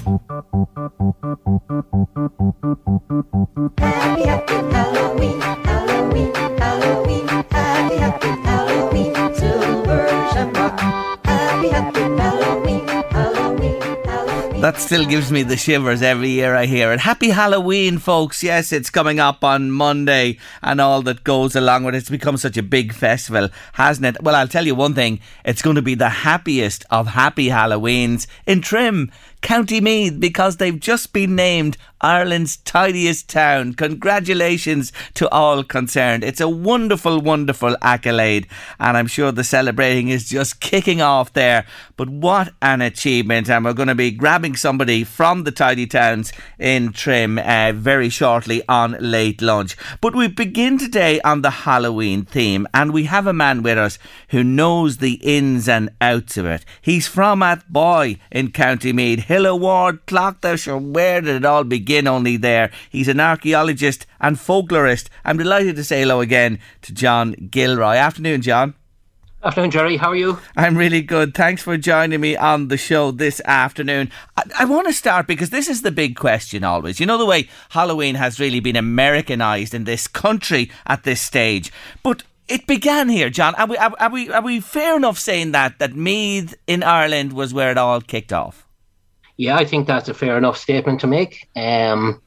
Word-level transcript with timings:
Happy, 0.00 0.14
Halloween, 4.72 5.40
Halloween, 5.40 6.32
Halloween, 6.58 7.28
happy, 7.28 8.28
Halloween, 8.28 9.14
happy 11.24 12.00
Halloween, 12.00 12.88
Halloween, 13.10 13.82
Halloween. 14.04 14.60
That 14.62 14.78
still 14.78 15.04
gives 15.04 15.30
me 15.30 15.42
the 15.42 15.56
shivers 15.58 16.00
every 16.00 16.30
year 16.30 16.54
I 16.54 16.64
hear 16.64 16.92
it. 16.92 17.00
Happy 17.00 17.28
Halloween, 17.28 17.98
folks. 17.98 18.42
Yes, 18.42 18.72
it's 18.72 18.88
coming 18.88 19.20
up 19.20 19.44
on 19.44 19.70
Monday 19.70 20.38
and 20.62 20.80
all 20.80 21.02
that 21.02 21.24
goes 21.24 21.54
along 21.54 21.84
with 21.84 21.94
it. 21.94 21.98
It's 21.98 22.10
become 22.10 22.38
such 22.38 22.56
a 22.56 22.62
big 22.62 22.94
festival, 22.94 23.50
hasn't 23.74 24.06
it? 24.06 24.22
Well, 24.22 24.34
I'll 24.34 24.48
tell 24.48 24.66
you 24.66 24.74
one 24.74 24.94
thing 24.94 25.20
it's 25.44 25.60
going 25.62 25.76
to 25.76 25.82
be 25.82 25.94
the 25.94 26.08
happiest 26.08 26.86
of 26.90 27.08
happy 27.08 27.48
Halloweens 27.48 28.26
in 28.46 28.62
Trim. 28.62 29.10
County 29.42 29.80
Meath 29.80 30.20
because 30.20 30.56
they've 30.56 30.78
just 30.78 31.12
been 31.12 31.34
named 31.34 31.76
Ireland's 32.00 32.56
tidiest 32.58 33.28
town. 33.28 33.74
Congratulations 33.74 34.92
to 35.14 35.28
all 35.28 35.62
concerned. 35.62 36.24
It's 36.24 36.40
a 36.40 36.48
wonderful, 36.48 37.20
wonderful 37.20 37.76
accolade, 37.82 38.46
and 38.78 38.96
I'm 38.96 39.06
sure 39.06 39.32
the 39.32 39.44
celebrating 39.44 40.08
is 40.08 40.28
just 40.28 40.60
kicking 40.60 41.02
off 41.02 41.32
there. 41.34 41.66
But 41.96 42.08
what 42.08 42.54
an 42.62 42.80
achievement! 42.80 43.50
And 43.50 43.64
we're 43.64 43.74
going 43.74 43.88
to 43.88 43.94
be 43.94 44.10
grabbing 44.10 44.56
somebody 44.56 45.04
from 45.04 45.44
the 45.44 45.52
tidy 45.52 45.86
towns 45.86 46.32
in 46.58 46.92
Trim 46.92 47.38
uh, 47.38 47.72
very 47.74 48.08
shortly 48.08 48.62
on 48.66 48.96
late 48.98 49.42
lunch. 49.42 49.76
But 50.00 50.16
we 50.16 50.28
begin 50.28 50.78
today 50.78 51.20
on 51.20 51.42
the 51.42 51.50
Halloween 51.50 52.24
theme, 52.24 52.66
and 52.72 52.92
we 52.92 53.04
have 53.04 53.26
a 53.26 53.34
man 53.34 53.62
with 53.62 53.76
us 53.76 53.98
who 54.28 54.42
knows 54.42 54.98
the 54.98 55.20
ins 55.22 55.68
and 55.68 55.90
outs 56.00 56.38
of 56.38 56.46
it. 56.46 56.64
He's 56.80 57.06
from 57.06 57.40
Athboy 57.40 58.18
in 58.32 58.52
County 58.52 58.94
Meath. 58.94 59.24
Hill 59.30 59.60
Ward, 59.60 60.04
Clough, 60.06 60.56
sure, 60.56 60.76
where 60.76 61.20
did 61.20 61.36
it 61.36 61.44
all 61.44 61.62
begin? 61.62 62.08
Only 62.08 62.36
there. 62.36 62.72
He's 62.90 63.06
an 63.06 63.20
archaeologist 63.20 64.04
and 64.20 64.36
folklorist. 64.36 65.08
I'm 65.24 65.38
delighted 65.38 65.76
to 65.76 65.84
say 65.84 66.00
hello 66.00 66.20
again 66.20 66.58
to 66.82 66.92
John 66.92 67.48
Gilroy. 67.48 67.94
Afternoon, 67.94 68.42
John. 68.42 68.74
Afternoon, 69.44 69.70
Jerry. 69.70 69.96
How 69.98 70.08
are 70.08 70.16
you? 70.16 70.40
I'm 70.56 70.76
really 70.76 71.00
good. 71.00 71.32
Thanks 71.32 71.62
for 71.62 71.76
joining 71.76 72.20
me 72.20 72.36
on 72.36 72.66
the 72.66 72.76
show 72.76 73.12
this 73.12 73.40
afternoon. 73.44 74.10
I, 74.36 74.42
I 74.58 74.64
want 74.64 74.88
to 74.88 74.92
start 74.92 75.28
because 75.28 75.50
this 75.50 75.68
is 75.68 75.82
the 75.82 75.92
big 75.92 76.16
question 76.16 76.64
always. 76.64 76.98
You 76.98 77.06
know, 77.06 77.16
the 77.16 77.24
way 77.24 77.48
Halloween 77.68 78.16
has 78.16 78.40
really 78.40 78.58
been 78.58 78.74
Americanized 78.74 79.74
in 79.74 79.84
this 79.84 80.08
country 80.08 80.72
at 80.88 81.04
this 81.04 81.20
stage. 81.20 81.70
But 82.02 82.24
it 82.48 82.66
began 82.66 83.08
here, 83.08 83.30
John. 83.30 83.54
Are 83.54 83.68
we, 83.68 83.76
are, 83.76 83.94
are 84.00 84.10
we, 84.10 84.28
are 84.28 84.42
we 84.42 84.58
fair 84.58 84.96
enough 84.96 85.20
saying 85.20 85.52
that, 85.52 85.78
that 85.78 85.94
Meath 85.94 86.56
in 86.66 86.82
Ireland 86.82 87.32
was 87.32 87.54
where 87.54 87.70
it 87.70 87.78
all 87.78 88.00
kicked 88.00 88.32
off? 88.32 88.66
Yeah, 89.40 89.56
I 89.56 89.64
think 89.64 89.86
that's 89.86 90.10
a 90.10 90.12
fair 90.12 90.36
enough 90.36 90.58
statement 90.58 91.00
to 91.00 91.06
make. 91.06 91.48
Um, 91.56 92.20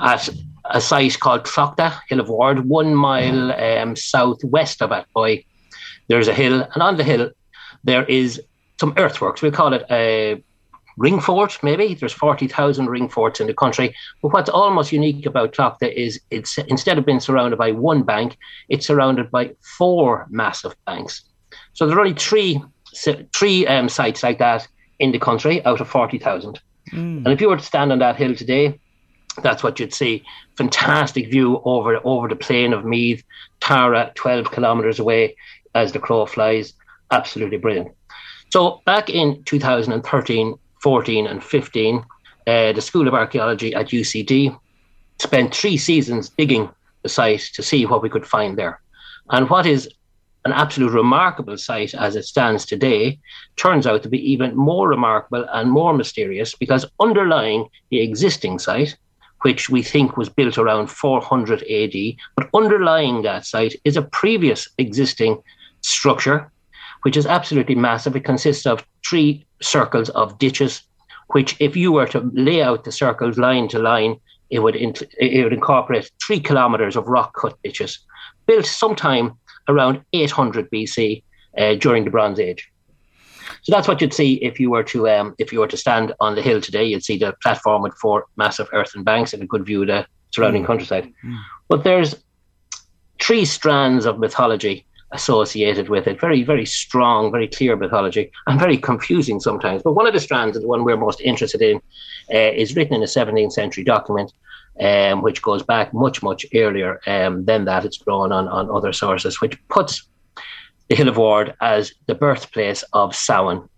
at 0.00 0.28
a 0.66 0.82
site 0.82 1.18
called 1.18 1.44
Tlachtga, 1.44 1.98
Hill 2.10 2.20
of 2.20 2.28
Ward, 2.28 2.68
one 2.68 2.94
mile 2.94 3.52
um, 3.52 3.96
southwest 3.96 4.82
of 4.82 4.90
Athboy, 4.90 5.46
there's 6.08 6.28
a 6.28 6.34
hill, 6.34 6.68
and 6.74 6.82
on 6.82 6.98
the 6.98 7.04
hill 7.04 7.30
there 7.84 8.04
is 8.04 8.42
some 8.78 8.92
earthworks. 8.98 9.40
We'll 9.40 9.50
call 9.50 9.72
it 9.72 9.86
a 9.90 10.44
ring 10.98 11.20
fort, 11.20 11.58
maybe. 11.62 11.94
There's 11.94 12.12
40,000 12.12 12.90
ring 12.90 13.08
forts 13.08 13.40
in 13.40 13.46
the 13.46 13.54
country. 13.54 13.96
But 14.20 14.34
what's 14.34 14.50
almost 14.50 14.92
unique 14.92 15.24
about 15.24 15.54
Tlachtga 15.54 15.90
is 15.90 16.20
it's 16.30 16.58
instead 16.58 16.98
of 16.98 17.06
being 17.06 17.20
surrounded 17.20 17.56
by 17.56 17.72
one 17.72 18.02
bank, 18.02 18.36
it's 18.68 18.86
surrounded 18.86 19.30
by 19.30 19.54
four 19.78 20.26
massive 20.28 20.76
banks. 20.84 21.24
So 21.72 21.86
there 21.86 21.96
are 21.96 22.00
only 22.00 22.12
three 22.12 22.62
three 23.32 23.66
um, 23.66 23.88
sites 23.88 24.22
like 24.22 24.38
that 24.38 24.68
in 24.98 25.12
the 25.12 25.18
country 25.18 25.64
out 25.64 25.80
of 25.80 25.88
40,000. 25.88 26.60
Mm. 26.92 27.24
And 27.24 27.28
if 27.28 27.40
you 27.40 27.48
were 27.48 27.56
to 27.56 27.62
stand 27.62 27.92
on 27.92 27.98
that 28.00 28.16
hill 28.16 28.34
today, 28.34 28.78
that's 29.42 29.62
what 29.62 29.78
you'd 29.78 29.94
see. 29.94 30.24
Fantastic 30.56 31.30
view 31.30 31.60
over 31.64 32.00
over 32.04 32.28
the 32.28 32.36
plain 32.36 32.72
of 32.72 32.84
Meath, 32.84 33.22
Tara, 33.60 34.12
12 34.14 34.50
kilometres 34.50 34.98
away 34.98 35.36
as 35.74 35.92
the 35.92 35.98
crow 35.98 36.26
flies. 36.26 36.74
Absolutely 37.10 37.58
brilliant. 37.58 37.92
So 38.50 38.82
back 38.84 39.10
in 39.10 39.42
2013, 39.44 40.54
14, 40.82 41.26
and 41.26 41.44
15, 41.44 42.04
uh, 42.46 42.72
the 42.72 42.80
School 42.80 43.06
of 43.06 43.14
Archaeology 43.14 43.74
at 43.74 43.88
UCD 43.88 44.58
spent 45.20 45.54
three 45.54 45.76
seasons 45.76 46.30
digging 46.30 46.68
the 47.02 47.08
site 47.08 47.50
to 47.54 47.62
see 47.62 47.84
what 47.86 48.02
we 48.02 48.08
could 48.08 48.26
find 48.26 48.56
there. 48.58 48.80
And 49.30 49.50
what 49.50 49.66
is 49.66 49.88
an 50.48 50.54
absolute 50.54 50.92
remarkable 50.92 51.58
site 51.58 51.94
as 51.94 52.16
it 52.16 52.24
stands 52.24 52.64
today 52.64 53.18
turns 53.56 53.86
out 53.86 54.02
to 54.02 54.08
be 54.08 54.32
even 54.32 54.56
more 54.56 54.88
remarkable 54.88 55.46
and 55.52 55.70
more 55.70 55.92
mysterious 55.92 56.54
because 56.54 56.86
underlying 57.00 57.68
the 57.90 58.00
existing 58.00 58.58
site, 58.58 58.96
which 59.42 59.68
we 59.68 59.82
think 59.82 60.16
was 60.16 60.30
built 60.30 60.56
around 60.56 60.86
400 60.86 61.62
AD, 61.64 62.16
but 62.34 62.48
underlying 62.54 63.20
that 63.22 63.44
site 63.44 63.76
is 63.84 63.98
a 63.98 64.08
previous 64.20 64.66
existing 64.78 65.38
structure, 65.82 66.50
which 67.02 67.18
is 67.18 67.26
absolutely 67.26 67.74
massive. 67.74 68.16
It 68.16 68.24
consists 68.24 68.64
of 68.64 68.82
three 69.06 69.44
circles 69.60 70.08
of 70.10 70.38
ditches, 70.38 70.80
which, 71.28 71.56
if 71.60 71.76
you 71.76 71.92
were 71.92 72.06
to 72.06 72.30
lay 72.32 72.62
out 72.62 72.84
the 72.84 72.92
circles 72.92 73.36
line 73.36 73.68
to 73.68 73.78
line, 73.78 74.16
it 74.48 74.60
would, 74.60 74.76
it 74.76 75.44
would 75.44 75.52
incorporate 75.52 76.10
three 76.26 76.40
kilometers 76.40 76.96
of 76.96 77.06
rock 77.06 77.36
cut 77.38 77.58
ditches, 77.62 77.98
built 78.46 78.64
sometime 78.64 79.36
around 79.68 80.02
800 80.12 80.70
BC 80.70 81.22
uh, 81.56 81.74
during 81.74 82.04
the 82.04 82.10
Bronze 82.10 82.40
Age. 82.40 82.70
So 83.62 83.72
that's 83.72 83.88
what 83.88 84.00
you'd 84.00 84.14
see 84.14 84.34
if 84.34 84.60
you 84.60 84.70
were 84.70 84.84
to 84.84 85.08
um, 85.08 85.34
if 85.38 85.52
you 85.52 85.60
were 85.60 85.68
to 85.68 85.76
stand 85.76 86.14
on 86.20 86.34
the 86.34 86.42
hill 86.42 86.60
today. 86.60 86.84
You'd 86.84 87.04
see 87.04 87.18
the 87.18 87.34
platform 87.42 87.82
with 87.82 87.94
four 87.94 88.26
massive 88.36 88.68
earthen 88.72 89.04
banks 89.04 89.32
and 89.32 89.42
a 89.42 89.46
good 89.46 89.64
view 89.64 89.82
of 89.82 89.88
the 89.88 90.06
surrounding 90.30 90.64
mm. 90.64 90.66
countryside. 90.66 91.12
Mm. 91.24 91.38
But 91.68 91.84
there's 91.84 92.14
three 93.20 93.44
strands 93.44 94.06
of 94.06 94.18
mythology 94.18 94.86
associated 95.12 95.88
with 95.88 96.06
it. 96.06 96.20
Very, 96.20 96.42
very 96.42 96.66
strong, 96.66 97.32
very 97.32 97.48
clear 97.48 97.76
mythology, 97.76 98.30
and 98.46 98.60
very 98.60 98.76
confusing 98.76 99.40
sometimes. 99.40 99.82
But 99.82 99.94
one 99.94 100.06
of 100.06 100.12
the 100.12 100.20
strands, 100.20 100.56
and 100.56 100.64
the 100.64 100.68
one 100.68 100.84
we're 100.84 100.96
most 100.96 101.20
interested 101.20 101.62
in, 101.62 101.76
uh, 102.32 102.52
is 102.52 102.76
written 102.76 102.94
in 102.94 103.02
a 103.02 103.06
17th 103.06 103.52
century 103.52 103.84
document, 103.84 104.32
um, 104.80 105.22
which 105.22 105.42
goes 105.42 105.62
back 105.62 105.92
much, 105.92 106.22
much 106.22 106.46
earlier 106.54 107.00
um, 107.06 107.44
than 107.44 107.64
that. 107.64 107.84
It's 107.84 107.98
drawn 107.98 108.32
on, 108.32 108.48
on 108.48 108.70
other 108.70 108.92
sources, 108.92 109.40
which 109.40 109.58
puts 109.68 110.06
the 110.88 110.96
Hill 110.96 111.08
of 111.08 111.16
Ward 111.16 111.54
as 111.60 111.92
the 112.06 112.14
birthplace 112.14 112.82
of 112.92 113.14
Samhain. 113.14 113.68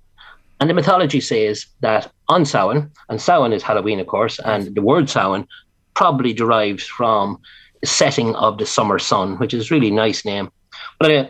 And 0.60 0.68
the 0.68 0.74
mythology 0.74 1.20
says 1.20 1.66
that 1.80 2.12
on 2.28 2.44
Samhain, 2.44 2.90
and 3.08 3.20
Samhain 3.20 3.52
is 3.52 3.62
Halloween, 3.62 3.98
of 3.98 4.06
course, 4.06 4.38
and 4.38 4.74
the 4.74 4.82
word 4.82 5.08
Samhain 5.08 5.46
probably 5.94 6.32
derives 6.32 6.84
from 6.84 7.38
the 7.80 7.86
setting 7.86 8.34
of 8.36 8.58
the 8.58 8.66
summer 8.66 8.98
sun, 8.98 9.38
which 9.38 9.54
is 9.54 9.70
a 9.70 9.74
really 9.74 9.90
nice 9.90 10.24
name. 10.24 10.50
But 10.98 11.10
uh, 11.10 11.26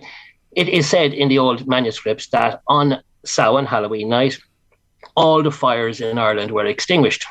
it 0.53 0.69
is 0.69 0.89
said 0.89 1.13
in 1.13 1.29
the 1.29 1.39
old 1.39 1.67
manuscripts 1.67 2.27
that 2.29 2.61
on 2.67 3.01
Samhain, 3.25 3.67
Halloween 3.67 4.09
night, 4.09 4.39
all 5.17 5.43
the 5.43 5.51
fires 5.51 6.01
in 6.01 6.19
Ireland 6.19 6.51
were 6.51 6.67
extinguished. 6.67 7.25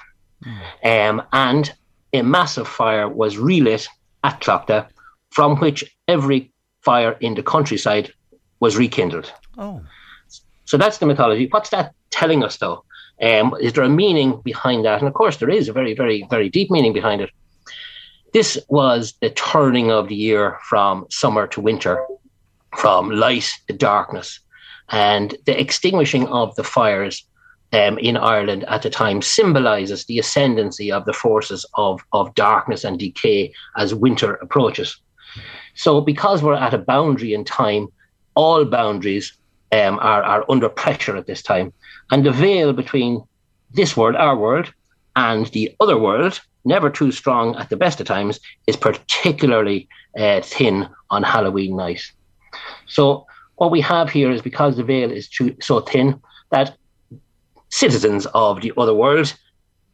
Um, 0.83 1.21
and 1.33 1.74
a 2.13 2.21
massive 2.21 2.67
fire 2.67 3.07
was 3.07 3.38
relit 3.38 3.88
at 4.23 4.41
Tlachtga, 4.41 4.88
from 5.29 5.57
which 5.57 5.83
every 6.07 6.51
fire 6.81 7.13
in 7.19 7.35
the 7.35 7.44
countryside 7.44 8.11
was 8.59 8.77
rekindled. 8.77 9.31
Oh. 9.57 9.81
So 10.65 10.77
that's 10.77 10.97
the 10.97 11.06
mythology. 11.06 11.47
What's 11.50 11.69
that 11.69 11.94
telling 12.11 12.44
us, 12.44 12.57
though? 12.57 12.83
Um, 13.21 13.56
is 13.59 13.73
there 13.73 13.83
a 13.83 13.89
meaning 13.89 14.41
behind 14.44 14.85
that? 14.85 15.00
And 15.00 15.07
of 15.07 15.13
course, 15.13 15.38
there 15.38 15.50
is 15.50 15.67
a 15.67 15.73
very, 15.73 15.94
very, 15.94 16.25
very 16.29 16.50
deep 16.50 16.71
meaning 16.71 16.94
behind 16.94 17.21
it. 17.21 17.31
This 18.33 18.57
was 18.69 19.13
the 19.21 19.31
turning 19.31 19.91
of 19.91 20.07
the 20.07 20.15
year 20.15 20.57
from 20.69 21.06
summer 21.09 21.47
to 21.47 21.61
winter, 21.61 22.06
from 22.77 23.09
light 23.09 23.50
to 23.67 23.73
darkness. 23.73 24.39
And 24.89 25.35
the 25.45 25.59
extinguishing 25.59 26.27
of 26.27 26.56
the 26.56 26.63
fires 26.63 27.25
um, 27.74 27.98
in 28.00 28.18
Ireland 28.18 28.63
at 28.68 28.81
the 28.81 28.89
time 28.89 29.21
symbolizes 29.21 30.06
the 30.06 30.19
ascendancy 30.19 30.92
of 30.92 31.06
the 31.06 31.13
forces 31.13 31.66
of, 31.75 32.01
of 32.13 32.33
darkness 32.36 32.83
and 32.83 32.98
decay 32.98 33.54
as 33.77 33.94
winter 33.94 34.36
approaches. 34.36 34.98
So, 35.75 36.01
because 36.01 36.42
we're 36.42 36.56
at 36.56 36.74
a 36.74 36.80
boundary 36.80 37.33
in 37.33 37.45
time, 37.45 37.88
all 38.36 38.66
boundaries 38.66 39.33
um, 39.71 40.00
are, 40.00 40.24
are 40.24 40.45
under 40.50 40.69
pressure 40.69 41.16
at 41.16 41.27
this 41.27 41.42
time. 41.42 41.71
And 42.12 42.25
the 42.25 42.31
veil 42.31 42.74
between 42.74 43.24
this 43.71 43.95
world, 43.95 44.16
our 44.16 44.36
world, 44.36 44.74
and 45.16 45.45
the 45.48 45.75
other 45.80 45.98
world, 45.98 46.42
never 46.66 46.89
too 46.89 47.12
strong 47.12 47.56
at 47.56 47.69
the 47.69 47.77
best 47.77 48.01
of 48.01 48.07
times, 48.07 48.39
is 48.66 48.75
particularly 48.75 49.88
uh, 50.18 50.42
thin 50.42 50.88
on 51.12 51.24
Halloween 51.24 51.75
night. 51.75 52.01
So, 52.88 53.27
what 53.57 53.71
we 53.71 53.81
have 53.81 54.10
here 54.10 54.31
is 54.31 54.42
because 54.42 54.77
the 54.77 54.83
veil 54.83 55.12
is 55.12 55.27
too, 55.27 55.56
so 55.62 55.81
thin 55.81 56.19
that 56.51 56.77
citizens 57.69 58.25
of 58.33 58.62
the 58.62 58.74
other 58.77 58.94
world 58.94 59.33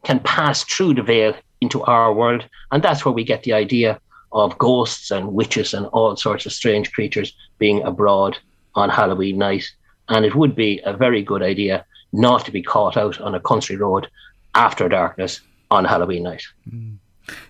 can 0.04 0.20
pass 0.20 0.64
through 0.64 0.94
the 0.94 1.04
veil 1.04 1.34
into 1.62 1.84
our 1.84 2.14
world. 2.14 2.46
And 2.72 2.84
that's 2.84 3.06
where 3.06 3.14
we 3.14 3.24
get 3.24 3.44
the 3.44 3.54
idea 3.54 4.00
of 4.32 4.58
ghosts 4.58 5.12
and 5.12 5.34
witches 5.34 5.74
and 5.74 5.86
all 5.88 6.16
sorts 6.16 6.46
of 6.46 6.54
strange 6.54 6.92
creatures 6.92 7.34
being 7.58 7.82
abroad 7.84 8.38
on 8.76 8.90
Halloween 8.90 9.38
night. 9.38 9.66
And 10.10 10.26
it 10.26 10.36
would 10.36 10.56
be 10.56 10.82
a 10.86 10.96
very 10.96 11.24
good 11.24 11.42
idea 11.42 11.86
not 12.14 12.46
to 12.46 12.52
be 12.52 12.62
caught 12.62 12.98
out 12.98 13.20
on 13.22 13.36
a 13.36 13.40
country 13.40 13.76
road 13.76 14.08
after 14.54 14.88
darkness 14.88 15.42
on 15.72 15.86
Halloween 15.86 16.24
night. 16.24 16.44
Mm. 16.70 16.98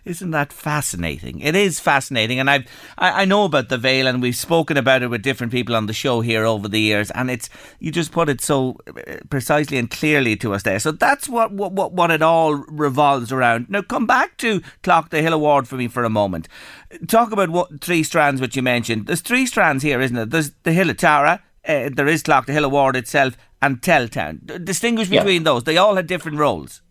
Isn't 0.05 0.31
that 0.31 0.53
fascinating? 0.53 1.39
It 1.39 1.55
is 1.55 1.79
fascinating, 1.79 2.39
and 2.39 2.49
I've 2.49 2.65
I, 2.97 3.21
I 3.21 3.25
know 3.25 3.45
about 3.45 3.69
the 3.69 3.77
veil, 3.77 4.07
and 4.07 4.21
we've 4.21 4.35
spoken 4.35 4.77
about 4.77 5.01
it 5.03 5.09
with 5.09 5.21
different 5.21 5.51
people 5.51 5.75
on 5.75 5.85
the 5.87 5.93
show 5.93 6.21
here 6.21 6.45
over 6.45 6.67
the 6.67 6.79
years, 6.79 7.11
and 7.11 7.29
it's 7.29 7.49
you 7.79 7.91
just 7.91 8.11
put 8.11 8.29
it 8.29 8.41
so 8.41 8.77
uh, 8.87 9.17
precisely 9.29 9.77
and 9.77 9.89
clearly 9.89 10.35
to 10.37 10.53
us 10.53 10.63
there. 10.63 10.79
So 10.79 10.91
that's 10.91 11.27
what 11.29 11.51
what 11.51 11.71
what, 11.73 11.93
what 11.93 12.11
it 12.11 12.21
all 12.21 12.55
revolves 12.55 13.31
around. 13.31 13.69
Now 13.69 13.81
come 13.81 14.05
back 14.05 14.37
to 14.37 14.61
Tlachtga 14.83 15.21
Hill 15.21 15.33
of 15.33 15.41
Ward 15.41 15.67
for 15.67 15.75
me 15.75 15.87
for 15.87 16.03
a 16.03 16.09
moment. 16.09 16.47
Talk 17.07 17.31
about 17.31 17.49
what 17.49 17.81
three 17.81 18.03
strands 18.03 18.39
which 18.41 18.55
you 18.55 18.61
mentioned. 18.61 19.07
There's 19.07 19.21
three 19.21 19.45
strands 19.45 19.83
here, 19.83 19.99
isn't 20.01 20.17
it? 20.17 20.29
There's 20.29 20.51
the 20.63 20.71
Hill 20.73 20.89
of 20.89 20.97
Tara, 20.97 21.41
uh, 21.67 21.89
there 21.93 22.07
is 22.07 22.23
Tlachtga 22.23 22.53
Hill 22.53 22.65
of 22.65 22.71
Ward 22.71 22.95
itself, 22.95 23.35
and 23.61 23.81
Teltown. 23.81 24.63
Distinguish 24.63 25.09
Yeah. 25.09 25.21
between 25.21 25.43
those. 25.43 25.63
They 25.63 25.77
all 25.77 25.95
had 25.95 26.07
different 26.07 26.37
roles. 26.37 26.81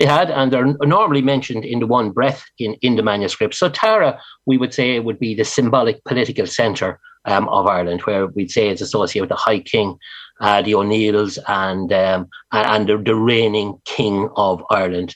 They 0.00 0.06
had, 0.06 0.30
and 0.30 0.50
they're 0.50 0.64
normally 0.64 1.20
mentioned 1.20 1.66
in 1.66 1.80
the 1.80 1.86
one 1.86 2.10
breath 2.10 2.42
in, 2.58 2.72
in 2.80 2.96
the 2.96 3.02
manuscript. 3.02 3.54
So 3.54 3.68
Tara, 3.68 4.18
we 4.46 4.56
would 4.56 4.72
say, 4.72 4.98
would 4.98 5.18
be 5.20 5.34
the 5.34 5.44
symbolic 5.44 6.02
political 6.04 6.46
centre 6.46 6.98
um, 7.26 7.46
of 7.50 7.66
Ireland, 7.66 8.00
where 8.02 8.28
we'd 8.28 8.50
say 8.50 8.70
it's 8.70 8.80
associated 8.80 9.28
with 9.28 9.36
the 9.36 9.44
High 9.44 9.60
King, 9.60 9.98
uh, 10.40 10.62
the 10.62 10.74
O'Neills, 10.74 11.38
and 11.48 11.92
um, 11.92 12.28
and 12.50 12.88
the, 12.88 12.96
the 12.96 13.14
reigning 13.14 13.78
King 13.84 14.30
of 14.36 14.64
Ireland. 14.70 15.14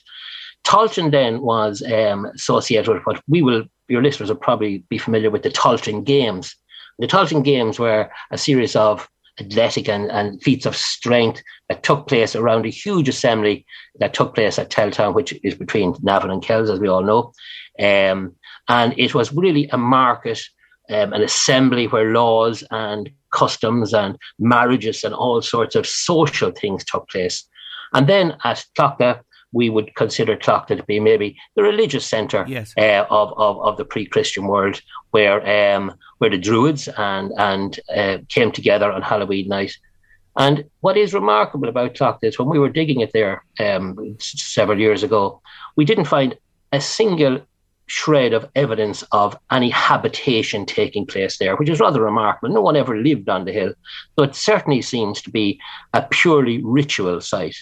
Teltown 0.65 1.09
then 1.09 1.41
was 1.41 1.81
um, 1.91 2.25
associated 2.25 2.93
with 2.93 3.03
what 3.05 3.23
we 3.27 3.41
will, 3.41 3.63
your 3.87 4.03
listeners 4.03 4.29
will 4.29 4.35
probably 4.35 4.83
be 4.89 4.99
familiar 4.99 5.31
with 5.31 5.41
the 5.41 5.49
Teltown 5.49 6.03
Games. 6.03 6.55
The 6.99 7.07
Teltown 7.07 7.43
Games 7.43 7.79
were 7.79 8.11
a 8.29 8.37
series 8.37 8.75
of 8.75 9.09
athletic 9.39 9.89
and, 9.89 10.09
and 10.11 10.41
feats 10.41 10.65
of 10.65 10.75
strength 10.75 11.41
that 11.69 11.83
took 11.83 12.07
place 12.07 12.35
around 12.35 12.65
a 12.65 12.69
huge 12.69 13.09
assembly 13.09 13.65
that 13.99 14.13
took 14.13 14.33
place 14.35 14.57
at 14.57 14.69
Teltown, 14.69 15.13
which 15.13 15.33
is 15.43 15.55
between 15.55 15.95
Navan 16.01 16.31
and 16.31 16.41
Kells, 16.41 16.69
as 16.69 16.79
we 16.79 16.87
all 16.87 17.03
know. 17.03 17.33
Um, 17.79 18.35
and 18.67 18.93
it 18.97 19.13
was 19.13 19.33
really 19.33 19.67
a 19.69 19.77
market, 19.77 20.41
um, 20.89 21.13
an 21.13 21.21
assembly 21.21 21.87
where 21.87 22.11
laws 22.11 22.63
and 22.71 23.09
customs 23.31 23.93
and 23.93 24.17
marriages 24.39 25.03
and 25.03 25.13
all 25.13 25.41
sorts 25.41 25.75
of 25.75 25.85
social 25.85 26.51
things 26.51 26.85
took 26.85 27.07
place. 27.09 27.47
And 27.93 28.07
then 28.07 28.37
at 28.43 28.65
Tlachtga, 28.77 29.21
we 29.55 29.69
would 29.69 29.95
consider 29.95 30.35
Tlachtga 30.35 30.75
to 30.77 30.83
be 30.83 30.99
maybe 30.99 31.35
the 31.55 31.63
religious 31.63 32.05
centre 32.05 32.43
Yes. 32.47 32.73
uh, 32.77 33.05
of, 33.09 33.33
of, 33.37 33.53
of 33.67 33.77
the 33.77 33.85
pre-Christian 33.85 34.45
world, 34.47 34.81
where 35.11 35.39
um, 35.57 35.83
where 36.19 36.29
the 36.29 36.37
Druids 36.37 36.83
and 36.97 37.31
and 37.37 37.79
uh, 37.95 38.17
came 38.35 38.51
together 38.51 38.91
on 38.91 39.01
Halloween 39.01 39.47
night. 39.47 39.73
And 40.37 40.65
what 40.81 40.97
is 40.97 41.13
remarkable 41.13 41.69
about 41.69 41.95
Tlachtga 41.95 42.25
is 42.27 42.37
when 42.37 42.49
we 42.49 42.59
were 42.59 42.77
digging 42.79 42.99
it 42.99 43.13
there 43.13 43.45
um, 43.65 44.17
several 44.19 44.79
years 44.79 45.01
ago, 45.03 45.41
we 45.77 45.85
didn't 45.85 46.13
find 46.17 46.35
a 46.73 46.81
single 46.81 47.39
shred 47.87 48.33
of 48.33 48.49
evidence 48.55 49.03
of 49.11 49.37
any 49.51 49.69
habitation 49.69 50.65
taking 50.65 51.05
place 51.05 51.37
there, 51.37 51.55
which 51.55 51.69
is 51.69 51.79
rather 51.79 52.01
remarkable. 52.01 52.53
No 52.53 52.61
one 52.61 52.75
ever 52.75 52.97
lived 52.97 53.29
on 53.29 53.45
the 53.45 53.53
hill, 53.53 53.73
so 54.15 54.25
it 54.25 54.35
certainly 54.35 54.81
seems 54.81 55.21
to 55.21 55.29
be 55.31 55.59
a 55.93 56.01
purely 56.01 56.61
ritual 56.63 57.21
site. 57.21 57.55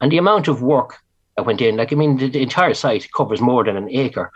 And 0.00 0.10
the 0.10 0.18
amount 0.18 0.48
of 0.48 0.62
work 0.62 0.96
that 1.36 1.46
went 1.46 1.60
in, 1.60 1.76
like 1.76 1.92
I 1.92 1.96
mean, 1.96 2.16
the, 2.16 2.28
the 2.28 2.42
entire 2.42 2.74
site 2.74 3.10
covers 3.12 3.40
more 3.40 3.64
than 3.64 3.76
an 3.76 3.88
acre, 3.90 4.32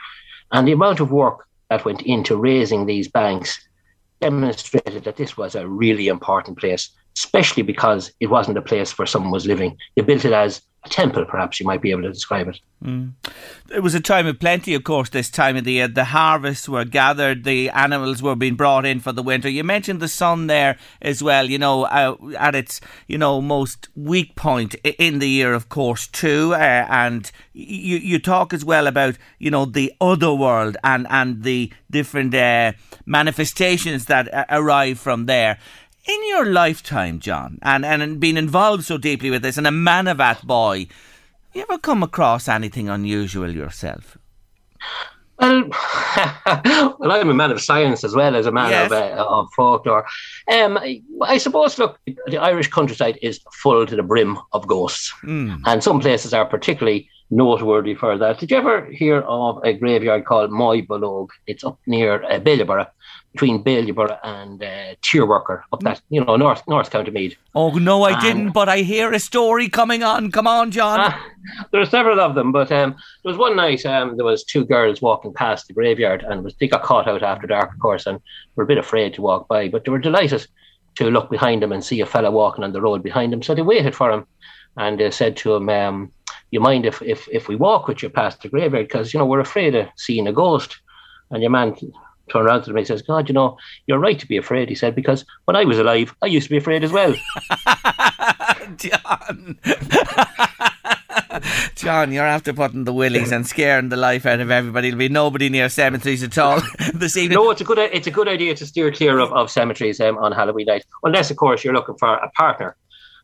and 0.53 0.67
the 0.67 0.73
amount 0.73 1.01
of 1.01 1.11
work 1.11 1.47
that 1.69 1.85
went 1.85 2.03
into 2.03 2.37
raising 2.37 2.87
these 2.87 3.09
banks 3.09 3.59
demonstrated 4.21 5.05
that 5.05 5.17
this 5.17 5.37
was 5.37 5.55
a 5.55 5.67
really 5.67 6.09
important 6.09 6.59
place, 6.59 6.91
especially 7.17 7.63
because 7.63 8.13
it 8.21 8.27
wasn't 8.27 8.59
a 8.59 8.63
place 8.63 8.99
where 8.99 9.07
someone 9.07 9.33
was 9.33 9.47
living. 9.47 9.77
They 9.97 10.03
built 10.03 10.25
it 10.25 10.33
as 10.33 10.63
a 10.83 10.89
temple, 10.89 11.25
perhaps 11.27 11.61
you 11.61 11.67
might 11.67 11.83
be 11.83 11.91
able 11.91 12.03
to 12.03 12.13
describe 12.13 12.49
it. 12.49 12.59
It 13.71 13.83
was 13.83 13.95
a 13.95 14.01
time 14.01 14.27
of 14.27 14.41
plenty, 14.41 14.75
of 14.75 14.85
course, 14.85 15.11
this 15.11 15.29
time 15.29 15.57
of 15.57 15.65
the 15.65 15.73
year. 15.73 15.89
The 15.89 16.07
harvests 16.07 16.67
were 16.67 16.87
gathered, 16.87 17.45
the 17.45 17.69
animals 17.69 18.23
were 18.23 18.35
being 18.35 18.55
brought 18.55 18.87
in 18.87 19.01
for 19.01 19.13
the 19.13 19.23
winter. 19.23 19.51
You 19.51 19.63
mentioned 19.63 20.01
the 20.01 20.09
sun 20.09 20.47
there 20.47 20.79
as 21.03 21.23
well, 21.23 21.51
you 21.51 21.59
know, 21.59 21.85
uh, 21.85 22.17
at 22.39 22.55
its, 22.55 22.81
you 23.07 23.19
know, 23.19 23.43
most 23.43 23.89
weak 23.95 24.35
point 24.37 24.75
in 24.77 25.19
the 25.19 25.29
year, 25.29 25.53
of 25.53 25.69
course, 25.69 26.07
too. 26.07 26.55
Uh, 26.55 26.87
and 26.89 27.31
you, 27.53 27.99
you 27.99 28.19
talk 28.19 28.55
as 28.55 28.65
well 28.65 28.87
about, 28.87 29.19
you 29.39 29.51
know, 29.51 29.67
the 29.67 29.93
other 30.01 30.33
world 30.33 30.79
and, 30.83 31.07
and 31.11 31.43
the 31.43 31.71
different 31.91 32.35
uh, 32.35 32.73
manifestations 33.05 34.07
that 34.07 34.47
arrive 34.49 34.99
from 34.99 35.27
there. 35.27 35.59
In 36.07 36.29
your 36.29 36.47
lifetime, 36.47 37.21
John, 37.21 37.59
and, 37.63 37.85
and 37.85 38.19
being 38.19 38.37
involved 38.37 38.85
so 38.85 38.97
deeply 38.97 39.31
with 39.31 39.43
this, 39.43 39.59
and 39.59 39.67
a 39.67 39.71
man 39.71 40.09
of 40.09 40.19
Athboy, 40.19 40.89
you 41.53 41.63
ever 41.63 41.79
come 41.79 42.03
across 42.03 42.49
anything 42.49 42.89
unusual 42.89 43.51
yourself? 43.51 44.17
Well, 45.39 45.69
well, 46.99 47.13
I'm 47.13 47.29
a 47.31 47.35
man 47.35 47.51
of 47.51 47.61
science 47.63 48.03
as 48.05 48.15
well 48.15 48.35
as 48.37 48.47
a 48.47 48.53
man 48.53 48.71
Yes. 48.71 48.87
of, 48.91 48.93
uh, 48.93 49.25
of 49.29 49.49
folklore. 49.55 50.07
Um, 50.51 50.79
I, 50.79 51.03
I 51.23 51.39
suppose, 51.39 51.79
look, 51.79 51.99
the 52.27 52.39
Irish 52.39 52.69
countryside 52.69 53.19
is 53.23 53.41
full 53.53 53.87
to 53.87 53.97
the 53.97 54.03
brim 54.03 54.39
of 54.53 54.67
ghosts, 54.67 55.13
and 55.23 55.83
some 55.85 56.01
places 56.01 56.33
are 56.35 56.45
particularly 56.47 57.09
noteworthy 57.31 57.95
for 57.95 58.19
that. 58.19 58.39
Did 58.39 58.51
you 58.51 58.57
ever 58.57 58.87
hear 58.87 59.21
of 59.21 59.61
a 59.65 59.73
graveyard 59.75 60.25
called 60.25 60.51
Moybolgue? 60.51 61.29
It's 61.47 61.63
up 61.65 61.79
near 61.87 62.23
uh, 62.25 62.39
between 63.33 63.63
Bailieborough 63.63 64.19
and 64.25 64.63
uh, 64.63 64.95
Tierworker, 65.03 65.63
up 65.73 65.81
that 65.81 66.01
you 66.11 66.25
know 66.25 66.37
North 66.37 66.63
North 66.67 66.91
County 66.91 67.11
Meath. 67.11 67.37
Oh 67.55 67.71
no, 67.71 68.03
I 68.03 68.13
Um, 68.15 68.21
didn't. 68.21 68.51
But 68.53 68.69
I 68.69 68.79
hear 68.79 69.13
a 69.13 69.21
story 69.21 69.69
coming 69.69 70.03
on. 70.03 70.31
Come 70.33 70.47
on, 70.47 70.71
John. 70.71 70.99
Ah, 71.01 71.27
there 71.71 71.81
are 71.81 71.87
several 71.87 72.21
of 72.21 72.35
them, 72.35 72.51
but 72.53 72.73
um, 72.73 72.91
there 73.23 73.31
was 73.33 73.39
one 73.39 73.57
night 73.57 73.87
um, 73.87 74.17
there 74.17 74.27
was 74.27 74.45
two 74.45 74.65
girls 74.65 75.01
walking 75.01 75.33
past 75.33 75.69
the 75.69 75.75
graveyard, 75.75 76.25
and 76.29 76.43
was, 76.43 76.55
they 76.57 76.69
got 76.69 76.83
caught 76.83 77.09
out 77.09 77.23
after 77.23 77.47
dark, 77.47 77.73
of 77.73 77.79
course, 77.79 78.07
and 78.07 78.21
were 78.57 78.65
a 78.65 78.67
bit 78.67 78.79
afraid 78.79 79.15
to 79.15 79.23
walk 79.23 79.47
by, 79.49 79.69
but 79.69 79.85
they 79.85 79.91
were 79.91 79.99
delighted 79.99 80.47
to 80.97 81.09
look 81.11 81.31
behind 81.31 81.63
them 81.63 81.71
and 81.73 81.85
see 81.85 82.01
a 82.01 82.07
fella 82.07 82.31
walking 82.33 82.65
on 82.65 82.73
the 82.73 82.81
road 82.83 83.03
behind 83.03 83.33
them. 83.33 83.43
So 83.43 83.55
they 83.55 83.63
waited 83.63 83.95
for 83.95 84.11
him, 84.11 84.27
and 84.77 84.99
they 84.99 85.11
said 85.13 85.37
to 85.39 85.55
him, 85.55 85.69
um, 85.69 86.13
"You 86.51 86.59
mind 86.61 86.85
if, 86.85 87.01
if 87.03 87.29
if 87.31 87.47
we 87.47 87.55
walk 87.55 87.87
with 87.87 88.03
you 88.03 88.11
past 88.11 88.43
the 88.43 88.49
graveyard? 88.49 88.89
Because 88.89 89.15
you 89.15 89.19
know 89.19 89.27
we're 89.27 89.39
afraid 89.41 89.77
of 89.77 89.87
seeing 89.97 90.27
a 90.27 90.33
ghost." 90.33 90.81
And 91.33 91.43
your 91.43 91.53
man 91.53 91.77
turned 92.31 92.47
around 92.47 92.63
to 92.63 92.71
them 92.71 92.77
and 92.77 92.87
says, 92.87 93.03
"God, 93.03 93.29
you 93.29 93.35
know 93.35 93.57
you're 93.87 93.99
right 93.99 94.19
to 94.19 94.27
be 94.27 94.37
afraid." 94.37 94.69
He 94.69 94.75
said, 94.75 94.95
"Because 94.95 95.25
when 95.45 95.57
I 95.57 95.65
was 95.65 95.79
alive, 95.79 96.15
I 96.23 96.27
used 96.27 96.47
to 96.47 96.51
be 96.51 96.59
afraid 96.59 96.85
as 96.85 96.93
well." 96.93 97.15
John. 98.77 99.59
John, 101.75 102.13
you're 102.13 102.27
after 102.27 102.53
putting 102.53 102.85
the 102.85 102.93
willies 102.93 103.33
and 103.33 103.47
scaring 103.47 103.89
the 103.89 103.97
life 103.97 104.27
out 104.27 104.41
of 104.41 104.51
everybody. 104.51 104.91
There'll 104.91 104.99
be 104.99 105.09
nobody 105.09 105.49
near 105.49 105.69
cemeteries 105.69 106.23
at 106.23 106.37
all 106.39 106.61
this 106.95 107.17
evening. 107.17 107.37
No, 107.37 107.51
it's 107.51 107.61
a 107.61 107.65
good 107.65 107.79
it's 107.79 108.07
a 108.07 108.11
good 108.11 108.29
idea 108.29 108.55
to 108.55 108.67
steer 108.67 108.93
clear 108.93 109.19
of, 109.19 109.33
of 109.33 109.51
cemeteries 109.51 110.01
um, 110.01 110.19
on 110.19 110.33
Halloween 110.33 110.67
night, 110.67 110.85
unless 111.03 111.31
of 111.31 111.37
course 111.37 111.65
you're 111.65 111.75
looking 111.75 111.97
for 111.97 112.15
a 112.15 112.31
partner. 112.31 112.77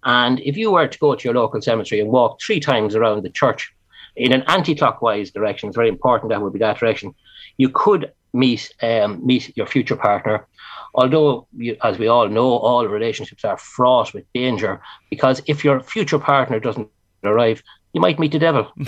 And 0.04 0.40
if 0.40 0.56
you 0.56 0.70
were 0.70 0.86
to 0.86 0.98
go 0.98 1.14
to 1.14 1.24
your 1.24 1.34
local 1.34 1.60
cemetery 1.60 2.00
and 2.00 2.10
walk 2.10 2.40
three 2.40 2.60
times 2.60 2.94
around 2.94 3.24
the 3.24 3.30
church 3.30 3.72
in 4.14 4.32
an 4.32 4.44
anti-clockwise 4.46 5.30
direction, 5.30 5.68
it's 5.68 5.76
very 5.76 5.88
important 5.88 6.30
that 6.30 6.40
would 6.40 6.52
be 6.52 6.58
that 6.60 6.78
direction. 6.78 7.14
You 7.58 7.70
could 7.70 8.12
meet 8.36 8.72
um, 8.82 9.24
meet 9.24 9.56
your 9.56 9.66
future 9.66 9.96
partner. 9.96 10.46
Although, 10.94 11.46
you, 11.56 11.76
as 11.82 11.98
we 11.98 12.08
all 12.08 12.28
know, 12.28 12.56
all 12.56 12.86
relationships 12.86 13.44
are 13.44 13.58
fraught 13.58 14.14
with 14.14 14.24
danger 14.32 14.80
because 15.10 15.42
if 15.46 15.64
your 15.64 15.80
future 15.80 16.18
partner 16.18 16.58
doesn't 16.58 16.88
arrive, 17.22 17.62
you 17.92 18.00
might 18.00 18.18
meet 18.18 18.32
the 18.32 18.38
devil. 18.38 18.72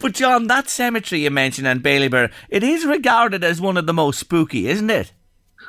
But 0.00 0.14
John, 0.14 0.46
that 0.48 0.68
cemetery 0.68 1.22
you 1.22 1.30
mentioned 1.30 1.66
in 1.66 1.80
Bailieborough, 1.80 2.32
it 2.48 2.62
is 2.62 2.84
regarded 2.84 3.42
as 3.42 3.60
one 3.60 3.76
of 3.76 3.86
the 3.86 3.92
most 3.92 4.20
spooky, 4.20 4.68
isn't 4.68 4.90
it? 4.90 5.12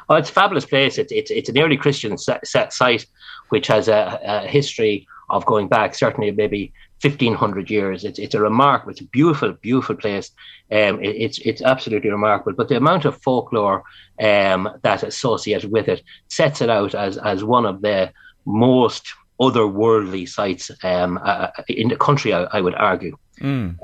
Oh, 0.10 0.16
it's 0.16 0.30
a 0.30 0.34
fabulous 0.34 0.66
place. 0.66 0.98
It's 0.98 1.12
it's, 1.12 1.32
it's 1.32 1.50
an 1.50 1.58
early 1.58 1.78
Christian 1.78 2.18
sa- 2.18 2.40
site 2.44 3.06
which 3.50 3.68
has 3.68 3.88
a, 3.88 4.20
a 4.24 4.48
history 4.48 5.08
of 5.30 5.46
going 5.46 5.68
back 5.68 5.96
certainly 5.96 6.32
maybe 6.32 6.74
fifteen 7.04 7.36
hundred 7.44 7.70
years. 7.70 8.06
It's 8.08 8.20
it's 8.26 8.36
a 8.36 8.40
remarkable, 8.50 8.92
it's 8.92 9.02
a 9.02 9.16
beautiful, 9.20 9.52
beautiful 9.70 9.96
place. 10.04 10.28
Um, 10.72 10.96
it, 11.08 11.16
it's 11.26 11.38
it's 11.50 11.62
absolutely 11.74 12.10
remarkable. 12.10 12.56
But 12.56 12.70
the 12.70 12.78
amount 12.78 13.04
of 13.06 13.22
folklore 13.22 13.84
um, 14.32 14.62
that's 14.84 15.04
associated 15.04 15.70
with 15.76 15.88
it 15.94 16.02
sets 16.30 16.62
it 16.62 16.70
out 16.70 16.96
as 16.96 17.18
as 17.18 17.44
one 17.44 17.66
of 17.72 17.82
the 17.82 18.12
most 18.46 19.04
otherworldly 19.40 20.26
sites 20.28 20.72
um, 20.84 21.20
uh, 21.24 21.50
in 21.68 21.90
the 21.90 21.98
country. 22.08 22.34
I, 22.34 22.44
I 22.58 22.62
would 22.62 22.76
argue. 22.76 23.16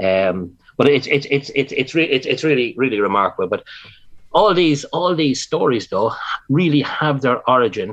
Um, 0.09 0.37
but 0.77 0.87
it's 0.87 1.07
it's 1.07 1.27
it's 1.29 1.51
it's 1.55 1.73
it's, 1.81 1.93
re- 1.93 2.13
it's 2.15 2.25
it's 2.25 2.43
really 2.43 2.73
really 2.77 3.01
remarkable. 3.01 3.49
But 3.49 3.63
all 4.31 4.53
these 4.53 4.85
all 4.95 5.13
these 5.15 5.41
stories 5.41 5.87
though 5.89 6.13
really 6.47 6.83
have 7.01 7.19
their 7.21 7.39
origin 7.49 7.89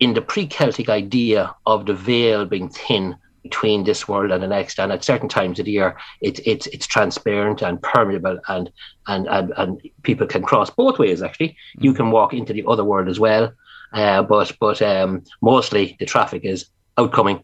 in 0.00 0.14
the 0.14 0.20
pre-Celtic 0.20 0.88
idea 0.88 1.54
of 1.64 1.86
the 1.86 1.94
veil 1.94 2.44
being 2.44 2.68
thin 2.68 3.16
between 3.48 3.84
this 3.84 4.06
world 4.06 4.30
and 4.30 4.42
the 4.42 4.46
next. 4.46 4.78
And 4.78 4.92
at 4.92 5.04
certain 5.04 5.28
times 5.28 5.58
of 5.58 5.64
the 5.64 5.72
year, 5.72 5.96
it's 6.20 6.40
it's 6.44 6.66
it's 6.68 6.86
transparent 6.86 7.62
and 7.62 7.80
permeable, 7.82 8.38
and 8.48 8.70
and 9.06 9.26
and, 9.28 9.52
and 9.56 9.80
people 10.02 10.26
can 10.26 10.42
cross 10.42 10.70
both 10.70 10.98
ways. 10.98 11.22
Actually, 11.22 11.56
you 11.78 11.94
can 11.94 12.10
walk 12.10 12.32
into 12.34 12.52
the 12.52 12.64
other 12.66 12.84
world 12.84 13.08
as 13.08 13.18
well. 13.18 13.52
Uh, 13.92 14.22
but 14.22 14.52
but 14.60 14.82
um, 14.82 15.22
mostly 15.40 15.96
the 15.98 16.06
traffic 16.06 16.44
is 16.44 16.66
outcoming. 16.98 17.42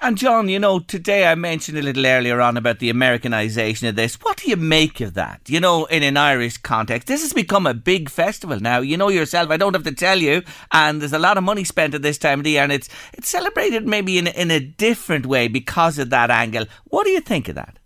And 0.00 0.18
John, 0.18 0.48
you 0.48 0.58
know, 0.58 0.80
today 0.80 1.26
I 1.26 1.34
mentioned 1.34 1.78
a 1.78 1.82
little 1.82 2.06
earlier 2.06 2.40
on 2.40 2.56
about 2.56 2.78
the 2.78 2.90
Americanization 2.90 3.88
of 3.88 3.96
this. 3.96 4.16
What 4.16 4.38
do 4.38 4.50
you 4.50 4.56
make 4.56 5.00
of 5.00 5.14
that? 5.14 5.40
You 5.46 5.60
know, 5.60 5.84
in 5.86 6.02
an 6.02 6.16
Irish 6.16 6.58
context, 6.58 7.08
this 7.08 7.22
has 7.22 7.32
become 7.32 7.66
a 7.66 7.74
big 7.74 8.10
festival 8.10 8.60
now. 8.60 8.80
You 8.80 8.96
know 8.96 9.08
yourself, 9.08 9.50
I 9.50 9.56
don't 9.56 9.74
have 9.74 9.84
to 9.84 9.92
tell 9.92 10.18
you, 10.18 10.42
and 10.72 11.00
there's 11.00 11.12
a 11.12 11.18
lot 11.18 11.38
of 11.38 11.44
money 11.44 11.64
spent 11.64 11.94
at 11.94 12.02
this 12.02 12.18
time 12.18 12.40
of 12.40 12.44
the 12.44 12.50
year, 12.50 12.62
and 12.62 12.72
it's 12.72 12.88
it's 13.12 13.28
celebrated 13.28 13.86
maybe 13.86 14.18
in 14.18 14.26
in 14.26 14.50
a 14.50 14.60
different 14.60 15.26
way 15.26 15.48
because 15.48 15.98
of 15.98 16.10
that 16.10 16.30
angle. 16.30 16.66
What 16.84 17.04
do 17.04 17.10
you 17.10 17.20
think 17.20 17.48
of 17.48 17.54
that? 17.54 17.78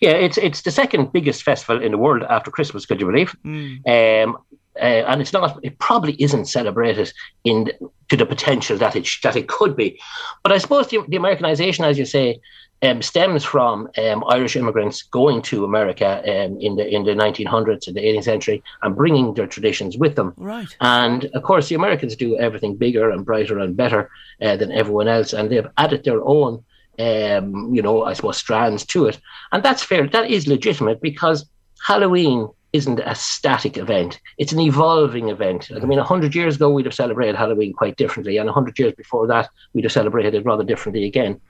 Yeah, 0.00 0.12
it's 0.12 0.38
it's 0.38 0.62
the 0.62 0.70
second 0.70 1.12
biggest 1.12 1.42
festival 1.42 1.82
in 1.82 1.92
the 1.92 1.98
world 1.98 2.22
after 2.28 2.50
Christmas. 2.50 2.86
Could 2.86 3.00
you 3.00 3.06
believe? 3.06 3.34
Um, 3.44 4.38
uh, 4.76 5.04
and 5.08 5.20
it's 5.20 5.32
not. 5.32 5.58
It 5.62 5.78
probably 5.78 6.14
isn't 6.22 6.46
celebrated 6.46 7.12
in 7.44 7.70
to 8.08 8.16
the 8.16 8.26
potential 8.26 8.78
that 8.78 8.96
it 8.96 9.06
sh- 9.06 9.20
that 9.22 9.36
it 9.36 9.48
could 9.48 9.76
be. 9.76 10.00
But 10.42 10.52
I 10.52 10.58
suppose 10.58 10.88
the, 10.88 11.04
the 11.08 11.16
Americanization, 11.16 11.84
as 11.84 11.98
you 11.98 12.06
say, 12.06 12.40
um, 12.82 13.02
stems 13.02 13.44
from 13.44 13.88
um, 13.98 14.24
Irish 14.28 14.56
immigrants 14.56 15.02
going 15.02 15.42
to 15.42 15.64
America 15.64 16.20
um, 16.20 16.58
in 16.58 16.76
the 16.76 16.88
in 16.88 17.04
the 17.04 17.12
1900s 17.12 17.86
in 17.86 17.94
the 17.94 18.00
18th 18.00 18.24
century 18.24 18.62
and 18.82 18.96
bringing 18.96 19.34
their 19.34 19.46
traditions 19.46 19.96
with 19.98 20.16
them. 20.16 20.32
Right. 20.36 20.74
And 20.80 21.26
of 21.26 21.42
course, 21.42 21.68
the 21.68 21.74
Americans 21.74 22.16
do 22.16 22.36
everything 22.38 22.76
bigger 22.76 23.10
and 23.10 23.24
brighter 23.24 23.58
and 23.58 23.76
better 23.76 24.10
uh, 24.40 24.56
than 24.56 24.72
everyone 24.72 25.08
else, 25.08 25.32
and 25.32 25.50
they've 25.50 25.68
added 25.76 26.04
their 26.04 26.22
own, 26.24 26.64
um, 26.98 27.74
you 27.74 27.82
know, 27.82 28.04
I 28.04 28.14
suppose 28.14 28.38
strands 28.38 28.84
to 28.86 29.06
it, 29.06 29.20
and 29.52 29.62
that's 29.62 29.82
fair. 29.82 30.08
That 30.08 30.30
is 30.30 30.48
legitimate 30.48 31.02
because 31.02 31.44
Halloween 31.86 32.48
isn't 32.72 33.00
a 33.00 33.14
static 33.14 33.76
event; 33.76 34.20
it's 34.38 34.52
an 34.52 34.60
evolving 34.60 35.28
event. 35.28 35.70
I 35.74 35.84
mean, 35.84 35.98
hundred 35.98 36.34
years 36.34 36.56
ago, 36.56 36.70
we'd 36.70 36.86
have 36.86 36.94
celebrated 36.94 37.36
Halloween 37.36 37.72
quite 37.72 37.96
differently, 37.96 38.36
and 38.38 38.48
hundred 38.50 38.78
years 38.78 38.94
before 38.96 39.26
that, 39.26 39.48
we'd 39.72 39.84
have 39.84 39.92
celebrated 39.92 40.34
it 40.34 40.44
rather 40.44 40.64
differently 40.64 41.04
again. 41.04 41.40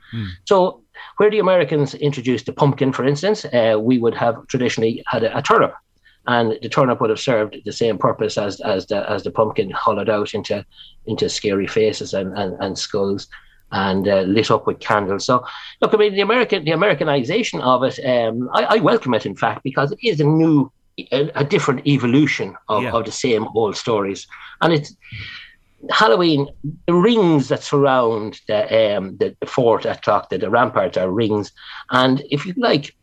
So, 0.45 0.81
where 1.17 1.31
the 1.31 1.39
Americans 1.39 1.93
introduced 1.95 2.45
the 2.45 2.53
pumpkin, 2.53 2.93
for 2.93 3.05
instance, 3.05 3.45
uh, 3.45 3.77
we 3.79 3.97
would 3.99 4.15
have 4.15 4.47
traditionally 4.47 5.03
had 5.07 5.23
a, 5.23 5.37
a 5.37 5.41
turnip 5.41 5.73
and 6.27 6.57
the 6.61 6.69
turnip 6.69 7.01
would 7.01 7.09
have 7.09 7.19
served 7.19 7.57
the 7.65 7.71
same 7.71 7.97
purpose 7.97 8.37
as 8.37 8.61
as 8.61 8.87
the 8.87 9.09
as 9.09 9.23
the 9.23 9.31
pumpkin 9.31 9.69
hollowed 9.71 10.09
out 10.09 10.33
into 10.33 10.65
into 11.05 11.29
scary 11.29 11.67
faces 11.67 12.13
and 12.13 12.37
and, 12.37 12.55
and 12.61 12.77
skulls 12.77 13.27
and 13.71 14.07
uh, 14.07 14.21
lit 14.21 14.51
up 14.51 14.67
with 14.67 14.79
candles. 14.79 15.25
So 15.25 15.45
look, 15.81 15.93
I 15.93 15.97
mean 15.97 16.13
the 16.13 16.21
American 16.21 16.63
the 16.63 16.71
Americanization 16.71 17.59
of 17.61 17.83
it, 17.83 17.99
um, 18.05 18.49
I, 18.53 18.63
I 18.63 18.77
welcome 18.77 19.13
it 19.15 19.25
in 19.25 19.35
fact 19.35 19.63
because 19.63 19.91
it 19.91 19.99
is 20.01 20.19
a 20.19 20.25
new 20.25 20.71
a, 20.97 21.31
a 21.35 21.43
different 21.43 21.85
evolution 21.87 22.55
of, 22.69 22.83
Yeah. 22.83 22.91
of 22.91 23.05
the 23.05 23.11
same 23.11 23.47
old 23.55 23.75
stories, 23.77 24.27
and 24.61 24.73
it's. 24.73 24.95
Halloween, 25.91 26.47
the 26.87 26.93
rings 26.93 27.49
that 27.49 27.61
surround 27.61 28.39
the 28.47 28.95
um, 28.97 29.17
the, 29.17 29.35
the 29.41 29.45
fort 29.45 29.85
at 29.85 30.01
Tlachtga, 30.01 30.39
the 30.39 30.49
ramparts 30.49 30.95
are 30.97 31.11
rings, 31.11 31.51
and 31.91 32.23
if 32.31 32.45
you 32.45 32.53
like, 32.55 32.95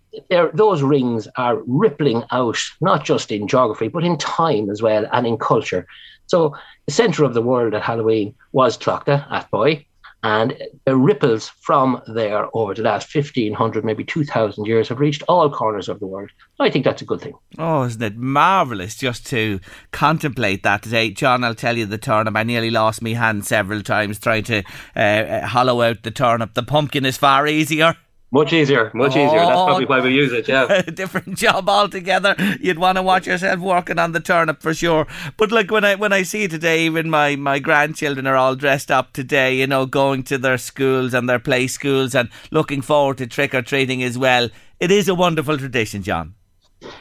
those 0.55 0.83
rings 0.83 1.29
are 1.37 1.59
rippling 1.67 2.25
out 2.31 2.57
not 2.81 3.05
just 3.05 3.31
in 3.31 3.47
geography 3.47 3.89
but 3.89 4.03
in 4.03 4.17
time 4.17 4.71
as 4.71 4.81
well 4.81 5.07
and 5.13 5.27
in 5.27 5.37
culture. 5.37 5.87
So 6.27 6.57
the 6.87 6.93
centre 6.93 7.23
of 7.25 7.35
the 7.35 7.43
world 7.43 7.75
at 7.75 7.83
Halloween 7.83 8.35
was 8.53 8.79
Tlachtga 8.79 9.31
at 9.31 9.51
Boy, 9.51 9.85
and 10.23 10.57
the 10.85 10.97
ripples 10.97 11.49
from 11.49 12.03
there 12.07 12.47
over 12.55 12.75
the 12.75 12.83
last 12.83 13.09
fifteen 13.09 13.55
hundred, 13.55 13.85
maybe 13.85 14.05
two 14.05 14.25
thousand 14.25 14.67
years 14.67 14.89
have 14.89 15.01
reached 15.01 15.23
all 15.29 15.51
corners 15.51 15.89
of 15.89 16.01
the 16.01 16.07
world. 16.07 16.31
I 16.59 16.71
think 16.71 16.85
that's 16.85 17.03
a 17.03 17.07
good 17.07 17.21
thing. 17.23 17.35
Oh, 17.59 17.85
isn't 17.85 18.03
it 18.03 18.17
marvellous 18.17 18.97
just 18.97 19.27
to 19.29 19.61
contemplate 19.93 20.63
that 20.63 20.83
today? 20.83 21.11
John, 21.11 21.43
I'll 21.43 21.55
tell 21.55 21.77
you 21.77 21.87
the 21.87 21.99
turnip. 21.99 22.37
I 22.37 22.43
nearly 22.43 22.71
lost 22.71 23.01
my 23.01 23.11
hand 23.11 23.47
several 23.47 23.83
times 23.83 24.19
trying 24.19 24.45
to 24.45 24.63
uh, 24.95 25.01
uh, 25.01 25.47
hollow 25.47 25.81
out 25.83 26.03
the 26.03 26.11
turnip. 26.11 26.55
The 26.55 26.63
pumpkin 26.63 27.07
is 27.07 27.17
far 27.17 27.47
easier. 27.47 27.97
Much 28.33 28.53
easier, 28.53 28.93
much 28.95 29.17
easier. 29.17 29.41
That's 29.41 29.59
Oh. 29.59 29.67
probably 29.67 29.87
why 29.87 30.01
we 30.01 30.15
use 30.15 30.33
it. 30.33 30.47
Yeah. 30.47 30.67
a 30.71 30.83
different 31.03 31.37
job 31.37 31.69
altogether. 31.69 32.37
You'd 32.61 32.79
want 32.79 32.95
to 32.97 33.03
watch 33.03 33.27
yourself 33.27 33.59
working 33.59 33.99
on 33.99 34.13
the 34.13 34.21
turnip 34.21 34.63
for 34.63 34.73
sure. 34.73 35.09
But 35.37 35.51
look, 35.51 35.73
when 35.73 35.85
I 35.85 35.97
when 35.97 36.13
I 36.13 36.23
see 36.23 36.47
today, 36.47 36.85
even 36.87 37.11
my 37.11 37.35
my 37.35 37.59
grandchildren 37.59 38.29
are 38.29 38.37
all 38.37 38.55
dressed 38.55 38.89
up 38.91 39.13
today. 39.13 39.57
You 39.57 39.67
know, 39.67 39.85
going 39.85 40.23
to 40.25 40.39
their 40.39 40.59
schools 40.59 41.13
and 41.13 41.29
their 41.29 41.41
play 41.41 41.67
schools 41.67 42.15
and 42.15 42.29
looking 42.53 42.83
forward 42.83 43.19
to 43.19 43.27
trick 43.27 43.53
or 43.53 43.63
treating 43.63 44.01
as 44.05 44.17
well. 44.17 44.49
It 44.79 44.93
is 44.93 45.09
a 45.09 45.15
wonderful 45.15 45.59
tradition, 45.59 46.03
John. 46.05 46.35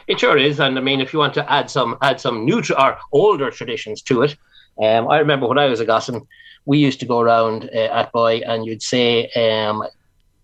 It 0.08 0.18
sure 0.18 0.36
is, 0.36 0.58
and 0.60 0.76
I 0.76 0.80
mean, 0.82 1.00
if 1.00 1.12
you 1.12 1.20
want 1.20 1.34
to 1.34 1.50
add 1.52 1.70
some 1.70 1.96
add 2.02 2.20
some 2.20 2.44
new 2.44 2.60
tra- 2.60 2.76
or 2.82 2.98
older 3.12 3.52
traditions 3.52 4.02
to 4.02 4.22
it, 4.22 4.36
um, 4.82 5.08
I 5.08 5.18
remember 5.18 5.46
when 5.46 5.58
I 5.58 5.66
was 5.66 5.78
a 5.78 5.86
gossin, 5.86 6.26
we 6.66 6.78
used 6.78 6.98
to 7.00 7.06
go 7.06 7.20
around 7.20 7.70
uh, 7.72 8.04
Athboy, 8.04 8.42
and 8.46 8.66
you'd 8.66 8.82
say 8.82 9.30
um, 9.36 9.84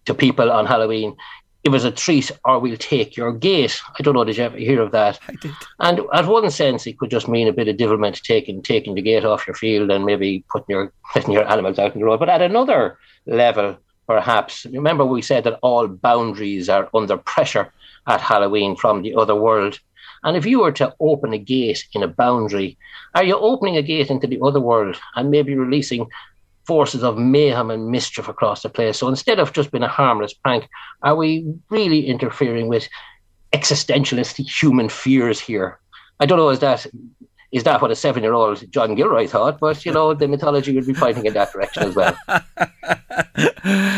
to 0.07 0.15
people 0.15 0.51
on 0.51 0.67
Halloween, 0.67 1.17
"Give 1.65 1.75
us 1.75 1.85
a 1.85 1.91
treat, 1.91 2.31
or 2.45 2.59
we'll 2.59 2.77
take 2.77 3.17
your 3.17 3.33
gate." 3.33 3.81
I 3.99 4.03
don't 4.03 4.15
know. 4.15 4.25
Did 4.25 4.37
you 4.37 4.45
ever 4.45 4.57
hear 4.57 4.81
of 4.81 4.93
that? 4.93 5.19
I 5.29 5.35
did. 5.41 5.53
And 5.81 6.01
at 6.13 6.27
one 6.27 6.51
sense, 6.51 6.87
it 6.87 6.99
could 6.99 7.11
just 7.11 7.29
mean 7.29 7.49
a 7.49 7.53
bit 7.53 7.69
of 7.69 7.77
devilment, 7.77 8.23
taking 8.23 8.63
taking 8.63 8.95
the 8.95 9.03
gate 9.03 9.25
off 9.25 9.47
your 9.47 9.55
field 9.55 9.91
and 9.91 10.05
maybe 10.05 10.45
putting 10.51 10.75
your 10.75 10.93
letting 11.15 11.33
your 11.33 11.51
animals 11.51 11.79
out 11.79 11.95
in 11.95 12.01
the 12.01 12.07
road. 12.07 12.21
But 12.21 12.29
at 12.29 12.43
another 12.43 12.99
level, 13.27 13.77
perhaps 14.07 14.67
remember 14.67 15.05
we 15.05 15.23
said 15.23 15.45
that 15.45 15.59
all 15.63 15.87
boundaries 15.89 16.69
are 16.69 16.89
under 16.95 17.17
pressure 17.17 17.73
at 18.07 18.21
Halloween 18.21 18.77
from 18.77 19.03
the 19.03 19.15
other 19.15 19.35
world. 19.35 19.81
And 20.23 20.37
if 20.37 20.47
you 20.47 20.61
were 20.61 20.73
to 20.73 20.95
open 20.99 21.33
a 21.33 21.39
gate 21.39 21.87
in 21.93 22.03
a 22.03 22.09
boundary, 22.09 22.77
are 23.15 23.25
you 23.25 23.37
opening 23.37 23.77
a 23.77 23.83
gate 23.83 24.11
into 24.11 24.27
the 24.27 24.41
other 24.43 24.61
world 24.61 24.97
and 25.15 25.31
maybe 25.31 25.55
releasing 25.55 26.07
forces 26.67 27.03
of 27.03 27.19
mayhem 27.19 27.71
and 27.71 27.91
mischief 27.91 28.29
across 28.29 28.63
the 28.63 28.69
place? 28.69 28.99
So 28.99 29.09
instead 29.09 29.39
of 29.39 29.53
just 29.53 29.71
being 29.71 29.85
a 29.85 29.89
harmless 29.89 30.35
prank, 30.35 30.69
are 31.03 31.17
we 31.17 31.47
really 31.71 32.07
interfering 32.07 32.69
with 32.69 32.89
existentialist 33.53 34.37
human 34.49 34.89
fears 34.89 35.41
here? 35.41 35.79
I 36.21 36.27
don't 36.27 36.39
know, 36.39 36.51
is 36.51 36.61
that 36.61 36.87
is 37.53 37.63
that 37.65 37.81
what 37.81 37.91
a 37.91 37.97
seven 37.97 38.23
year 38.23 38.35
old 38.35 38.71
John 38.71 38.95
Gilroy 38.95 39.27
thought? 39.27 39.61
But 39.61 39.87
you 39.87 39.93
know, 39.93 40.15
the 40.15 40.29
mythology 40.29 40.75
would 40.75 40.87
be 40.87 40.95
pointing 40.95 41.27
in 41.27 41.35
that 41.35 41.53
direction 41.53 41.85
as 41.85 41.95
well. 41.95 42.17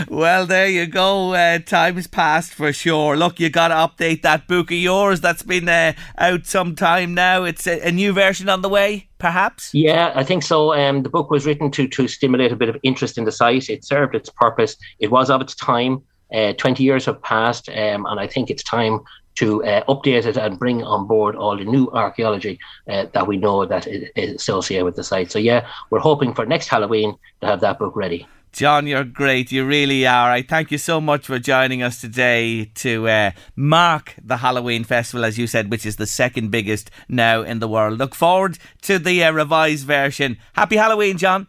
Well, 0.08 0.46
there 0.46 0.66
you 0.66 0.87
go. 0.87 1.34
Uh, 1.34 1.58
time's 1.58 2.06
passed 2.06 2.54
for 2.54 2.72
sure. 2.72 3.16
Look, 3.16 3.38
you 3.38 3.50
got 3.50 3.68
to 3.68 3.75
update 3.75 4.22
that 4.22 4.48
book 4.48 4.70
of 4.70 4.76
yours 4.78 5.20
that's 5.20 5.42
been 5.42 5.68
uh, 5.68 5.92
out 6.16 6.46
some 6.46 6.75
time 6.75 7.14
now. 7.14 7.44
It's 7.44 7.66
a, 7.66 7.87
a 7.87 7.92
new 7.92 8.12
version 8.12 8.48
on 8.48 8.62
the 8.62 8.68
way. 8.68 9.07
Perhaps? 9.18 9.75
Yeah, 9.75 10.12
I 10.14 10.25
think 10.25 10.42
so. 10.42 10.75
Um, 10.75 11.02
the 11.02 11.08
book 11.08 11.30
was 11.30 11.46
written 11.46 11.70
to 11.72 11.88
to 11.88 12.08
stimulate 12.08 12.52
a 12.52 12.56
bit 12.56 12.68
of 12.68 12.76
interest 12.82 13.18
in 13.18 13.25
the 13.25 13.32
site. 13.32 13.68
It 13.68 13.84
served 13.84 14.14
its 14.14 14.30
purpose. 14.30 14.76
It 14.98 15.10
was 15.10 15.30
of 15.30 15.40
its 15.40 15.54
time. 15.54 16.02
Uh, 16.32 16.52
Twenty 16.54 16.84
years 16.84 17.06
have 17.06 17.22
passed, 17.22 17.68
um, 17.68 18.06
and 18.06 18.20
I 18.20 18.26
think 18.26 18.50
it's 18.50 18.62
time 18.62 19.00
to 19.37 19.64
uh, 19.64 19.84
update 19.84 20.26
it 20.26 20.37
and 20.37 20.58
bring 20.58 20.82
on 20.82 21.06
board 21.06 21.37
all 21.37 21.56
the 21.56 21.64
new 21.64 21.88
archaeology 21.92 22.58
uh, 22.90 23.06
that 23.12 23.26
we 23.26 23.37
know 23.37 23.64
that 23.64 23.87
is 23.87 24.34
associated 24.34 24.84
with 24.84 24.96
the 24.96 25.04
site. 25.04 25.30
So 25.30 25.38
yeah, 25.38 25.66
we're 25.90 26.00
hoping 26.00 26.34
for 26.34 26.44
next 26.44 26.68
Halloween 26.68 27.14
to 27.40 27.46
have 27.46 27.60
that 27.60 27.78
book 27.78 27.94
ready. 27.94 28.26
John, 28.58 28.88
you're 28.88 29.04
great. 29.04 29.52
You 29.52 29.64
really 29.64 30.04
are. 30.04 30.32
I 30.32 30.42
thank 30.42 30.72
you 30.72 30.78
so 30.78 31.00
much 31.00 31.26
for 31.28 31.38
joining 31.38 31.80
us 31.80 32.00
today 32.00 32.64
to 32.74 33.06
uh, 33.06 33.30
mark 33.54 34.16
the 34.20 34.38
Halloween 34.38 34.82
festival, 34.82 35.24
as 35.24 35.38
you 35.38 35.46
said, 35.46 35.70
which 35.70 35.86
is 35.86 35.94
the 35.94 36.08
second 36.08 36.50
biggest 36.50 36.90
now 37.08 37.42
in 37.42 37.60
the 37.60 37.68
world. 37.68 38.00
Look 38.00 38.16
forward 38.16 38.58
to 38.82 38.98
the 38.98 39.22
uh, 39.22 39.30
revised 39.30 39.86
version. 39.86 40.38
Happy 40.54 40.74
Halloween, 40.74 41.18
John. 41.18 41.46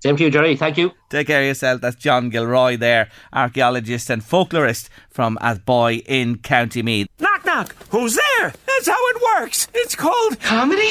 Same 0.00 0.16
to 0.16 0.24
you, 0.24 0.30
Jerry. 0.32 0.56
Thank 0.56 0.78
you. 0.78 0.90
Take 1.10 1.28
care 1.28 1.42
of 1.42 1.46
yourself. 1.46 1.80
That's 1.80 1.94
John 1.94 2.28
Gilroy 2.28 2.76
there, 2.76 3.08
archaeologist 3.32 4.10
and 4.10 4.20
folklorist 4.20 4.88
from 5.10 5.38
Athboy 5.40 6.02
in 6.06 6.38
County 6.38 6.82
Meath. 6.82 7.06
Knock, 7.52 7.68
knock. 7.68 7.86
Who's 7.90 8.14
there? 8.16 8.52
That's 8.66 8.88
how 8.88 9.08
it 9.08 9.22
works. 9.40 9.68
It's 9.74 9.94
called 9.94 10.40
comedy. 10.40 10.88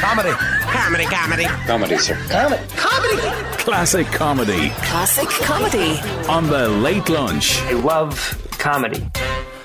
Comedy. 0.00 0.30
Comedy, 0.30 1.04
comedy. 1.06 1.44
Comedy, 1.66 1.98
sir. 1.98 2.14
Comedy. 2.76 3.20
Classic 3.58 4.06
comedy 4.08 4.70
Classic 4.70 5.28
comedy. 5.28 5.98
on 6.28 6.46
the 6.46 6.68
late 6.68 7.08
lunch. 7.08 7.58
I 7.62 7.72
love 7.72 8.14
comedy. 8.58 9.04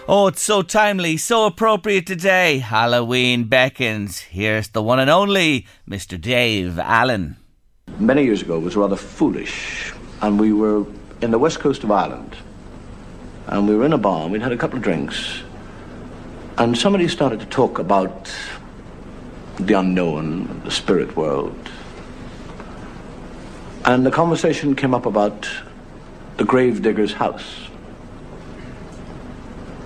Oh, 0.07 0.27
it's 0.27 0.41
so 0.41 0.63
timely, 0.63 1.17
so 1.17 1.45
appropriate 1.45 2.07
today. 2.07 2.57
Halloween 2.59 3.43
beckons. 3.43 4.19
Here's 4.21 4.69
the 4.69 4.81
one 4.81 4.99
and 4.99 5.09
only 5.11 5.67
Mr. 5.87 6.19
Dave 6.19 6.79
Allen. 6.79 7.35
many 7.99 8.23
years 8.23 8.41
ago 8.41 8.55
it 8.57 8.63
was 8.63 8.75
rather 8.75 8.95
foolish. 8.95 9.93
And 10.21 10.39
we 10.39 10.53
were 10.53 10.85
in 11.21 11.29
the 11.31 11.37
west 11.39 11.59
coast 11.59 11.83
of 11.83 11.91
Ireland. 11.91 12.35
And 13.47 13.67
we 13.67 13.75
were 13.75 13.85
in 13.85 13.93
a 13.93 13.97
bar 13.97 14.23
and 14.23 14.31
we'd 14.31 14.41
had 14.41 14.51
a 14.51 14.57
couple 14.57 14.77
of 14.77 14.83
drinks. 14.83 15.43
And 16.59 16.77
somebody 16.77 17.07
started 17.07 17.39
to 17.39 17.45
talk 17.45 17.79
about 17.79 18.29
the 19.57 19.75
unknown, 19.75 20.61
the 20.65 20.71
spirit 20.71 21.15
world. 21.15 21.71
And 23.85 24.05
the 24.05 24.11
conversation 24.11 24.75
came 24.75 24.93
up 24.93 25.05
about 25.05 25.49
the 26.35 26.43
grave 26.43 26.81
digger's 26.81 27.13
house. 27.13 27.69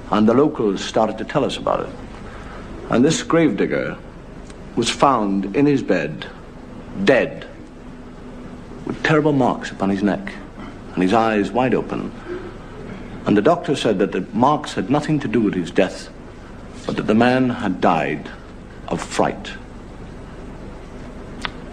And 0.10 0.28
the 0.28 0.34
locals 0.34 0.84
started 0.84 1.20
to 1.20 1.26
tell 1.26 1.46
us 1.46 1.58
about 1.58 1.88
it. 1.88 1.96
And 2.90 3.06
this 3.06 3.22
grave 3.22 3.56
digger 3.56 3.96
was 4.76 4.90
found 4.90 5.56
in 5.56 5.68
his 5.68 5.84
bed, 5.84 6.26
dead 7.04 7.46
with 8.88 9.04
terrible 9.04 9.32
marks 9.32 9.70
upon 9.70 9.92
his 9.92 10.02
neck 10.02 10.34
and 10.96 11.04
his 11.04 11.14
eyes 11.14 11.52
wide 11.52 11.76
open. 11.76 12.12
And 13.28 13.38
the 13.38 13.44
doctor 13.44 13.76
said 13.76 14.00
that 14.00 14.12
the 14.12 14.22
marks 14.34 14.74
had 14.74 14.90
nothing 14.90 15.20
to 15.20 15.28
do 15.28 15.40
with 15.40 15.54
his 15.54 15.70
death, 15.70 16.10
but 16.86 16.96
that 16.96 17.08
the 17.08 17.16
man 17.16 17.50
had 17.50 17.82
died 17.82 18.30
of 18.88 19.02
fright. 19.02 19.52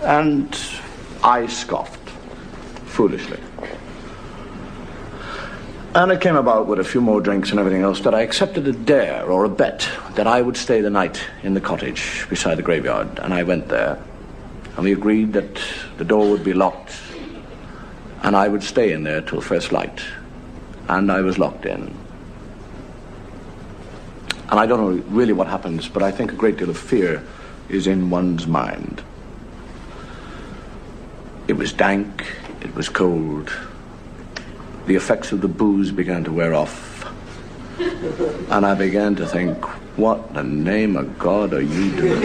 And 0.02 0.57
I 1.23 1.47
scoffed, 1.47 2.09
foolishly. 2.87 3.40
And 5.93 6.12
it 6.12 6.21
came 6.21 6.37
about 6.37 6.69
with 6.69 6.79
a 6.79 6.85
few 6.85 7.00
more 7.00 7.21
drinks 7.21 7.50
and 7.50 7.59
everything 7.59 7.83
else 7.83 8.00
that 8.02 8.14
I 8.14 8.21
accepted 8.23 8.69
a 8.69 8.73
dare 8.73 9.25
or 9.25 9.45
a 9.45 9.49
bet 9.49 9.88
that 10.14 10.29
I 10.29 10.40
would 10.40 10.57
stay 10.57 10.81
the 10.81 10.90
night 10.90 11.21
in 11.43 11.55
the 11.55 11.61
cottage 11.61 12.26
beside 12.31 12.59
the 12.59 12.62
graveyard. 12.62 13.19
And 13.19 13.35
I 13.35 13.43
went 13.43 13.69
there. 13.69 14.00
And 14.76 14.85
we 14.85 14.93
agreed 14.93 15.33
that 15.33 15.61
the 15.99 16.05
door 16.05 16.31
would 16.31 16.45
be 16.45 16.52
locked 16.52 16.95
and 18.23 18.37
I 18.37 18.49
would 18.49 18.62
stay 18.62 18.93
in 18.93 19.02
there 19.02 19.21
till 19.21 19.40
first 19.40 19.73
light. 19.73 20.00
And 20.88 21.11
I 21.11 21.23
was 21.23 21.38
locked 21.38 21.67
in. 21.67 22.00
And 24.50 24.59
I 24.59 24.66
don't 24.66 24.80
know 24.80 25.02
really 25.09 25.33
what 25.33 25.47
happens, 25.47 25.88
but 25.88 26.02
I 26.02 26.11
think 26.11 26.33
a 26.33 26.35
great 26.35 26.56
deal 26.56 26.71
of 26.71 26.76
fear 26.76 27.25
is 27.69 27.86
in 27.86 28.10
one's 28.10 28.47
mind. 28.47 29.02
It 31.47 31.52
was 31.54 31.73
dank, 31.73 32.26
it 32.60 32.75
was 32.75 32.89
cold. 32.89 33.52
The 34.86 34.97
effects 34.97 35.30
of 35.30 35.41
the 35.41 35.49
booze 35.49 35.93
began 35.93 36.25
to 36.25 36.32
wear 36.32 36.52
off. 36.54 36.89
And 37.78 38.67
I 38.67 38.75
began 38.75 39.15
to 39.17 39.26
think, 39.26 39.65
what 39.97 40.34
the 40.34 40.43
name 40.43 40.97
of 40.97 41.19
God 41.19 41.54
are 41.54 41.60
you 41.63 41.97
doing? 41.97 42.23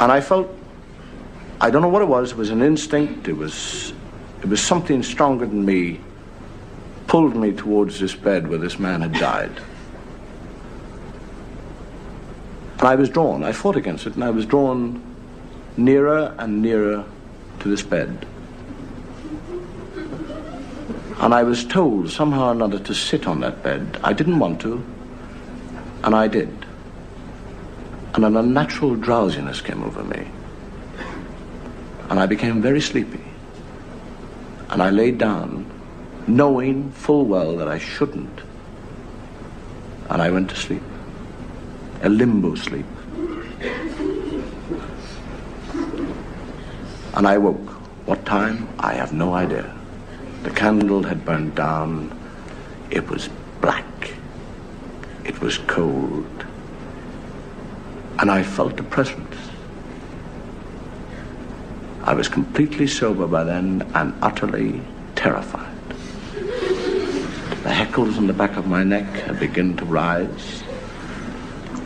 and 0.00 0.12
I 0.12 0.20
felt 0.20 0.48
I 1.60 1.70
don't 1.70 1.80
know 1.80 1.88
what 1.88 2.02
it 2.02 2.08
was. 2.08 2.32
It 2.32 2.36
was 2.36 2.50
an 2.50 2.62
instinct. 2.62 3.28
It 3.28 3.32
was, 3.32 3.92
it 4.42 4.46
was 4.46 4.62
something 4.62 5.02
stronger 5.02 5.46
than 5.46 5.64
me. 5.64 6.00
Pulled 7.06 7.36
me 7.36 7.52
towards 7.52 8.00
this 8.00 8.14
bed 8.14 8.48
where 8.48 8.58
this 8.58 8.78
man 8.78 9.02
had 9.02 9.12
died. 9.12 9.52
I 12.80 12.94
was 12.94 13.08
drawn. 13.08 13.42
I 13.42 13.52
fought 13.52 13.76
against 13.76 14.06
it, 14.06 14.14
and 14.14 14.24
I 14.24 14.30
was 14.30 14.44
drawn 14.44 15.02
nearer 15.76 16.34
and 16.38 16.62
nearer 16.62 17.04
to 17.60 17.68
this 17.68 17.82
bed. 17.82 18.26
And 21.18 21.32
I 21.32 21.42
was 21.42 21.64
told 21.64 22.10
somehow 22.10 22.48
or 22.48 22.52
another 22.52 22.78
to 22.78 22.94
sit 22.94 23.26
on 23.26 23.40
that 23.40 23.62
bed. 23.62 23.98
I 24.04 24.12
didn't 24.12 24.38
want 24.38 24.60
to, 24.62 24.84
and 26.04 26.14
I 26.14 26.28
did. 26.28 26.66
And 28.14 28.24
an 28.24 28.36
unnatural 28.36 28.96
drowsiness 28.96 29.60
came 29.60 29.82
over 29.82 30.04
me 30.04 30.26
and 32.08 32.20
I 32.20 32.26
became 32.26 32.62
very 32.62 32.80
sleepy. 32.80 33.22
And 34.70 34.82
I 34.82 34.90
laid 34.90 35.18
down, 35.18 35.66
knowing 36.26 36.90
full 36.90 37.24
well 37.24 37.56
that 37.56 37.68
I 37.68 37.78
shouldn't. 37.78 38.40
And 40.08 40.22
I 40.22 40.30
went 40.30 40.50
to 40.50 40.56
sleep, 40.56 40.82
a 42.02 42.08
limbo 42.08 42.54
sleep. 42.54 42.86
And 47.14 47.26
I 47.26 47.38
woke. 47.38 47.70
What 48.06 48.24
time? 48.24 48.68
I 48.78 48.92
have 48.94 49.12
no 49.12 49.34
idea. 49.34 49.74
The 50.42 50.50
candle 50.50 51.02
had 51.02 51.24
burned 51.24 51.54
down. 51.56 52.16
It 52.90 53.08
was 53.08 53.28
black. 53.60 54.12
It 55.24 55.40
was 55.40 55.58
cold. 55.58 56.46
And 58.20 58.30
I 58.30 58.42
felt 58.42 58.78
a 58.78 58.84
presence. 58.84 59.36
I 62.04 62.14
was 62.14 62.28
completely 62.28 62.86
sober 62.86 63.26
by 63.26 63.42
then 63.42 63.90
and 63.94 64.14
utterly 64.22 64.80
terrified. 65.16 65.65
The 67.66 67.74
hackles 67.74 68.16
on 68.16 68.28
the 68.28 68.32
back 68.32 68.56
of 68.56 68.68
my 68.68 68.84
neck 68.84 69.06
had 69.26 69.40
begun 69.40 69.76
to 69.78 69.84
rise. 69.84 70.62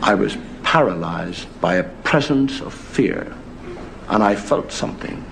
I 0.03 0.13
was 0.13 0.37
paralyzed 0.61 1.47
by 1.59 1.73
a 1.73 1.83
presence 2.03 2.61
of 2.61 2.71
fear, 2.71 3.35
and 4.07 4.21
I 4.21 4.35
felt 4.35 4.71
something 4.71 5.25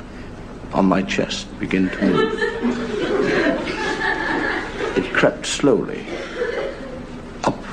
on 0.73 0.87
my 0.87 1.03
chest 1.03 1.47
begin 1.59 1.91
to 1.91 2.01
move. 2.01 2.33
It 4.97 5.13
crept 5.13 5.45
slowly 5.45 6.07
up 7.43 7.63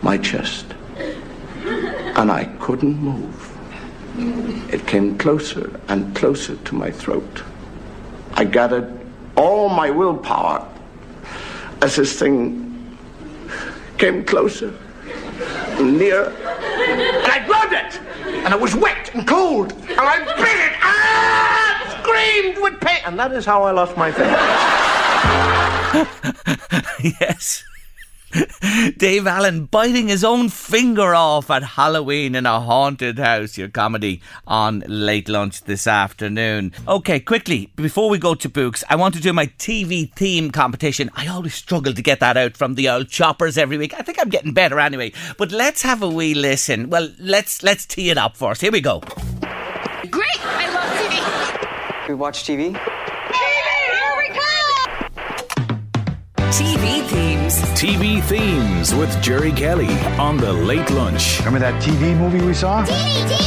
my 0.00 0.16
chest, 0.16 0.64
and 1.66 2.32
I 2.32 2.46
couldn't 2.60 2.98
move. 2.98 4.72
It 4.72 4.86
came 4.86 5.18
closer 5.18 5.78
and 5.88 6.16
closer 6.16 6.56
to 6.56 6.74
my 6.74 6.90
throat. 6.90 7.42
I 8.32 8.44
gathered 8.44 8.90
all 9.36 9.68
my 9.68 9.90
willpower 9.90 10.70
as 11.84 11.96
this 11.96 12.18
thing 12.18 12.96
came 13.98 14.24
closer 14.24 14.72
and 15.78 15.98
nearer. 15.98 16.30
And 16.30 17.26
I 17.30 17.44
grabbed 17.46 17.74
it! 17.74 18.00
And 18.42 18.54
it 18.54 18.58
was 18.58 18.74
wet 18.74 19.14
and 19.14 19.28
cold. 19.28 19.72
And 19.72 20.00
I 20.00 20.18
bit 20.20 20.60
it! 20.66 20.72
Ah! 20.80 22.00
Screamed 22.00 22.56
with 22.62 22.80
pain! 22.80 23.02
And 23.04 23.18
that 23.18 23.32
is 23.32 23.44
how 23.44 23.64
I 23.64 23.72
lost 23.72 23.98
my 23.98 24.10
faith. 24.10 24.32
yes. 27.20 27.64
Dave 28.96 29.26
Allen 29.26 29.66
biting 29.66 30.08
his 30.08 30.24
own 30.24 30.48
finger 30.48 31.14
off 31.14 31.50
at 31.50 31.62
Halloween 31.62 32.34
in 32.34 32.46
a 32.46 32.60
haunted 32.60 33.18
house. 33.18 33.56
Your 33.56 33.68
comedy 33.68 34.20
on 34.46 34.82
late 34.86 35.28
lunch 35.28 35.62
this 35.64 35.86
afternoon. 35.86 36.72
Okay, 36.88 37.20
quickly, 37.20 37.70
before 37.76 38.10
we 38.10 38.18
go 38.18 38.34
to 38.34 38.48
books, 38.48 38.82
I 38.88 38.96
want 38.96 39.14
to 39.14 39.20
do 39.20 39.32
my 39.32 39.46
TV 39.46 40.12
theme 40.12 40.50
competition. 40.50 41.10
I 41.14 41.28
always 41.28 41.54
struggle 41.54 41.92
to 41.92 42.02
get 42.02 42.20
that 42.20 42.36
out 42.36 42.56
from 42.56 42.74
the 42.74 42.88
old 42.88 43.08
choppers 43.08 43.56
every 43.56 43.78
week. 43.78 43.94
I 43.94 44.02
think 44.02 44.18
I'm 44.20 44.28
getting 44.30 44.52
better 44.52 44.80
anyway. 44.80 45.12
But 45.38 45.52
let's 45.52 45.82
have 45.82 46.02
a 46.02 46.08
wee 46.08 46.34
listen. 46.34 46.90
Well, 46.90 47.10
let's 47.18 47.62
let's 47.62 47.86
tee 47.86 48.10
it 48.10 48.18
up 48.18 48.36
first. 48.36 48.60
Here 48.60 48.72
we 48.72 48.80
go. 48.80 49.00
Great! 50.10 50.44
I 50.44 50.72
love 50.74 51.62
TV. 52.02 52.08
We 52.08 52.14
watch 52.14 52.44
TV? 52.44 53.03
Themes. 57.50 57.62
TV 57.74 58.22
themes 58.22 58.94
with 58.94 59.22
Jerry 59.22 59.52
Kelly 59.52 59.92
on 60.18 60.36
the 60.36 60.52
Late 60.52 60.90
Lunch. 60.90 61.38
Remember 61.38 61.58
that 61.58 61.82
TV 61.82 62.16
movie 62.16 62.44
we 62.44 62.54
saw? 62.54 62.84
Oh, 62.88 63.44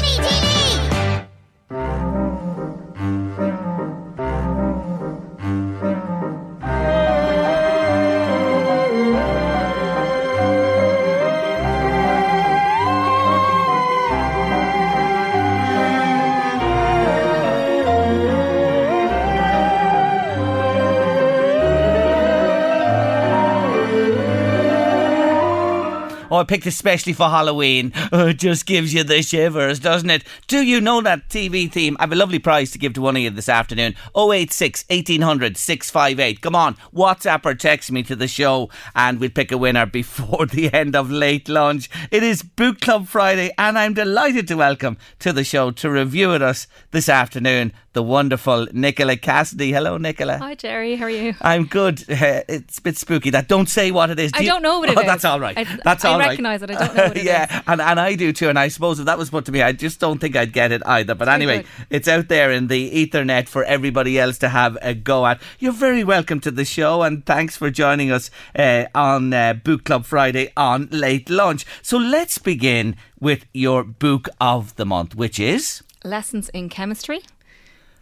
I 26.38 26.44
picked 26.44 26.66
especially 26.66 27.14
for 27.14 27.30
Halloween. 27.30 27.92
Oh, 28.12 28.28
it 28.28 28.40
just 28.40 28.66
gives 28.66 28.94
you 28.94 29.04
the 29.04 29.22
shivers, 29.22 29.80
doesn't 29.80 30.10
it? 30.10 30.24
Do 30.48 30.62
you 30.62 30.80
know 30.80 31.02
that 31.02 31.30
TV 31.30 31.72
theme? 31.72 31.98
I 32.00 32.04
have 32.04 32.12
a 32.12 32.16
lovely 32.16 32.40
prize 32.40 32.72
to 32.72 32.78
give 32.78 32.94
to 32.94 33.02
one 33.02 33.16
of 33.16 33.22
you 33.22 33.30
this 33.30 33.50
afternoon. 33.50 33.96
086 34.16 34.86
1800 34.90 35.58
658. 35.58 36.42
Come 36.42 36.56
on, 36.56 36.76
WhatsApp 36.94 37.46
or 37.46 37.54
text 37.54 37.92
me 37.92 38.04
to 38.04 38.16
the 38.16 38.28
show 38.28 38.70
and 38.96 39.20
we'll 39.20 39.30
pick 39.30 39.52
a 39.52 39.58
winner 39.58 39.86
before 39.98 40.46
the 40.46 40.74
end 40.74 40.96
of 40.96 41.10
late 41.12 41.50
lunch. 41.50 41.90
It 42.12 42.24
is 42.24 42.44
Book 42.44 42.80
Club 42.82 43.08
Friday 43.08 43.52
and 43.58 43.78
I'm 43.78 43.94
delighted 43.94 44.48
to 44.50 44.56
welcome 44.56 44.98
to 45.20 45.34
the 45.34 45.44
show 45.44 45.72
to 45.72 45.90
review 45.90 46.30
with 46.30 46.42
us 46.42 46.68
this 46.92 47.10
afternoon 47.10 47.74
the 47.98 48.04
wonderful 48.04 48.68
Nicola 48.74 49.18
Cassidy. 49.18 49.72
Hello, 49.72 49.98
Nicola. 49.98 50.38
Hi, 50.38 50.54
Jerry. 50.54 50.96
How 50.98 51.06
are 51.06 51.10
you? 51.10 51.34
I'm 51.42 51.66
good. 51.66 52.02
Uh, 52.08 52.42
it's 52.48 52.78
a 52.78 52.82
bit 52.84 52.96
spooky. 52.96 53.32
That 53.32 53.48
don't 53.48 53.68
say 53.68 53.90
what 53.90 54.12
it 54.12 54.20
is. 54.20 54.30
I 54.36 54.38
Do 54.38 54.44
you- 54.44 54.52
don't 54.52 54.62
know 54.62 54.78
what 54.78 54.90
it 54.90 54.98
oh, 54.98 55.02
is. 55.02 55.08
That's 55.08 55.26
all 55.26 55.40
right. 55.40 55.58
I- 55.58 55.80
that's 55.84 56.06
I 56.06 56.12
all 56.12 56.20
right. 56.20 56.27
Recognise 56.30 56.62
it. 56.62 56.72
I 56.72 56.86
don't 56.86 56.96
know 56.96 57.08
what 57.08 57.18
it 57.18 57.24
yeah, 57.24 57.62
and 57.68 57.82
and 57.82 58.00
I 58.00 58.16
do 58.16 58.32
too. 58.34 58.50
And 58.50 58.60
I 58.60 58.68
suppose 58.68 59.00
if 59.00 59.06
that 59.06 59.18
was 59.18 59.30
put 59.30 59.46
to 59.46 59.52
me, 59.52 59.62
I 59.62 59.72
just 59.72 60.00
don't 60.00 60.20
think 60.20 60.36
I'd 60.36 60.54
get 60.54 60.72
it 60.72 60.82
either. 60.86 61.16
But 61.16 61.30
anyway, 61.30 61.64
good. 61.64 61.88
it's 61.90 62.08
out 62.08 62.28
there 62.28 62.52
in 62.52 62.68
the 62.68 63.08
Ethernet 63.08 63.48
for 63.48 63.64
everybody 63.64 64.20
else 64.20 64.38
to 64.40 64.50
have 64.50 64.78
a 64.82 64.94
go 64.94 65.26
at. 65.26 65.42
You're 65.60 65.74
very 65.74 66.04
welcome 66.04 66.40
to 66.42 66.52
the 66.52 66.66
show, 66.66 67.04
and 67.04 67.26
thanks 67.26 67.58
for 67.58 67.70
joining 67.70 68.12
us 68.12 68.30
uh, 68.56 68.86
on 68.94 69.34
uh, 69.34 69.54
Book 69.54 69.84
Club 69.84 70.06
Friday 70.06 70.52
on 70.56 70.88
Late 70.92 71.30
Lunch. 71.30 71.66
So 71.82 71.98
let's 71.98 72.38
begin 72.38 72.96
with 73.20 73.46
your 73.54 73.84
book 73.84 74.30
of 74.40 74.76
the 74.76 74.86
month, 74.86 75.16
which 75.16 75.40
is. 75.40 75.84
Lessons 76.04 76.50
in 76.50 76.70
Chemistry 76.70 77.22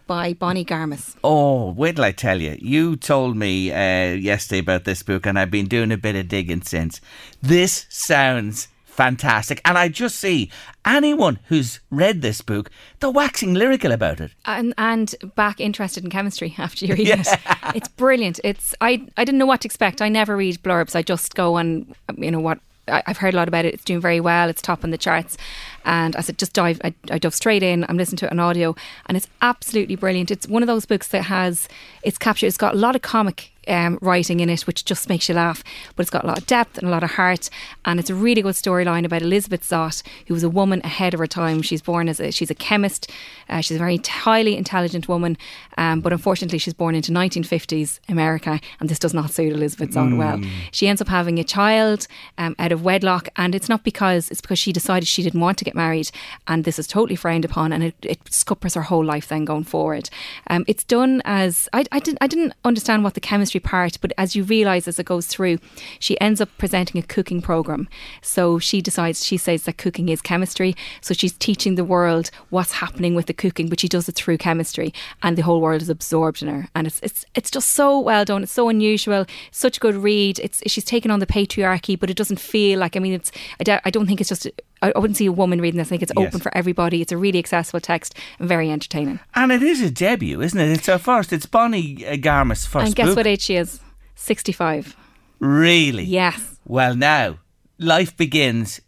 by 0.06 0.32
Bonnie 0.32 0.64
Garmus. 0.64 1.16
Oh, 1.24 1.70
wait 1.72 1.96
till 1.96 2.04
I 2.04 2.12
tell 2.12 2.40
you. 2.40 2.56
You 2.60 2.96
told 2.96 3.36
me 3.36 3.72
uh, 3.72 4.14
yesterday 4.14 4.60
about 4.60 4.84
this 4.84 5.02
book, 5.02 5.26
and 5.26 5.38
I've 5.38 5.50
been 5.50 5.66
doing 5.66 5.92
a 5.92 5.96
bit 5.96 6.16
of 6.16 6.28
digging 6.28 6.62
since. 6.62 7.00
This 7.42 7.86
sounds 7.88 8.68
fantastic, 8.84 9.60
and 9.64 9.76
I 9.76 9.88
just 9.88 10.16
see 10.16 10.50
anyone 10.84 11.38
who's 11.48 11.80
read 11.90 12.22
this 12.22 12.40
book, 12.40 12.70
they're 13.00 13.10
waxing 13.10 13.54
lyrical 13.54 13.92
about 13.92 14.20
it. 14.20 14.32
And, 14.46 14.72
and 14.78 15.14
back 15.34 15.60
interested 15.60 16.04
in 16.04 16.10
chemistry 16.10 16.54
after 16.58 16.86
you 16.86 16.94
read 16.94 17.08
it. 17.08 17.28
It's 17.74 17.88
brilliant. 17.88 18.40
It's 18.42 18.74
I, 18.80 19.06
I 19.16 19.24
didn't 19.24 19.38
know 19.38 19.46
what 19.46 19.60
to 19.62 19.68
expect. 19.68 20.00
I 20.00 20.08
never 20.08 20.36
read 20.36 20.62
blurbs. 20.62 20.96
I 20.96 21.02
just 21.02 21.34
go 21.34 21.56
on, 21.56 21.94
you 22.16 22.30
know, 22.30 22.40
what 22.40 22.58
I- 22.88 23.02
I've 23.06 23.18
heard 23.18 23.34
a 23.34 23.36
lot 23.36 23.48
about 23.48 23.64
it. 23.64 23.74
It's 23.74 23.84
doing 23.84 24.00
very 24.00 24.20
well. 24.20 24.48
It's 24.48 24.62
top 24.62 24.84
on 24.84 24.90
the 24.90 24.98
charts. 24.98 25.36
And 25.84 26.16
I 26.16 26.20
said, 26.20 26.38
just 26.38 26.52
dive, 26.52 26.80
I, 26.84 26.94
I 27.10 27.18
dove 27.18 27.34
straight 27.34 27.62
in. 27.62 27.84
I'm 27.88 27.96
listening 27.96 28.18
to 28.18 28.26
it 28.26 28.32
on 28.32 28.38
audio 28.40 28.74
and 29.06 29.16
it's 29.16 29.28
absolutely 29.42 29.96
brilliant. 29.96 30.30
It's 30.30 30.48
one 30.48 30.62
of 30.62 30.66
those 30.66 30.86
books 30.86 31.08
that 31.08 31.22
has, 31.24 31.68
it's 32.02 32.18
captured, 32.18 32.46
it's 32.46 32.56
got 32.56 32.74
a 32.74 32.78
lot 32.78 32.96
of 32.96 33.02
comic 33.02 33.50
um, 33.68 33.98
writing 34.00 34.40
in 34.40 34.48
it, 34.48 34.62
which 34.62 34.84
just 34.84 35.08
makes 35.08 35.28
you 35.28 35.34
laugh. 35.34 35.62
But 35.94 36.02
it's 36.02 36.10
got 36.10 36.24
a 36.24 36.26
lot 36.26 36.38
of 36.38 36.46
depth 36.46 36.78
and 36.78 36.86
a 36.86 36.90
lot 36.90 37.02
of 37.02 37.12
heart, 37.12 37.50
and 37.84 37.98
it's 38.00 38.10
a 38.10 38.14
really 38.14 38.42
good 38.42 38.54
storyline 38.54 39.04
about 39.04 39.22
Elizabeth 39.22 39.62
Zott, 39.62 40.02
who 40.26 40.34
was 40.34 40.42
a 40.42 40.48
woman 40.48 40.80
ahead 40.84 41.14
of 41.14 41.20
her 41.20 41.26
time. 41.26 41.62
She's 41.62 41.82
born 41.82 42.08
as 42.08 42.20
a 42.20 42.30
she's 42.30 42.50
a 42.50 42.54
chemist. 42.54 43.10
Uh, 43.48 43.60
she's 43.60 43.76
a 43.76 43.78
very 43.78 43.98
highly 43.98 44.56
intelligent 44.56 45.08
woman, 45.08 45.36
um, 45.78 46.00
but 46.00 46.12
unfortunately, 46.12 46.58
she's 46.58 46.74
born 46.74 46.94
into 46.94 47.12
1950s 47.12 48.00
America, 48.08 48.60
and 48.80 48.88
this 48.88 48.98
does 48.98 49.14
not 49.14 49.30
suit 49.30 49.52
Elizabeth 49.52 49.90
Zott 49.90 50.16
well. 50.16 50.40
She 50.72 50.88
ends 50.88 51.00
up 51.00 51.08
having 51.08 51.38
a 51.38 51.44
child 51.44 52.06
um, 52.38 52.54
out 52.58 52.72
of 52.72 52.82
wedlock, 52.82 53.28
and 53.36 53.54
it's 53.54 53.68
not 53.68 53.84
because 53.84 54.30
it's 54.30 54.40
because 54.40 54.58
she 54.58 54.72
decided 54.72 55.06
she 55.06 55.22
didn't 55.22 55.40
want 55.40 55.58
to 55.58 55.64
get 55.64 55.74
married, 55.74 56.10
and 56.46 56.64
this 56.64 56.78
is 56.78 56.86
totally 56.86 57.16
frowned 57.16 57.44
upon, 57.44 57.72
and 57.72 57.84
it, 57.84 57.94
it 58.02 58.18
scuppers 58.30 58.74
her 58.74 58.82
whole 58.82 59.04
life 59.04 59.28
then 59.28 59.44
going 59.44 59.64
forward. 59.64 60.10
Um, 60.48 60.64
it's 60.66 60.84
done 60.84 61.22
as 61.24 61.68
I, 61.72 61.84
I 61.92 62.00
didn't 62.00 62.18
I 62.20 62.26
didn't 62.26 62.52
understand 62.64 63.04
what 63.04 63.14
the 63.14 63.20
chemistry 63.20 63.55
part, 63.60 63.98
but 64.00 64.12
as 64.18 64.34
you 64.36 64.44
realise 64.44 64.88
as 64.88 64.98
it 64.98 65.06
goes 65.06 65.26
through, 65.26 65.58
she 65.98 66.20
ends 66.20 66.40
up 66.40 66.48
presenting 66.58 67.00
a 67.00 67.06
cooking 67.06 67.42
program. 67.42 67.88
So 68.22 68.58
she 68.58 68.80
decides 68.80 69.24
she 69.24 69.36
says 69.36 69.64
that 69.64 69.78
cooking 69.78 70.08
is 70.08 70.22
chemistry. 70.22 70.74
So 71.00 71.14
she's 71.14 71.32
teaching 71.32 71.74
the 71.74 71.84
world 71.84 72.30
what's 72.50 72.72
happening 72.72 73.14
with 73.14 73.26
the 73.26 73.34
cooking, 73.34 73.68
but 73.68 73.80
she 73.80 73.88
does 73.88 74.08
it 74.08 74.14
through 74.14 74.38
chemistry, 74.38 74.92
and 75.22 75.36
the 75.36 75.42
whole 75.42 75.60
world 75.60 75.82
is 75.82 75.88
absorbed 75.88 76.42
in 76.42 76.48
her. 76.48 76.68
And 76.74 76.86
it's 76.86 77.00
it's 77.02 77.24
it's 77.34 77.50
just 77.50 77.70
so 77.70 77.98
well 77.98 78.24
done. 78.24 78.42
It's 78.42 78.52
so 78.52 78.68
unusual. 78.68 79.26
Such 79.50 79.76
a 79.78 79.80
good 79.80 79.96
read. 79.96 80.38
It's 80.38 80.62
she's 80.66 80.84
taken 80.84 81.10
on 81.10 81.20
the 81.20 81.26
patriarchy, 81.26 81.98
but 81.98 82.10
it 82.10 82.16
doesn't 82.16 82.40
feel 82.40 82.78
like. 82.78 82.96
I 82.96 83.00
mean, 83.00 83.12
it's 83.14 83.32
I 83.60 83.64
don't, 83.64 83.82
I 83.84 83.90
don't 83.90 84.06
think 84.06 84.20
it's 84.20 84.28
just. 84.28 84.48
I 84.82 84.92
I 84.94 84.98
wouldn't 84.98 85.16
see 85.16 85.26
a 85.26 85.32
woman 85.32 85.60
reading 85.60 85.78
this. 85.78 85.88
I 85.88 85.90
think 85.90 86.02
it's 86.02 86.12
Yes. 86.16 86.28
open 86.28 86.40
for 86.40 86.56
everybody. 86.56 87.00
It's 87.02 87.12
a 87.12 87.16
really 87.16 87.38
accessible 87.38 87.80
text 87.80 88.14
and 88.38 88.48
very 88.48 88.70
entertaining. 88.70 89.20
And 89.34 89.50
it 89.52 89.62
is 89.62 89.80
a 89.80 89.90
debut, 89.90 90.40
isn't 90.42 90.58
it? 90.60 90.70
It's 90.70 90.86
her 90.86 90.98
first. 90.98 91.32
It's 91.32 91.46
Bonnie 91.46 92.06
uh, 92.06 92.16
Garmus' 92.16 92.66
first 92.66 92.86
and 92.86 92.94
guess 92.96 93.06
book. 93.08 93.16
what 93.16 93.26
age 93.26 93.42
she 93.42 93.56
is? 93.56 93.80
65. 94.14 94.96
Really? 95.38 96.04
Yes. 96.04 96.58
Well, 96.66 96.94
now 96.96 97.38
life 97.78 98.16
begins 98.16 98.80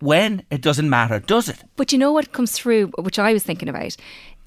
when 0.00 0.42
it 0.50 0.60
doesn't 0.62 0.88
matter, 0.90 1.20
does 1.20 1.48
it? 1.48 1.62
But 1.76 1.92
you 1.92 1.98
know 1.98 2.12
what 2.12 2.32
comes 2.32 2.52
through, 2.52 2.88
which 2.98 3.18
I 3.18 3.32
was 3.32 3.42
thinking 3.44 3.68
about? 3.68 3.96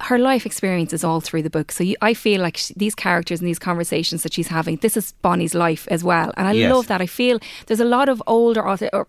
Her 0.02 0.18
life 0.20 0.46
experience 0.46 0.92
is 0.92 1.04
all 1.06 1.22
through 1.22 1.44
the 1.44 1.50
book. 1.50 1.72
So 1.72 1.84
you, 1.84 1.96
I 2.02 2.14
feel 2.14 2.42
like 2.42 2.58
she, 2.58 2.74
these 2.76 2.96
characters 2.96 3.40
and 3.40 3.48
these 3.48 3.60
conversations 3.60 4.24
that 4.24 4.34
she's 4.34 4.50
having, 4.50 4.76
this 4.78 4.98
is 4.98 5.14
Bonnie's 5.22 5.56
life 5.56 5.88
as 5.90 6.04
well. 6.04 6.34
And 6.36 6.48
I 6.48 6.52
Yes. 6.52 6.74
love 6.74 6.88
that. 6.88 7.00
I 7.02 7.06
feel 7.06 7.40
there's 7.68 7.80
a 7.80 7.86
lot 7.86 8.10
of 8.10 8.22
older 8.28 8.68
authors, 8.68 8.90
or, 8.92 9.08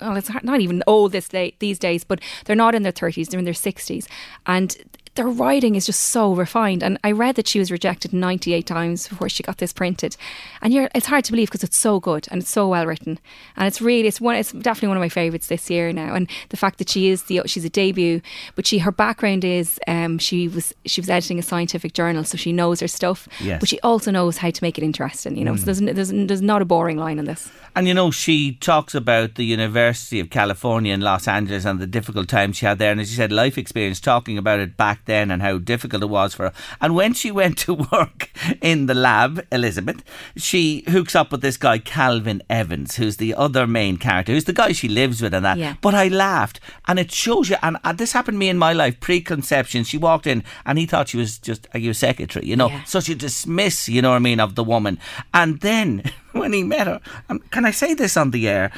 well, 0.00 0.16
it's 0.16 0.30
not 0.42 0.60
even 0.60 0.82
old 0.86 1.12
this 1.12 1.28
day, 1.28 1.54
these 1.58 1.78
days, 1.78 2.04
but 2.04 2.20
they're 2.44 2.56
not 2.56 2.74
in 2.74 2.82
their 2.82 2.92
30s, 2.92 3.28
they're 3.28 3.38
in 3.38 3.44
their 3.44 3.54
60s. 3.54 4.06
And 4.46 4.76
their 5.20 5.28
writing 5.28 5.74
is 5.74 5.84
just 5.84 6.04
so 6.04 6.34
refined. 6.34 6.82
And 6.82 6.98
I 7.04 7.12
read 7.12 7.34
that 7.34 7.46
she 7.46 7.58
was 7.58 7.70
rejected 7.70 8.14
98 8.14 8.64
times 8.64 9.06
before 9.06 9.28
she 9.28 9.42
got 9.42 9.58
this 9.58 9.70
printed. 9.70 10.16
And 10.62 10.72
you're, 10.72 10.88
it's 10.94 11.06
hard 11.06 11.26
to 11.26 11.32
believe 11.32 11.48
because 11.48 11.62
it's 11.62 11.76
so 11.76 12.00
good 12.00 12.26
and 12.30 12.40
it's 12.40 12.50
so 12.50 12.66
well 12.68 12.86
written. 12.86 13.18
And 13.54 13.66
it's 13.66 13.82
really, 13.82 14.08
it's 14.08 14.18
one, 14.18 14.36
it's 14.36 14.52
definitely 14.52 14.88
one 14.88 14.96
of 14.96 15.02
my 15.02 15.10
favourites 15.10 15.48
this 15.48 15.68
year 15.68 15.92
now. 15.92 16.14
And 16.14 16.26
the 16.48 16.56
fact 16.56 16.78
that 16.78 16.88
she 16.88 17.08
is 17.08 17.24
the, 17.24 17.42
she's 17.44 17.66
a 17.66 17.68
debut, 17.68 18.22
but 18.54 18.66
she, 18.66 18.78
her 18.78 18.90
background 18.90 19.44
is, 19.44 19.78
um, 19.86 20.16
she 20.16 20.48
was, 20.48 20.72
she 20.86 21.02
was 21.02 21.10
editing 21.10 21.38
a 21.38 21.42
scientific 21.42 21.92
journal, 21.92 22.24
so 22.24 22.38
she 22.38 22.50
knows 22.50 22.80
her 22.80 22.88
stuff. 22.88 23.28
Yes. 23.40 23.60
But 23.60 23.68
she 23.68 23.78
also 23.80 24.10
knows 24.10 24.38
how 24.38 24.48
to 24.48 24.64
make 24.64 24.78
it 24.78 24.84
interesting, 24.84 25.36
you 25.36 25.44
know. 25.44 25.54
So 25.56 25.66
there's, 25.66 25.80
there's, 25.80 26.08
there's 26.28 26.40
not 26.40 26.62
a 26.62 26.64
boring 26.64 26.96
line 26.96 27.18
in 27.18 27.26
this. 27.26 27.52
And 27.76 27.86
you 27.86 27.92
know, 27.92 28.10
she 28.10 28.54
talks 28.54 28.94
about 28.94 29.34
the 29.34 29.44
University 29.44 30.18
of 30.18 30.30
California 30.30 30.94
in 30.94 31.02
Los 31.02 31.28
Angeles 31.28 31.66
and 31.66 31.78
the 31.78 31.86
difficult 31.86 32.28
time 32.28 32.52
she 32.52 32.64
had 32.64 32.78
there. 32.78 32.90
And 32.90 33.02
as 33.02 33.10
she 33.10 33.16
said, 33.16 33.30
life 33.30 33.58
experience, 33.58 34.00
talking 34.00 34.38
about 34.38 34.60
it 34.60 34.78
back 34.78 35.04
then 35.04 35.09
and 35.10 35.42
how 35.42 35.58
difficult 35.58 36.02
it 36.02 36.06
was 36.10 36.34
for 36.34 36.44
her. 36.44 36.52
And 36.80 36.94
when 36.94 37.14
she 37.14 37.30
went 37.40 37.58
to 37.58 37.74
work 37.74 38.30
in 38.60 38.86
the 38.86 38.94
lab, 38.94 39.46
Elizabeth, 39.50 40.02
she 40.36 40.84
hooks 40.88 41.14
up 41.16 41.32
with 41.32 41.40
this 41.42 41.56
guy, 41.56 41.78
Calvin 41.78 42.42
Evans, 42.48 42.96
who's 42.96 43.16
the 43.16 43.34
other 43.34 43.66
main 43.66 43.96
character, 43.96 44.32
who's 44.32 44.44
the 44.44 44.52
guy 44.52 44.72
she 44.72 44.88
lives 44.88 45.20
with 45.20 45.34
and 45.34 45.44
that. 45.44 45.58
Yeah. 45.58 45.74
But 45.80 45.94
I 45.94 46.08
laughed. 46.08 46.60
And 46.86 46.98
it 46.98 47.10
shows 47.12 47.50
you, 47.50 47.56
and 47.62 47.76
this 47.96 48.12
happened 48.12 48.36
to 48.36 48.38
me 48.38 48.48
in 48.48 48.58
my 48.58 48.72
life, 48.72 49.00
preconception. 49.00 49.84
She 49.84 49.98
walked 49.98 50.26
in 50.26 50.44
and 50.64 50.78
he 50.78 50.86
thought 50.86 51.08
she 51.08 51.16
was 51.18 51.38
just 51.38 51.66
a 51.74 51.78
your 51.80 51.94
secretary, 51.94 52.46
you 52.46 52.56
know, 52.56 52.68
Yeah. 52.68 52.84
such 52.84 53.08
a 53.08 53.14
dismiss, 53.14 53.88
you 53.88 54.02
know 54.02 54.10
what 54.10 54.16
I 54.16 54.20
mean, 54.20 54.40
of 54.40 54.54
the 54.54 54.64
woman. 54.64 54.98
And 55.34 55.60
then 55.60 56.02
when 56.32 56.52
he 56.52 56.62
met 56.62 56.86
her, 56.86 57.00
um, 57.28 57.38
can 57.50 57.64
I 57.64 57.70
say 57.70 57.94
this 57.94 58.16
on 58.16 58.30
the 58.30 58.48
air? 58.48 58.70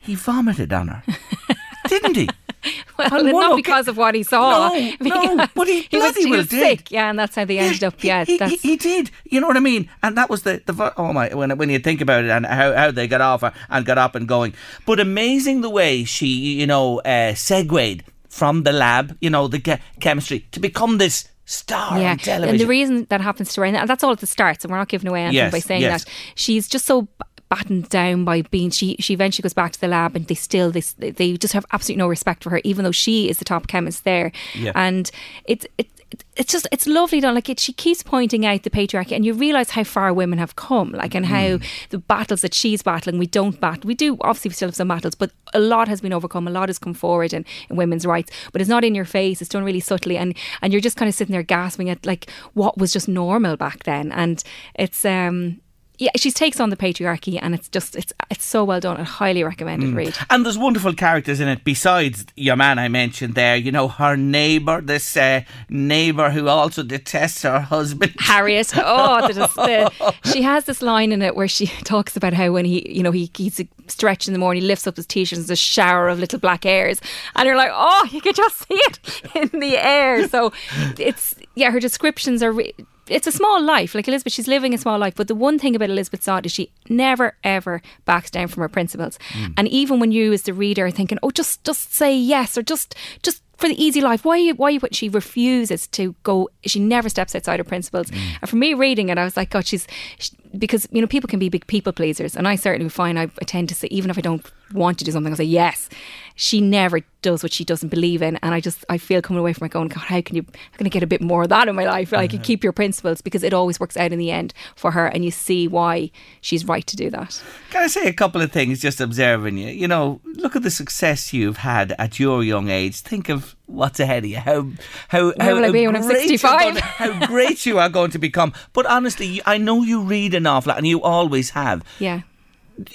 He 0.00 0.14
vomited 0.14 0.72
on 0.72 0.88
her, 0.88 1.02
didn't 1.88 2.16
he? 2.16 2.28
Well, 2.98 3.22
not 3.22 3.56
because 3.56 3.86
of 3.86 3.96
what 3.96 4.16
he 4.16 4.24
saw. 4.24 4.70
No, 5.00 5.34
no, 5.34 5.46
but 5.54 5.68
he 5.68 5.86
was, 5.92 6.12
bloody 6.12 6.22
he 6.24 6.30
was 6.30 6.48
did. 6.48 6.60
sick. 6.60 6.90
Yeah, 6.90 7.10
and 7.10 7.18
that's 7.18 7.36
how 7.36 7.44
they 7.44 7.58
ended 7.58 7.84
up. 7.84 8.02
Yeah, 8.02 8.24
he, 8.24 8.38
he, 8.38 8.56
he 8.56 8.76
did. 8.76 9.10
You 9.24 9.40
know 9.40 9.46
what 9.46 9.56
I 9.56 9.60
mean? 9.60 9.88
And 10.02 10.16
that 10.16 10.28
was 10.28 10.42
the, 10.42 10.60
the 10.66 10.92
oh 10.96 11.12
my 11.12 11.32
when 11.32 11.56
when 11.56 11.70
you 11.70 11.78
think 11.78 12.00
about 12.00 12.24
it 12.24 12.30
and 12.30 12.44
how, 12.44 12.74
how 12.74 12.90
they 12.90 13.06
got 13.06 13.20
off 13.20 13.44
and 13.70 13.86
got 13.86 13.98
up 13.98 14.16
and 14.16 14.26
going. 14.26 14.52
But 14.84 14.98
amazing 14.98 15.60
the 15.60 15.70
way 15.70 16.02
she 16.04 16.26
you 16.26 16.66
know 16.66 16.98
uh, 17.00 17.34
segued 17.34 18.02
from 18.28 18.64
the 18.64 18.72
lab, 18.72 19.16
you 19.20 19.30
know 19.30 19.46
the 19.46 19.60
che- 19.60 19.80
chemistry 20.00 20.40
to 20.50 20.58
become 20.60 20.98
this 20.98 21.28
star 21.44 21.98
yeah. 21.98 22.16
television. 22.16 22.50
And 22.50 22.60
the 22.60 22.66
reason 22.66 23.06
that 23.08 23.20
happens 23.20 23.54
to 23.54 23.60
her, 23.62 23.66
and 23.66 23.88
that's 23.88 24.04
all 24.04 24.12
at 24.12 24.20
the 24.20 24.26
start, 24.26 24.60
so 24.62 24.68
we're 24.68 24.76
not 24.76 24.88
giving 24.88 25.08
away 25.08 25.22
anything 25.22 25.36
Yes, 25.36 25.52
by 25.52 25.60
saying 25.60 25.82
yes. 25.82 26.04
that 26.04 26.12
she's 26.34 26.68
just 26.68 26.86
so. 26.86 27.08
Battened 27.48 27.88
down 27.88 28.24
by 28.24 28.42
being 28.42 28.70
she 28.70 28.96
she 29.00 29.14
eventually 29.14 29.42
goes 29.42 29.54
back 29.54 29.72
to 29.72 29.80
the 29.80 29.88
lab 29.88 30.14
and 30.14 30.26
they 30.26 30.34
still 30.34 30.70
they 30.70 30.80
they 31.10 31.36
just 31.36 31.54
have 31.54 31.64
absolutely 31.72 31.98
no 31.98 32.08
respect 32.08 32.42
for 32.44 32.50
her 32.50 32.60
even 32.64 32.84
though 32.84 32.92
she 32.92 33.28
is 33.28 33.38
the 33.38 33.44
top 33.44 33.66
chemist 33.66 34.04
there 34.04 34.32
Yeah. 34.54 34.72
and 34.74 35.10
it's 35.46 35.66
it, 35.78 35.88
it's 36.36 36.50
just 36.50 36.66
it's 36.72 36.86
lovely 36.86 37.20
done 37.20 37.34
like 37.34 37.50
it 37.50 37.60
she 37.60 37.72
keeps 37.72 38.02
pointing 38.02 38.46
out 38.46 38.62
the 38.62 38.70
patriarchy 38.70 39.12
and 39.12 39.26
you 39.26 39.34
realize 39.34 39.70
how 39.70 39.84
far 39.84 40.12
women 40.14 40.38
have 40.38 40.56
come 40.56 40.90
like 40.92 41.14
and 41.14 41.26
how 41.26 41.58
the 41.90 41.98
battles 41.98 42.40
that 42.40 42.54
she's 42.54 42.82
battling 42.82 43.18
we 43.18 43.26
don't 43.26 43.60
battle 43.60 43.86
we 43.86 43.94
do 43.94 44.16
obviously 44.22 44.48
we 44.48 44.54
still 44.54 44.68
have 44.68 44.74
some 44.74 44.88
battles 44.88 45.14
but 45.14 45.30
a 45.52 45.60
lot 45.60 45.86
has 45.86 46.00
been 46.00 46.12
overcome 46.14 46.48
a 46.48 46.50
lot 46.50 46.70
has 46.70 46.78
come 46.78 46.94
forward 46.94 47.34
in, 47.34 47.44
in 47.68 47.76
women's 47.76 48.06
rights 48.06 48.30
but 48.52 48.62
it's 48.62 48.70
not 48.70 48.84
in 48.84 48.94
your 48.94 49.04
face 49.04 49.42
it's 49.42 49.50
done 49.50 49.64
really 49.64 49.80
subtly 49.80 50.16
and 50.16 50.34
and 50.62 50.72
you're 50.72 50.80
just 50.80 50.96
kind 50.96 51.08
of 51.10 51.14
sitting 51.14 51.32
there 51.32 51.42
gasping 51.42 51.90
at 51.90 52.04
like 52.06 52.30
what 52.54 52.78
was 52.78 52.90
just 52.90 53.06
normal 53.08 53.56
back 53.58 53.84
then 53.84 54.10
and 54.12 54.42
it's 54.76 55.04
um 55.04 55.60
yeah, 55.98 56.10
she 56.14 56.30
takes 56.30 56.60
on 56.60 56.70
the 56.70 56.76
patriarchy, 56.76 57.38
and 57.42 57.54
it's 57.54 57.68
just 57.68 57.96
it's 57.96 58.12
it's 58.30 58.44
so 58.44 58.62
well 58.62 58.78
done. 58.78 58.98
I 58.98 59.02
highly 59.02 59.42
recommend 59.42 59.82
it. 59.82 59.92
Read. 59.92 60.16
And 60.30 60.44
there's 60.44 60.56
wonderful 60.56 60.94
characters 60.94 61.40
in 61.40 61.48
it 61.48 61.64
besides 61.64 62.24
your 62.36 62.54
man 62.54 62.78
I 62.78 62.86
mentioned 62.86 63.34
there. 63.34 63.56
You 63.56 63.72
know, 63.72 63.88
her 63.88 64.16
neighbour, 64.16 64.80
this 64.80 65.16
uh, 65.16 65.42
neighbour 65.68 66.30
who 66.30 66.46
also 66.46 66.84
detests 66.84 67.42
her 67.42 67.58
husband. 67.60 68.14
Harriet. 68.20 68.72
Oh, 68.76 69.26
the, 69.26 69.34
the, 69.34 70.14
she 70.32 70.42
has 70.42 70.66
this 70.66 70.82
line 70.82 71.10
in 71.10 71.20
it 71.20 71.34
where 71.34 71.48
she 71.48 71.66
talks 71.84 72.16
about 72.16 72.32
how 72.32 72.52
when 72.52 72.64
he, 72.64 72.88
you 72.88 73.02
know, 73.02 73.10
he 73.10 73.28
he's 73.36 73.60
stretched 73.88 74.28
in 74.28 74.34
the 74.34 74.38
morning, 74.38 74.62
he 74.62 74.68
lifts 74.68 74.86
up 74.86 74.96
his 74.96 75.06
t-shirt, 75.06 75.36
and 75.36 75.48
there's 75.48 75.58
a 75.58 75.60
shower 75.60 76.08
of 76.08 76.20
little 76.20 76.38
black 76.38 76.62
hairs, 76.62 77.00
and 77.34 77.44
you're 77.44 77.56
like, 77.56 77.72
oh, 77.72 78.08
you 78.12 78.20
could 78.20 78.36
just 78.36 78.68
see 78.68 78.74
it 78.74 79.22
in 79.34 79.58
the 79.58 79.76
air. 79.76 80.28
So 80.28 80.52
it's 80.96 81.34
yeah, 81.56 81.72
her 81.72 81.80
descriptions 81.80 82.40
are. 82.40 82.52
Re- 82.52 82.74
it's 83.10 83.26
a 83.26 83.32
small 83.32 83.62
life. 83.62 83.94
Like 83.94 84.08
Elizabeth, 84.08 84.32
she's 84.32 84.48
living 84.48 84.74
a 84.74 84.78
small 84.78 84.98
life. 84.98 85.14
But 85.14 85.28
the 85.28 85.34
one 85.34 85.58
thing 85.58 85.74
about 85.74 85.90
Elizabeth 85.90 86.22
Zott 86.22 86.46
is 86.46 86.52
she 86.52 86.70
never 86.88 87.36
ever 87.44 87.82
backs 88.04 88.30
down 88.30 88.48
from 88.48 88.62
her 88.62 88.68
principles. 88.68 89.18
Mm. 89.30 89.54
And 89.56 89.68
even 89.68 90.00
when 90.00 90.12
you, 90.12 90.32
as 90.32 90.42
the 90.42 90.54
reader, 90.54 90.86
are 90.86 90.90
thinking, 90.90 91.18
"Oh, 91.22 91.30
just 91.30 91.64
just 91.64 91.92
say 91.92 92.16
yes," 92.16 92.56
or 92.56 92.62
just 92.62 92.94
just 93.22 93.42
for 93.58 93.68
the 93.68 93.84
easy 93.84 94.00
life, 94.00 94.24
why 94.24 94.36
you 94.36 94.54
why 94.54 94.70
you 94.70 94.80
she 94.92 95.08
refuses 95.08 95.88
to 95.88 96.14
go. 96.22 96.48
She 96.64 96.78
never 96.78 97.08
steps 97.08 97.34
outside 97.34 97.58
her 97.58 97.64
principles. 97.64 98.08
Mm. 98.10 98.38
And 98.40 98.50
for 98.50 98.56
me, 98.56 98.72
reading 98.72 99.08
it, 99.08 99.18
I 99.18 99.24
was 99.24 99.36
like, 99.36 99.50
God, 99.50 99.66
she's 99.66 99.86
she, 100.18 100.30
because 100.56 100.88
you 100.90 101.00
know 101.00 101.06
people 101.06 101.28
can 101.28 101.38
be 101.38 101.48
big 101.48 101.66
people 101.66 101.92
pleasers, 101.92 102.36
and 102.36 102.46
I 102.46 102.56
certainly 102.56 102.88
find 102.88 103.18
I, 103.18 103.24
I 103.24 103.44
tend 103.44 103.68
to 103.70 103.74
say 103.74 103.88
even 103.90 104.10
if 104.10 104.18
I 104.18 104.20
don't 104.20 104.44
want 104.72 104.98
to 104.98 105.04
do 105.04 105.12
something, 105.12 105.32
I 105.32 105.36
say 105.36 105.44
yes. 105.44 105.88
She 106.36 106.60
never 106.60 107.00
does 107.20 107.42
what 107.42 107.52
she 107.52 107.64
doesn't 107.64 107.88
believe 107.88 108.22
in, 108.22 108.36
and 108.36 108.54
I 108.54 108.60
just 108.60 108.84
I 108.88 108.98
feel 108.98 109.20
coming 109.20 109.40
away 109.40 109.52
from 109.52 109.66
it 109.66 109.72
going, 109.72 109.88
God, 109.88 110.04
how 110.04 110.20
can 110.20 110.36
you 110.36 110.44
how 110.52 110.78
can 110.78 110.86
I 110.86 110.90
get 110.90 111.02
a 111.02 111.06
bit 111.06 111.20
more 111.20 111.42
of 111.42 111.48
that 111.48 111.68
in 111.68 111.74
my 111.74 111.84
life? 111.84 112.12
Like 112.12 112.32
you 112.32 112.38
keep 112.38 112.62
your 112.62 112.72
principles 112.72 113.20
because 113.20 113.42
it 113.42 113.52
always 113.52 113.80
works 113.80 113.96
out 113.96 114.12
in 114.12 114.18
the 114.18 114.30
end 114.30 114.54
for 114.76 114.92
her, 114.92 115.06
and 115.06 115.24
you 115.24 115.30
see 115.30 115.68
why 115.68 116.10
she's 116.40 116.64
right 116.64 116.86
to 116.86 116.96
do 116.96 117.10
that. 117.10 117.42
Can 117.70 117.82
I 117.82 117.88
say 117.88 118.06
a 118.06 118.12
couple 118.12 118.40
of 118.40 118.52
things 118.52 118.80
just 118.80 119.00
observing 119.00 119.58
you? 119.58 119.68
You 119.68 119.88
know, 119.88 120.20
look 120.24 120.56
at 120.56 120.62
the 120.62 120.70
success 120.70 121.32
you've 121.32 121.58
had 121.58 121.94
at 121.98 122.18
your 122.18 122.42
young 122.42 122.68
age. 122.68 123.00
Think 123.00 123.28
of 123.28 123.56
what's 123.68 124.00
ahead 124.00 124.24
of 124.24 124.30
you. 124.30 124.38
How 124.38 124.70
how 125.08 125.32
Where 125.32 125.54
will 125.54 125.64
I 125.64 125.70
be 125.70 125.86
when 125.86 125.96
I'm 125.96 126.02
great 126.02 126.28
65? 126.28 126.60
gonna- 126.60 126.80
how 126.80 127.26
great 127.26 127.64
you 127.66 127.78
are 127.78 127.88
going 127.88 128.10
to 128.10 128.18
become. 128.18 128.52
But 128.72 128.86
honestly, 128.86 129.40
I 129.46 129.58
know 129.58 129.82
you 129.82 130.02
read 130.02 130.34
an 130.34 130.46
awful 130.46 130.70
lot, 130.70 130.78
and 130.78 130.86
you 130.86 131.02
always 131.02 131.50
have. 131.50 131.84
Yeah. 131.98 132.22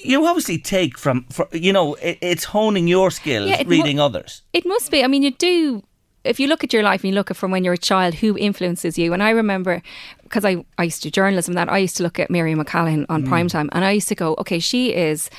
You 0.01 0.25
obviously 0.25 0.57
take 0.57 0.97
from, 0.97 1.25
fr 1.29 1.43
you 1.51 1.73
know, 1.73 1.95
it, 1.95 2.17
it's 2.21 2.45
honing 2.45 2.87
your 2.87 3.11
skills, 3.11 3.49
Yeah, 3.49 3.59
it 3.59 3.67
mu- 3.67 3.71
reading 3.71 3.99
others. 3.99 4.41
It 4.53 4.65
must 4.65 4.91
be. 4.91 5.03
I 5.03 5.07
mean, 5.07 5.23
you 5.23 5.31
do. 5.31 5.83
If 6.23 6.39
you 6.39 6.47
look 6.47 6.63
at 6.63 6.71
your 6.71 6.83
life 6.83 7.03
and 7.03 7.09
you 7.09 7.15
look 7.15 7.29
at 7.31 7.35
from 7.35 7.51
when 7.51 7.65
you're 7.65 7.73
a 7.73 7.77
child, 7.77 8.15
who 8.15 8.37
influences 8.37 8.97
you? 8.97 9.11
And 9.11 9.21
I 9.21 9.31
remember 9.31 9.81
because 10.23 10.45
I, 10.45 10.63
I 10.77 10.83
used 10.85 11.03
to 11.03 11.09
do 11.09 11.11
journalism 11.11 11.53
that 11.55 11.69
I 11.69 11.79
used 11.79 11.97
to 11.97 12.03
look 12.03 12.17
at 12.17 12.31
Miriam 12.31 12.61
O'Callaghan 12.61 13.05
on 13.09 13.23
hmm. 13.23 13.33
primetime 13.33 13.67
and 13.73 13.83
I 13.83 13.91
used 13.91 14.07
to 14.07 14.15
go, 14.15 14.35
okay, 14.39 14.59
she 14.59 14.93
is 14.93 15.29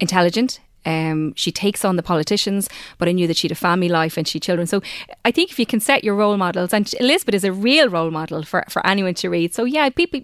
intelligent. 0.00 0.60
Um, 0.88 1.34
she 1.34 1.52
takes 1.52 1.84
on 1.84 1.96
the 1.96 2.02
politicians, 2.02 2.68
but 2.96 3.08
I 3.08 3.12
knew 3.12 3.26
that 3.26 3.36
she 3.36 3.46
had 3.46 3.52
a 3.52 3.60
family 3.68 3.90
life 3.90 4.16
and 4.16 4.26
she 4.26 4.38
had 4.38 4.42
children. 4.42 4.66
So 4.66 4.80
I 5.24 5.30
think 5.30 5.50
if 5.50 5.58
you 5.58 5.66
can 5.66 5.80
set 5.80 6.02
your 6.02 6.14
role 6.14 6.38
models, 6.38 6.72
and 6.72 6.92
Elizabeth 6.98 7.34
is 7.34 7.44
a 7.44 7.52
real 7.52 7.88
role 7.90 8.10
model 8.10 8.42
for, 8.42 8.64
for 8.70 8.84
anyone 8.86 9.14
to 9.14 9.28
read. 9.28 9.54
So 9.54 9.64
yeah, 9.64 9.90
people 9.90 10.20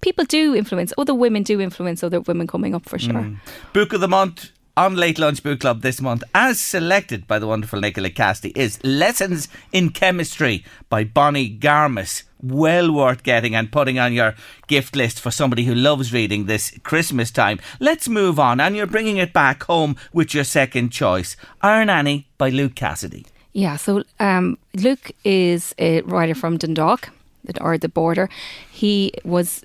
people 0.00 0.24
do 0.24 0.54
influence. 0.56 0.92
Other 0.98 1.14
women 1.14 1.44
do 1.44 1.60
influence 1.60 2.02
other 2.02 2.20
women 2.20 2.46
coming 2.46 2.74
up 2.74 2.88
for 2.88 2.98
sure. 2.98 3.24
Book 3.72 3.92
of 3.92 4.00
the 4.00 4.08
month 4.08 4.50
on 4.76 4.96
Late 4.96 5.18
Lunch 5.18 5.42
Book 5.42 5.60
Club 5.60 5.82
this 5.82 6.00
month, 6.00 6.22
as 6.34 6.60
selected 6.60 7.26
by 7.26 7.38
the 7.38 7.46
wonderful 7.46 7.80
Nicola 7.80 8.10
Cassidy, 8.10 8.52
is 8.58 8.82
Lessons 8.84 9.48
in 9.72 9.90
Chemistry 9.90 10.64
by 10.88 11.04
Bonnie 11.04 11.50
Garmus. 11.50 12.22
Well 12.42 12.90
worth 12.92 13.22
getting 13.22 13.54
and 13.54 13.70
putting 13.70 13.98
on 13.98 14.12
your 14.12 14.34
gift 14.66 14.96
list 14.96 15.20
for 15.20 15.30
somebody 15.30 15.64
who 15.64 15.74
loves 15.74 16.12
reading 16.12 16.46
this 16.46 16.78
Christmas 16.82 17.30
time. 17.30 17.60
Let's 17.80 18.08
move 18.08 18.38
on, 18.38 18.60
and 18.60 18.74
you're 18.74 18.86
bringing 18.86 19.18
it 19.18 19.32
back 19.32 19.64
home 19.64 19.96
with 20.12 20.32
your 20.32 20.44
second 20.44 20.90
choice 20.90 21.36
Iron 21.60 21.90
Annie 21.90 22.26
by 22.38 22.48
Luke 22.48 22.74
Cassidy. 22.74 23.26
Yeah, 23.52 23.76
so 23.76 24.04
um, 24.20 24.56
Luke 24.74 25.10
is 25.24 25.74
a 25.78 26.00
writer 26.02 26.34
from 26.34 26.56
Dundalk, 26.56 27.10
or 27.60 27.76
the 27.76 27.88
border. 27.88 28.30
He 28.70 29.12
was 29.24 29.62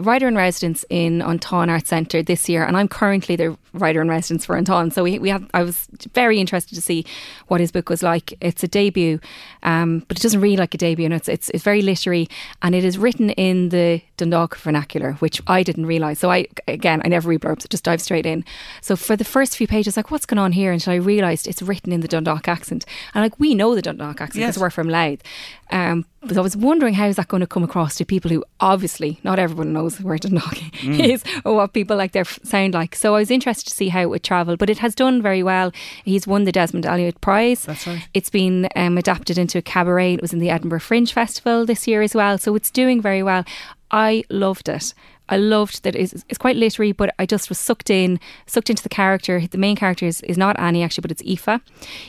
writer 0.00 0.28
in 0.28 0.36
residence 0.36 0.84
in 0.90 1.22
An 1.22 1.38
Táin 1.38 1.70
Arts 1.70 1.88
Centre 1.88 2.22
this 2.22 2.48
year, 2.48 2.64
and 2.64 2.76
I'm 2.76 2.88
currently 2.88 3.36
the 3.36 3.56
writer 3.72 4.00
in 4.00 4.08
residence 4.08 4.44
for 4.46 4.56
An 4.56 4.64
Táin. 4.64 4.92
So 4.92 5.02
we, 5.02 5.18
we 5.18 5.28
have, 5.30 5.48
I 5.54 5.62
was 5.62 5.86
very 6.14 6.38
interested 6.38 6.74
to 6.74 6.80
see 6.82 7.04
what 7.48 7.60
his 7.60 7.70
book 7.72 7.88
was 7.88 8.02
like. 8.02 8.34
It's 8.40 8.62
a 8.62 8.68
debut, 8.68 9.20
um, 9.62 10.04
but 10.08 10.18
it 10.18 10.22
doesn't 10.22 10.40
read 10.40 10.58
like 10.58 10.74
a 10.74 10.78
debut, 10.78 11.04
and 11.04 11.14
it's, 11.14 11.28
it's 11.28 11.50
it's 11.50 11.62
very 11.64 11.82
literary, 11.82 12.28
and 12.62 12.74
it 12.74 12.84
is 12.84 12.98
written 12.98 13.30
in 13.30 13.68
the 13.70 14.02
Dundalk 14.16 14.56
vernacular, 14.56 15.12
which 15.14 15.40
I 15.46 15.62
didn't 15.62 15.86
realise. 15.86 16.18
So 16.18 16.30
I 16.30 16.46
again, 16.66 17.02
I 17.04 17.08
never 17.08 17.28
read 17.28 17.40
blurbs; 17.40 17.64
I 17.64 17.68
just 17.68 17.84
dive 17.84 18.00
straight 18.00 18.26
in. 18.26 18.44
So 18.80 18.96
for 18.96 19.16
the 19.16 19.24
first 19.24 19.56
few 19.56 19.66
pages, 19.66 19.96
like 19.96 20.10
what's 20.10 20.26
going 20.26 20.38
on 20.38 20.52
here, 20.52 20.72
until 20.72 20.92
I 20.92 20.96
realised 20.96 21.46
it's 21.46 21.62
written 21.62 21.92
in 21.92 22.00
the 22.00 22.08
Dundalk 22.08 22.48
accent, 22.48 22.84
and 23.14 23.22
like 23.22 23.38
we 23.38 23.54
know 23.54 23.74
the 23.74 23.82
Dundalk 23.82 24.20
accent 24.20 24.34
because 24.34 24.56
Yes. 24.56 24.58
we're 24.58 24.70
from 24.70 24.88
Louth. 24.88 25.22
Um, 25.70 26.06
but 26.22 26.36
I 26.38 26.40
was 26.40 26.56
wondering 26.56 26.94
how 26.94 27.06
is 27.06 27.16
that 27.16 27.28
going 27.28 27.42
to 27.42 27.46
come 27.46 27.62
across 27.62 27.96
to 27.96 28.04
people 28.04 28.30
who 28.30 28.42
obviously 28.58 29.20
not 29.22 29.38
everyone 29.38 29.72
knows 29.74 30.00
where 30.00 30.16
Dundalk 30.18 30.56
is 30.82 31.22
or 31.44 31.54
what 31.54 31.74
people 31.74 31.96
like 31.96 32.12
their 32.12 32.24
sound 32.24 32.72
like. 32.74 32.94
So 32.96 33.14
I 33.14 33.18
was 33.18 33.30
interested 33.30 33.57
to 33.64 33.74
see 33.74 33.88
how 33.88 34.00
it 34.00 34.10
would 34.10 34.22
travel, 34.22 34.56
but 34.56 34.70
it 34.70 34.78
has 34.78 34.94
done 34.94 35.22
very 35.22 35.42
well. 35.42 35.72
He's 36.04 36.26
won 36.26 36.44
the 36.44 36.52
Desmond 36.52 36.86
Elliott 36.86 37.20
Prize. 37.20 37.64
That's 37.64 37.86
right. 37.86 38.08
It's 38.14 38.30
been 38.30 38.68
um, 38.76 38.98
adapted 38.98 39.38
into 39.38 39.58
a 39.58 39.62
cabaret. 39.62 40.14
It 40.14 40.22
was 40.22 40.32
in 40.32 40.38
the 40.38 40.50
Edinburgh 40.50 40.80
Fringe 40.80 41.12
Festival 41.12 41.66
this 41.66 41.86
year 41.86 42.02
as 42.02 42.14
well. 42.14 42.38
So 42.38 42.54
it's 42.54 42.70
doing 42.70 43.00
very 43.00 43.22
well. 43.22 43.44
I 43.90 44.24
loved 44.28 44.68
it. 44.68 44.94
I 45.28 45.36
loved 45.36 45.82
that 45.82 45.94
it's, 45.94 46.24
it's 46.28 46.38
quite 46.38 46.56
literary, 46.56 46.92
but 46.92 47.14
I 47.18 47.26
just 47.26 47.48
was 47.48 47.58
sucked 47.58 47.90
in, 47.90 48.18
sucked 48.46 48.70
into 48.70 48.82
the 48.82 48.88
character. 48.88 49.46
The 49.46 49.58
main 49.58 49.76
character 49.76 50.06
is, 50.06 50.20
is 50.22 50.38
not 50.38 50.58
Annie 50.58 50.82
actually, 50.82 51.02
but 51.02 51.10
it's 51.10 51.22
Aoife. 51.22 51.60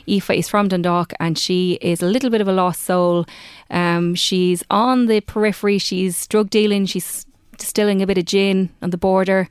Aoife 0.07 0.29
is 0.31 0.47
from 0.47 0.67
Dundalk 0.69 1.13
and 1.19 1.37
she 1.37 1.77
is 1.81 2.01
a 2.01 2.05
little 2.05 2.29
bit 2.29 2.41
of 2.41 2.47
a 2.47 2.53
lost 2.53 2.83
soul. 2.83 3.25
Um, 3.69 4.15
she's 4.15 4.63
on 4.69 5.07
the 5.07 5.21
periphery. 5.21 5.77
She's 5.79 6.27
drug 6.27 6.49
dealing. 6.49 6.85
She's 6.85 7.25
distilling 7.57 8.01
a 8.01 8.07
bit 8.07 8.17
of 8.17 8.25
gin 8.25 8.69
on 8.81 8.91
the 8.91 8.97
border 8.97 9.49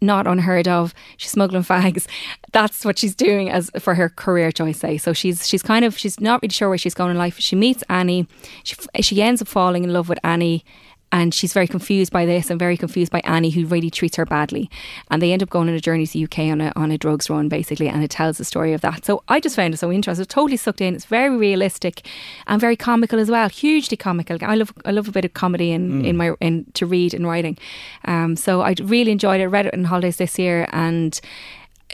not 0.00 0.26
unheard 0.26 0.68
of. 0.68 0.94
She's 1.16 1.30
smuggling 1.30 1.62
fags. 1.62 2.06
That's 2.52 2.84
what 2.84 2.98
she's 2.98 3.14
doing 3.14 3.50
as 3.50 3.70
for 3.78 3.94
her 3.94 4.08
career 4.08 4.50
choice. 4.50 4.78
Say 4.78 4.98
so. 4.98 5.12
She's 5.12 5.46
she's 5.46 5.62
kind 5.62 5.84
of 5.84 5.96
she's 5.98 6.20
not 6.20 6.42
really 6.42 6.52
sure 6.52 6.68
where 6.68 6.78
she's 6.78 6.94
going 6.94 7.10
in 7.10 7.18
life. 7.18 7.38
She 7.38 7.56
meets 7.56 7.82
Annie. 7.88 8.26
She 8.64 8.76
she 9.00 9.22
ends 9.22 9.40
up 9.42 9.48
falling 9.48 9.84
in 9.84 9.92
love 9.92 10.08
with 10.08 10.18
Annie. 10.24 10.64
And 11.12 11.34
she's 11.34 11.52
very 11.52 11.66
confused 11.66 12.12
by 12.12 12.24
this 12.24 12.50
and 12.50 12.58
very 12.58 12.76
confused 12.76 13.10
by 13.10 13.20
Annie, 13.24 13.50
who 13.50 13.66
really 13.66 13.90
treats 13.90 14.16
her 14.16 14.24
badly. 14.24 14.70
And 15.10 15.20
they 15.20 15.32
end 15.32 15.42
up 15.42 15.50
going 15.50 15.68
on 15.68 15.74
a 15.74 15.80
journey 15.80 16.06
to 16.06 16.12
the 16.12 16.24
UK 16.24 16.38
on 16.50 16.60
a, 16.60 16.72
on 16.76 16.90
a 16.90 16.98
drugs 16.98 17.28
run, 17.28 17.48
basically, 17.48 17.88
and 17.88 18.04
it 18.04 18.10
tells 18.10 18.38
the 18.38 18.44
story 18.44 18.72
of 18.72 18.80
that. 18.82 19.04
So 19.04 19.22
I 19.28 19.40
just 19.40 19.56
found 19.56 19.74
it 19.74 19.78
so 19.78 19.90
interesting. 19.90 20.24
Totally 20.26 20.56
sucked 20.56 20.80
in. 20.80 20.94
It's 20.94 21.06
very 21.06 21.36
realistic 21.36 22.06
and 22.46 22.60
very 22.60 22.76
comical 22.76 23.18
as 23.18 23.30
well, 23.30 23.48
hugely 23.48 23.96
comical. 23.96 24.38
I 24.42 24.54
love 24.54 24.72
I 24.84 24.92
love 24.92 25.08
a 25.08 25.12
bit 25.12 25.24
of 25.24 25.34
comedy 25.34 25.72
in, 25.72 26.04
in 26.04 26.16
my 26.16 26.34
in 26.40 26.66
to 26.74 26.86
read 26.86 27.14
and 27.14 27.26
writing. 27.26 27.58
Um, 28.04 28.36
so 28.36 28.60
I 28.62 28.74
really 28.82 29.12
enjoyed 29.12 29.40
it. 29.40 29.48
Read 29.48 29.66
it 29.66 29.74
in 29.74 29.84
holidays 29.84 30.18
this 30.18 30.38
year 30.38 30.68
and 30.72 31.20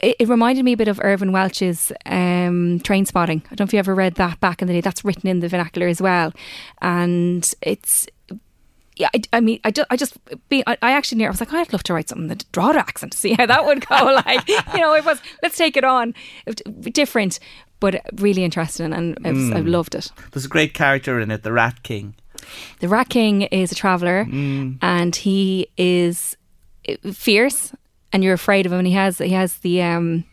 it, 0.01 0.15
it 0.19 0.27
reminded 0.27 0.63
me 0.63 0.73
a 0.73 0.77
bit 0.77 0.87
of 0.87 0.99
Irvine 1.03 1.31
Welsh's 1.31 1.91
um, 2.05 2.79
Trainspotting. 2.81 3.43
I 3.45 3.55
don't 3.55 3.61
know 3.61 3.65
if 3.65 3.73
you 3.73 3.79
ever 3.79 3.95
read 3.95 4.15
that 4.15 4.39
back 4.39 4.61
in 4.61 4.67
the 4.67 4.73
day. 4.73 4.81
That's 4.81 5.03
written 5.03 5.27
in 5.27 5.39
the 5.39 5.47
vernacular 5.47 5.87
as 5.87 6.01
well, 6.01 6.33
and 6.81 7.49
it's. 7.61 8.07
Yeah, 8.97 9.09
I, 9.13 9.21
I 9.33 9.39
mean, 9.39 9.59
I 9.63 9.71
just, 9.71 9.87
I 9.89 9.95
just, 9.95 10.17
be, 10.49 10.63
I, 10.65 10.77
I 10.81 10.91
actually, 10.91 11.19
near, 11.19 11.27
I 11.27 11.31
was 11.31 11.39
like, 11.39 11.53
oh, 11.53 11.57
I'd 11.57 11.71
love 11.71 11.83
to 11.83 11.93
write 11.93 12.09
something 12.09 12.23
in 12.23 12.29
the 12.29 12.43
Drogheda 12.51 12.79
accent 12.79 13.11
to 13.13 13.17
see 13.17 13.33
how 13.33 13.45
that 13.45 13.65
would 13.65 13.85
go. 13.85 13.95
like, 14.25 14.47
you 14.47 14.79
know, 14.79 14.93
it 14.93 15.05
was, 15.05 15.21
let's 15.43 15.57
take 15.57 15.77
it 15.77 15.83
on, 15.83 16.13
It 16.45 16.93
different, 16.93 17.39
but 17.79 18.01
really 18.15 18.43
interesting, 18.43 18.93
and 18.93 19.17
was, 19.19 19.51
I 19.51 19.61
mm. 19.61 19.69
loved 19.69 19.95
it. 19.95 20.11
There's 20.31 20.45
a 20.45 20.49
great 20.49 20.73
character 20.73 21.19
in 21.19 21.31
it, 21.31 21.43
the 21.43 21.53
Rat 21.53 21.83
King. 21.83 22.15
The 22.79 22.87
Rat 22.87 23.09
King 23.09 23.43
is 23.43 23.71
a 23.71 23.75
traveller 23.75 24.25
mm. 24.25 24.77
and 24.81 25.15
he 25.15 25.67
is 25.77 26.37
uh, 26.87 27.11
fierce 27.11 27.73
and 28.13 28.23
you're 28.23 28.33
afraid 28.33 28.65
of 28.65 28.71
him 28.71 28.79
and 28.79 28.87
he 28.87 28.93
has 28.93 29.17
he 29.17 29.29
has 29.29 29.57
the 29.57 29.81
um 29.81 30.23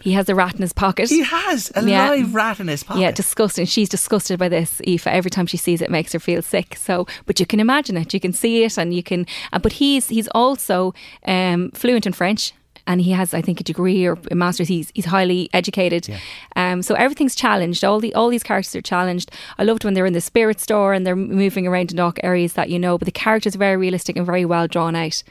he 0.00 0.12
has 0.12 0.28
a 0.28 0.34
rat 0.34 0.54
in 0.54 0.60
his 0.62 0.72
pocket. 0.72 1.08
He 1.08 1.22
has 1.22 1.70
a 1.74 1.82
Yeah. 1.86 2.08
live 2.10 2.34
rat 2.34 2.60
in 2.60 2.68
his 2.68 2.82
pocket. 2.84 3.00
Yeah, 3.00 3.10
disgusting. 3.10 3.66
She's 3.66 3.88
disgusted 3.88 4.38
by 4.38 4.48
this. 4.48 4.80
Aoife, 4.86 5.06
every 5.06 5.30
time 5.30 5.46
she 5.46 5.56
sees 5.56 5.80
it, 5.82 5.90
makes 5.90 6.12
her 6.12 6.18
feel 6.20 6.42
sick. 6.42 6.76
So, 6.76 7.06
but 7.26 7.40
you 7.40 7.46
can 7.46 7.60
imagine 7.60 7.96
it. 7.96 8.12
You 8.14 8.20
can 8.20 8.32
see 8.32 8.64
it, 8.64 8.78
and 8.78 8.94
you 8.94 9.02
can. 9.02 9.26
Uh, 9.52 9.58
but 9.58 9.72
he's 9.74 10.08
he's 10.08 10.28
also 10.28 10.94
um, 11.26 11.70
fluent 11.72 12.06
in 12.06 12.12
French. 12.12 12.52
And 12.88 13.00
he 13.00 13.10
has, 13.10 13.34
I 13.34 13.42
think, 13.42 13.60
a 13.60 13.64
degree 13.64 14.06
or 14.06 14.16
a 14.30 14.36
master's. 14.36 14.68
He's 14.68 14.92
he's 14.94 15.06
highly 15.06 15.50
educated, 15.52 16.08
um, 16.54 16.82
so 16.82 16.94
everything's 16.94 17.34
challenged. 17.34 17.84
All 17.84 17.98
the 17.98 18.14
all 18.14 18.28
these 18.28 18.44
characters 18.44 18.76
are 18.76 18.80
challenged. 18.80 19.32
I 19.58 19.64
loved 19.64 19.82
when 19.84 19.94
they're 19.94 20.06
in 20.06 20.12
the 20.12 20.20
spirit 20.20 20.60
store 20.60 20.92
and 20.94 21.04
they're 21.04 21.16
moving 21.16 21.66
around 21.66 21.90
in 21.90 21.96
dark 21.96 22.20
areas 22.22 22.52
that 22.52 22.70
you 22.70 22.78
know, 22.78 22.96
but 22.96 23.06
the 23.06 23.10
characters 23.10 23.56
are 23.56 23.58
very 23.58 23.76
realistic 23.76 24.16
and 24.16 24.24
very 24.24 24.44
well 24.44 24.68
drawn 24.68 24.94
out. 24.94 25.24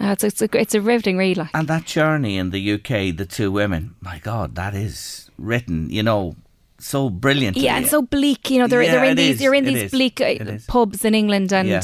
Uh, 0.00 0.12
it's 0.12 0.24
it's 0.24 0.42
a, 0.42 0.48
it's 0.58 0.74
a 0.74 0.80
riveting 0.80 1.16
read. 1.16 1.36
Like. 1.36 1.50
And 1.54 1.68
that 1.68 1.84
journey 1.84 2.36
in 2.36 2.50
the 2.50 2.72
UK, 2.74 3.16
the 3.16 3.26
two 3.28 3.52
women, 3.52 3.94
my 4.00 4.18
God, 4.18 4.54
that 4.56 4.74
is 4.74 5.30
written, 5.38 5.90
you 5.90 6.02
know, 6.02 6.36
so 6.86 7.10
brilliant. 7.10 7.56
Yeah, 7.56 7.76
and 7.76 7.86
so 7.86 8.02
bleak. 8.02 8.50
You 8.50 8.58
know, 8.60 8.66
they're 8.66 8.82
Yeah, 8.82 8.92
they're 8.92 9.04
in 9.04 9.16
these 9.16 9.34
is, 9.34 9.38
they're 9.40 9.54
in 9.54 9.64
it 9.66 9.72
these 9.72 9.82
is, 9.84 9.90
bleak 9.90 10.20
uh, 10.20 10.34
pubs 10.68 11.04
in 11.04 11.14
England, 11.14 11.52
and 11.52 11.68
Yeah. 11.68 11.82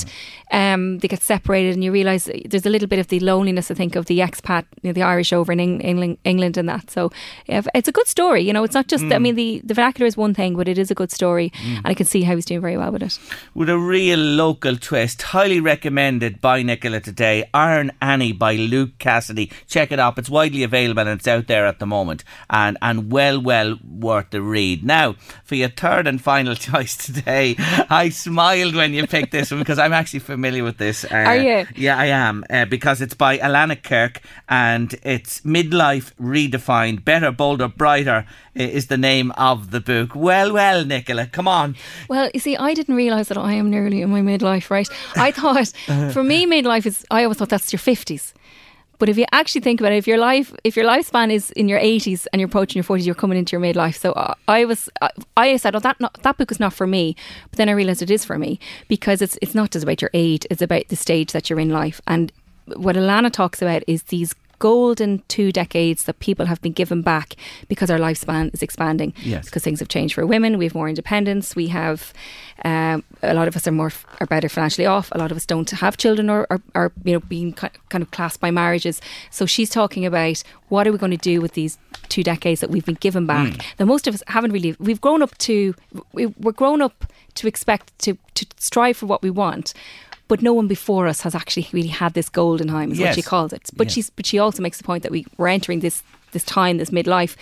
um, 0.53 0.99
they 0.99 1.09
get 1.09 1.23
separated, 1.23 1.75
and 1.75 1.85
you 1.85 1.93
realise 1.93 2.29
there's 2.47 2.67
a 2.67 2.71
little 2.71 2.89
bit 2.89 2.99
of 2.99 3.09
the 3.09 3.21
loneliness. 3.21 3.71
I 3.71 3.75
think 3.75 3.97
of 3.97 4.07
the 4.07 4.19
expat, 4.21 4.65
you 4.83 4.89
know, 4.91 4.93
the 4.93 5.03
Irish 5.03 5.33
over 5.33 5.53
in 5.53 5.61
England, 5.61 6.19
England, 6.25 6.57
and 6.57 6.69
that. 6.69 6.91
So 6.91 7.11
yeah, 7.47 7.63
it's 7.75 7.89
a 7.89 7.93
good 7.93 8.07
story. 8.09 8.43
You 8.43 8.53
know, 8.53 8.65
it's 8.65 8.75
not 8.75 8.89
just. 8.89 9.05
I 9.05 9.09
Mm. 9.19 9.23
mean, 9.23 9.35
the 9.35 9.61
the 9.65 9.75
vernacular 9.75 10.07
is 10.07 10.17
one 10.17 10.35
thing, 10.35 10.57
but 10.57 10.69
it 10.69 10.79
is 10.79 10.91
a 10.91 10.95
good 10.95 11.11
story, 11.13 11.53
and 11.65 11.87
I 11.87 11.95
can 11.95 12.07
see 12.07 12.23
how 12.23 12.35
he's 12.35 12.45
doing 12.45 12.61
very 12.61 12.77
well 12.77 12.93
with 12.93 13.03
it. 13.03 13.19
With 13.55 13.69
a 13.69 13.79
real 13.79 14.19
local 14.19 14.77
twist. 14.77 15.23
Highly 15.23 15.61
recommended 15.61 16.41
by 16.41 16.63
Nicola 16.63 17.01
today. 17.01 17.45
Iron 17.55 17.93
Annie 18.01 18.33
by 18.33 18.57
Luke 18.57 18.99
Cassidy. 18.99 19.51
Check 19.69 19.93
it 19.93 19.99
up. 19.99 20.19
It's 20.19 20.31
widely 20.31 20.63
available 20.63 21.03
and 21.03 21.11
it's 21.21 21.29
out 21.29 21.47
there 21.47 21.67
at 21.67 21.79
the 21.79 21.87
moment. 21.87 22.25
And 22.51 22.77
and 22.83 23.11
well, 23.13 23.41
well 23.41 23.79
worth 23.89 24.31
the 24.31 24.41
read. 24.43 24.85
Now, 24.89 25.17
for 25.45 25.55
your 25.55 25.69
third 25.69 26.07
and 26.07 26.19
final 26.19 26.55
choice 26.69 26.97
today, 26.97 27.57
I 27.91 28.09
smiled 28.09 28.75
when 28.75 28.95
you 28.95 29.07
picked 29.07 29.33
this 29.33 29.51
one 29.51 29.61
because 29.61 29.79
I'm 29.79 29.93
actually 29.93 30.21
familiar 30.21 30.65
with 30.65 30.79
this. 30.79 31.05
Uh, 31.05 31.09
Are 31.15 31.37
you? 31.37 31.67
Yeah, 31.77 31.99
I 31.99 32.07
am. 32.07 32.43
Uh, 32.49 32.65
because 32.65 33.03
it's 33.03 33.13
by 33.13 33.37
Alana 33.37 33.81
Kirk 33.81 34.23
and 34.49 34.95
it's 35.03 35.43
Midlife 35.43 36.15
Redefined. 36.19 37.05
Better, 37.05 37.31
Bolder, 37.31 37.69
Brighter 37.69 38.25
is 38.55 38.87
the 38.87 38.97
name 38.97 39.31
of 39.33 39.73
the 39.73 39.81
book. 39.81 40.15
Well, 40.15 40.55
well, 40.55 40.87
Nicola, 40.87 41.27
come 41.27 41.47
on. 41.47 41.77
Well, 42.09 42.31
you 42.33 42.41
see, 42.41 42.57
I 42.57 42.73
didn't 42.73 42.95
realise 42.95 43.29
that 43.29 43.37
I 43.37 43.53
am 43.53 43.69
nearly 43.69 44.01
in 44.01 44.09
my 44.09 44.23
midlife, 44.23 44.71
right? 44.71 44.89
I 45.17 45.33
thought, 45.33 45.69
for 46.15 46.25
me, 46.25 46.47
midlife 46.47 46.87
is, 46.87 47.05
I 47.11 47.25
always 47.25 47.37
thought 47.37 47.51
that's 47.51 47.75
your 47.75 47.81
50s. 47.81 48.33
But 48.99 49.09
if 49.09 49.17
you 49.17 49.25
actually 49.33 49.61
think 49.61 49.81
about 49.81 49.93
it, 49.93 49.97
if 49.97 50.07
your 50.07 50.19
life, 50.19 50.53
if 50.65 50.77
your 50.77 50.85
lifespan 50.85 51.31
is 51.31 51.51
in 51.53 51.69
your 51.69 51.81
80s 51.81 52.27
and 52.33 52.41
you're 52.41 52.49
approaching 52.49 52.81
your 52.81 52.85
40s, 52.85 53.07
you're 53.07 53.15
coming 53.15 53.39
into 53.39 53.57
your 53.57 53.61
midlife. 53.61 53.97
So 53.97 54.13
I 54.49 54.65
was, 54.65 54.89
I 55.37 55.57
said, 55.57 55.77
oh, 55.77 55.81
that 55.81 56.01
not, 56.01 56.21
that 56.23 56.37
book 56.37 56.51
is 56.51 56.61
not 56.61 56.73
for 56.73 56.87
me. 56.87 57.15
But 57.51 57.59
then 57.59 57.69
I 57.69 57.73
realised 57.73 58.03
it 58.03 58.11
is 58.11 58.25
for 58.25 58.39
me 58.39 58.59
because 58.89 59.23
it's 59.23 59.39
it's 59.41 59.55
not 59.55 59.71
just 59.71 59.85
about 59.85 60.03
your 60.03 60.11
age; 60.15 60.47
it's 60.51 60.63
about 60.63 60.89
the 60.89 60.97
stage 60.97 61.33
that 61.33 61.49
you're 61.49 61.61
in 61.61 61.71
life. 61.71 62.01
And 62.07 62.33
what 62.77 62.97
Alana 62.97 63.33
talks 63.33 63.63
about 63.63 63.83
is 63.87 64.03
these 64.05 64.35
golden 64.59 65.23
two 65.29 65.53
decades 65.53 66.05
that 66.05 66.19
people 66.21 66.47
have 66.47 66.61
been 66.61 66.73
given 66.73 67.03
back 67.03 67.35
because 67.69 67.91
our 67.91 67.99
lifespan 67.99 68.53
is 68.55 68.63
expanding. 68.63 69.15
Yes. 69.23 69.47
Because 69.47 69.63
things 69.63 69.81
have 69.81 69.89
changed 69.89 70.15
for 70.15 70.27
women. 70.27 70.59
We 70.59 70.65
have 70.65 70.75
more 70.75 70.89
independence. 70.89 71.57
We 71.57 71.69
have 71.69 72.13
um, 72.65 73.05
a 73.23 73.35
lot 73.35 73.49
of 73.49 73.57
us 73.57 73.67
are 73.67 73.73
more 73.73 73.93
are 74.21 74.27
better 74.27 74.49
financially 74.49 74.87
off. 74.87 75.11
A 75.13 75.19
lot 75.19 75.31
of 75.31 75.37
us 75.37 75.47
don't 75.47 75.71
have 75.71 75.97
children 75.97 76.29
or 76.31 76.47
are, 76.51 76.61
are 76.75 76.93
you 77.05 77.13
know 77.13 77.21
being 77.21 77.53
kind 77.53 78.03
of 78.03 78.11
classed 78.11 78.41
by 78.41 78.51
marriages. 78.51 79.01
So 79.31 79.47
she's 79.47 79.71
talking 79.71 80.05
about 80.05 80.43
what 80.69 80.87
are 80.87 80.93
we 80.93 80.99
going 80.99 81.13
to 81.13 81.17
do 81.17 81.41
with 81.41 81.53
these 81.53 81.79
two 82.09 82.23
decades 82.23 82.61
that 82.61 82.71
we've 82.71 82.85
been 82.85 82.97
given 82.97 83.27
back. 83.27 83.65
That 83.77 83.87
most 83.87 84.07
of 84.07 84.15
us 84.15 84.23
haven't 84.27 84.53
really. 84.53 84.77
We've 84.79 85.01
grown 85.01 85.23
up 85.23 85.37
to 85.39 85.75
we, 86.13 86.27
we're 86.27 86.53
grown 86.53 86.83
up 86.83 87.05
to 87.35 87.47
expect 87.47 87.97
to 88.01 88.17
to 88.35 88.47
strive 88.59 88.97
for 88.97 89.07
what 89.07 89.23
we 89.23 89.31
want. 89.31 89.75
But 90.29 90.43
no 90.43 90.53
one 90.53 90.69
before 90.69 91.07
us 91.09 91.23
has 91.23 91.35
actually 91.35 91.69
really 91.73 91.89
had 91.89 92.15
this 92.15 92.29
golden 92.29 92.69
time, 92.69 92.93
is 92.93 93.01
what 93.01 93.15
she 93.15 93.23
calls 93.23 93.53
it. 93.53 93.71
But 93.77 93.87
Yes. 93.87 93.95
she's 93.95 94.11
but 94.11 94.27
she 94.27 94.39
also 94.39 94.63
makes 94.63 94.79
the 94.79 94.85
point 94.85 95.03
that 95.03 95.13
we 95.13 95.27
we're 95.39 95.49
entering 95.49 95.81
this 95.81 96.03
this 96.33 96.45
time, 96.45 96.77
this 96.77 96.91
midlife, 96.91 97.35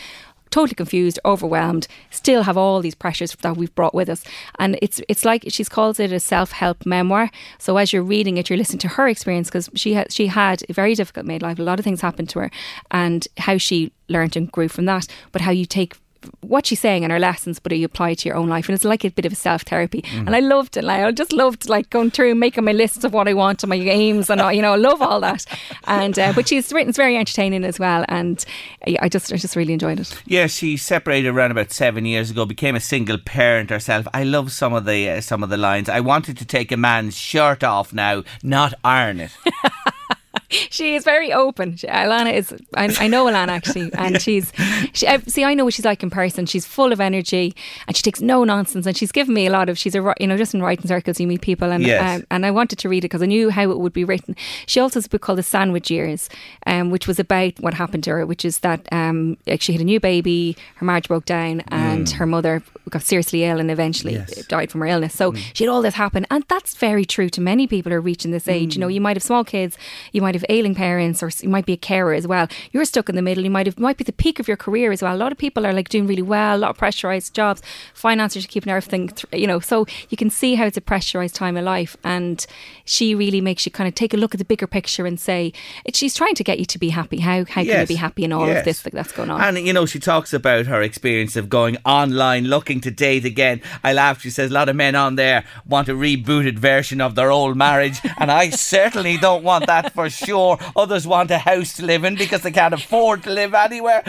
totally 0.51 0.75
confused, 0.75 1.18
overwhelmed, 1.25 1.88
still 2.11 2.44
have 2.44 2.57
all 2.57 2.81
these 2.81 2.94
pressures 2.94 3.37
that 3.42 3.57
we've 3.57 3.75
brought 3.75 3.94
with 3.94 4.09
us. 4.09 4.22
And 4.59 4.79
it's 4.81 5.01
it's 5.09 5.25
like 5.25 5.44
she 5.49 5.64
calls 5.64 5.99
it 5.99 6.12
a 6.12 6.20
self 6.20 6.53
help 6.53 6.87
memoir. 6.87 7.31
So 7.59 7.77
as 7.77 7.92
you're 7.92 8.03
reading 8.03 8.37
it, 8.37 8.49
you're 8.49 8.57
listening 8.57 8.79
to 8.81 8.88
her 8.88 9.09
experience 9.09 9.49
because 9.49 9.68
she 9.75 9.94
had 9.94 10.12
she 10.12 10.29
had 10.29 10.62
a 10.68 10.72
very 10.72 10.94
difficult 10.94 11.27
midlife. 11.27 11.59
A 11.59 11.62
lot 11.62 11.79
of 11.79 11.85
things 11.85 12.01
happened 12.01 12.29
to 12.31 12.38
her, 12.38 12.51
and 12.90 13.27
how 13.38 13.59
she 13.59 13.92
learned 14.09 14.37
and 14.37 14.51
grew 14.53 14.68
from 14.68 14.85
that. 14.87 15.09
But 15.33 15.42
how 15.42 15.51
you 15.51 15.66
take 15.66 15.94
what 16.40 16.66
she's 16.66 16.81
saying 16.81 17.02
in 17.02 17.11
her 17.11 17.18
lessons, 17.18 17.59
but 17.59 17.76
you 17.76 17.85
apply 17.85 18.11
it 18.11 18.18
to 18.20 18.29
your 18.29 18.37
own 18.37 18.48
life, 18.48 18.68
and 18.68 18.74
it's 18.74 18.85
like 18.85 19.05
a 19.05 19.11
bit 19.11 19.26
of 19.26 19.33
a 19.33 19.37
self 19.37 19.62
therapy. 19.62 20.05
And 20.12 20.35
I 20.35 20.40
loved 20.40 20.76
it. 20.76 20.85
Like 20.85 21.02
I 21.02 21.11
just 21.12 21.33
loved 21.33 21.68
like 21.68 21.90
going 21.90 22.11
through 22.11 22.33
and 22.33 22.40
making 22.40 22.64
my 22.64 22.72
lists 22.72 23.05
of 23.05 23.12
what 23.12 23.29
I 23.29 23.35
want 23.35 23.62
and 23.62 23.70
my 23.70 23.76
aims, 23.76 24.31
and 24.31 24.40
all, 24.40 24.52
you 24.52 24.62
know, 24.62 24.72
I 24.72 24.76
love 24.76 25.02
all 25.02 25.20
that. 25.20 25.44
And 25.85 26.18
uh, 26.18 26.33
but 26.33 26.48
she's 26.48 26.72
written 26.72 26.88
it's 26.88 26.96
very 26.96 27.16
entertaining 27.16 27.64
as 27.64 27.79
well, 27.79 28.05
and 28.09 28.44
I 28.87 28.96
I 29.02 29.09
just 29.09 29.33
I 29.33 29.37
just 29.37 29.57
really 29.57 29.72
enjoyed 29.72 30.00
it. 30.00 30.22
Yeah, 30.26 30.46
she 30.46 30.76
separated 30.76 31.29
around 31.29 31.50
about 31.50 31.72
seven 31.72 32.07
years 32.07 32.31
ago. 32.31 32.44
Became 32.44 32.74
a 32.74 32.81
single 32.81 33.18
parent 33.18 33.70
herself. 33.70 34.07
I 34.12 34.24
love 34.24 34.52
some 34.52 34.72
of 34.72 34.85
the 34.85 35.11
uh, 35.11 35.20
some 35.20 35.42
of 35.42 35.48
the 35.48 35.57
lines. 35.57 35.88
I 35.88 36.00
wanted 36.00 36.38
to 36.38 36.44
take 36.44 36.72
a 36.72 36.76
man's 36.76 37.16
shirt 37.16 37.62
off 37.62 37.92
now, 37.92 38.24
not 38.42 38.74
iron 38.85 39.20
it. 39.20 39.31
she 40.50 40.94
is 40.94 41.04
very 41.04 41.32
open. 41.32 41.76
She, 41.76 41.87
Alana 41.87 42.32
is. 42.32 42.54
I, 42.74 42.94
I 43.00 43.09
know 43.09 43.26
Alana 43.26 43.48
actually, 43.48 43.90
and 43.94 44.20
she's. 44.20 44.52
She, 44.92 45.06
I, 45.06 45.18
see, 45.18 45.44
I 45.44 45.54
know 45.54 45.64
what 45.64 45.74
she's 45.74 45.85
like 45.85 46.02
in 46.02 46.11
person. 46.11 46.46
She's 46.46 46.64
full 46.66 46.92
of 46.92 47.00
energy, 47.00 47.54
and 47.87 47.96
she 47.96 48.02
takes 48.02 48.20
no 48.20 48.44
nonsense. 48.44 48.87
And 48.87 48.96
she's 48.96 49.12
given 49.12 49.35
me 49.35 49.46
a 49.46 49.50
lot 49.50 49.68
of. 49.68 49.78
She's 49.78 49.94
a 49.94 50.14
you 50.20 50.26
know 50.26 50.37
just 50.37 50.54
in 50.54 50.62
writing 50.62 50.87
circles 50.87 51.18
you 51.20 51.26
meet 51.26 51.40
people, 51.40 51.70
and 51.72 51.85
Yes. 51.85 52.20
um, 52.20 52.26
and 52.30 52.46
I 52.46 52.50
wanted 52.50 52.78
to 52.80 52.88
read 52.88 52.98
it 52.98 53.09
because 53.09 53.22
I 53.22 53.26
knew 53.26 53.50
how 53.50 53.70
it 53.70 53.78
would 53.78 53.92
be 53.92 54.04
written. 54.04 54.37
She 54.66 54.80
also 54.80 54.98
has 54.98 55.06
a 55.06 55.09
book 55.09 55.22
called 55.22 55.38
The 55.38 55.42
Sandwich 55.42 55.90
Years, 55.90 56.28
um, 56.66 56.90
which 56.90 57.06
was 57.06 57.18
about 57.18 57.59
what 57.61 57.74
happened 57.74 58.04
to 58.04 58.11
her, 58.11 58.26
which 58.26 58.44
is 58.44 58.61
that 58.61 58.87
um, 58.92 59.37
like 59.46 59.61
she 59.62 59.72
had 59.72 59.80
a 59.80 59.85
new 59.85 60.00
baby, 60.00 60.56
her 60.76 60.85
marriage 60.85 61.09
broke 61.09 61.24
down, 61.24 61.62
and 61.68 62.09
her 62.11 62.26
mother 62.26 62.62
got 62.90 63.02
seriously 63.02 63.44
ill, 63.44 63.59
and 63.59 63.70
eventually 63.70 64.14
Yes. 64.14 64.46
died 64.46 64.70
from 64.70 64.80
her 64.82 64.87
illness. 64.87 65.14
So 65.14 65.32
she 65.54 65.64
had 65.64 65.70
all 65.70 65.82
this 65.82 65.94
happen, 65.94 66.26
and 66.30 66.44
that's 66.48 66.74
very 66.76 67.04
true 67.04 67.28
to 67.30 67.40
many 67.40 67.66
people 67.66 67.90
who 67.90 67.96
are 67.98 68.00
reaching 68.00 68.30
this 68.30 68.46
age. 68.48 68.76
You 68.76 68.80
know, 68.80 68.88
you 68.88 69.00
might 69.00 69.16
have 69.16 69.22
small 69.22 69.44
kids, 69.44 69.76
you 70.12 70.22
might 70.22 70.35
have 70.37 70.44
ailing 70.49 70.75
parents, 70.75 71.22
or 71.22 71.31
you 71.40 71.49
might 71.49 71.66
be 71.66 71.72
a 71.72 71.77
carer 71.77 72.14
as 72.14 72.27
well. 72.27 72.49
You're 72.72 72.85
stuck 72.85 73.09
in 73.09 73.16
the 73.16 73.22
middle. 73.22 73.44
You 73.44 73.51
might 73.51 73.66
have 73.66 73.79
might 73.79 73.96
be 73.96 74.05
the 74.05 74.12
peak 74.12 74.38
of 74.38 74.49
your 74.49 74.57
career 74.57 74.92
as 74.92 75.03
well. 75.03 75.14
A 75.14 75.18
lot 75.18 75.33
of 75.33 75.38
people 75.38 75.66
are 75.66 75.72
like 75.72 75.88
doing 75.88 76.07
really 76.07 76.22
well, 76.22 76.57
a 76.57 76.59
lot 76.59 76.70
of 76.70 76.77
pressurized 76.79 77.35
jobs, 77.35 77.62
finances 77.94 78.44
are 78.44 78.49
keeping 78.49 78.70
everything, 78.70 79.09
th- 79.09 79.40
you 79.40 79.46
know. 79.46 79.61
So 79.61 79.87
you 80.11 80.16
can 80.16 80.31
see 80.31 80.55
how 80.55 80.66
it's 80.66 80.77
a 80.77 80.81
pressurized 80.81 81.35
time 81.35 81.57
of 81.57 81.64
life, 81.64 81.96
and 82.05 82.44
she 82.85 83.14
really 83.14 83.40
makes 83.40 83.66
you 83.66 83.72
kind 83.72 83.88
of 83.88 83.94
take 83.94 84.14
a 84.14 84.16
look 84.16 84.35
at 84.35 84.38
the 84.38 84.44
bigger 84.44 84.66
picture 84.66 85.07
and 85.07 85.18
say, 85.18 85.53
she's 85.94 86.14
trying 86.14 86.35
to 86.35 86.44
get 86.44 86.59
you 86.59 86.64
to 86.66 86.79
be 86.79 86.90
happy. 86.90 87.18
How 87.20 87.44
how 87.44 87.62
can 87.64 87.81
you 87.81 87.87
be 87.87 87.94
happy 87.96 88.25
in 88.25 88.33
all 88.33 88.46
Yes. 88.46 88.59
of 88.61 88.64
this 88.64 88.83
that- 88.83 88.92
that's 88.92 89.12
going 89.12 89.31
on? 89.31 89.40
And 89.40 89.66
you 89.66 89.72
know, 89.72 89.87
she 89.87 89.99
talks 89.99 90.33
about 90.33 90.66
her 90.66 90.83
experience 90.83 91.37
of 91.37 91.49
going 91.49 91.77
online, 91.85 92.44
looking 92.46 92.81
to 92.83 92.90
date 92.90 93.25
again. 93.25 93.61
I 93.85 93.92
laughed. 93.92 94.22
She 94.22 94.31
says 94.31 94.51
a 94.51 94.55
lot 94.55 94.68
of 94.68 94.77
men 94.77 94.94
on 94.94 95.16
there 95.16 95.44
want 95.66 95.88
a 95.88 95.92
rebooted 95.94 96.59
version 96.59 97.01
of 97.01 97.14
their 97.14 97.31
old 97.31 97.57
marriage, 97.57 98.01
and 98.18 98.31
I 98.31 98.51
certainly 98.51 99.16
don't 99.16 99.42
want 99.42 99.66
that 99.66 99.92
for 99.94 100.09
sure. 100.11 100.25
Sure 100.26 100.58
others 100.74 101.06
want 101.06 101.30
a 101.30 101.38
house 101.38 101.76
to 101.76 101.86
live 101.86 102.02
in 102.02 102.16
because 102.16 102.42
they 102.42 102.50
can't 102.50 102.74
afford 102.74 103.22
to 103.22 103.30
live 103.30 103.54
anywhere. 103.54 104.02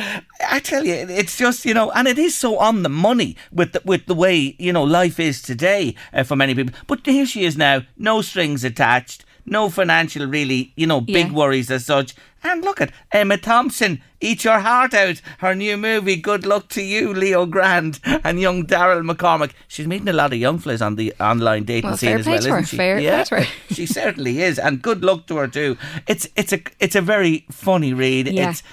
I 0.50 0.60
tell 0.60 0.84
you, 0.84 0.94
it's 0.94 1.38
just 1.38 1.64
you 1.64 1.76
know, 1.76 1.92
and 1.92 2.08
it 2.08 2.18
is 2.18 2.36
so 2.36 2.58
on 2.58 2.82
the 2.82 2.90
money 2.90 3.36
with 3.52 3.74
the, 3.74 3.82
with 3.86 4.08
the 4.08 4.16
way 4.16 4.56
you 4.58 4.74
know 4.74 4.84
life 4.84 5.20
is 5.20 5.44
today 5.44 5.94
uh, 6.14 6.24
for 6.24 6.36
many 6.36 6.56
people. 6.56 6.74
But 6.88 7.06
here 7.06 7.28
she 7.28 7.46
is 7.46 7.56
now, 7.56 7.84
no 7.98 8.24
strings 8.24 8.64
attached. 8.64 9.26
No 9.50 9.70
financial, 9.70 10.28
really, 10.28 10.74
you 10.76 10.86
know, 10.86 11.00
big 11.02 11.28
Yeah. 11.28 11.34
worries 11.34 11.72
as 11.72 11.86
such. 11.86 12.14
And 12.44 12.64
look 12.64 12.80
at 12.82 12.92
Emma 13.12 13.38
Thompson, 13.38 14.02
Eat 14.22 14.44
Your 14.44 14.60
Heart 14.60 14.94
Out, 14.94 15.22
her 15.40 15.56
new 15.56 15.76
movie. 15.78 16.16
Good 16.18 16.46
luck 16.46 16.68
to 16.70 16.82
you, 16.84 17.14
Leo 17.14 17.46
Grande, 17.46 18.00
and 18.24 18.40
young 18.40 18.66
Daryl 18.66 19.10
McCormack. 19.10 19.52
She's 19.68 19.88
meeting 19.88 20.08
a 20.10 20.14
lot 20.14 20.34
of 20.34 20.40
young 20.40 20.60
fellas 20.60 20.82
on 20.82 20.96
the 20.98 21.14
online 21.20 21.64
dating 21.64 21.90
Well, 21.90 21.98
scene 21.98 22.18
as 22.20 22.28
well, 22.28 22.40
to 22.40 22.50
her, 22.52 22.58
isn't 22.60 22.70
she? 22.70 22.78
fair 22.78 23.00
yeah, 23.00 23.26
her. 23.30 23.46
she 23.72 23.86
certainly 23.86 24.42
is, 24.42 24.60
and 24.60 24.82
good 24.82 25.04
luck 25.04 25.26
to 25.28 25.38
her 25.38 25.48
too. 25.48 25.78
It's 26.08 26.28
it's 26.36 26.54
a 26.54 26.60
it's 26.80 26.96
a 26.96 27.02
very 27.02 27.46
funny 27.52 27.94
read. 27.94 28.28
Yeah. 28.28 28.52
It's 28.52 28.64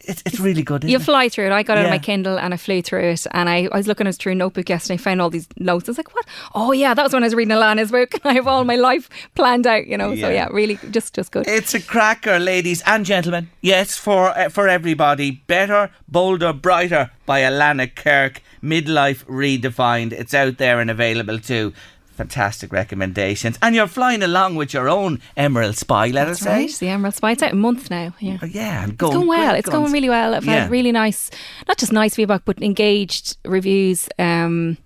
it's 0.00 0.22
it's 0.26 0.40
really 0.40 0.62
good. 0.62 0.84
You 0.84 0.96
it? 0.96 1.02
fly 1.02 1.28
through 1.28 1.46
it. 1.46 1.52
I 1.52 1.62
got 1.62 1.76
it 1.78 1.80
on 1.80 1.84
Yeah. 1.86 1.90
my 1.90 1.98
Kindle 1.98 2.38
and 2.38 2.52
I 2.52 2.56
flew 2.56 2.82
through 2.82 3.10
it. 3.10 3.26
And 3.32 3.48
I, 3.48 3.68
I 3.70 3.76
was 3.76 3.86
looking 3.86 4.06
at 4.06 4.14
through 4.16 4.32
a 4.32 4.34
notebook 4.34 4.68
yesterday. 4.68 4.94
And 4.94 5.00
I 5.00 5.04
found 5.04 5.20
all 5.22 5.30
these 5.30 5.48
notes. 5.58 5.88
I 5.88 5.90
was 5.92 5.98
like, 5.98 6.14
what? 6.14 6.26
Oh, 6.54 6.72
yeah, 6.72 6.94
that 6.94 7.02
was 7.02 7.12
when 7.12 7.22
I 7.22 7.26
was 7.26 7.34
reading 7.34 7.54
Alana's 7.54 7.90
book. 7.90 8.12
I 8.24 8.34
have 8.34 8.46
all 8.48 8.64
my 8.64 8.76
life 8.76 9.08
planned 9.34 9.66
out, 9.66 9.86
you 9.86 9.96
know. 9.96 10.10
So, 10.14 10.28
Yeah. 10.28 10.30
yeah, 10.30 10.48
really, 10.50 10.78
just 10.90 11.14
just 11.14 11.30
good. 11.32 11.46
It's 11.46 11.74
a 11.74 11.80
cracker, 11.80 12.38
ladies 12.38 12.82
and 12.86 13.04
gentlemen. 13.06 13.50
Yes, 13.60 13.96
for 13.96 14.30
uh, 14.30 14.48
for 14.48 14.68
everybody. 14.68 15.42
Better, 15.46 15.90
bolder, 16.08 16.52
brighter 16.52 17.10
by 17.26 17.40
Alana 17.42 17.92
Kirk. 17.94 18.42
Midlife 18.62 19.24
redefined. 19.24 20.12
It's 20.12 20.34
out 20.34 20.58
there 20.58 20.78
and 20.80 20.88
available 20.90 21.38
too. 21.40 21.72
Fantastic 22.14 22.72
recommendations. 22.72 23.58
And 23.62 23.74
you're 23.74 23.86
flying 23.86 24.22
along 24.22 24.54
with 24.56 24.72
your 24.74 24.88
own 24.88 25.20
Emerald 25.36 25.76
Spy, 25.76 26.08
let 26.08 26.28
us 26.28 26.40
That's 26.40 26.42
say. 26.42 26.62
right. 26.64 26.70
The 26.78 26.88
Emerald 26.88 27.14
Spy. 27.14 27.32
It's 27.32 27.42
out 27.42 27.52
a 27.52 27.56
month 27.56 27.90
now. 27.90 28.14
Yeah. 28.20 28.38
Oh, 28.42 28.46
yeah, 28.46 28.82
and 28.82 28.92
It's 28.92 28.98
going 29.00 29.26
well. 29.26 29.54
It's 29.54 29.68
going 29.68 29.92
really 29.92 30.08
well. 30.10 30.34
I've 30.34 30.44
Yeah. 30.44 30.62
had 30.62 30.70
really 30.70 30.92
nice, 30.92 31.30
not 31.66 31.78
just 31.78 31.92
nice 31.92 32.14
feedback, 32.14 32.42
but 32.44 32.60
engaged 32.62 33.36
reviews. 33.44 34.08
Um, 34.18 34.76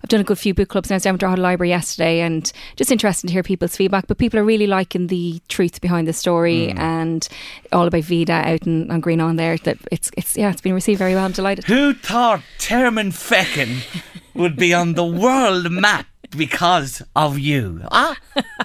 I've 0.00 0.08
done 0.10 0.20
a 0.20 0.24
good 0.24 0.38
few 0.38 0.54
book 0.54 0.68
clubs 0.68 0.90
now. 0.90 0.94
I 0.94 0.98
was 0.98 1.02
down 1.02 1.14
at 1.14 1.20
Drogheda 1.20 1.42
Library 1.42 1.70
yesterday, 1.70 2.20
and 2.20 2.52
just 2.76 2.92
interested 2.92 3.26
to 3.26 3.32
hear 3.32 3.42
people's 3.42 3.74
feedback. 3.74 4.06
But 4.06 4.18
people 4.18 4.38
are 4.38 4.44
really 4.44 4.68
liking 4.68 5.08
the 5.08 5.40
truth 5.48 5.80
behind 5.80 6.06
the 6.06 6.12
story 6.12 6.68
Mm. 6.72 6.78
and 6.78 7.28
all 7.72 7.86
about 7.88 8.04
Vida 8.04 8.32
out 8.32 8.64
in, 8.64 8.88
on 8.92 9.00
Green 9.00 9.20
On 9.20 9.34
there. 9.34 9.56
That 9.58 9.78
it's 9.90 10.10
it's 10.16 10.36
yeah, 10.36 10.50
it's 10.50 10.60
been 10.60 10.74
received 10.74 11.00
very 11.00 11.14
well. 11.16 11.24
I'm 11.24 11.32
delighted. 11.32 11.64
Who 11.64 11.94
thought 11.94 12.42
Termonfeckin 12.58 14.02
would 14.34 14.54
be 14.56 14.72
on 14.72 14.94
the 14.94 15.04
world 15.04 15.68
map 15.72 16.06
because 16.30 17.02
of 17.16 17.38
you? 17.38 17.82
Ah, 17.90 18.16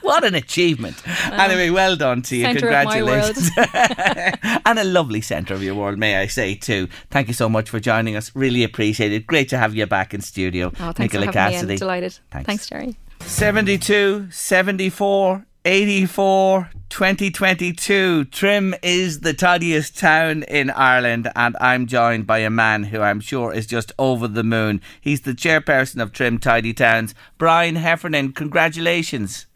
what 0.01 0.24
an 0.24 0.36
achievement. 0.36 1.01
anyway, 1.32 1.70
well 1.70 1.95
done 1.95 2.22
to 2.24 2.36
you. 2.36 2.43
Centre 2.43 2.68
of 2.70 2.86
my 2.86 2.97
Congratulations. 2.99 3.51
and 4.66 4.80
a 4.80 4.84
lovely 4.84 5.22
centre 5.22 5.53
of 5.53 5.64
your 5.64 5.76
world, 5.76 5.97
may 5.97 6.18
I 6.18 6.28
say, 6.28 6.55
too. 6.55 6.88
Thank 7.09 7.28
you 7.28 7.34
so 7.34 7.49
much 7.49 7.70
for 7.70 7.80
joining 7.80 8.16
us. 8.16 8.36
Really 8.36 8.64
appreciate 8.64 9.11
it. 9.11 9.28
Great 9.28 9.49
to 9.49 9.57
have 9.57 9.76
you 9.76 9.86
back 9.86 10.14
in 10.14 10.22
studio. 10.22 10.72
Oh, 10.80 10.91
thanks 10.91 11.14
Nicola 11.14 11.32
for 11.32 11.38
having 11.39 11.53
Cassidy. 11.53 11.68
me. 11.68 11.74
in. 11.74 11.80
Delighted. 11.80 12.20
Thanks. 12.32 12.47
Thanks, 12.47 12.68
Jerry. 12.68 12.97
72, 13.22 14.28
74, 14.32 15.45
84, 15.66 16.70
2022. 16.94 18.26
Trim 18.26 18.76
is 18.84 19.22
the 19.22 19.34
tidiest 19.34 19.98
town 19.98 20.44
in 20.44 20.70
Ireland, 20.70 21.28
and 21.36 21.58
I'm 21.60 21.88
joined 21.88 22.28
by 22.28 22.38
a 22.38 22.52
man 22.52 22.84
who 22.84 23.02
I'm 23.02 23.20
sure 23.20 23.52
is 23.52 23.66
just 23.66 23.91
over 23.98 24.28
the 24.28 24.44
moon. 24.44 24.80
He's 25.02 25.22
the 25.22 25.32
chairperson 25.32 26.00
of 26.04 26.12
Trim 26.12 26.38
Tidy 26.38 26.72
Towns, 26.72 27.16
Brian 27.39 27.78
Heffernan. 27.78 28.34
Congratulations. 28.34 29.48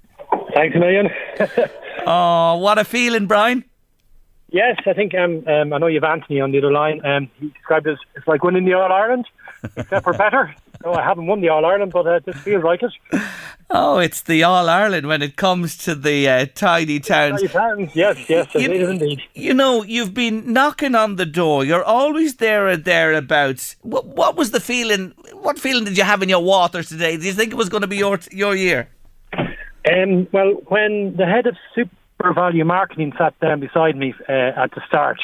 Thanks 0.56 0.76
a 0.76 0.80
million. 0.80 1.10
Oh, 2.10 2.56
what 2.60 2.78
a 2.78 2.86
feeling, 2.86 3.28
Brian. 3.28 3.66
yes, 4.48 4.78
I 4.88 4.94
think 4.94 5.14
um, 5.14 5.46
um, 5.46 5.74
I 5.74 5.78
know 5.78 5.88
you've 5.88 6.06
Anthony 6.06 6.40
on 6.40 6.52
the 6.52 6.58
other 6.60 6.72
line. 6.72 7.06
Um, 7.06 7.30
he 7.38 7.50
described 7.50 7.86
it 7.86 7.92
as 7.92 7.98
it's 8.16 8.26
like 8.26 8.44
winning 8.44 8.64
the 8.64 8.74
All 8.76 8.90
Ireland, 8.94 9.26
except 9.76 10.06
for 10.06 10.14
better. 10.14 10.56
No, 10.84 10.93
I 10.93 11.03
haven't 11.03 11.28
won 11.28 11.41
the 11.41 11.49
All 11.49 11.65
Ireland, 11.65 11.91
but 11.91 12.07
uh, 12.07 12.19
this 12.25 12.38
feels 12.38 12.63
like 12.63 12.82
it. 12.84 12.93
Oh, 13.69 13.97
it's 13.97 14.21
the 14.21 14.43
All 14.43 14.69
Ireland 14.69 15.07
when 15.07 15.21
it 15.21 15.36
comes 15.36 15.75
to 15.80 15.95
the 15.95 16.30
uh, 16.30 16.45
tidy 16.55 16.99
towns. 16.99 17.41
Tidy 17.41 17.53
towns, 17.53 17.95
yes, 17.95 18.30
yes, 18.30 18.47
it 18.55 18.71
is 18.71 18.89
indeed. 18.89 19.21
You 19.34 19.53
know, 19.53 19.84
you've 19.84 20.13
been 20.13 20.53
knocking 20.53 20.95
on 20.95 21.17
the 21.17 21.25
door. 21.25 21.65
You're 21.65 21.84
always 21.84 22.38
there 22.38 22.67
and 22.67 22.86
thereabouts. 22.86 23.75
What, 23.82 24.05
what 24.05 24.36
was 24.36 24.51
the 24.51 24.59
feeling? 24.59 25.13
What 25.34 25.59
feeling 25.59 25.84
did 25.84 25.97
you 25.97 26.03
have 26.03 26.23
in 26.23 26.30
your 26.30 26.43
waters 26.43 26.89
today? 26.89 27.17
Did 27.17 27.25
you 27.25 27.34
think 27.34 27.51
it 27.51 27.57
was 27.57 27.69
going 27.69 27.82
to 27.82 27.88
be 27.88 27.97
your 27.97 28.19
your 28.32 28.55
year? 28.55 28.89
Um, 29.91 30.28
well, 30.32 30.53
when 30.67 31.15
the 31.17 31.25
head 31.25 31.47
of 31.47 31.55
SuperValu 31.75 32.65
Marketing 32.65 33.13
sat 33.17 33.39
down 33.39 33.59
beside 33.59 33.95
me 33.95 34.13
uh, 34.28 34.32
at 34.32 34.71
the 34.71 34.82
start, 34.88 35.19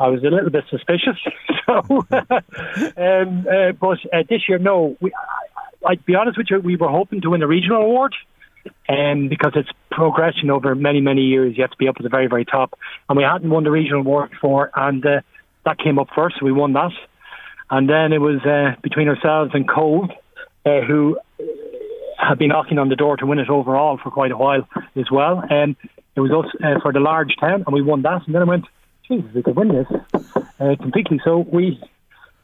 I 0.00 0.08
was 0.08 0.22
a 0.22 0.28
little 0.28 0.50
bit 0.50 0.64
suspicious. 0.70 1.18
So, 1.66 1.82
um, 2.10 3.46
uh, 3.46 3.72
but 3.72 3.98
uh, 4.10 4.22
this 4.26 4.48
year, 4.48 4.58
no. 4.58 4.96
We, 5.02 5.12
I, 5.12 5.90
I'd 5.90 6.04
be 6.06 6.14
honest 6.14 6.38
with 6.38 6.46
you, 6.48 6.60
we 6.60 6.76
were 6.76 6.88
hoping 6.88 7.20
to 7.20 7.28
win 7.30 7.42
a 7.42 7.46
regional 7.46 7.82
award. 7.82 8.14
Um, 8.88 9.28
because 9.28 9.52
it's 9.54 9.68
progression 9.90 10.50
over 10.50 10.74
many, 10.74 11.02
many 11.02 11.22
years. 11.22 11.56
You 11.56 11.62
have 11.62 11.72
to 11.72 11.76
be 11.76 11.88
up 11.88 11.96
at 11.98 12.04
the 12.04 12.08
very, 12.08 12.26
very 12.26 12.46
top. 12.46 12.78
And 13.08 13.18
we 13.18 13.22
hadn't 13.22 13.50
won 13.50 13.64
the 13.64 13.70
regional 13.70 14.00
award 14.00 14.30
before, 14.30 14.70
and 14.74 15.04
uh, 15.04 15.20
that 15.66 15.78
came 15.78 15.98
up 15.98 16.08
first. 16.14 16.36
So 16.40 16.46
we 16.46 16.52
won 16.52 16.72
that. 16.72 16.92
And 17.70 17.88
then 17.88 18.12
it 18.12 18.18
was 18.18 18.40
uh, 18.46 18.80
between 18.82 19.08
ourselves 19.08 19.50
and 19.54 19.68
Cove, 19.68 20.10
uh, 20.64 20.80
who 20.86 21.18
had 22.18 22.38
been 22.38 22.48
knocking 22.48 22.78
on 22.78 22.88
the 22.88 22.96
door 22.96 23.16
to 23.18 23.26
win 23.26 23.38
it 23.38 23.50
overall 23.50 23.98
for 24.02 24.10
quite 24.10 24.32
a 24.32 24.36
while 24.36 24.66
as 24.96 25.10
well. 25.10 25.42
And 25.48 25.76
it 26.16 26.20
was 26.20 26.30
us 26.32 26.50
uh, 26.64 26.80
for 26.80 26.92
the 26.92 27.00
large 27.00 27.36
town, 27.38 27.64
and 27.66 27.74
we 27.74 27.82
won 27.82 28.02
that. 28.02 28.22
And 28.26 28.34
then 28.34 28.42
I 28.42 28.46
went, 28.46 28.64
Jesus, 29.08 29.30
we 29.34 29.42
could 29.42 29.56
win 29.56 29.68
this 29.68 29.86
uh, 30.60 30.76
completely. 30.80 31.20
So 31.24 31.38
we, 31.38 31.80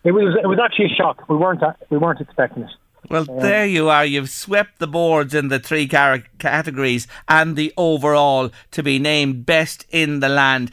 it 0.02 0.12
was 0.12 0.36
it 0.42 0.46
was 0.46 0.58
actually 0.62 0.86
a 0.86 0.94
shock. 0.94 1.28
We 1.28 1.36
weren't 1.36 1.62
we 1.90 1.98
weren't 1.98 2.20
expecting 2.20 2.64
it. 2.64 2.70
Well, 3.10 3.24
there 3.24 3.66
you 3.66 3.90
are. 3.90 4.04
You've 4.04 4.30
swept 4.30 4.78
the 4.78 4.86
boards 4.86 5.34
in 5.34 5.48
the 5.48 5.58
three 5.58 5.86
categories 5.86 7.06
and 7.28 7.54
the 7.54 7.72
overall 7.76 8.50
to 8.70 8.82
be 8.82 8.98
named 8.98 9.44
best 9.44 9.84
in 9.90 10.20
the 10.20 10.28
land. 10.30 10.70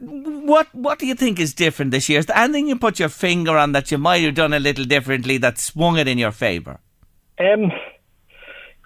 What 0.00 0.72
What 0.72 1.00
do 1.00 1.06
you 1.06 1.14
think 1.14 1.40
is 1.40 1.54
different 1.54 1.90
this 1.90 2.08
year? 2.08 2.20
Is 2.20 2.26
there 2.26 2.36
anything 2.36 2.68
you 2.68 2.78
put 2.78 3.00
your 3.00 3.08
finger 3.08 3.58
on 3.58 3.72
that 3.72 3.90
you 3.90 3.98
might 3.98 4.22
have 4.22 4.34
done 4.34 4.52
a 4.52 4.60
little 4.60 4.84
differently 4.84 5.38
that 5.38 5.58
swung 5.58 5.98
it 5.98 6.06
in 6.06 6.18
your 6.18 6.30
favour? 6.30 6.78
Um, 7.40 7.72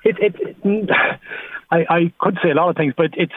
it, 0.04 0.16
it, 0.18 0.34
it 0.40 0.90
I, 1.70 1.84
I 1.88 2.12
could 2.18 2.38
say 2.42 2.50
a 2.50 2.54
lot 2.54 2.70
of 2.70 2.76
things, 2.76 2.94
but 2.96 3.10
it's 3.14 3.32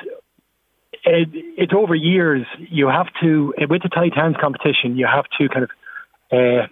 it, 1.10 1.30
it's 1.58 1.74
over 1.76 1.96
years. 1.96 2.46
You 2.70 2.88
have 2.88 3.08
to 3.22 3.54
with 3.58 3.84
the 3.84 3.90
Tidy 3.90 4.12
Towns 4.12 4.36
competition. 4.40 4.98
You 4.98 5.08
have 5.08 5.26
to 5.40 5.50
kind 5.50 5.64
of 5.64 5.72
uh, 6.32 6.68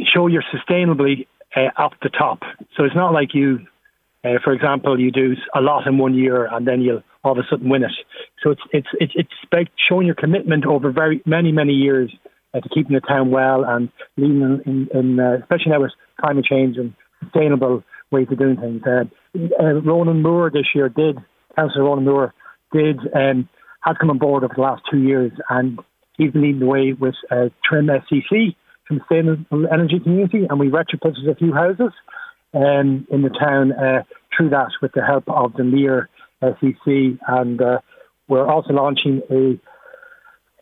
show 0.00 0.26
you're 0.26 0.44
sustainably 0.54 1.26
uh, 1.56 1.70
up 1.76 1.92
the 2.02 2.08
top. 2.08 2.40
So 2.76 2.84
it's 2.84 2.94
not 2.94 3.12
like 3.12 3.34
you, 3.34 3.60
uh, 4.24 4.38
for 4.42 4.52
example, 4.52 4.98
you 4.98 5.10
do 5.10 5.34
a 5.54 5.60
lot 5.60 5.86
in 5.86 5.98
one 5.98 6.14
year 6.14 6.46
and 6.46 6.66
then 6.66 6.80
you'll 6.80 7.02
all 7.22 7.32
of 7.32 7.38
a 7.38 7.42
sudden 7.50 7.68
win 7.68 7.82
it. 7.82 7.92
So 8.42 8.50
it's 8.50 8.62
it's 8.72 8.88
it's 8.94 9.12
it's 9.14 9.30
about 9.46 9.66
showing 9.88 10.06
your 10.06 10.16
commitment 10.16 10.64
over 10.66 10.90
very 10.90 11.22
many 11.26 11.52
many 11.52 11.74
years 11.74 12.12
uh, 12.54 12.60
to 12.60 12.68
keeping 12.70 12.94
the 12.94 13.00
town 13.00 13.30
well 13.30 13.64
and 13.64 13.90
leading 14.16 14.62
in, 14.64 14.88
in, 14.94 15.20
uh, 15.20 15.38
especially 15.42 15.72
now 15.72 15.80
with 15.80 15.92
climate 16.18 16.44
change 16.44 16.76
and 16.76 16.94
sustainable 17.22 17.84
ways 18.10 18.26
of 18.30 18.38
doing 18.38 18.56
things. 18.56 18.82
Uh, 18.86 19.04
uh, 19.60 19.74
Ronan 19.82 20.22
Moore 20.22 20.50
this 20.50 20.66
year 20.74 20.88
did, 20.88 21.18
Councillor 21.56 21.84
Ronan 21.84 22.04
Moore 22.04 22.34
did, 22.72 22.98
um, 23.14 23.48
has 23.80 23.96
come 23.98 24.10
on 24.10 24.18
board 24.18 24.44
over 24.44 24.54
the 24.54 24.60
last 24.62 24.82
two 24.90 24.98
years 24.98 25.32
and 25.48 25.78
he's 26.16 26.32
been 26.32 26.42
leading 26.42 26.60
the 26.60 26.66
way 26.66 26.92
with 26.92 27.14
uh, 27.30 27.48
Trim 27.64 27.86
SCC, 27.86 28.54
Trim 28.86 29.00
Sustainable 29.00 29.66
Energy 29.72 30.00
Community, 30.00 30.46
and 30.48 30.60
we 30.60 30.68
retrofitted 30.68 31.30
a 31.30 31.34
few 31.34 31.52
houses 31.52 31.92
um, 32.54 33.06
in 33.10 33.22
the 33.22 33.30
town 33.30 33.72
uh, 33.72 34.02
through 34.36 34.50
that 34.50 34.70
with 34.82 34.92
the 34.92 35.04
help 35.04 35.24
of 35.28 35.52
the 35.54 35.64
Lear 35.64 36.08
SEC. 36.42 37.18
And 37.28 37.60
uh, 37.60 37.78
we're 38.28 38.46
also 38.46 38.72
launching 38.72 39.22
a 39.30 39.60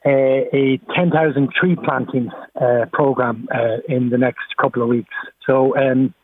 a, 0.07 0.49
a 0.53 0.81
10,000 0.95 1.51
tree 1.53 1.77
planting 1.85 2.31
uh, 2.61 2.87
program 2.93 3.49
uh, 3.53 3.79
in 3.89 4.11
the 4.11 4.17
next 4.17 4.45
couple 4.61 4.81
of 4.83 4.89
weeks. 4.89 5.13
So 5.45 5.77
um, 5.77 6.15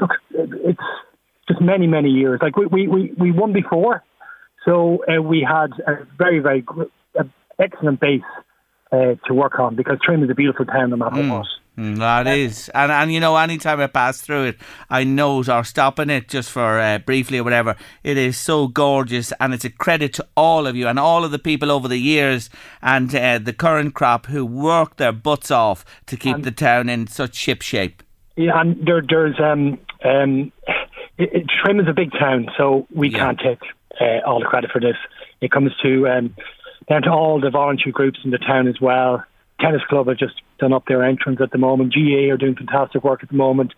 look, 0.00 0.10
it's 0.30 0.80
just 1.46 1.60
many, 1.60 1.86
many 1.86 2.08
years. 2.08 2.40
Like 2.42 2.56
we, 2.56 2.66
we, 2.66 2.88
we, 2.88 3.12
we 3.18 3.30
won 3.30 3.52
before, 3.52 4.02
so 4.64 5.04
uh, 5.04 5.22
we 5.22 5.46
had 5.48 5.70
a 5.86 6.04
very, 6.16 6.40
very 6.40 6.62
gr- 6.62 6.84
excellent 7.58 8.00
base 8.00 8.22
uh, 8.92 9.14
to 9.26 9.34
work 9.34 9.58
on 9.58 9.76
because 9.76 9.98
Trim 10.02 10.22
is 10.22 10.30
a 10.30 10.34
beautiful 10.34 10.64
town 10.64 10.90
no 10.90 10.96
matter 10.96 11.28
what. 11.28 11.46
Mm, 11.76 11.98
that 11.98 12.26
is, 12.26 12.68
and 12.70 12.90
and 12.90 13.12
you 13.12 13.20
know, 13.20 13.36
anytime 13.36 13.78
I 13.78 13.86
pass 13.86 14.20
through 14.20 14.46
it, 14.46 14.56
I 14.90 15.04
note 15.04 15.48
or 15.48 15.62
stopping 15.62 16.10
it 16.10 16.28
just 16.28 16.50
for 16.50 16.80
uh, 16.80 16.98
briefly 16.98 17.38
or 17.38 17.44
whatever. 17.44 17.76
It 18.02 18.16
is 18.16 18.36
so 18.36 18.66
gorgeous, 18.66 19.32
and 19.38 19.54
it's 19.54 19.64
a 19.64 19.70
credit 19.70 20.12
to 20.14 20.26
all 20.36 20.66
of 20.66 20.74
you 20.74 20.88
and 20.88 20.98
all 20.98 21.24
of 21.24 21.30
the 21.30 21.38
people 21.38 21.70
over 21.70 21.86
the 21.86 21.98
years 21.98 22.50
and 22.82 23.14
uh, 23.14 23.38
the 23.38 23.52
current 23.52 23.94
crop 23.94 24.26
who 24.26 24.44
work 24.44 24.96
their 24.96 25.12
butts 25.12 25.52
off 25.52 25.84
to 26.06 26.16
keep 26.16 26.42
the 26.42 26.50
town 26.50 26.88
in 26.88 27.06
such 27.06 27.36
ship 27.36 27.62
shape. 27.62 28.02
Yeah, 28.34 28.60
and 28.60 28.84
there, 28.84 29.02
there's 29.08 29.38
um, 29.38 29.78
um, 30.04 30.50
it, 31.16 31.30
it, 31.32 31.44
Trim 31.62 31.78
is 31.78 31.86
a 31.88 31.92
big 31.92 32.10
town, 32.10 32.48
so 32.56 32.88
we 32.92 33.08
can't 33.10 33.38
take 33.38 33.60
uh, 34.00 34.20
all 34.26 34.40
the 34.40 34.46
credit 34.46 34.70
for 34.70 34.80
this. 34.80 34.96
It 35.40 35.50
comes 35.50 35.72
to 35.82 36.08
um, 36.08 36.34
down 36.88 37.02
to 37.02 37.10
all 37.10 37.40
the 37.40 37.50
voluntary 37.50 37.92
groups 37.92 38.20
in 38.24 38.30
the 38.30 38.38
town 38.38 38.68
as 38.68 38.80
well. 38.80 39.24
Tennis 39.60 39.82
club 39.88 40.06
have 40.08 40.18
just 40.18 40.34
done 40.60 40.72
up 40.72 40.84
their 40.86 41.04
entrance 41.04 41.40
at 41.40 41.50
the 41.50 41.58
moment. 41.58 41.92
GA 41.92 42.30
are 42.30 42.36
doing 42.36 42.54
fantastic 42.54 43.02
work 43.02 43.22
at 43.22 43.28
the 43.28 43.34
moment. 43.36 43.74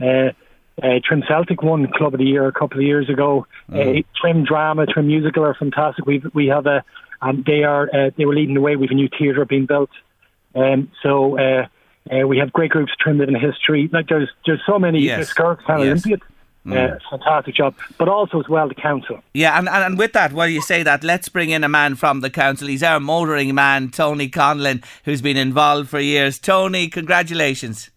Uh, 0.00 0.30
uh, 0.82 0.98
Trim 1.04 1.22
Celtic 1.28 1.62
won 1.62 1.86
Club 1.92 2.14
of 2.14 2.18
the 2.18 2.24
Year 2.26 2.46
a 2.48 2.52
couple 2.52 2.78
of 2.78 2.84
years 2.84 3.08
ago. 3.08 3.46
Uh, 3.72 4.02
Trim 4.20 4.44
Drama, 4.44 4.86
Trim 4.86 5.06
Musical 5.08 5.44
are 5.44 5.54
fantastic. 5.54 6.06
We 6.06 6.22
we 6.32 6.46
have 6.46 6.66
a, 6.66 6.82
and 7.20 7.44
they 7.44 7.64
are 7.64 7.88
uh, 7.94 8.10
they 8.16 8.24
were 8.24 8.34
leading 8.34 8.54
the 8.54 8.60
way. 8.60 8.76
We 8.76 8.86
have 8.86 8.92
a 8.92 8.94
new 8.94 9.08
theatre 9.18 9.44
being 9.44 9.66
built. 9.66 9.90
Um, 10.54 10.90
so 11.02 11.38
uh, 11.38 11.66
uh, 12.10 12.26
we 12.26 12.38
have 12.38 12.52
great 12.52 12.70
groups. 12.70 12.92
Trim 12.98 13.18
Living 13.18 13.38
History. 13.38 13.88
Like 13.92 14.08
there's 14.08 14.30
there's 14.46 14.62
so 14.66 14.78
many. 14.78 15.00
Yes. 15.00 15.28
Skirks 15.28 15.64
Yes. 15.68 15.78
Olympiad. 15.80 16.22
Uh, 16.66 16.98
fantastic 17.08 17.54
job, 17.54 17.74
but 17.96 18.06
also 18.08 18.38
as 18.38 18.48
well 18.48 18.68
the 18.68 18.74
council. 18.74 19.22
Yeah, 19.32 19.58
and, 19.58 19.66
and, 19.68 19.82
and 19.82 19.98
with 19.98 20.12
that, 20.12 20.32
while 20.32 20.46
you 20.48 20.60
say 20.60 20.82
that, 20.82 21.02
let's 21.02 21.28
bring 21.28 21.48
in 21.50 21.64
a 21.64 21.70
man 21.70 21.94
from 21.94 22.20
the 22.20 22.28
council. 22.28 22.68
He's 22.68 22.82
our 22.82 23.00
motoring 23.00 23.54
man, 23.54 23.90
Tony 23.90 24.28
Conlon, 24.28 24.84
who's 25.04 25.22
been 25.22 25.38
involved 25.38 25.88
for 25.88 26.00
years. 26.00 26.38
Tony, 26.38 26.88
congratulations. 26.88 27.90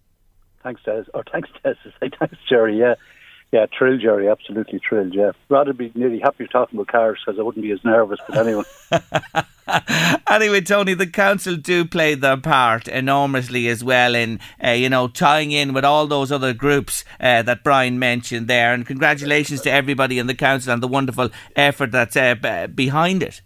Thanks, 0.63 0.81
Des. 0.83 1.03
Or 1.13 1.25
thanks, 1.29 1.49
Des. 1.63 1.75
Thanks, 1.99 2.37
Jerry. 2.47 2.79
Yeah, 2.79 2.95
yeah, 3.53 3.67
thrilled, 3.77 4.01
Jerry. 4.01 4.27
Absolutely 4.27 4.79
thrilled. 4.79 5.13
Yeah, 5.13 5.31
rather 5.47 5.73
be 5.73 5.91
nearly 5.93 6.19
happy 6.19 6.47
talking 6.47 6.79
about 6.79 6.87
cars 6.87 7.19
because 7.23 7.39
I 7.39 7.43
wouldn't 7.43 7.61
be 7.61 7.69
as 7.69 7.83
nervous. 7.83 8.19
But 8.27 8.39
anyway, 8.39 8.63
anyway, 10.27 10.61
Tony, 10.61 10.95
the 10.95 11.05
council 11.05 11.55
do 11.55 11.85
play 11.85 12.15
their 12.15 12.37
part 12.37 12.87
enormously 12.87 13.67
as 13.67 13.83
well 13.83 14.15
in, 14.15 14.39
uh, 14.63 14.71
you 14.71 14.89
know, 14.89 15.07
tying 15.07 15.51
in 15.51 15.71
with 15.71 15.85
all 15.85 16.07
those 16.07 16.31
other 16.31 16.51
groups 16.51 17.05
uh, 17.19 17.43
that 17.43 17.63
Brian 17.63 17.99
mentioned 17.99 18.47
there. 18.47 18.73
And 18.73 18.87
congratulations 18.87 19.61
to 19.61 19.71
everybody 19.71 20.17
in 20.17 20.25
the 20.25 20.33
council 20.33 20.73
and 20.73 20.81
the 20.81 20.87
wonderful 20.87 21.29
effort 21.55 21.91
that's 21.91 22.17
uh, 22.17 22.67
behind 22.73 23.21
it. 23.21 23.41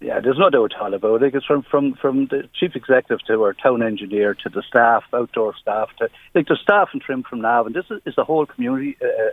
Yeah, 0.00 0.20
there's 0.20 0.38
no 0.38 0.48
doubt 0.48 0.72
at 0.80 1.04
all. 1.04 1.18
It's 1.20 1.44
from, 1.44 1.62
from, 1.62 1.94
from 1.94 2.26
the 2.26 2.48
chief 2.54 2.76
executive 2.76 3.26
to 3.26 3.42
our 3.42 3.52
town 3.52 3.82
engineer 3.82 4.34
to 4.34 4.48
the 4.48 4.62
staff, 4.62 5.02
outdoor 5.12 5.56
staff, 5.56 5.88
to 5.98 6.08
like 6.36 6.46
the 6.46 6.56
staff 6.62 6.90
and 6.92 7.02
trim 7.02 7.24
from 7.24 7.40
Nav. 7.40 7.66
And 7.66 7.74
this 7.74 7.86
is, 7.90 8.00
is 8.06 8.14
a 8.16 8.22
whole 8.22 8.46
community 8.46 8.96
uh, 9.02 9.30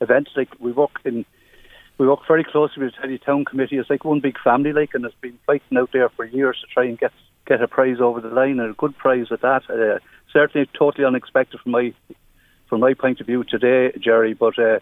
event. 0.00 0.28
Like 0.36 0.50
we 0.60 0.70
work 0.70 1.00
in, 1.04 1.24
we 1.98 2.06
work 2.06 2.20
very 2.28 2.44
closely 2.44 2.84
with 2.84 2.94
the 3.02 3.18
Town 3.18 3.44
Committee. 3.44 3.76
It's 3.76 3.90
like 3.90 4.04
one 4.04 4.20
big 4.20 4.38
family, 4.38 4.72
like, 4.72 4.90
and 4.94 5.04
it's 5.04 5.14
been 5.20 5.38
fighting 5.46 5.78
out 5.78 5.90
there 5.92 6.08
for 6.10 6.24
years 6.24 6.58
to 6.60 6.72
try 6.72 6.84
and 6.84 6.98
get 6.98 7.12
get 7.46 7.60
a 7.60 7.68
prize 7.68 8.00
over 8.00 8.20
the 8.20 8.28
line 8.28 8.60
and 8.60 8.70
a 8.70 8.74
good 8.74 8.96
prize 8.96 9.26
at 9.32 9.42
that. 9.42 9.62
Uh, 9.68 9.98
certainly, 10.32 10.68
totally 10.78 11.04
unexpected 11.04 11.60
from 11.60 11.72
my 11.72 11.92
from 12.68 12.80
my 12.80 12.94
point 12.94 13.20
of 13.20 13.26
view 13.26 13.42
today, 13.42 13.92
Jerry. 13.98 14.32
But 14.32 14.58
uh, 14.60 14.78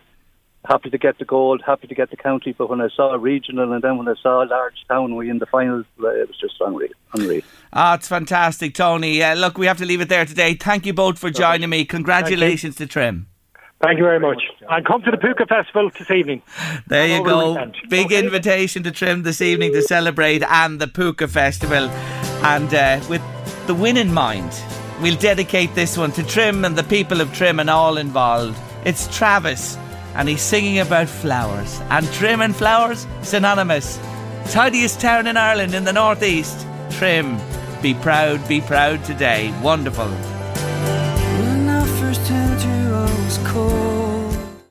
happy 0.65 0.91
to 0.91 0.99
get 0.99 1.19
the 1.19 1.25
gold, 1.25 1.63
happy 1.67 1.87
to 1.87 1.95
get 1.95 2.11
the 2.11 2.17
county. 2.17 2.53
But 2.57 2.69
when 2.71 2.81
I 2.81 2.89
saw 2.95 3.13
a 3.13 3.19
regional 3.19 3.73
and 3.73 3.83
then 3.83 3.99
when 3.99 4.09
I 4.09 4.15
saw 4.23 4.45
a 4.45 4.47
large 4.47 4.85
town, 4.89 5.17
we 5.17 5.29
in 5.31 5.39
the 5.39 5.47
finals, 5.47 5.87
uh, 6.03 6.09
it 6.09 6.29
was 6.29 6.39
just 6.39 6.55
unreal. 6.61 6.91
unreal. 7.15 7.43
Ah, 7.73 7.95
it's 7.95 8.09
fantastic, 8.09 8.75
Tony. 8.75 9.23
Uh, 9.23 9.35
look, 9.35 9.59
we 9.59 9.67
have 9.67 9.79
to 9.79 9.85
leave 9.85 10.01
it 10.01 10.09
there 10.09 10.25
today. 10.25 10.55
Thank 10.55 10.87
you 10.87 10.93
both 10.93 11.19
for 11.19 11.31
joining 11.31 11.71
me. 11.71 11.85
Congratulations 11.85 12.77
to 12.77 12.87
Trim. 12.87 13.27
Thank 13.83 13.99
you 13.99 14.05
very 14.05 14.21
much. 14.21 14.41
And 14.69 14.87
come 14.87 15.03
to 15.03 15.11
the 15.11 15.17
Púca 15.17 15.49
Festival 15.49 15.91
this 15.99 16.11
evening. 16.11 16.41
There 16.87 17.07
you 17.07 17.17
Over 17.17 17.29
the 17.29 17.35
go. 17.35 17.51
weekend. 17.53 17.77
Big 17.89 18.13
invitation 18.13 18.85
to 18.85 18.93
Trim 18.93 19.23
this 19.25 19.41
evening 19.41 19.73
to 19.73 19.83
celebrate 19.83 20.43
and 20.45 20.81
the 20.81 20.87
Púca 20.87 21.29
Festival. 21.29 21.89
And 22.45 22.73
uh, 22.73 23.01
with 23.09 23.23
the 23.67 23.75
win 23.75 23.97
in 23.97 24.13
mind, 24.15 24.53
we'll 25.01 25.17
dedicate 25.17 25.75
this 25.75 25.99
one 25.99 26.13
to 26.13 26.23
Trim 26.23 26.65
and 26.65 26.77
the 26.77 26.85
people 26.85 27.21
of 27.21 27.33
Trim 27.33 27.59
and 27.59 27.69
all 27.69 27.97
involved. 27.97 28.57
It's 28.85 29.09
Travis, 29.17 29.77
and 30.15 30.29
he's 30.29 30.43
singing 30.43 30.79
about 30.79 31.09
flowers. 31.09 31.81
And 31.91 32.07
Trim 32.13 32.41
and 32.41 32.55
flowers, 32.55 33.07
synonymous. 33.23 33.99
Tidiest 34.51 35.01
town 35.01 35.27
in 35.27 35.37
Ireland 35.37 35.75
in 35.75 35.85
the 35.85 35.93
northeast. 35.93 36.67
Trim. 36.91 37.39
Be 37.81 37.95
proud, 37.95 38.47
be 38.49 38.61
proud 38.61 39.05
today. 39.05 39.53
Wonderful. 39.63 40.32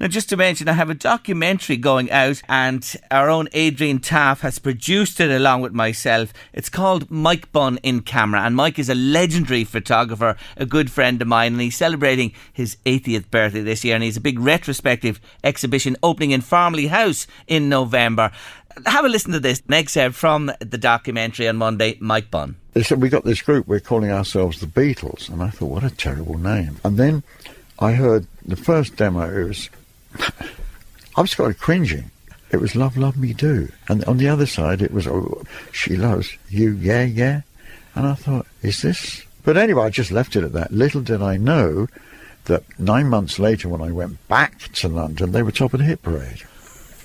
Now, 0.02 0.08
just 0.08 0.30
to 0.30 0.38
mention, 0.38 0.68
I 0.68 0.74
have 0.74 0.89
a 0.89 0.95
documentary 0.95 1.78
going 1.78 2.10
out, 2.10 2.41
and 2.49 2.84
our 3.12 3.30
own 3.30 3.47
Adrian 3.54 3.99
Taff 3.99 4.41
has 4.41 4.58
produced 4.58 5.20
it 5.20 5.30
along 5.30 5.62
with 5.62 5.74
myself. 5.74 6.34
It's 6.54 6.70
called 6.70 7.12
Mike 7.12 7.52
Bunn 7.52 7.78
in 7.84 8.02
Camera, 8.02 8.41
and 8.41 8.56
Mike 8.56 8.80
is 8.80 8.89
a 8.89 8.95
legendary 8.95 9.64
photographer, 9.64 10.38
a 10.58 10.66
good 10.66 10.89
friend 10.89 11.22
of 11.22 11.28
mine, 11.28 11.52
and 11.52 11.62
he's 11.62 11.78
celebrating 11.78 12.34
his 12.52 12.78
80th 12.84 13.30
birthday 13.30 13.62
this 13.62 13.84
year, 13.86 13.93
and 13.93 14.04
he's 14.04 14.18
a 14.18 14.22
big 14.22 14.39
retrospective 14.39 15.22
exhibition 15.43 15.95
opening 16.02 16.32
in 16.32 16.41
Farmleigh 16.41 16.89
House 16.89 17.28
in 17.45 17.70
November. 17.70 18.32
Have 18.88 19.06
a 19.06 19.08
listen 19.08 19.34
to 19.34 19.39
this. 19.39 19.62
An 19.68 19.76
excerpt 19.76 20.16
from 20.16 20.52
the 20.62 20.80
documentary 20.80 21.47
on 21.47 21.58
Monday, 21.58 21.99
Mike 21.99 22.32
Bunn. 22.32 22.56
They 22.74 22.82
said 22.82 23.04
we 23.04 23.10
got 23.10 23.24
this 23.24 23.43
group. 23.43 23.68
We're 23.68 23.80
calling 23.80 24.10
ourselves 24.10 24.62
the 24.62 24.66
Beatles, 24.66 25.30
and 25.30 25.43
I 25.43 25.52
thought, 25.52 25.70
what 25.70 25.84
a 25.84 25.95
terrible 25.95 26.39
name. 26.39 26.78
And 26.84 26.97
then 26.97 27.22
I 27.78 27.91
heard 27.91 28.26
the 28.43 28.56
first 28.56 28.95
demo. 28.95 29.30
It 29.30 29.47
was 29.47 29.70
I 31.16 31.22
was 31.22 31.36
kind 31.36 31.49
of 31.49 31.59
cringing. 31.59 32.12
It 32.51 32.59
was 32.59 32.76
"Love, 32.76 32.97
Love 32.97 33.18
Me 33.18 33.34
Do," 33.34 33.70
and 33.88 34.03
on 34.05 34.18
the 34.18 34.28
other 34.28 34.45
side 34.45 34.82
it 34.82 34.91
was 34.91 35.07
oh, 35.07 35.43
"She 35.72 35.95
Loves 35.95 36.38
You, 36.49 36.72
Yeah, 36.72 37.03
Yeah," 37.03 37.41
and 37.95 38.07
I 38.07 38.16
thought, 38.16 38.47
is 38.62 38.82
this? 38.82 39.26
But 39.43 39.57
anyway, 39.57 39.84
I 39.84 39.89
just 39.89 40.12
left 40.12 40.36
it 40.36 40.43
at 40.43 40.53
that. 40.53 40.72
Little 40.72 41.01
did 41.01 41.22
I 41.22 41.38
know 41.38 41.88
that 42.45 42.64
nine 42.80 43.07
months 43.07 43.39
later, 43.39 43.70
when 43.70 43.82
I 43.82 43.91
went 43.91 44.26
back 44.28 44.59
to 44.74 44.88
London, 44.88 45.32
they 45.32 45.43
were 45.43 45.51
top 45.51 45.74
of 45.74 45.80
the 45.80 45.86
hit 45.86 46.01
parade 46.01 46.43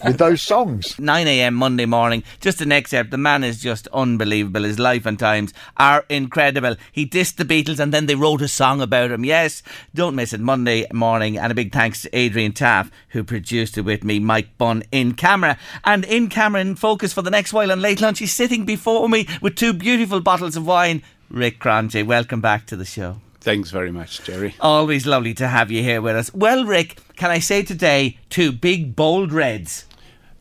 with 0.05 0.19
those 0.19 0.43
songs. 0.43 0.99
9 0.99 1.27
a.m. 1.27 1.55
Monday 1.55 1.87
morning. 1.87 2.23
Just 2.41 2.61
an 2.61 2.73
excerpt. 2.73 3.11
The 3.11 3.19
man 3.19 3.45
is 3.45 3.61
just 3.61 3.89
unbelievable. 3.89 4.63
His 4.65 4.79
life 4.79 5.07
and 5.07 5.19
times 5.19 5.53
are 5.77 6.05
incredible. 6.09 6.77
He 6.93 7.07
dissed 7.07 7.37
the 7.37 7.45
Beatles 7.45 7.81
and 7.81 7.93
then 7.93 8.07
they 8.07 8.15
wrote 8.15 8.43
a 8.43 8.49
song 8.49 8.81
about 8.81 9.11
him. 9.11 9.25
Yes, 9.25 9.63
don't 9.95 10.15
miss 10.15 10.33
it. 10.33 10.41
Monday 10.41 10.87
morning. 10.93 11.39
And 11.39 11.51
a 11.51 11.55
big 11.55 11.73
thanks 11.73 12.03
to 12.03 12.17
Adrian 12.17 12.53
Taff, 12.53 12.91
who 13.11 13.25
produced 13.25 13.79
it 13.79 13.83
with 13.83 14.05
me, 14.05 14.19
Mike 14.19 14.59
Bunn, 14.59 14.83
in 14.93 15.15
camera. 15.15 15.59
And 15.85 16.05
in 16.05 16.29
camera, 16.29 16.61
in 16.61 16.77
focus 16.77 17.13
for 17.13 17.23
the 17.23 17.31
next 17.31 17.53
while 17.53 17.73
on 17.73 17.81
late 17.81 18.01
lunch, 18.01 18.19
he's 18.19 18.35
sitting 18.35 18.65
before 18.65 19.09
me 19.09 19.27
with 19.41 19.57
two 19.57 19.73
beautiful 19.73 20.21
bottles 20.21 20.57
of 20.57 20.67
wine. 20.67 21.03
Rick 21.29 21.59
Cronje, 21.59 22.07
welcome 22.07 22.41
back 22.41 22.67
to 22.67 22.77
the 22.77 22.85
show. 22.85 23.17
Thanks 23.41 23.71
very 23.71 23.93
much, 23.93 24.25
Jerry. 24.25 24.57
Always 24.61 25.07
lovely 25.07 25.33
to 25.35 25.47
have 25.47 25.71
you 25.71 25.81
here 25.81 26.03
with 26.03 26.17
us. 26.17 26.35
Well, 26.35 26.65
Rick, 26.65 26.99
can 27.15 27.31
I 27.31 27.39
say 27.39 27.63
today 27.63 28.19
two 28.29 28.51
big 28.51 28.97
bold 28.97 29.33
reds? 29.33 29.86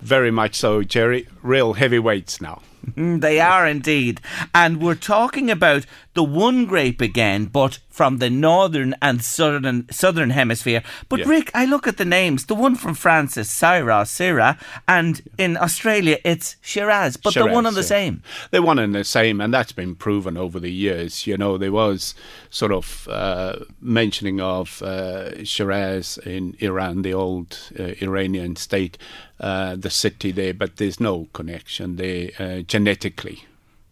Very 0.06 0.30
much 0.30 0.54
so, 0.54 0.84
Jerry. 0.84 1.28
Real 1.42 1.74
heavyweights 1.74 2.40
now. 2.40 2.62
Mm, 2.92 3.22
They 3.22 3.40
are 3.40 3.68
indeed. 3.68 4.22
And 4.54 4.80
we're 4.80 4.94
talking 4.94 5.50
about 5.50 5.88
the 6.14 6.24
one 6.24 6.66
grape 6.68 7.02
again, 7.02 7.46
but 7.46 7.80
from 7.96 8.18
the 8.18 8.30
northern 8.30 8.94
and 9.02 9.24
southern 9.24 9.88
southern 9.90 10.32
hemisphere. 10.32 10.84
But 11.08 11.20
Yeah. 11.20 11.30
Rick, 11.30 11.52
I 11.54 11.64
look 11.64 11.88
at 11.88 11.96
the 11.96 12.04
names. 12.20 12.46
The 12.48 12.60
one 12.68 12.76
from 12.76 12.94
France 12.94 13.38
is 13.38 13.48
Syrah, 13.48 14.06
Syrah, 14.06 14.58
and 14.86 15.22
in 15.38 15.56
Australia 15.56 16.18
it's 16.26 16.58
Shiraz, 16.62 17.16
but 17.16 17.34
they're 17.34 17.56
one 17.60 17.66
and 17.66 17.76
the 17.76 17.88
yeah. 17.88 17.98
same. 17.98 18.22
They're 18.52 18.62
one 18.62 18.80
and 18.80 18.94
the 18.94 19.06
same, 19.06 19.40
and 19.40 19.54
that's 19.54 19.72
been 19.72 19.96
proven 19.96 20.36
over 20.36 20.60
the 20.60 20.72
years. 20.72 21.26
You 21.26 21.38
know, 21.38 21.58
there 21.58 21.72
was 21.72 22.16
sort 22.50 22.74
of 22.74 23.08
uh, 23.10 23.54
mentioning 23.80 24.42
of 24.42 24.82
uh, 24.82 25.46
Shiraz 25.46 26.20
in 26.26 26.58
Iran, 26.60 27.02
the 27.02 27.14
old 27.14 27.58
uh, 27.80 27.94
Iranian 28.02 28.58
state, 28.58 28.98
uh, 29.40 29.78
the 29.78 29.90
city 29.90 30.32
there, 30.34 30.54
but 30.54 30.76
there's 30.76 31.00
no 31.00 31.28
connection 31.32 31.96
there 31.96 32.32
uh, 32.40 32.60
genetically. 32.62 33.46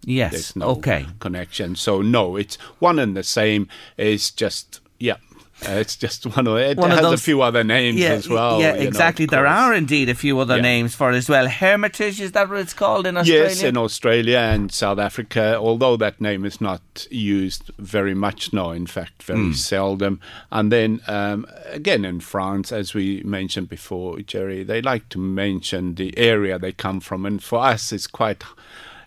Yes. 0.06 0.32
There's 0.32 0.56
no 0.56 0.68
okay. 0.78 1.06
connection. 1.20 1.76
So 1.76 2.02
no, 2.02 2.36
it's 2.36 2.56
one 2.80 3.00
and 3.00 3.16
the 3.16 3.24
same. 3.24 3.68
It's 3.98 4.32
just 4.32 4.80
yeah. 5.00 5.18
Uh, 5.66 5.76
it's 5.80 5.96
just 5.96 6.26
one 6.36 6.46
of 6.46 6.58
it 6.58 6.78
One 6.78 6.92
of 6.92 6.98
has 6.98 7.06
those- 7.06 7.20
a 7.22 7.24
few 7.24 7.42
other 7.42 7.64
names 7.64 7.98
yeah, 7.98 8.10
as 8.10 8.28
well. 8.28 8.60
Yeah, 8.60 8.74
you 8.74 8.82
know, 8.82 8.88
exactly. 8.88 9.26
there 9.28 9.48
are 9.48 9.74
indeed 9.74 10.10
a 10.10 10.16
few 10.16 10.38
other 10.40 10.58
Yeah. 10.58 10.62
names 10.64 10.94
for 10.94 11.12
it 11.14 11.16
as 11.16 11.30
well. 11.30 11.48
Hermitage, 11.48 12.20
is 12.20 12.34
that 12.34 12.50
what 12.50 12.60
it's 12.60 12.74
called 12.74 13.08
in 13.08 13.16
Australia? 13.16 13.44
Yes, 13.48 13.64
in 13.64 13.78
Australia 13.78 14.40
and 14.40 14.74
South 14.74 15.00
Africa, 15.00 15.56
although 15.58 15.96
that 15.96 16.20
name 16.20 16.44
is 16.44 16.60
not 16.60 17.08
used 17.10 17.72
very 17.80 18.14
much 18.16 18.52
now, 18.52 18.72
in 18.72 18.88
fact, 18.88 19.24
very 19.24 19.40
Mm. 19.40 19.56
seldom. 19.56 20.20
And 20.52 20.70
then 20.70 21.00
um, 21.08 21.46
again 21.72 22.04
in 22.04 22.20
France, 22.20 22.74
as 22.74 22.94
we 22.94 23.22
mentioned 23.24 23.70
before, 23.70 24.20
Jerry, 24.20 24.64
they 24.64 24.82
like 24.82 25.08
to 25.10 25.20
mention 25.20 25.96
the 25.96 26.18
area 26.18 26.60
they 26.60 26.74
come 26.74 27.00
from. 27.00 27.26
And 27.26 27.42
for 27.42 27.60
us, 27.64 27.94
it's 27.94 28.08
quite. 28.08 28.44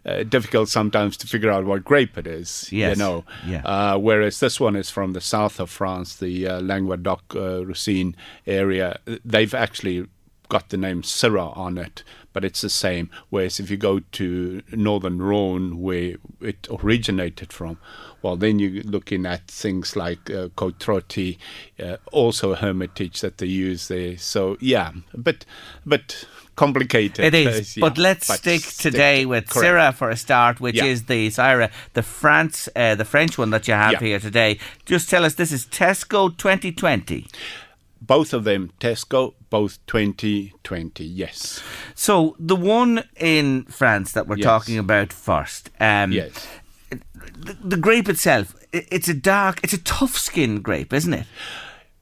Uh, 0.06 0.22
difficult 0.22 0.68
sometimes 0.68 1.16
to 1.16 1.26
figure 1.26 1.50
out 1.50 1.64
what 1.64 1.82
grape 1.84 2.16
it 2.16 2.28
is, 2.28 2.68
Yes, 2.70 2.96
you 2.96 3.02
know. 3.02 3.24
yeah. 3.44 3.62
Uh, 3.64 3.98
whereas 3.98 4.38
this 4.38 4.60
one 4.60 4.76
is 4.76 4.88
from 4.88 5.14
the 5.14 5.20
south 5.20 5.58
of 5.58 5.68
France, 5.68 6.14
the 6.16 6.46
uh, 6.46 6.60
Languedoc 6.60 7.22
uh, 7.34 7.66
Roussillon 7.66 8.14
area. 8.46 9.00
They've 9.24 9.52
actually 9.52 10.06
got 10.48 10.68
the 10.70 10.76
name 10.76 11.02
Syrah 11.02 11.56
on 11.56 11.78
it, 11.78 12.02
but 12.32 12.44
it's 12.44 12.60
the 12.60 12.70
same. 12.70 13.10
Whereas 13.30 13.58
if 13.60 13.70
you 13.70 13.76
go 13.76 14.00
to 14.00 14.62
northern 14.72 15.20
Rhone, 15.20 15.80
where 15.80 16.16
it 16.40 16.66
originated 16.70 17.52
from, 17.52 17.78
well, 18.22 18.36
then 18.36 18.58
you're 18.58 18.82
looking 18.82 19.24
at 19.26 19.46
things 19.48 19.94
like 19.96 20.28
uh, 20.30 20.48
Côte-Rôtie, 20.56 21.38
uh, 21.82 21.96
also 22.12 22.54
Hermitage 22.54 23.20
that 23.20 23.38
they 23.38 23.46
use 23.46 23.88
there. 23.88 24.16
So 24.18 24.56
yeah, 24.60 24.92
but 25.14 25.44
but 25.84 26.26
complicated. 26.56 27.22
It 27.24 27.34
is, 27.34 27.76
Uh, 27.76 27.80
but 27.82 27.98
let's 27.98 28.26
but 28.28 28.38
stick 28.38 28.60
stick 28.62 28.92
today 28.92 29.20
to- 29.22 29.26
with 29.28 29.48
correct. 29.48 29.66
Syrah 29.74 29.94
for 29.94 30.08
a 30.10 30.16
start, 30.16 30.58
which 30.60 30.76
Yeah. 30.76 30.84
is 30.86 31.04
the 31.04 31.28
Syrah, 31.28 31.70
the 31.92 32.02
France, 32.02 32.68
uh, 32.74 32.94
the 32.94 33.04
French 33.04 33.36
one 33.38 33.50
that 33.50 33.68
you 33.68 33.74
have 33.74 33.92
Yeah. 33.92 34.00
here 34.08 34.20
today. 34.20 34.58
Just 34.86 35.08
tell 35.10 35.24
us, 35.24 35.34
this 35.34 35.52
is 35.52 35.66
Tesco 35.66 36.34
2020. 36.36 37.26
Both 38.06 38.32
of 38.32 38.44
them, 38.44 38.70
Tesco, 38.80 39.34
both 39.50 39.84
2020, 39.86 41.04
yes. 41.04 41.62
So 41.94 42.36
the 42.38 42.56
one 42.56 43.04
in 43.16 43.64
France 43.64 44.12
that 44.12 44.26
we're 44.28 44.36
Yes. 44.36 44.44
talking 44.44 44.78
about 44.78 45.12
first, 45.12 45.70
um, 45.80 46.12
Yes. 46.12 46.46
the, 46.90 47.56
the 47.64 47.76
grape 47.76 48.08
itself, 48.08 48.54
it's 48.72 49.08
a 49.08 49.14
dark, 49.14 49.60
it's 49.64 49.72
a 49.72 49.82
tough 49.82 50.16
skin 50.16 50.60
grape, 50.60 50.92
isn't 50.92 51.14
it? 51.14 51.26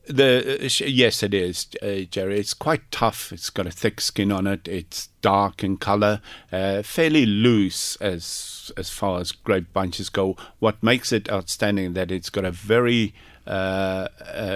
The 0.06 0.58
uh, 0.66 0.68
yes, 0.86 1.22
it 1.22 1.32
is, 1.32 1.66
uh, 1.82 2.00
Jerry. 2.10 2.38
It's 2.38 2.52
quite 2.52 2.90
tough. 2.90 3.32
It's 3.32 3.48
got 3.48 3.66
a 3.66 3.70
thick 3.70 4.02
skin 4.02 4.30
on 4.30 4.46
it. 4.46 4.68
It's 4.68 5.08
dark 5.22 5.64
in 5.64 5.78
color, 5.78 6.20
uh, 6.52 6.82
fairly 6.82 7.24
loose 7.24 7.96
as 8.02 8.70
as 8.76 8.90
far 8.90 9.20
as 9.20 9.32
grape 9.32 9.72
bunches 9.72 10.10
go. 10.10 10.36
What 10.58 10.82
makes 10.82 11.10
it 11.10 11.30
outstanding 11.32 11.94
that 11.94 12.10
it's 12.10 12.28
got 12.28 12.44
a 12.44 12.50
very 12.50 13.14
uh, 13.46 14.08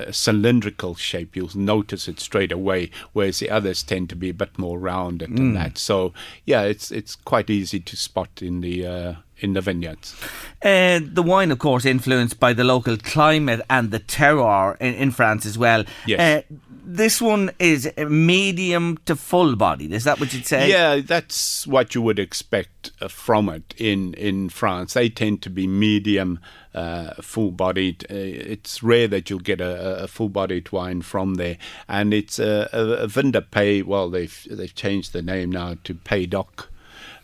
a 0.08 0.12
cylindrical 0.12 0.94
shape. 0.94 1.36
You'll 1.36 1.50
notice 1.54 2.08
it 2.08 2.20
straight 2.20 2.52
away, 2.52 2.90
whereas 3.12 3.38
the 3.38 3.50
others 3.50 3.82
tend 3.82 4.08
to 4.10 4.16
be 4.16 4.30
a 4.30 4.34
bit 4.34 4.58
more 4.58 4.78
rounded 4.78 5.36
than 5.36 5.52
Mm. 5.52 5.54
that. 5.54 5.78
So 5.78 6.12
yeah, 6.46 6.62
it's 6.62 6.90
it's 6.90 7.16
quite 7.16 7.50
easy 7.50 7.80
to 7.80 7.96
spot 7.96 8.40
in 8.42 8.60
the 8.60 8.86
uh, 8.86 9.14
in 9.40 9.52
the 9.52 9.60
vineyards. 9.60 10.16
Uh, 10.62 10.98
the 11.02 11.22
wine, 11.22 11.52
of 11.52 11.58
course, 11.58 11.84
influenced 11.84 12.40
by 12.40 12.52
the 12.52 12.64
local 12.64 12.96
climate 12.96 13.60
and 13.70 13.90
the 13.90 14.00
terroir 14.00 14.76
in, 14.80 14.94
in 14.94 15.10
France 15.12 15.46
as 15.46 15.56
well. 15.56 15.84
Yes. 16.06 16.20
Uh, 16.20 16.54
this 16.88 17.20
one 17.20 17.50
is 17.58 17.92
medium 17.98 18.96
to 19.04 19.14
full 19.14 19.56
bodied. 19.56 19.92
Is 19.92 20.04
that 20.04 20.18
what 20.18 20.32
you'd 20.32 20.46
say? 20.46 20.70
Yeah, 20.70 21.00
that's 21.00 21.66
what 21.66 21.94
you 21.94 22.00
would 22.00 22.18
expect 22.18 22.92
uh, 23.02 23.08
from 23.08 23.50
it 23.50 23.74
in, 23.76 24.14
in 24.14 24.48
France. 24.48 24.94
They 24.94 25.10
tend 25.10 25.42
to 25.42 25.50
be 25.50 25.66
medium, 25.66 26.40
uh, 26.74 27.12
full 27.20 27.50
bodied. 27.50 28.06
Uh, 28.10 28.14
it's 28.14 28.82
rare 28.82 29.06
that 29.08 29.28
you'll 29.28 29.40
get 29.40 29.60
a, 29.60 30.04
a 30.04 30.08
full 30.08 30.30
bodied 30.30 30.72
wine 30.72 31.02
from 31.02 31.34
there. 31.34 31.58
And 31.88 32.14
it's 32.14 32.38
a, 32.38 32.70
a, 32.72 33.04
a 33.04 33.42
Pays, 33.42 33.84
well, 33.84 34.08
they've, 34.08 34.46
they've 34.50 34.74
changed 34.74 35.12
the 35.12 35.20
name 35.20 35.52
now 35.52 35.76
to 35.84 35.94
Pays 35.94 36.28
d'Oc. 36.28 36.70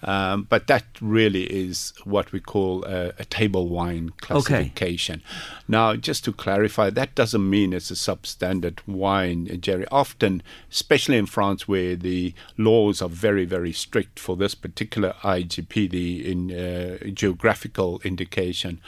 Um, 0.05 0.47
but 0.51 0.67
that 0.67 0.85
really 1.01 1.45
is 1.45 1.95
what 2.05 2.31
we 2.31 2.39
call 2.39 2.85
a, 2.85 3.15
a 3.19 3.25
table 3.25 3.69
wine 3.69 4.11
classification. 4.19 5.23
Now, 5.67 5.97
just 5.97 6.25
to 6.27 6.33
clarify, 6.33 6.91
that 6.91 7.15
doesn't 7.15 7.49
mean 7.49 7.73
it's 7.73 7.91
a 7.91 7.95
substandard 7.95 8.81
wine, 8.87 9.59
Jerry. 9.61 9.87
Often, 9.91 10.43
especially 10.71 11.17
in 11.17 11.27
France, 11.27 11.67
where 11.67 11.97
the 11.97 12.35
laws 12.59 13.01
are 13.01 13.09
very, 13.09 13.47
very 13.47 13.73
strict 13.73 14.19
for 14.19 14.37
this 14.37 14.55
particular 14.55 15.15
IGP, 15.23 15.91
the 15.91 16.31
in 16.31 16.53
uh, 16.53 16.99
geographical 17.11 18.01
indication, 18.05 18.81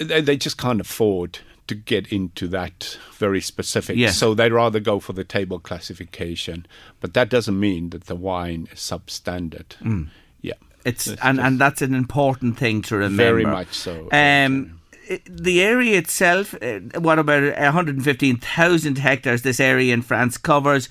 they, 0.00 0.20
they 0.20 0.36
just 0.36 0.58
can't 0.58 0.80
afford 0.80 1.38
to 1.66 1.74
get 1.74 2.08
into 2.08 2.48
that 2.48 2.98
very 3.12 3.40
specific. 3.40 3.96
Yes. 3.96 4.16
So 4.16 4.34
they'd 4.34 4.52
rather 4.52 4.80
go 4.80 5.00
for 5.00 5.12
the 5.12 5.24
table 5.24 5.58
classification. 5.58 6.66
But 7.00 7.14
that 7.14 7.28
doesn't 7.28 7.58
mean 7.58 7.90
that 7.90 8.04
the 8.04 8.16
wine 8.16 8.68
is 8.72 8.80
substandard. 8.80 9.76
Mm. 9.80 10.08
Yeah. 10.40 10.54
It's 10.84 11.06
It's 11.06 11.20
and, 11.22 11.40
and 11.40 11.58
that's 11.58 11.82
an 11.82 11.94
important 11.94 12.58
thing 12.58 12.82
to 12.82 12.96
remember. 12.96 13.22
Very 13.22 13.44
much 13.44 13.72
so. 13.72 14.08
Um, 14.12 14.80
the 15.26 15.62
area 15.62 15.98
itself, 15.98 16.54
uh, 16.62 16.80
what 16.98 17.18
about 17.18 17.42
115,000 17.58 18.98
hectares? 18.98 19.42
This 19.42 19.60
area 19.60 19.92
in 19.92 20.02
France 20.02 20.38
covers 20.38 20.88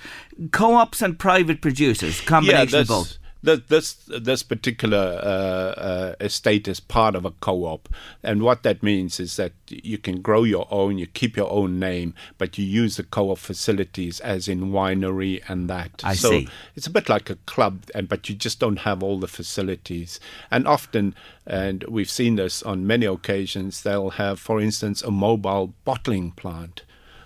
co-ops 0.51 1.01
and 1.01 1.17
private 1.17 1.61
producers, 1.61 2.21
combination 2.21 2.79
of 2.79 2.87
both. 2.87 3.17
This, 3.43 3.59
this 3.67 3.93
this 4.07 4.41
particular 4.41 5.19
uh, 5.21 5.81
uh, 5.81 6.15
estate 6.21 6.69
is 6.69 6.79
part 6.79 7.13
of 7.13 7.25
a 7.25 7.31
co-op, 7.31 7.89
and 8.23 8.41
what 8.41 8.63
that 8.63 8.81
means 8.81 9.19
is 9.19 9.35
that 9.35 9.51
you 9.67 9.97
can 9.97 10.21
grow 10.21 10.43
your 10.43 10.65
own, 10.71 10.97
you 10.97 11.07
keep 11.07 11.35
your 11.35 11.51
own 11.51 11.77
name, 11.77 12.13
but 12.37 12.57
you 12.57 12.63
use 12.63 12.95
the 12.95 13.03
co-op 13.03 13.37
facilities, 13.37 14.21
as 14.21 14.47
in 14.47 14.71
winery 14.71 15.41
and 15.49 15.69
that. 15.69 16.01
I 16.05 16.15
so 16.15 16.29
see. 16.29 16.47
it's 16.75 16.87
a 16.87 16.89
bit 16.89 17.09
like 17.09 17.29
a 17.29 17.35
club, 17.45 17.83
and 17.93 18.07
but 18.07 18.29
you 18.29 18.35
just 18.35 18.61
don't 18.61 18.79
have 18.79 19.03
all 19.03 19.19
the 19.19 19.27
facilities. 19.27 20.21
And 20.49 20.65
often, 20.65 21.13
and 21.45 21.83
we've 21.83 22.09
seen 22.09 22.37
this 22.37 22.63
on 22.63 22.87
many 22.87 23.05
occasions, 23.05 23.83
they'll 23.83 24.11
have, 24.11 24.39
for 24.39 24.61
instance, 24.61 25.01
a 25.01 25.11
mobile 25.11 25.73
bottling 25.83 26.31
plant. 26.31 26.83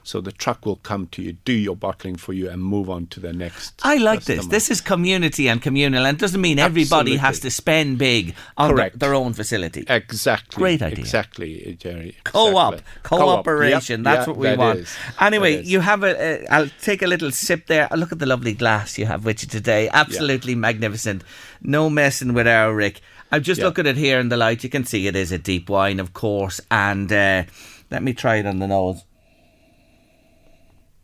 So 0.07 0.21
the 0.21 0.31
truck 0.31 0.65
will 0.65 0.77
come 0.77 1.07
to 1.07 1.21
you, 1.21 1.33
do 1.33 1.51
your 1.51 1.75
bottling 1.75 2.15
for 2.15 2.31
you, 2.31 2.49
and 2.49 2.63
move 2.63 2.89
on 2.89 3.07
to 3.07 3.19
the 3.19 3.33
next. 3.33 3.77
I 3.83 3.97
like 3.97 4.23
this. 4.23 4.37
customer. 4.37 4.51
This 4.51 4.71
is 4.71 4.79
community 4.79 5.49
and 5.49 5.61
communal, 5.61 6.05
and 6.05 6.15
it 6.17 6.21
doesn't 6.21 6.39
mean 6.39 6.59
everybody 6.59 7.17
has 7.17 7.41
to 7.41 7.51
spend 7.51 7.97
big 7.97 8.33
on 8.57 8.73
the- 8.73 8.91
their 8.95 9.13
own 9.13 9.33
facility. 9.33 9.83
Exactly. 9.89 10.61
Great 10.61 10.81
idea. 10.81 10.99
Exactly, 10.99 11.77
Jerry. 11.77 12.15
Co-op, 12.23 12.75
Exactly. 12.75 13.17
cooperation. 13.17 13.99
Yep, 13.99 14.03
That's 14.05 14.25
yeah, 14.27 14.31
what 14.31 14.37
we 14.37 14.47
that 14.47 14.57
want. 14.57 14.79
is. 14.79 14.95
Anyway, 15.19 15.61
you 15.63 15.81
have 15.81 16.03
a. 16.03 16.13
a. 16.45 16.47
I'll 16.47 16.71
take 16.81 17.01
a 17.01 17.07
little 17.07 17.31
sip 17.31 17.67
there. 17.67 17.89
Look 17.93 18.13
at 18.13 18.19
the 18.19 18.25
lovely 18.25 18.53
glass 18.53 18.97
you 18.97 19.05
have 19.07 19.25
with 19.25 19.43
you 19.43 19.49
today. 19.49 19.89
Absolutely 19.91 20.55
magnificent. 20.55 21.21
No 21.61 21.89
messing 21.89 22.33
with 22.33 22.47
our 22.47 22.73
Rick. 22.73 23.01
I'm 23.29 23.43
just 23.43 23.59
Yeah. 23.59 23.65
looking 23.65 23.85
at 23.87 23.97
it 23.97 23.99
here 23.99 24.19
in 24.21 24.29
the 24.29 24.37
light. 24.37 24.63
You 24.63 24.69
can 24.69 24.85
see 24.85 25.05
it 25.07 25.15
is 25.17 25.33
a 25.33 25.37
deep 25.37 25.69
wine, 25.69 25.99
of 25.99 26.13
course. 26.13 26.61
And 26.71 27.11
uh, 27.11 27.43
let 27.91 28.01
me 28.03 28.13
try 28.13 28.37
it 28.37 28.45
on 28.45 28.59
the 28.59 28.67
nose. 28.67 29.03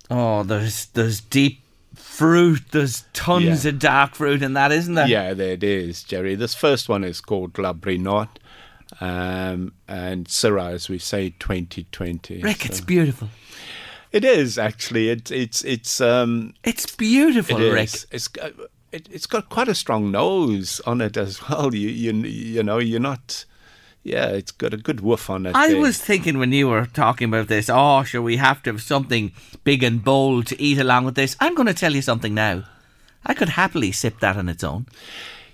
Oh, 0.09 0.43
there's 0.43 0.87
there's 0.87 1.21
deep 1.21 1.61
fruit. 1.95 2.61
There's 2.71 3.03
tons 3.13 3.65
Yeah. 3.65 3.69
of 3.71 3.79
dark 3.79 4.15
fruit 4.15 4.41
in 4.43 4.53
that, 4.53 4.71
isn't 4.71 4.93
there? 4.95 5.07
Yeah, 5.07 5.33
there 5.33 5.53
it 5.53 5.63
is, 5.63 6.03
Jerry. 6.03 6.35
This 6.35 6.53
first 6.55 6.89
one 6.89 7.03
is 7.03 7.21
called 7.21 7.57
La 7.57 7.73
Brinotte, 7.73 8.37
um, 9.01 9.73
and 9.87 10.27
Syrah, 10.27 10.73
as 10.73 10.89
we 10.89 10.99
say, 10.99 11.31
2020. 11.39 12.41
Rick, 12.41 12.61
So- 12.61 12.65
it's 12.67 12.81
beautiful. 12.81 13.29
It 14.11 14.23
is 14.23 14.59
actually. 14.59 15.09
It's 15.09 15.31
it's 15.31 15.63
it's 15.63 15.99
um. 16.01 16.53
It's 16.63 16.95
beautiful, 16.95 17.59
it 17.61 17.71
Rick. 17.73 17.83
is. 17.85 18.07
It's 18.11 18.27
got- 18.27 18.51
it, 18.91 19.09
it's 19.11 19.25
got 19.25 19.49
quite 19.49 19.67
a 19.67 19.73
strong 19.73 20.11
nose 20.11 20.79
on 20.85 21.01
it 21.01 21.17
as 21.17 21.41
well. 21.49 21.73
You 21.73 21.89
you 21.89 22.13
you 22.13 22.61
know 22.61 22.77
you're 22.77 22.99
not. 22.99 23.45
Yeah, 24.03 24.27
it's 24.27 24.51
got 24.51 24.73
a 24.73 24.77
good 24.77 24.99
woof 24.99 25.29
on 25.29 25.45
it. 25.45 25.55
I 25.55 25.69
there. 25.69 25.81
was 25.81 25.97
thinking 25.97 26.37
when 26.37 26.51
you 26.51 26.67
were 26.67 26.85
talking 26.85 27.29
about 27.29 27.47
this, 27.47 27.69
oh, 27.69 28.03
sure, 28.03 28.21
we 28.21 28.35
have 28.35 28.61
to 28.63 28.71
have 28.71 28.81
something 28.81 29.31
big 29.63 29.81
and 29.81 30.03
bold 30.03 30.47
to 30.47 30.61
eat 30.61 30.77
along 30.77 31.05
with 31.05 31.15
this. 31.15 31.37
I'm 31.39 31.55
going 31.55 31.67
to 31.67 31.73
tell 31.73 31.95
you 31.95 32.01
something 32.01 32.33
now. 32.33 32.63
I 33.25 33.33
could 33.33 33.49
happily 33.49 33.93
sip 33.93 34.19
that 34.19 34.35
on 34.35 34.49
its 34.49 34.63
own. 34.63 34.87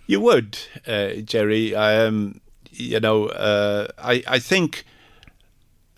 You 0.08 0.20
would, 0.22 0.58
uh, 0.88 1.22
Jerry. 1.24 1.76
I 1.76 2.04
um, 2.04 2.41
you 2.72 3.00
know, 3.00 3.28
uh, 3.28 3.88
I 4.00 4.24
I 4.28 4.39
think 4.39 4.84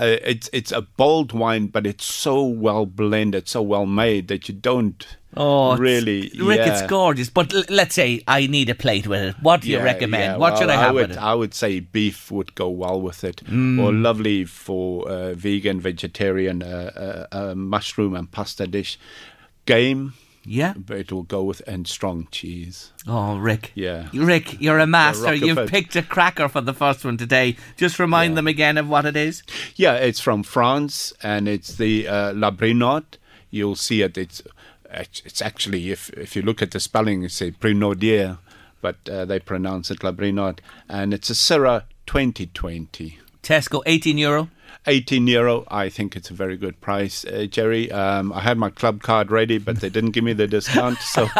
uh, 0.01 0.17
it's 0.25 0.49
it's 0.51 0.71
a 0.71 0.81
bold 0.81 1.31
wine, 1.31 1.67
but 1.67 1.85
it's 1.85 2.05
so 2.05 2.43
well 2.43 2.85
blended, 2.85 3.47
so 3.47 3.61
well 3.61 3.85
made 3.85 4.27
that 4.29 4.49
you 4.49 4.55
don't 4.55 5.05
Oh, 5.37 5.73
it's- 5.73 5.79
really. 5.79 6.21
Rick, 6.37 6.57
yeah. 6.57 6.73
it's 6.73 6.81
gorgeous. 6.87 7.29
But 7.29 7.53
l- 7.53 7.63
let's 7.69 7.95
say 7.95 8.21
I 8.27 8.47
need 8.47 8.69
a 8.69 8.75
plate 8.75 9.07
with 9.07 9.21
it. 9.21 9.35
What 9.41 9.61
do 9.61 9.69
you 9.69 9.79
recommend? 9.79 10.23
yeah, 10.23 10.37
what 10.37 10.57
should 10.57 10.69
I 10.69 10.75
have 10.81 10.93
would, 10.95 11.09
with 11.09 11.17
it? 11.17 11.23
I 11.23 11.33
would 11.35 11.53
say 11.53 11.79
beef 11.79 12.29
would 12.31 12.53
go 12.55 12.69
well 12.69 12.99
with 13.01 13.23
it, 13.23 13.37
Mm. 13.45 13.79
or 13.81 13.93
lovely 13.93 14.43
for 14.45 15.07
uh, 15.07 15.33
vegan, 15.35 15.79
vegetarian, 15.79 16.61
uh, 16.63 17.27
uh, 17.31 17.35
uh, 17.51 17.55
mushroom 17.55 18.13
and 18.15 18.29
pasta 18.29 18.67
dish. 18.67 18.99
Game, 19.65 20.13
yeah, 20.43 20.73
but 20.75 20.97
it 20.97 21.11
will 21.11 21.23
go 21.23 21.43
with 21.43 21.61
and 21.67 21.87
strong 21.87 22.27
cheese. 22.31 22.91
Oh, 23.07 23.37
Rick. 23.37 23.71
Yeah. 23.75 24.09
Rick, 24.13 24.59
you're 24.61 24.79
a 24.79 24.87
master. 24.87 25.33
You've 25.33 25.67
picked 25.69 25.95
a 25.95 26.01
cracker 26.01 26.47
for 26.47 26.61
the 26.61 26.73
first 26.73 27.05
one 27.05 27.17
today. 27.17 27.57
Just 27.77 27.99
remind 27.99 28.35
them 28.37 28.47
again 28.47 28.77
of 28.77 28.89
what 28.89 29.05
it 29.05 29.15
is. 29.15 29.43
Yeah, 29.75 29.95
it's 29.95 30.19
from 30.19 30.43
France, 30.43 31.13
and 31.21 31.47
it's 31.47 31.75
the 31.75 32.07
uh, 32.07 32.33
La 32.33 32.51
Brinotte. 32.51 33.17
You'll 33.49 33.75
see 33.75 34.01
it. 34.01 34.17
It's 34.17 34.41
it's 34.93 35.41
actually 35.41 35.91
if 35.91 36.09
if 36.11 36.35
you 36.35 36.41
look 36.41 36.61
at 36.61 36.71
the 36.71 36.79
spelling, 36.79 37.23
it's 37.23 37.41
a 37.41 37.51
Brinaudier, 37.51 38.39
but 38.81 38.97
uh, 39.09 39.25
they 39.25 39.39
pronounce 39.39 39.91
it 39.91 40.03
La 40.03 40.11
Brinotte, 40.11 40.59
and 40.89 41.13
it's 41.13 41.29
a 41.29 41.33
Syrah 41.33 41.83
2020. 42.07 43.19
Tesco, 43.43 43.81
18 43.85 44.17
euro. 44.17 44.49
18 44.87 45.27
euro. 45.27 45.63
I 45.69 45.89
think 45.89 46.15
it's 46.15 46.29
a 46.31 46.33
very 46.33 46.57
good 46.57 46.79
price, 46.81 47.23
uh, 47.25 47.45
Jerry. 47.49 47.91
Um, 47.91 48.33
I 48.33 48.39
had 48.41 48.57
my 48.57 48.69
club 48.69 49.01
card 49.03 49.29
ready, 49.31 49.57
but 49.59 49.79
they 49.79 49.89
didn't 49.89 50.11
give 50.11 50.23
me 50.23 50.33
the 50.33 50.47
discount. 50.47 50.97
So 50.99 51.27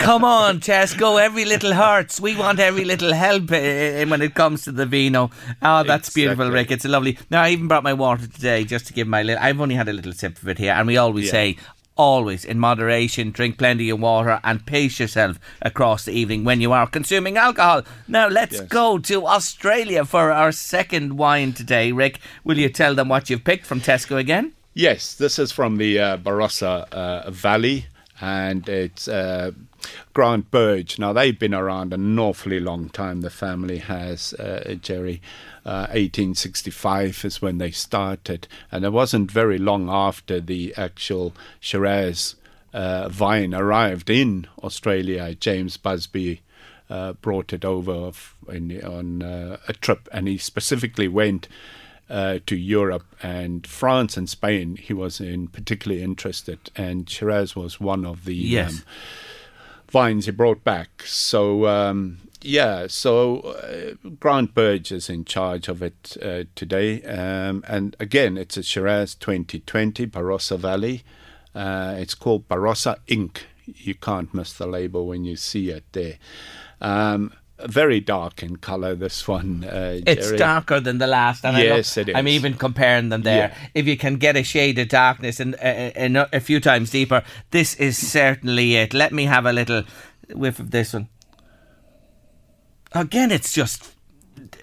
Come 0.00 0.24
on, 0.24 0.60
Tesco. 0.60 1.20
Every 1.20 1.44
little 1.44 1.72
hurts. 1.72 2.20
We 2.20 2.36
want 2.36 2.58
every 2.58 2.84
little 2.84 3.12
help 3.12 3.44
uh, 3.44 4.04
when 4.06 4.22
it 4.22 4.34
comes 4.34 4.64
to 4.64 4.72
the 4.72 4.86
vino. 4.86 5.30
Oh, 5.62 5.82
that's 5.82 6.10
beautiful, 6.10 6.50
Rick. 6.50 6.70
It's 6.70 6.84
lovely. 6.84 7.18
Now, 7.30 7.42
I 7.42 7.50
even 7.50 7.68
brought 7.68 7.84
my 7.84 7.94
water 7.94 8.26
today 8.26 8.64
just 8.64 8.86
to 8.88 8.92
give 8.92 9.06
my 9.08 9.22
little. 9.22 9.42
I've 9.42 9.60
only 9.60 9.74
had 9.74 9.88
a 9.88 9.92
little 9.92 10.12
sip 10.12 10.40
of 10.42 10.48
it 10.48 10.58
here, 10.58 10.72
and 10.72 10.86
we 10.86 10.96
always 10.96 11.26
Yeah. 11.26 11.30
say. 11.32 11.56
Always 12.04 12.46
in 12.46 12.58
moderation, 12.58 13.30
drink 13.30 13.58
plenty 13.58 13.90
of 13.90 14.00
water 14.00 14.40
and 14.42 14.64
pace 14.64 14.98
yourself 14.98 15.38
across 15.60 16.06
the 16.06 16.12
evening 16.12 16.44
when 16.44 16.62
you 16.62 16.72
are 16.72 16.86
consuming 16.86 17.36
alcohol. 17.36 17.82
Now, 18.08 18.26
let's 18.26 18.54
Yes. 18.56 18.68
go 18.68 18.96
to 18.96 19.26
Australia 19.26 20.06
for 20.06 20.32
our 20.32 20.50
second 20.50 21.18
wine 21.18 21.52
today. 21.52 21.92
Rick, 21.92 22.18
will 22.42 22.56
you 22.56 22.70
tell 22.70 22.94
them 22.94 23.10
what 23.10 23.28
you've 23.28 23.44
picked 23.44 23.66
from 23.66 23.82
Tesco 23.82 24.16
again? 24.16 24.52
Yes, 24.72 25.12
this 25.12 25.38
is 25.38 25.52
from 25.52 25.76
the 25.76 25.98
uh, 25.98 26.16
Barossa 26.16 26.88
uh, 26.90 27.30
Valley, 27.30 27.84
and 28.18 28.66
it's 28.66 29.06
uh, 29.06 29.50
Grant 30.12 30.50
Burge. 30.50 30.98
Now 30.98 31.12
they've 31.12 31.38
been 31.38 31.54
around 31.54 31.92
an 31.92 32.18
awfully 32.18 32.60
long 32.60 32.88
time. 32.90 33.20
The 33.20 33.30
family 33.30 33.78
has 33.78 34.32
uh, 34.34 34.74
Jerry. 34.80 35.20
Uh, 35.64 35.86
1865 35.92 37.24
is 37.24 37.42
when 37.42 37.58
they 37.58 37.70
started, 37.70 38.48
and 38.72 38.84
it 38.84 38.92
wasn't 38.92 39.30
very 39.30 39.58
long 39.58 39.88
after 39.90 40.40
the 40.40 40.74
actual 40.76 41.34
Shiraz 41.60 42.34
uh, 42.72 43.08
vine 43.08 43.54
arrived 43.54 44.08
in 44.08 44.46
Australia. 44.62 45.34
James 45.34 45.76
Busby 45.76 46.40
uh, 46.88 47.12
brought 47.14 47.52
it 47.52 47.64
over 47.64 48.12
in, 48.48 48.82
on 48.84 49.22
uh, 49.22 49.58
a 49.68 49.72
trip, 49.74 50.08
and 50.12 50.28
he 50.28 50.38
specifically 50.38 51.08
went 51.08 51.46
uh, 52.08 52.38
to 52.46 52.56
Europe 52.56 53.04
and 53.22 53.66
France 53.66 54.16
and 54.16 54.28
Spain. 54.28 54.76
He 54.76 54.92
was 54.94 55.20
in 55.20 55.46
particularly 55.48 56.02
interested, 56.02 56.70
and 56.74 57.08
Shiraz 57.08 57.54
was 57.54 57.78
one 57.80 58.04
of 58.06 58.24
the 58.24 58.34
Yes. 58.34 58.72
um, 58.78 58.82
vines 59.90 60.26
he 60.26 60.32
brought 60.32 60.64
back. 60.64 61.02
So 61.04 61.66
um, 61.66 62.18
Yeah, 62.42 62.86
so 62.88 63.40
uh, 63.40 64.08
Grant 64.18 64.54
Burge 64.54 64.92
is 64.92 65.10
in 65.10 65.24
charge 65.24 65.68
of 65.68 65.82
it 65.82 66.16
uh, 66.22 66.44
today. 66.54 67.02
Um, 67.02 67.62
and 67.68 67.96
again, 68.00 68.38
it's 68.38 68.56
a 68.56 68.62
Shiraz 68.62 69.14
2020, 69.14 70.06
Barossa 70.06 70.58
Valley. 70.58 71.02
Uh, 71.54 71.96
it's 71.98 72.14
called 72.14 72.48
Barossa 72.48 72.96
Ink. 73.08 73.46
You 73.66 73.94
can't 73.94 74.32
miss 74.32 74.52
the 74.54 74.66
label 74.66 75.06
when 75.06 75.24
you 75.24 75.36
see 75.36 75.70
it 75.70 75.84
there. 75.92 76.18
Um, 76.80 77.32
very 77.66 78.00
dark 78.00 78.42
in 78.42 78.56
colour, 78.56 78.94
this 78.94 79.26
one. 79.28 79.64
Uh, 79.64 80.00
It's 80.06 80.32
darker 80.32 80.80
than 80.80 80.98
the 80.98 81.06
last. 81.06 81.44
And 81.44 81.56
Yes, 81.56 81.96
I 81.96 82.00
it 82.02 82.08
is. 82.10 82.14
I'm 82.16 82.28
even 82.28 82.54
comparing 82.54 83.08
them 83.10 83.22
there. 83.22 83.48
Yeah. 83.52 83.68
If 83.74 83.86
you 83.86 83.96
can 83.96 84.16
get 84.16 84.36
a 84.36 84.42
shade 84.42 84.78
of 84.78 84.88
darkness 84.88 85.40
and, 85.40 85.54
uh, 85.56 85.58
a, 85.62 86.28
a 86.36 86.40
few 86.40 86.60
times 86.60 86.90
deeper, 86.90 87.22
this 87.50 87.74
is 87.74 87.96
certainly 87.98 88.76
it. 88.76 88.94
Let 88.94 89.12
me 89.12 89.24
have 89.24 89.46
a 89.46 89.52
little 89.52 89.82
whiff 90.34 90.58
of 90.58 90.70
this 90.70 90.92
one. 90.94 91.08
Again, 92.92 93.30
it's 93.30 93.52
just 93.52 93.92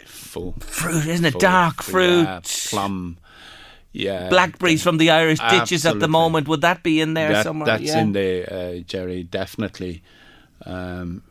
full 0.06 0.54
fruit, 0.60 1.06
isn't 1.08 1.26
it? 1.26 1.32
full, 1.32 1.40
Dark 1.40 1.82
fruit. 1.82 2.24
yeah, 2.24 2.40
plum. 2.70 3.18
Yeah, 3.94 4.30
Blackberries 4.30 4.84
from 4.84 4.98
the 4.98 5.10
Irish 5.10 5.40
ditches 5.40 5.86
at 5.86 6.00
the 6.00 6.08
moment. 6.08 6.48
Would 6.48 6.62
that 6.62 6.84
be 6.84 7.02
in 7.02 7.14
there 7.16 7.32
That- 7.34 7.44
somewhere? 7.44 7.66
That's 7.66 7.84
yeah. 7.84 8.02
in 8.02 8.12
there, 8.12 8.54
uh, 8.54 8.80
Jerry, 8.86 9.24
definitely. 9.24 10.04
Um, 10.66 11.24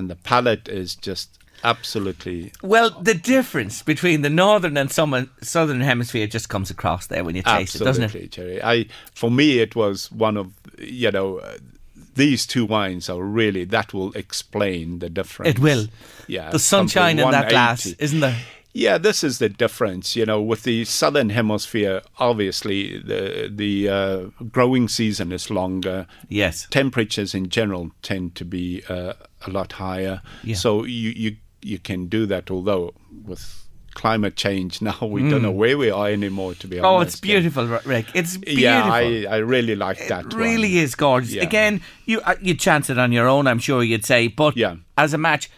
and 0.00 0.10
the 0.10 0.16
palate 0.16 0.66
is 0.68 0.96
just 0.96 1.38
absolutely 1.62 2.52
Well, 2.62 2.90
the 2.90 3.14
difference 3.14 3.82
between 3.82 4.22
the 4.22 4.30
northern 4.30 4.76
and 4.76 4.90
some 4.90 5.30
southern 5.42 5.82
hemisphere 5.82 6.26
just 6.26 6.48
comes 6.48 6.70
across 6.70 7.06
there 7.06 7.22
when 7.22 7.36
you 7.36 7.42
taste 7.42 7.76
it, 7.76 7.84
doesn't 7.84 8.02
absolutely, 8.02 8.26
it? 8.26 8.32
Jerry. 8.32 8.62
I, 8.62 8.86
for 9.14 9.30
me, 9.30 9.58
it 9.60 9.76
was 9.76 10.10
one 10.10 10.36
of 10.36 10.52
you 10.78 11.12
know. 11.12 11.38
Uh, 11.38 11.58
these 12.16 12.44
two 12.44 12.66
wines 12.66 13.08
are 13.08 13.22
really 13.22 13.64
that 13.64 13.94
will 13.94 14.12
explain 14.14 14.98
the 14.98 15.08
difference. 15.08 15.50
It 15.50 15.58
will. 15.60 15.86
Yeah, 16.26 16.50
The 16.50 16.58
sunshine 16.58 17.18
in 17.18 17.30
that 17.30 17.48
glass, 17.48 17.86
isn't 17.86 18.20
there? 18.20 18.36
Yeah, 18.72 18.98
this 18.98 19.24
is 19.24 19.38
the 19.38 19.48
difference. 19.48 20.14
You 20.14 20.26
know, 20.26 20.40
with 20.40 20.62
the 20.62 20.84
southern 20.84 21.30
hemisphere, 21.30 22.02
obviously 22.18 22.98
the 22.98 23.50
the 23.52 23.88
uh, 23.88 24.16
growing 24.50 24.88
season 24.88 25.32
is 25.32 25.50
longer. 25.50 26.06
Yes, 26.28 26.66
temperatures 26.70 27.34
in 27.34 27.48
general 27.48 27.90
tend 28.02 28.34
to 28.36 28.44
be 28.44 28.82
uh, 28.88 29.14
a 29.46 29.50
lot 29.50 29.72
higher. 29.72 30.22
Yeah. 30.44 30.54
So 30.56 30.84
you 30.84 31.10
you 31.10 31.36
you 31.62 31.78
can 31.78 32.06
do 32.06 32.26
that. 32.26 32.50
Although 32.50 32.94
with 33.24 33.56
climate 33.94 34.36
change 34.36 34.80
now, 34.90 34.98
we 35.02 35.20
don't 35.28 35.40
Mm. 35.40 35.42
know 35.42 35.50
where 35.50 35.76
we 35.76 35.90
are 35.90 36.08
anymore. 36.08 36.54
To 36.54 36.68
be 36.68 36.78
honest. 36.78 36.86
Oh, 36.88 37.00
it's 37.00 37.20
beautiful, 37.20 37.72
R- 37.72 37.82
Rick. 37.84 38.06
It's 38.14 38.36
beautiful. 38.36 38.62
Yeah, 38.62 38.84
I, 38.88 39.26
I 39.28 39.36
really 39.38 39.74
like 39.74 40.06
that. 40.06 40.26
It 40.26 40.34
really 40.34 40.78
is 40.78 40.94
gorgeous. 40.94 41.32
Yeah. 41.32 41.42
Again, 41.42 41.80
you 42.06 42.20
uh, 42.20 42.36
you 42.40 42.54
chance 42.54 42.88
it 42.88 42.98
on 42.98 43.10
your 43.10 43.26
own, 43.26 43.48
I'm 43.48 43.58
sure 43.58 43.82
you'd 43.82 44.06
say. 44.06 44.28
But 44.28 44.56
Yeah. 44.56 44.76
as 44.96 45.12
a 45.12 45.18
match, 45.18 45.50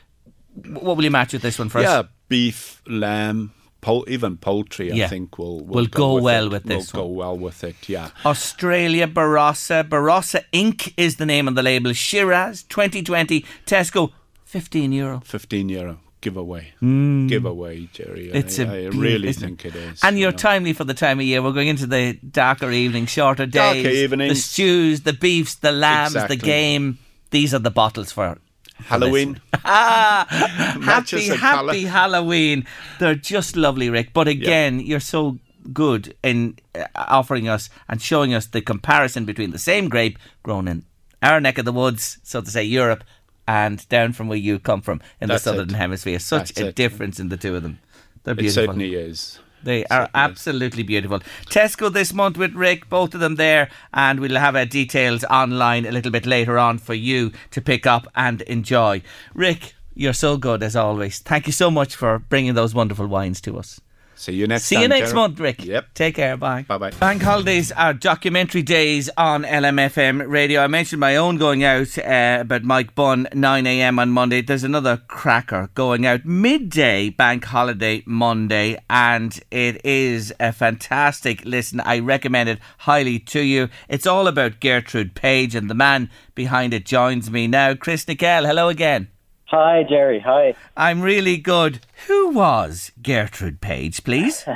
what 0.54 0.96
will 0.96 1.04
you 1.04 1.10
match 1.10 1.34
with 1.34 1.42
this 1.42 1.58
one 1.58 1.68
first? 1.68 1.84
Yeah, 1.84 2.02
beef, 2.32 2.82
lamb, 3.04 3.38
pol- 3.80 4.04
even 4.08 4.36
poultry. 4.48 4.88
I 5.04 5.08
think 5.08 5.38
will 5.38 5.58
will, 5.66 5.74
Will 5.76 5.86
go 5.86 6.14
with 6.14 6.24
well 6.24 6.46
it. 6.46 6.52
with 6.54 6.64
this. 6.64 6.74
will 6.74 6.80
this 6.80 6.92
go 7.02 7.06
well 7.22 7.36
with 7.46 7.64
it. 7.70 7.88
Yeah. 7.88 8.08
Australia 8.24 9.06
Barossa. 9.06 9.78
Barossa 9.88 10.40
Ink. 10.52 10.78
is 10.96 11.16
the 11.16 11.26
name 11.26 11.46
on 11.48 11.54
the 11.54 11.62
label. 11.62 11.92
Shiraz 11.92 12.62
2020. 12.64 13.44
Tesco, 13.66 14.10
15 14.44 14.92
euro. 14.92 15.20
15 15.24 15.68
euro 15.68 15.98
giveaway. 16.20 16.72
Mm. 16.80 17.28
Giveaway, 17.28 17.88
Jerry. 17.92 18.30
It's 18.40 18.58
I 18.60 18.62
a 18.64 18.66
I 18.86 18.88
really 19.06 19.28
isn't 19.28 19.42
think 19.60 19.64
it 19.64 19.74
is. 19.74 20.00
And 20.04 20.16
you 20.16 20.22
you're 20.22 20.30
know. 20.32 20.38
timely 20.50 20.72
for 20.72 20.84
the 20.84 20.94
time 20.94 21.18
of 21.18 21.24
year. 21.26 21.42
We're 21.42 21.52
going 21.60 21.68
into 21.68 21.86
the 21.86 22.12
darker 22.14 22.70
evenings, 22.70 23.10
shorter 23.10 23.44
days. 23.46 23.82
Darker 23.82 24.16
The 24.28 24.34
stews, 24.36 25.00
the 25.02 25.12
beefs, 25.14 25.56
the 25.56 25.72
lambs, 25.72 26.14
Exactly. 26.14 26.36
the 26.36 26.42
game. 26.54 26.98
These 27.30 27.52
are 27.54 27.58
the 27.58 27.72
bottles 27.72 28.12
for. 28.12 28.38
Halloween. 28.86 29.40
ah, 29.64 30.26
happy, 30.82 31.28
happy 31.28 31.36
colour. 31.38 31.74
Halloween. 31.88 32.66
They're 32.98 33.14
just 33.14 33.56
lovely, 33.56 33.90
Rick. 33.90 34.12
But 34.12 34.28
again, 34.28 34.80
you're 34.80 35.00
so 35.00 35.38
good 35.72 36.14
in 36.22 36.58
uh, 36.74 36.84
offering 36.96 37.48
us 37.48 37.70
and 37.88 38.00
showing 38.02 38.34
us 38.34 38.46
the 38.46 38.60
comparison 38.60 39.24
between 39.24 39.50
the 39.52 39.58
same 39.58 39.88
grape 39.88 40.18
grown 40.42 40.66
in 40.68 40.84
our 41.22 41.40
neck 41.40 41.58
of 41.58 41.64
the 41.64 41.72
woods, 41.72 42.18
so 42.22 42.40
to 42.40 42.50
say, 42.50 42.64
Europe, 42.64 43.04
and 43.46 43.88
down 43.88 44.12
from 44.12 44.28
where 44.28 44.38
you 44.38 44.58
come 44.58 44.82
from 44.82 45.00
in 45.20 45.28
That's 45.28 45.44
the 45.44 45.50
southern 45.50 45.70
it. 45.70 45.76
hemisphere. 45.76 46.18
Such 46.18 46.48
That's 46.54 46.60
a 46.60 46.66
it. 46.68 46.74
difference 46.74 47.20
in 47.20 47.28
the 47.28 47.36
two 47.36 47.54
of 47.56 47.62
them. 47.62 47.78
They're 48.24 48.32
It 48.34 48.38
beautiful. 48.38 48.62
certainly 48.66 48.94
is. 48.94 49.38
They 49.62 49.84
are 49.86 50.08
absolutely 50.14 50.82
beautiful. 50.82 51.20
Tesco 51.46 51.92
this 51.92 52.12
month 52.12 52.36
with 52.36 52.54
Rick, 52.54 52.88
both 52.88 53.14
of 53.14 53.20
them 53.20 53.36
there, 53.36 53.68
and 53.94 54.20
we'll 54.20 54.36
have 54.36 54.56
uh, 54.56 54.64
details 54.64 55.24
online 55.24 55.86
a 55.86 55.92
little 55.92 56.10
bit 56.10 56.26
later 56.26 56.58
on 56.58 56.78
for 56.78 56.94
you 56.94 57.32
to 57.50 57.60
pick 57.60 57.86
up 57.86 58.06
and 58.14 58.42
enjoy. 58.42 59.02
Rick, 59.34 59.74
you're 59.94 60.12
so 60.12 60.36
good 60.36 60.62
as 60.62 60.74
always. 60.74 61.18
Thank 61.18 61.46
you 61.46 61.52
so 61.52 61.70
much 61.70 61.94
for 61.94 62.18
bringing 62.18 62.54
those 62.54 62.74
wonderful 62.74 63.06
wines 63.06 63.40
to 63.42 63.58
us. 63.58 63.80
See 64.14 64.32
you 64.34 64.46
next 64.46 64.64
See 64.64 64.76
time. 64.76 64.82
you 64.82 64.88
next 64.88 65.14
month, 65.14 65.40
Rick. 65.40 65.64
Yep. 65.64 65.94
Take 65.94 66.16
care. 66.16 66.36
Bye. 66.36 66.62
Bye 66.62 66.78
bye. 66.78 66.90
Bank 66.90 67.22
holidays 67.22 67.72
are 67.72 67.92
documentary 67.94 68.62
days 68.62 69.10
on 69.16 69.42
LMFM 69.44 70.28
radio. 70.28 70.60
I 70.60 70.66
mentioned 70.66 71.00
my 71.00 71.16
own 71.16 71.38
going 71.38 71.64
out 71.64 71.96
uh, 71.98 72.38
about 72.40 72.62
Mike 72.62 72.94
Bunn, 72.94 73.26
9am 73.32 73.98
on 73.98 74.10
Monday. 74.10 74.42
There's 74.42 74.64
another 74.64 75.02
cracker 75.08 75.70
going 75.74 76.06
out 76.06 76.24
midday 76.24 77.10
bank 77.10 77.44
holiday 77.44 78.02
Monday, 78.06 78.78
and 78.90 79.38
it 79.50 79.84
is 79.84 80.32
a 80.38 80.52
fantastic 80.52 81.44
listen. 81.44 81.80
I 81.80 81.98
recommend 81.98 82.48
it 82.48 82.58
highly 82.78 83.18
to 83.20 83.40
you. 83.40 83.68
It's 83.88 84.06
all 84.06 84.26
about 84.26 84.60
Gertrude 84.60 85.14
Page, 85.14 85.54
and 85.54 85.70
the 85.70 85.74
man 85.74 86.10
behind 86.34 86.74
it 86.74 86.84
joins 86.86 87.30
me 87.30 87.46
now. 87.46 87.74
Chris 87.74 88.06
Nickel, 88.06 88.44
hello 88.44 88.68
again. 88.68 89.08
Hi, 89.52 89.82
Jerry. 89.86 90.18
Hi. 90.20 90.54
I'm 90.78 91.02
really 91.02 91.36
good. 91.36 91.80
Who 92.06 92.30
was 92.30 92.90
Gertrude 93.02 93.60
Page, 93.60 94.02
please? 94.02 94.46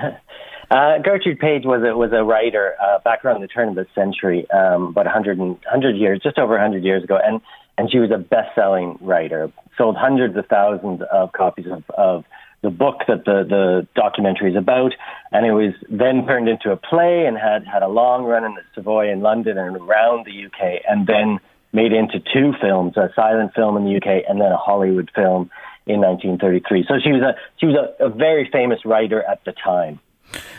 Uh, 0.69 0.99
Gertrude 0.99 1.39
Page 1.39 1.63
was 1.65 1.81
a 1.85 1.97
was 1.97 2.11
a 2.13 2.25
writer 2.25 2.75
uh, 2.83 2.99
back 3.05 3.25
around 3.25 3.41
the 3.41 3.47
turn 3.47 3.69
of 3.69 3.77
the 3.77 3.87
century, 3.95 4.51
um, 4.51 4.89
about 4.89 5.05
100, 5.05 5.39
and, 5.39 5.51
100 5.51 5.97
years, 5.97 6.19
just 6.21 6.41
over 6.41 6.55
100 6.55 6.83
years 6.83 7.05
ago, 7.05 7.17
and 7.25 7.41
and 7.79 7.89
she 7.89 8.01
was 8.01 8.11
a 8.11 8.19
best-selling 8.19 8.99
writer. 9.01 9.53
Sold 9.79 9.97
hundreds 9.97 10.37
of 10.37 10.45
thousands 10.49 11.03
of 11.13 11.31
copies 11.31 11.67
of, 11.71 11.85
of 11.91 12.25
the 12.63 12.71
book 12.71 13.03
that 13.07 13.25
the 13.25 13.47
the 13.49 13.87
documentary 13.95 14.51
is 14.51 14.57
about, 14.57 14.91
and 15.31 15.47
it 15.47 15.53
was 15.53 15.73
then 15.89 16.27
turned 16.27 16.49
into 16.49 16.73
a 16.73 16.77
play 16.77 17.27
and 17.27 17.39
had 17.39 17.65
had 17.65 17.85
a 17.85 17.89
long 17.89 18.25
run 18.25 18.45
in 18.45 18.55
the 18.55 18.63
Savoy 18.75 19.13
in 19.13 19.21
London 19.21 19.59
and 19.59 19.77
around 19.77 20.27
the 20.27 20.47
UK, 20.47 20.83
and 20.89 21.07
then 21.07 21.39
made 21.73 21.93
into 21.93 22.21
two 22.21 22.53
films: 22.61 22.97
a 22.97 23.11
silent 23.15 23.55
film 23.55 23.77
in 23.77 23.85
the 23.85 23.97
UK 23.97 24.25
and 24.29 24.41
then 24.41 24.53
a 24.53 24.57
Hollywood 24.57 25.11
film 25.15 25.51
in 25.87 26.01
1933. 26.01 26.85
So 26.89 26.95
she 27.03 27.13
was 27.13 27.23
a 27.23 27.35
she 27.59 27.67
was 27.67 27.77
a, 27.77 28.05
a 28.07 28.09
very 28.09 28.49
famous 28.51 28.85
writer 28.85 29.23
at 29.23 29.45
the 29.45 29.53
time. 29.53 30.01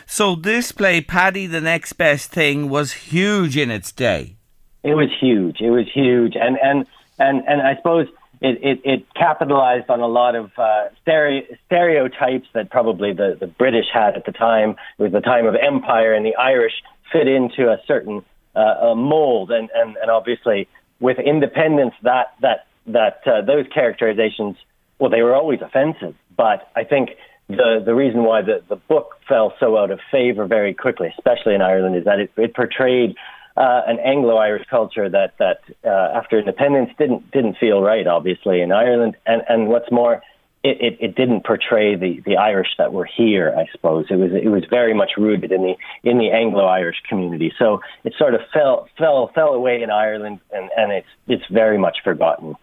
So 0.05 0.35
this 0.35 0.71
play, 0.71 1.01
Paddy 1.01 1.45
the 1.47 1.61
Next 1.61 1.93
Best 1.93 2.31
Thing, 2.31 2.69
was 2.69 2.93
huge 2.93 3.57
in 3.57 3.69
its 3.69 3.91
day. 3.91 4.37
It 4.83 4.95
was 4.95 5.09
huge. 5.19 5.59
It 5.59 5.69
was 5.69 5.85
huge, 5.93 6.35
and 6.35 6.57
and 6.63 6.85
and 7.19 7.43
and 7.47 7.61
I 7.61 7.75
suppose 7.75 8.07
it 8.39 8.59
it, 8.61 8.81
it 8.85 9.13
capitalized 9.15 9.89
on 9.89 9.99
a 9.99 10.07
lot 10.07 10.35
of 10.35 10.51
uh, 10.57 10.89
stere- 11.05 11.57
stereotypes 11.65 12.47
that 12.53 12.69
probably 12.69 13.13
the 13.13 13.37
the 13.39 13.47
British 13.47 13.87
had 13.93 14.15
at 14.15 14.25
the 14.25 14.31
time. 14.31 14.75
It 14.97 15.03
was 15.03 15.11
the 15.11 15.21
time 15.21 15.45
of 15.45 15.55
empire, 15.55 16.13
and 16.13 16.25
the 16.25 16.35
Irish 16.35 16.83
fit 17.11 17.27
into 17.27 17.69
a 17.69 17.77
certain 17.85 18.23
uh, 18.55 18.91
a 18.91 18.95
mold, 18.95 19.51
and 19.51 19.69
and 19.75 19.97
and 19.97 20.09
obviously 20.09 20.67
with 20.99 21.17
independence, 21.19 21.93
that 22.03 22.33
that 22.41 22.67
that 22.87 23.21
uh, 23.25 23.41
those 23.41 23.65
characterizations, 23.73 24.55
well, 24.99 25.09
they 25.09 25.21
were 25.21 25.35
always 25.35 25.61
offensive, 25.61 26.15
but 26.35 26.69
I 26.75 26.83
think. 26.83 27.11
The 27.49 27.81
the 27.81 27.95
reason 27.95 28.25
why 28.25 28.41
the, 28.41 28.61
the 28.67 28.75
book 28.75 29.15
fell 29.25 29.53
so 29.57 29.77
out 29.77 29.89
of 29.89 30.01
favor 30.11 30.47
very 30.47 30.73
quickly, 30.73 31.13
especially 31.17 31.55
in 31.55 31.61
Ireland, 31.61 31.95
is 31.95 32.03
that 32.03 32.19
it, 32.19 32.29
it 32.35 32.53
portrayed 32.53 33.15
uh, 33.55 33.81
an 33.87 33.99
Anglo-Irish 33.99 34.67
culture 34.69 35.09
that 35.09 35.33
that 35.39 35.61
uh, 35.85 36.17
after 36.17 36.37
independence 36.37 36.91
didn't 36.97 37.31
didn't 37.31 37.55
feel 37.57 37.81
right, 37.81 38.05
obviously 38.05 38.61
in 38.61 38.73
Ireland, 38.73 39.15
and 39.25 39.43
and 39.47 39.69
what's 39.69 39.89
more, 39.91 40.21
it, 40.63 40.77
it, 40.81 40.97
it 40.99 41.15
didn't 41.15 41.45
portray 41.45 41.95
the, 41.95 42.21
the 42.25 42.37
Irish 42.37 42.69
that 42.77 42.91
were 42.91 43.05
here. 43.05 43.55
I 43.57 43.65
suppose 43.71 44.05
it 44.09 44.15
was 44.15 44.31
it 44.33 44.49
was 44.49 44.63
very 44.69 44.93
much 44.93 45.11
rooted 45.17 45.51
in 45.51 45.61
the 45.61 45.75
in 46.03 46.17
the 46.17 46.31
Anglo-Irish 46.31 47.01
community. 47.07 47.53
So 47.57 47.81
it 48.03 48.13
sort 48.17 48.33
of 48.33 48.41
fell 48.53 48.87
fell 48.97 49.31
fell 49.33 49.53
away 49.53 49.81
in 49.81 49.89
Ireland, 49.89 50.39
and, 50.51 50.69
and 50.75 50.91
it's 50.91 51.07
it's 51.27 51.45
very 51.51 51.77
much 51.77 51.97
forgotten. 52.03 52.55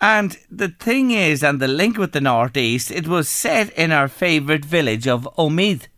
And 0.00 0.36
the 0.50 0.68
thing 0.68 1.10
is, 1.10 1.42
and 1.42 1.60
the 1.60 1.68
link 1.68 1.96
with 1.96 2.12
the 2.12 2.20
Northeast, 2.20 2.90
it 2.90 3.06
was 3.08 3.28
set 3.28 3.70
in 3.70 3.90
our 3.92 4.08
favourite 4.08 4.64
village 4.64 5.06
of 5.06 5.28
Omeath. 5.38 5.88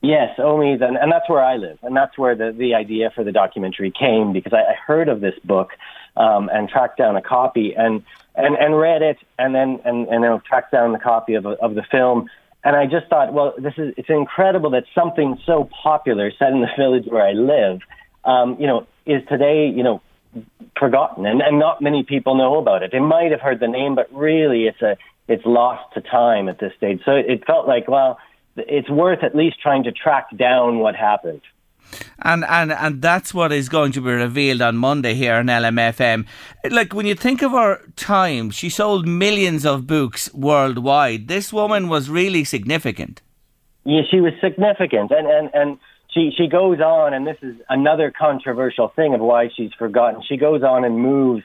Yes, 0.00 0.38
Omeath, 0.38 0.80
and, 0.80 0.96
and 0.96 1.10
that's 1.10 1.28
where 1.28 1.42
I 1.42 1.56
live, 1.56 1.78
and 1.82 1.96
that's 1.96 2.16
where 2.16 2.36
the, 2.36 2.52
the 2.56 2.74
idea 2.74 3.10
for 3.12 3.24
the 3.24 3.32
documentary 3.32 3.90
came 3.90 4.32
because 4.32 4.52
I, 4.52 4.58
I 4.58 4.74
heard 4.86 5.08
of 5.08 5.20
this 5.20 5.34
book 5.44 5.70
um, 6.16 6.48
and 6.52 6.68
tracked 6.68 6.98
down 6.98 7.16
a 7.16 7.22
copy 7.22 7.74
and, 7.76 8.04
and, 8.38 8.56
and 8.56 8.78
read 8.78 9.02
it, 9.02 9.18
and 9.38 9.54
then 9.54 9.80
and, 9.84 10.08
and 10.08 10.24
then 10.24 10.40
tracked 10.46 10.72
down 10.72 10.92
the 10.92 10.98
copy 10.98 11.34
of 11.34 11.44
of 11.46 11.74
the 11.74 11.82
film, 11.90 12.28
and 12.64 12.76
I 12.76 12.86
just 12.86 13.06
thought, 13.08 13.32
well, 13.32 13.54
this 13.58 13.74
is 13.76 13.94
it's 13.96 14.08
incredible 14.08 14.70
that 14.70 14.84
something 14.94 15.38
so 15.44 15.68
popular 15.82 16.30
set 16.38 16.50
in 16.50 16.60
the 16.60 16.68
village 16.76 17.06
where 17.06 17.26
I 17.26 17.32
live, 17.32 17.80
um, 18.24 18.56
you 18.60 18.66
know, 18.66 18.86
is 19.06 19.22
today, 19.28 19.68
you 19.68 19.82
know, 19.82 20.00
forgotten, 20.78 21.26
and, 21.26 21.40
and 21.40 21.58
not 21.58 21.80
many 21.80 22.02
people 22.02 22.36
know 22.36 22.58
about 22.58 22.82
it. 22.82 22.92
They 22.92 23.00
might 23.00 23.30
have 23.30 23.40
heard 23.40 23.60
the 23.60 23.68
name, 23.68 23.94
but 23.94 24.12
really, 24.12 24.66
it's 24.66 24.82
a 24.82 24.96
it's 25.28 25.44
lost 25.44 25.94
to 25.94 26.00
time 26.00 26.48
at 26.48 26.58
this 26.58 26.72
stage. 26.76 27.00
So 27.04 27.12
it 27.12 27.44
felt 27.46 27.68
like, 27.68 27.86
well, 27.86 28.18
it's 28.56 28.88
worth 28.88 29.22
at 29.22 29.34
least 29.34 29.60
trying 29.60 29.84
to 29.84 29.92
track 29.92 30.26
down 30.36 30.78
what 30.78 30.96
happened. 30.96 31.42
And, 32.20 32.44
and 32.44 32.72
and 32.72 33.00
that's 33.00 33.32
what 33.32 33.52
is 33.52 33.68
going 33.68 33.92
to 33.92 34.00
be 34.00 34.10
revealed 34.10 34.60
on 34.60 34.76
Monday 34.76 35.14
here 35.14 35.34
on 35.34 35.46
LMFM. 35.46 36.26
Like 36.70 36.92
when 36.92 37.06
you 37.06 37.14
think 37.14 37.42
of 37.42 37.52
her 37.52 37.80
time, 37.96 38.50
she 38.50 38.70
sold 38.70 39.06
millions 39.06 39.64
of 39.64 39.86
books 39.86 40.32
worldwide. 40.34 41.28
This 41.28 41.52
woman 41.52 41.88
was 41.88 42.10
really 42.10 42.44
significant. 42.44 43.22
Yeah, 43.84 44.02
she 44.10 44.20
was 44.20 44.32
significant, 44.40 45.10
and 45.10 45.26
and 45.26 45.50
and 45.54 45.78
she 46.12 46.30
she 46.36 46.48
goes 46.48 46.80
on, 46.80 47.14
and 47.14 47.26
this 47.26 47.38
is 47.42 47.56
another 47.68 48.12
controversial 48.16 48.88
thing 48.88 49.14
of 49.14 49.20
why 49.20 49.48
she's 49.56 49.72
forgotten. 49.78 50.22
She 50.28 50.36
goes 50.36 50.62
on 50.62 50.84
and 50.84 50.98
moves 50.98 51.44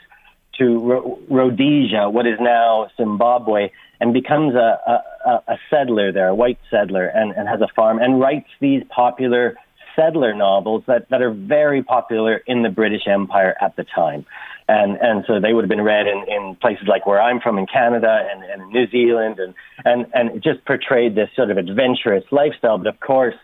to 0.60 1.18
Rhodesia, 1.30 2.10
what 2.10 2.28
is 2.28 2.38
now 2.40 2.88
Zimbabwe, 2.98 3.72
and 4.00 4.14
becomes 4.14 4.54
a, 4.56 5.02
a, 5.26 5.30
a 5.48 5.58
settler 5.70 6.12
there, 6.12 6.30
a 6.30 6.36
white 6.36 6.60
settler, 6.70 7.08
and, 7.08 7.32
and 7.32 7.48
has 7.48 7.62
a 7.62 7.68
farm, 7.76 8.00
and 8.00 8.20
writes 8.20 8.50
these 8.60 8.84
popular 8.90 9.56
settler 9.96 10.34
novels 10.34 10.84
that, 10.88 11.10
that 11.10 11.22
are 11.22 11.32
very 11.32 11.84
popular 11.84 12.38
in 12.48 12.64
the 12.64 12.70
British 12.70 13.08
Empire 13.08 13.56
at 13.62 13.76
the 13.76 13.84
time. 13.84 14.26
And, 14.68 14.96
and 14.98 15.26
so 15.28 15.40
they 15.40 15.54
would 15.54 15.64
have 15.64 15.70
been 15.70 15.82
read 15.82 16.08
in, 16.08 16.26
in 16.28 16.56
places 16.56 16.88
like 16.88 17.06
where 17.06 17.22
I'm 17.22 17.42
from 17.42 17.58
in 17.58 17.66
Canada 17.66 18.28
and, 18.32 18.44
and 18.44 18.72
New 18.72 18.88
Zealand 18.90 19.40
and, 19.40 19.54
and, 19.84 20.06
and 20.14 20.38
it 20.38 20.44
just 20.44 20.64
portrayed 20.66 21.16
this 21.16 21.30
sort 21.36 21.52
of 21.52 21.58
adventurous 21.58 22.24
lifestyle. 22.32 22.78
But 22.78 22.88
of 22.88 23.00
course, 23.00 23.36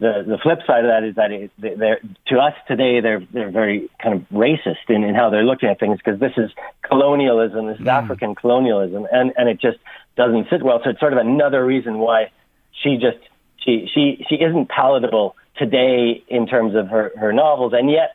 the 0.00 0.24
the 0.26 0.38
flip 0.38 0.60
side 0.66 0.84
of 0.84 0.90
that 0.90 1.02
is 1.02 1.16
that 1.16 1.32
it, 1.32 1.50
they're 1.58 2.00
to 2.28 2.38
us 2.38 2.54
today 2.68 3.00
they're 3.00 3.20
they're 3.32 3.50
very 3.50 3.90
kind 4.00 4.14
of 4.14 4.28
racist 4.28 4.88
in, 4.88 5.02
in 5.02 5.14
how 5.14 5.28
they're 5.30 5.44
looking 5.44 5.68
at 5.68 5.80
things 5.80 5.98
because 5.98 6.20
this 6.20 6.34
is 6.36 6.50
colonialism, 6.82 7.66
this 7.66 7.80
is 7.80 7.86
Mm. 7.86 8.04
African 8.04 8.34
colonialism, 8.34 9.06
and 9.10 9.32
and 9.36 9.48
it 9.48 9.60
just 9.60 9.78
doesn't 10.16 10.48
sit 10.50 10.62
well. 10.62 10.80
So 10.84 10.90
it's 10.90 11.00
sort 11.00 11.12
of 11.12 11.18
another 11.18 11.64
reason 11.64 11.98
why 11.98 12.30
she 12.72 12.96
just 12.96 13.18
she 13.58 13.90
she 13.92 14.24
she 14.28 14.36
isn't 14.36 14.68
palatable 14.68 15.34
today 15.58 16.22
in 16.28 16.46
terms 16.46 16.74
of 16.74 16.88
her 16.88 17.12
her 17.18 17.32
novels, 17.32 17.72
and 17.74 17.90
yet. 17.90 18.14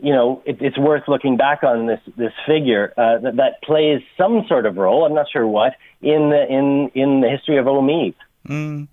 You 0.00 0.12
know, 0.12 0.42
it, 0.44 0.60
it's 0.60 0.76
worth 0.76 1.04
looking 1.06 1.36
back 1.36 1.62
on 1.62 1.86
this 1.86 2.00
this 2.16 2.32
figure 2.44 2.92
uh, 2.98 3.18
that, 3.18 3.36
that 3.36 3.62
plays 3.62 4.02
some 4.18 4.44
sort 4.48 4.66
of 4.66 4.76
role. 4.76 5.06
I'm 5.06 5.14
not 5.14 5.26
sure 5.32 5.46
what 5.46 5.74
in 6.02 6.30
the 6.30 6.46
in 6.50 6.90
in 6.94 7.20
the 7.20 7.30
history 7.30 7.58
of 7.58 7.66
Omeath. 7.66 8.16
Mm. 8.46 8.88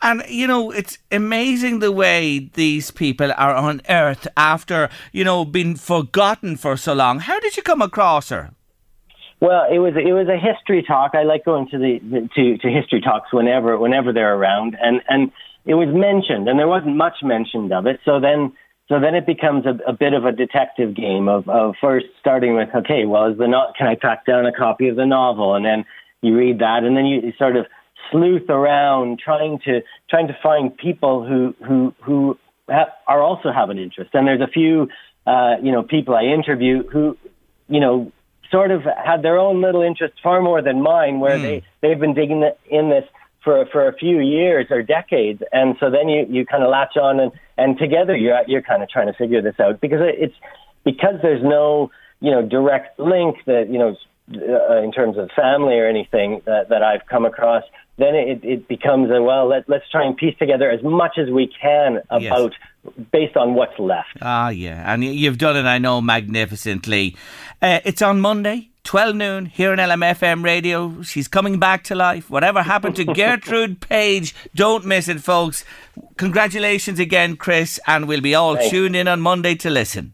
And 0.00 0.22
you 0.28 0.46
know, 0.46 0.70
it's 0.70 0.98
amazing 1.10 1.80
the 1.80 1.90
way 1.90 2.50
these 2.54 2.90
people 2.90 3.32
are 3.36 3.56
unearthed 3.56 4.28
after 4.36 4.90
you 5.12 5.24
know 5.24 5.44
being 5.44 5.76
forgotten 5.76 6.56
for 6.56 6.76
so 6.76 6.92
long. 6.92 7.18
How 7.20 7.40
did 7.40 7.56
you 7.56 7.62
come 7.62 7.82
across 7.82 8.28
her? 8.28 8.52
Well, 9.40 9.66
it 9.70 9.78
was 9.78 9.94
it 9.96 10.12
was 10.12 10.28
a 10.28 10.38
history 10.38 10.82
talk. 10.82 11.14
I 11.14 11.22
like 11.22 11.44
going 11.44 11.68
to 11.70 11.78
the, 11.78 11.98
the 11.98 12.28
to 12.34 12.58
to 12.58 12.68
history 12.70 13.00
talks 13.00 13.32
whenever 13.32 13.78
whenever 13.78 14.12
they're 14.12 14.34
around, 14.34 14.76
and 14.80 15.00
and 15.08 15.32
it 15.66 15.74
was 15.74 15.88
mentioned, 15.88 16.48
and 16.48 16.58
there 16.58 16.68
wasn't 16.68 16.96
much 16.96 17.16
mentioned 17.22 17.72
of 17.72 17.86
it. 17.86 18.00
So 18.04 18.20
then 18.20 18.52
so 18.88 19.00
then 19.00 19.14
it 19.14 19.24
becomes 19.24 19.64
a, 19.64 19.78
a 19.88 19.92
bit 19.94 20.12
of 20.12 20.24
a 20.24 20.32
detective 20.32 20.94
game 20.94 21.28
of 21.28 21.48
of 21.48 21.74
first 21.80 22.06
starting 22.20 22.54
with 22.54 22.68
okay, 22.74 23.04
well, 23.06 23.30
is 23.30 23.38
the 23.38 23.48
not 23.48 23.74
can 23.76 23.86
I 23.86 23.94
track 23.94 24.26
down 24.26 24.46
a 24.46 24.52
copy 24.52 24.88
of 24.88 24.96
the 24.96 25.06
novel, 25.06 25.54
and 25.54 25.64
then 25.64 25.84
you 26.20 26.36
read 26.36 26.58
that, 26.58 26.84
and 26.84 26.96
then 26.96 27.06
you 27.06 27.20
you 27.20 27.32
sort 27.38 27.56
of 27.56 27.66
sleuth 28.10 28.48
around 28.50 29.18
trying 29.18 29.58
to 29.64 29.80
trying 30.10 30.28
to 30.28 30.36
find 30.42 30.76
people 30.76 31.26
who 31.26 31.54
who 31.66 31.94
who 32.02 32.38
ha- 32.68 32.92
are 33.06 33.22
also 33.22 33.50
have 33.52 33.70
an 33.70 33.78
interest. 33.78 34.10
And 34.12 34.26
there's 34.26 34.42
a 34.42 34.52
few 34.52 34.88
uh, 35.26 35.56
you 35.62 35.72
know 35.72 35.82
people 35.82 36.14
I 36.14 36.24
interview 36.24 36.86
who 36.86 37.16
you 37.68 37.80
know 37.80 38.12
sort 38.50 38.70
of 38.70 38.82
had 38.82 39.22
their 39.22 39.38
own 39.38 39.62
little 39.62 39.82
interests 39.82 40.18
far 40.22 40.42
more 40.42 40.60
than 40.60 40.82
mine, 40.82 41.20
where 41.20 41.38
they 41.38 41.62
they've 41.80 41.98
been 41.98 42.14
digging 42.14 42.40
the, 42.40 42.54
in 42.68 42.90
this 42.90 43.04
for 43.44 43.66
for 43.66 43.86
a 43.86 43.94
few 43.94 44.20
years 44.20 44.66
or 44.70 44.82
decades, 44.82 45.42
and 45.52 45.76
so 45.78 45.90
then 45.90 46.08
you 46.08 46.26
you 46.28 46.46
kind 46.46 46.64
of 46.64 46.70
latch 46.70 46.96
on 46.96 47.20
and 47.20 47.32
and 47.56 47.78
together 47.78 48.16
you're 48.16 48.40
you're 48.46 48.62
kind 48.62 48.82
of 48.82 48.88
trying 48.88 49.06
to 49.06 49.12
figure 49.12 49.42
this 49.42 49.60
out 49.60 49.80
because 49.80 50.00
it's 50.02 50.34
because 50.84 51.16
there's 51.22 51.42
no 51.42 51.90
you 52.20 52.30
know 52.30 52.42
direct 52.42 52.98
link 52.98 53.36
that 53.46 53.68
you 53.70 53.78
know 53.78 53.96
uh, 54.32 54.82
in 54.82 54.90
terms 54.90 55.18
of 55.18 55.30
family 55.36 55.74
or 55.74 55.86
anything 55.86 56.40
that, 56.46 56.70
that 56.70 56.82
I've 56.82 57.06
come 57.06 57.26
across, 57.26 57.62
then 57.98 58.14
it, 58.14 58.40
it 58.42 58.68
becomes 58.68 59.10
a 59.10 59.22
well. 59.22 59.48
Let, 59.48 59.68
let's 59.68 59.84
try 59.90 60.06
and 60.06 60.16
piece 60.16 60.36
together 60.38 60.70
as 60.70 60.82
much 60.82 61.18
as 61.18 61.30
we 61.30 61.52
can 61.60 62.00
about 62.10 62.52
based 63.12 63.36
on 63.36 63.54
what's 63.54 63.78
left. 63.78 64.16
Ah, 64.22 64.48
yeah, 64.48 64.92
and 64.92 65.04
you've 65.04 65.38
done 65.38 65.56
it, 65.56 65.66
I 65.66 65.78
know, 65.78 66.00
magnificently. 66.00 67.16
Uh, 67.60 67.80
it's 67.84 68.00
on 68.00 68.20
Monday. 68.20 68.70
12 68.84 69.16
noon 69.16 69.46
here 69.46 69.72
on 69.72 69.78
LMFM 69.78 70.44
radio. 70.44 71.02
She's 71.02 71.26
coming 71.26 71.58
back 71.58 71.84
to 71.84 71.94
life. 71.94 72.30
Whatever 72.30 72.62
happened 72.62 72.96
to 72.96 73.04
Gertrude 73.14 73.80
Page, 73.80 74.34
don't 74.54 74.84
miss 74.84 75.08
it, 75.08 75.20
folks. 75.20 75.64
Congratulations 76.16 76.98
again, 76.98 77.36
Chris, 77.36 77.80
and 77.86 78.06
we'll 78.06 78.20
be 78.20 78.34
all 78.34 78.56
Thanks. 78.56 78.70
tuned 78.70 78.94
in 78.94 79.08
on 79.08 79.20
Monday 79.20 79.54
to 79.56 79.70
listen. 79.70 80.12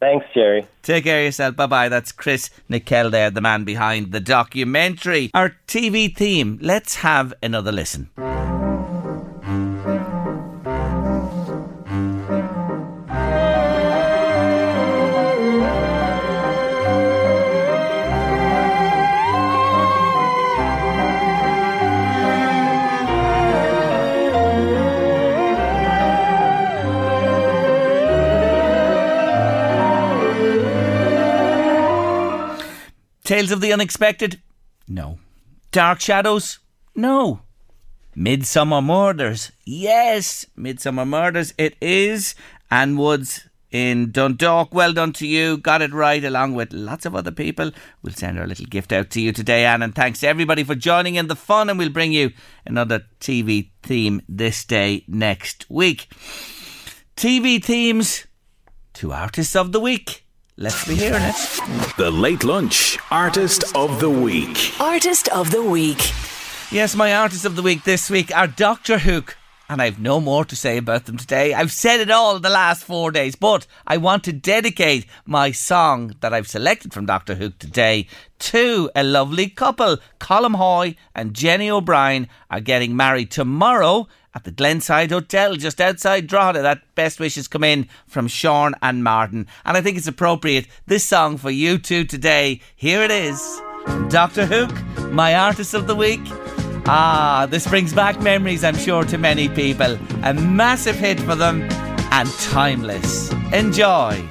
Thanks, 0.00 0.24
Jerry. 0.32 0.66
Take 0.82 1.04
care 1.04 1.18
of 1.20 1.24
yourself. 1.26 1.56
Bye 1.56 1.66
bye. 1.66 1.88
That's 1.90 2.10
Chris 2.12 2.48
Nickel 2.68 3.10
there, 3.10 3.30
the 3.30 3.42
man 3.42 3.64
behind 3.64 4.12
the 4.12 4.20
documentary. 4.20 5.30
Our 5.34 5.56
TV 5.66 6.14
theme. 6.14 6.58
Let's 6.62 6.96
have 6.96 7.34
another 7.42 7.72
listen. 7.72 8.10
Tales 33.30 33.52
of 33.52 33.60
the 33.60 33.72
Unexpected? 33.72 34.42
No. 34.88 35.20
Dark 35.70 36.00
Shadows? 36.00 36.58
No. 36.96 37.42
Midsomer 38.16 38.84
Murders? 38.84 39.52
Yes. 39.64 40.46
Midsomer 40.58 41.06
Murders 41.06 41.54
it 41.56 41.76
is. 41.80 42.34
Anne 42.72 42.96
Woods 42.96 43.48
in 43.70 44.10
Dundalk. 44.10 44.74
Well 44.74 44.92
done 44.92 45.12
to 45.12 45.28
you. 45.28 45.58
Got 45.58 45.80
it 45.80 45.92
right 45.92 46.24
along 46.24 46.54
with 46.54 46.72
lots 46.72 47.06
of 47.06 47.14
other 47.14 47.30
people. 47.30 47.70
We'll 48.02 48.14
send 48.14 48.36
our 48.36 48.48
little 48.48 48.66
gift 48.66 48.92
out 48.92 49.10
to 49.10 49.20
you 49.20 49.30
today, 49.30 49.64
Anne. 49.64 49.82
And 49.82 49.94
thanks 49.94 50.18
to 50.20 50.26
everybody 50.26 50.64
for 50.64 50.74
joining 50.74 51.14
in 51.14 51.28
the 51.28 51.36
fun. 51.36 51.70
And 51.70 51.78
we'll 51.78 51.88
bring 51.88 52.10
you 52.10 52.32
another 52.66 53.04
TV 53.20 53.70
theme 53.84 54.22
this 54.28 54.64
day 54.64 55.04
next 55.06 55.70
week. 55.70 56.12
TV 57.16 57.62
themes 57.62 58.26
to 58.94 59.12
Artists 59.12 59.54
of 59.54 59.70
the 59.70 59.78
Week. 59.78 60.26
Let's 60.62 60.86
be 60.86 60.94
hearing 60.94 61.22
it. 61.22 61.36
The 61.96 62.10
Late 62.10 62.44
Lunch 62.44 62.98
Artist 63.10 63.74
of 63.74 63.98
the 63.98 64.10
Week. 64.10 64.78
Artist 64.78 65.26
of 65.28 65.50
the 65.50 65.62
Week. 65.62 66.12
Yes, 66.70 66.94
my 66.94 67.14
artist 67.14 67.46
of 67.46 67.56
the 67.56 67.62
week 67.62 67.84
this 67.84 68.10
week 68.10 68.30
are 68.36 68.46
Dr. 68.46 68.98
Hook. 68.98 69.38
And 69.70 69.80
I've 69.80 69.98
no 69.98 70.20
more 70.20 70.44
to 70.44 70.54
say 70.54 70.76
about 70.76 71.06
them 71.06 71.16
today. 71.16 71.54
I've 71.54 71.72
said 71.72 72.00
it 72.00 72.10
all 72.10 72.38
the 72.38 72.50
last 72.50 72.84
four 72.84 73.10
days, 73.10 73.36
but 73.36 73.66
I 73.86 73.96
want 73.96 74.22
to 74.24 74.34
dedicate 74.34 75.06
my 75.24 75.50
song 75.50 76.14
that 76.20 76.34
I've 76.34 76.46
selected 76.46 76.92
from 76.92 77.06
Dr. 77.06 77.36
Hook 77.36 77.58
today 77.58 78.06
to 78.40 78.90
a 78.94 79.02
lovely 79.02 79.48
couple. 79.48 79.96
Colm 80.18 80.56
Hoy 80.56 80.94
and 81.14 81.32
Jenny 81.32 81.70
O'Brien 81.70 82.28
are 82.50 82.60
getting 82.60 82.94
married 82.94 83.30
tomorrow 83.30 84.08
at 84.34 84.44
the 84.44 84.50
Glenside 84.50 85.10
Hotel 85.10 85.56
just 85.56 85.80
outside 85.80 86.26
Drogheda. 86.26 86.62
That 86.62 86.94
best 86.94 87.20
wishes 87.20 87.48
come 87.48 87.64
in 87.64 87.88
from 88.06 88.28
Sean 88.28 88.74
and 88.82 89.02
Martin. 89.02 89.46
And 89.64 89.76
I 89.76 89.80
think 89.80 89.96
it's 89.96 90.06
appropriate. 90.06 90.66
This 90.86 91.04
song 91.04 91.36
for 91.36 91.50
you 91.50 91.78
two 91.78 92.04
today. 92.04 92.60
Here 92.76 93.02
it 93.02 93.10
is. 93.10 93.40
Dr. 94.08 94.46
Hook, 94.46 94.70
my 95.10 95.34
artist 95.34 95.74
of 95.74 95.86
the 95.86 95.96
week. 95.96 96.20
Ah, 96.86 97.46
this 97.48 97.66
brings 97.66 97.92
back 97.92 98.20
memories, 98.20 98.64
I'm 98.64 98.76
sure, 98.76 99.04
to 99.04 99.18
many 99.18 99.48
people. 99.48 99.98
A 100.22 100.34
massive 100.34 100.96
hit 100.96 101.20
for 101.20 101.34
them 101.34 101.62
and 102.10 102.28
timeless. 102.40 103.32
Enjoy. 103.52 104.28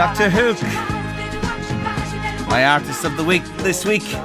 Dr. 0.00 0.30
Hook, 0.30 0.56
my 2.48 2.64
artist 2.64 3.04
of 3.04 3.18
the 3.18 3.22
week 3.22 3.44
this 3.58 3.84
week. 3.84 4.16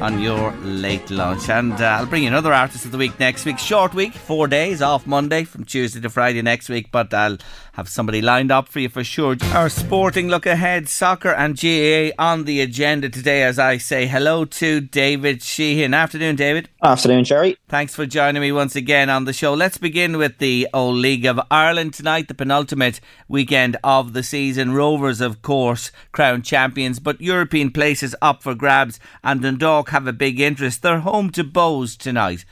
on 0.00 0.20
your 0.20 0.52
late 0.62 1.10
lunch. 1.10 1.48
And 1.48 1.72
uh, 1.72 1.84
I'll 1.84 2.06
bring 2.06 2.24
you 2.24 2.28
another 2.28 2.52
artist 2.52 2.84
of 2.84 2.92
the 2.92 2.98
week 2.98 3.18
next 3.18 3.46
week. 3.46 3.58
Short 3.58 3.94
week, 3.94 4.12
four 4.12 4.46
days 4.46 4.82
off 4.82 5.06
Monday 5.06 5.44
from 5.44 5.64
Tuesday 5.64 6.00
to 6.00 6.10
Friday 6.10 6.42
next 6.42 6.68
week, 6.68 6.90
but 6.90 7.14
I'll 7.14 7.38
have 7.76 7.90
somebody 7.90 8.22
lined 8.22 8.50
up 8.50 8.68
for 8.68 8.80
you 8.80 8.88
for 8.88 9.04
sure. 9.04 9.36
Our 9.52 9.68
sporting 9.68 10.28
look 10.28 10.46
ahead, 10.46 10.88
soccer 10.88 11.30
and 11.30 11.60
GAA 11.60 12.10
on 12.18 12.44
the 12.44 12.62
agenda 12.62 13.10
today 13.10 13.42
as 13.42 13.58
I 13.58 13.76
say 13.76 14.06
hello 14.06 14.46
to 14.46 14.80
David 14.80 15.42
Sheehan. 15.42 15.92
Afternoon, 15.92 16.36
David. 16.36 16.70
Afternoon, 16.82 17.24
Jerry. 17.24 17.58
Thanks 17.68 17.94
for 17.94 18.06
joining 18.06 18.40
me 18.40 18.50
once 18.50 18.76
again 18.76 19.10
on 19.10 19.26
the 19.26 19.34
show. 19.34 19.52
Let's 19.52 19.76
begin 19.76 20.16
with 20.16 20.38
the 20.38 20.66
old 20.72 20.96
League 20.96 21.26
of 21.26 21.38
Ireland 21.50 21.92
tonight, 21.92 22.28
the 22.28 22.34
penultimate 22.34 22.98
weekend 23.28 23.76
of 23.84 24.14
the 24.14 24.22
season. 24.22 24.72
Rovers, 24.72 25.20
of 25.20 25.42
course, 25.42 25.92
crowned 26.12 26.46
champions, 26.46 26.98
but 26.98 27.20
European 27.20 27.70
places 27.70 28.14
up 28.22 28.42
for 28.42 28.54
grabs, 28.54 28.98
and 29.22 29.42
Dundalk 29.42 29.90
have 29.90 30.06
a 30.06 30.14
big 30.14 30.40
interest. 30.40 30.80
They're 30.80 31.00
home 31.00 31.28
to 31.32 31.44
Bows 31.44 31.94
tonight. 31.94 32.46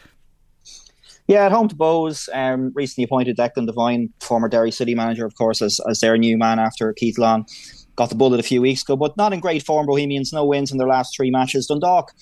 Yeah, 1.27 1.47
at 1.47 1.53
home 1.53 1.68
to 1.68 1.75
Bows, 1.75 2.29
um, 2.35 2.70
recently 2.75 3.05
appointed 3.05 3.37
Declan 3.39 3.66
Devine, 3.66 4.12
former 4.20 4.49
Derry 4.49 4.70
City 4.70 4.95
manager, 4.95 5.25
of 5.25 5.35
course, 5.37 5.62
as, 5.62 5.81
as 5.89 6.01
their 6.01 6.18
new 6.18 6.37
man 6.37 6.59
after 6.59 6.93
Keith 6.93 7.16
Long 7.16 7.47
got 7.97 8.11
the 8.11 8.14
bullet 8.14 8.41
a 8.41 8.43
few 8.43 8.61
weeks 8.61 8.83
ago, 8.83 8.95
but 8.97 9.16
not 9.16 9.33
in 9.33 9.41
great 9.41 9.64
form. 9.64 9.87
Bohemians, 9.87 10.33
no 10.33 10.45
wins 10.45 10.70
in 10.70 10.77
their 10.77 10.87
last 10.87 11.16
three 11.16 11.31
matches. 11.31 11.66
Dundalk, 11.66 12.12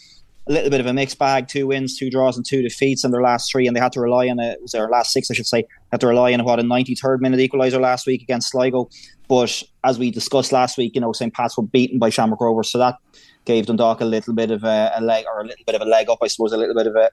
a 0.46 0.52
little 0.52 0.70
bit 0.70 0.78
of 0.78 0.86
a 0.86 0.92
mixed 0.92 1.18
bag, 1.18 1.48
two 1.48 1.66
wins, 1.66 1.98
two 1.98 2.10
draws, 2.10 2.36
and 2.36 2.46
two 2.46 2.62
defeats 2.62 3.04
in 3.04 3.10
their 3.10 3.22
last 3.22 3.50
three, 3.50 3.66
and 3.66 3.74
they 3.74 3.80
had 3.80 3.92
to 3.92 4.00
rely 4.00 4.28
on 4.28 4.38
it. 4.38 4.60
Was 4.62 4.70
their 4.70 4.88
last 4.88 5.12
six, 5.12 5.30
I 5.30 5.34
should 5.34 5.46
say, 5.46 5.64
had 5.90 6.00
to 6.00 6.06
rely 6.06 6.32
on 6.32 6.44
what 6.44 6.60
a 6.60 6.62
93rd 6.62 7.20
minute 7.20 7.40
equaliser 7.40 7.80
last 7.80 8.06
week 8.06 8.22
against 8.22 8.50
Sligo. 8.50 8.88
But 9.28 9.62
as 9.82 9.98
we 9.98 10.12
discussed 10.12 10.52
last 10.52 10.78
week, 10.78 10.94
you 10.94 11.00
know, 11.00 11.12
St. 11.12 11.32
Pat's 11.34 11.56
were 11.56 11.64
beaten 11.64 11.98
by 11.98 12.10
Shamrock 12.10 12.40
Rovers, 12.40 12.70
so 12.70 12.78
that 12.78 12.96
gave 13.44 13.66
Dundalk 13.66 14.00
a 14.00 14.04
little 14.04 14.34
bit 14.34 14.50
of 14.50 14.64
a, 14.64 14.92
a, 14.94 15.00
leg 15.00 15.24
or 15.26 15.40
a 15.40 15.44
little 15.44 15.64
bit 15.66 15.74
of 15.74 15.82
a 15.82 15.84
leg 15.84 16.08
up, 16.08 16.18
I 16.22 16.28
suppose, 16.28 16.52
a 16.52 16.56
little 16.56 16.74
bit 16.74 16.86
of 16.86 16.96
a, 16.96 17.10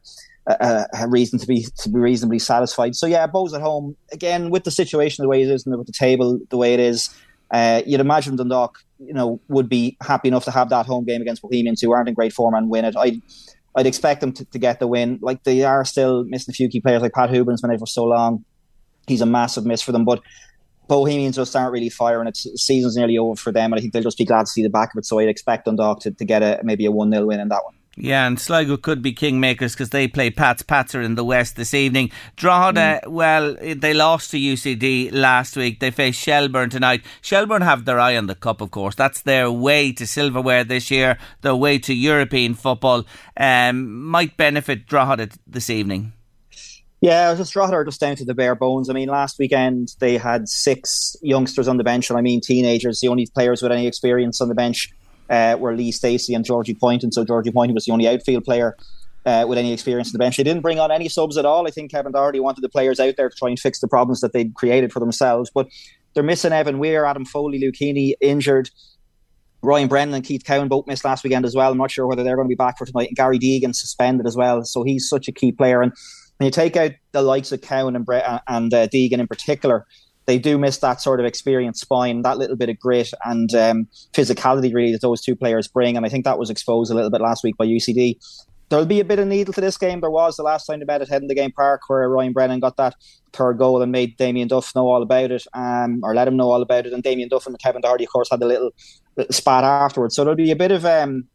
a, 0.47 0.85
a, 1.01 1.07
reason 1.09 1.39
to 1.39 1.47
be 1.47 1.65
to 1.77 1.89
be 1.89 1.99
reasonably 1.99 2.39
satisfied. 2.39 2.95
So 2.95 3.05
yeah, 3.05 3.25
Bows 3.27 3.53
at 3.53 3.61
home 3.61 3.95
again 4.11 4.49
with 4.49 4.63
the 4.63 4.71
situation 4.71 5.23
the 5.23 5.29
way 5.29 5.41
it 5.41 5.49
is 5.49 5.65
and 5.65 5.77
with 5.77 5.87
the 5.87 5.93
table 5.93 6.39
the 6.49 6.57
way 6.57 6.73
it 6.73 6.79
is. 6.79 7.09
Uh, 7.51 7.81
you'd 7.85 7.99
imagine 7.99 8.35
Dundalk, 8.35 8.77
you 8.99 9.13
know, 9.13 9.39
would 9.47 9.67
be 9.67 9.97
happy 10.01 10.27
enough 10.27 10.45
to 10.45 10.51
have 10.51 10.69
that 10.69 10.85
home 10.85 11.03
game 11.03 11.21
against 11.21 11.41
Bohemians, 11.41 11.81
who 11.81 11.91
aren't 11.91 12.07
in 12.07 12.13
great 12.13 12.33
form, 12.33 12.53
and 12.53 12.69
win 12.69 12.85
it. 12.85 12.95
I. 12.97 13.21
I'd 13.75 13.85
expect 13.85 14.19
them 14.19 14.33
to, 14.33 14.45
to 14.45 14.57
get 14.57 14.79
the 14.79 14.87
win. 14.87 15.19
Like 15.21 15.43
they 15.43 15.63
are 15.63 15.85
still 15.85 16.23
missing 16.23 16.51
a 16.51 16.55
few 16.55 16.67
key 16.69 16.81
players, 16.81 17.03
like 17.03 17.13
Pat 17.13 17.29
Hoban's 17.29 17.61
been 17.61 17.69
out 17.69 17.79
for 17.79 17.85
so 17.85 18.03
long. 18.03 18.43
He's 19.07 19.21
a 19.21 19.27
massive 19.27 19.63
miss 19.63 19.79
for 19.79 19.91
them. 19.91 20.05
But 20.05 20.21
Bohemians 20.89 21.37
just 21.37 21.55
aren't 21.55 21.71
really 21.71 21.89
firing. 21.89 22.27
It's 22.27 22.45
season's 22.61 22.97
nearly 22.97 23.17
over 23.17 23.37
for 23.37 23.53
them, 23.53 23.71
and 23.71 23.79
I 23.79 23.81
think 23.81 23.93
they'll 23.93 24.03
just 24.03 24.17
be 24.17 24.25
glad 24.25 24.41
to 24.41 24.51
see 24.51 24.63
the 24.63 24.69
back 24.69 24.93
of 24.93 24.97
it. 24.97 25.05
So 25.05 25.19
I'd 25.19 25.29
expect 25.29 25.65
Dundalk 25.65 26.01
to, 26.01 26.11
to 26.11 26.25
get 26.25 26.43
a 26.43 26.59
maybe 26.63 26.85
a 26.85 26.91
one 26.91 27.11
0 27.11 27.27
win 27.27 27.39
in 27.39 27.47
that 27.47 27.63
one. 27.63 27.75
Yeah, 28.01 28.25
and 28.25 28.39
Sligo 28.39 28.77
could 28.77 29.01
be 29.01 29.13
kingmakers 29.13 29.73
because 29.73 29.89
they 29.89 30.07
play 30.07 30.29
Pats. 30.29 30.61
Pats 30.61 30.95
are 30.95 31.01
in 31.01 31.15
the 31.15 31.25
West 31.25 31.57
this 31.57 31.73
evening. 31.73 32.11
Drogheda, 32.37 33.01
mm. 33.03 33.11
well, 33.11 33.55
they 33.55 33.93
lost 33.93 34.31
to 34.31 34.37
UCD 34.37 35.11
last 35.11 35.57
week. 35.57 35.81
They 35.81 35.91
face 35.91 36.15
Shelbourne 36.15 36.69
tonight. 36.69 37.03
Shelbourne 37.21 37.61
have 37.61 37.83
their 37.83 37.99
eye 37.99 38.15
on 38.15 38.27
the 38.27 38.35
cup, 38.35 38.61
of 38.61 38.71
course. 38.71 38.95
That's 38.95 39.21
their 39.21 39.51
way 39.51 39.91
to 39.91 40.07
silverware 40.07 40.63
this 40.63 40.89
year, 40.89 41.17
their 41.41 41.55
way 41.55 41.77
to 41.79 41.93
European 41.93 42.53
football. 42.53 43.05
Um, 43.35 44.05
might 44.05 44.37
benefit 44.37 44.87
Drogheda 44.87 45.31
this 45.45 45.69
evening. 45.69 46.13
Yeah, 47.01 47.33
just 47.35 47.53
Drogheda 47.53 47.85
just 47.85 48.01
down 48.01 48.17
to 48.17 48.25
the 48.25 48.33
bare 48.33 48.55
bones. 48.55 48.89
I 48.89 48.93
mean, 48.93 49.07
last 49.07 49.39
weekend 49.39 49.95
they 49.99 50.17
had 50.17 50.49
six 50.49 51.15
youngsters 51.21 51.67
on 51.67 51.77
the 51.77 51.83
bench, 51.83 52.09
and 52.09 52.19
I 52.19 52.21
mean 52.21 52.41
teenagers. 52.41 52.99
The 52.99 53.07
only 53.07 53.25
players 53.27 53.61
with 53.61 53.71
any 53.71 53.87
experience 53.87 54.41
on 54.41 54.49
the 54.49 54.55
bench 54.55 54.89
uh, 55.29 55.55
were 55.57 55.75
Lee 55.75 55.93
Stacey 55.93 56.33
and 56.33 56.43
Georgie 56.43 56.73
Poynton. 56.73 57.11
So 57.11 57.23
Georgie 57.23 57.51
Poynton 57.51 57.73
was 57.73 57.85
the 57.85 57.93
only 57.93 58.07
outfield 58.07 58.43
player 58.43 58.75
uh, 59.25 59.45
with 59.47 59.57
any 59.57 59.71
experience 59.71 60.09
on 60.09 60.13
the 60.13 60.19
bench. 60.19 60.35
They 60.35 60.43
didn't 60.43 60.61
bring 60.61 60.79
on 60.79 60.91
any 60.91 61.07
subs 61.07 61.37
at 61.37 61.45
all. 61.45 61.67
I 61.67 61.71
think 61.71 61.91
Kevin 61.91 62.11
Doherty 62.11 62.41
wanted 62.41 62.61
the 62.61 62.69
players 62.69 62.99
out 62.99 63.15
there 63.15 63.29
to 63.29 63.35
try 63.35 63.49
and 63.49 63.59
fix 63.59 63.79
the 63.79 63.87
problems 63.87 64.19
that 64.19 64.33
they'd 64.33 64.53
created 64.55 64.91
for 64.91 64.99
themselves. 64.99 65.49
But 65.53 65.67
they're 66.13 66.23
missing 66.23 66.51
Evan 66.51 66.79
Weir, 66.79 67.05
Adam 67.05 67.25
Foley, 67.25 67.59
Heaney 67.59 68.13
injured. 68.19 68.69
Ryan 69.61 69.87
Brennan 69.89 70.15
and 70.15 70.23
Keith 70.23 70.45
Cowan 70.45 70.69
both 70.69 70.87
missed 70.87 71.03
last 71.03 71.23
weekend 71.23 71.45
as 71.45 71.53
well. 71.53 71.71
I'm 71.71 71.77
not 71.77 71.91
sure 71.91 72.07
whether 72.07 72.23
they're 72.23 72.37
going 72.37 72.47
to 72.47 72.49
be 72.49 72.55
back 72.55 72.77
for 72.77 72.85
tonight. 72.85 73.09
And 73.09 73.17
Gary 73.17 73.37
Deegan 73.37 73.75
suspended 73.75 74.25
as 74.25 74.35
well. 74.37 74.63
So 74.63 74.83
he's 74.83 75.07
such 75.07 75.27
a 75.27 75.33
key 75.33 75.51
player. 75.51 75.81
And 75.81 75.91
when 76.39 76.45
you 76.45 76.51
take 76.51 76.77
out 76.77 76.91
the 77.11 77.21
likes 77.21 77.51
of 77.51 77.61
Cowan 77.61 77.97
and, 77.97 78.05
Bre- 78.05 78.39
and 78.47 78.73
uh, 78.73 78.87
Deegan 78.87 79.19
in 79.19 79.27
particular, 79.27 79.85
they 80.25 80.39
do 80.39 80.57
miss 80.57 80.77
that 80.77 81.01
sort 81.01 81.19
of 81.19 81.25
experienced 81.25 81.81
spine, 81.81 82.21
that 82.21 82.37
little 82.37 82.55
bit 82.55 82.69
of 82.69 82.79
grit 82.79 83.11
and 83.25 83.53
um, 83.53 83.87
physicality 84.13 84.73
really 84.73 84.93
that 84.93 85.01
those 85.01 85.21
two 85.21 85.35
players 85.35 85.67
bring. 85.67 85.97
And 85.97 86.05
I 86.05 86.09
think 86.09 86.23
that 86.23 86.39
was 86.39 86.49
exposed 86.49 86.91
a 86.91 86.95
little 86.95 87.09
bit 87.09 87.19
last 87.19 87.43
week 87.43 87.57
by 87.57 87.65
UCD. 87.65 88.15
There'll 88.69 88.85
be 88.85 89.01
a 89.01 89.05
bit 89.05 89.19
of 89.19 89.27
needle 89.27 89.53
to 89.53 89.59
this 89.59 89.77
game. 89.77 89.99
There 89.99 90.09
was 90.09 90.37
the 90.37 90.43
last 90.43 90.65
time 90.65 90.79
they 90.79 90.85
met 90.85 91.01
at 91.01 91.09
Head-in-the-Game 91.09 91.51
Park 91.51 91.81
where 91.87 92.07
Ryan 92.07 92.31
Brennan 92.31 92.61
got 92.61 92.77
that 92.77 92.95
third 93.33 93.57
goal 93.57 93.81
and 93.81 93.91
made 93.91 94.15
Damien 94.15 94.47
Duff 94.47 94.73
know 94.75 94.87
all 94.87 95.01
about 95.01 95.31
it, 95.31 95.45
um, 95.53 95.99
or 96.03 96.15
let 96.15 96.27
him 96.27 96.37
know 96.37 96.51
all 96.51 96.61
about 96.61 96.85
it. 96.85 96.93
And 96.93 97.03
Damien 97.03 97.27
Duff 97.27 97.47
and 97.47 97.59
Kevin 97.59 97.81
Doherty, 97.81 98.05
of 98.05 98.11
course, 98.11 98.29
had 98.31 98.41
a 98.41 98.45
little, 98.45 98.69
little 99.17 99.33
spat 99.33 99.65
afterwards. 99.65 100.15
So 100.15 100.23
there'll 100.23 100.37
be 100.37 100.51
a 100.51 100.55
bit 100.55 100.71
of 100.71 100.85
um, 100.85 101.27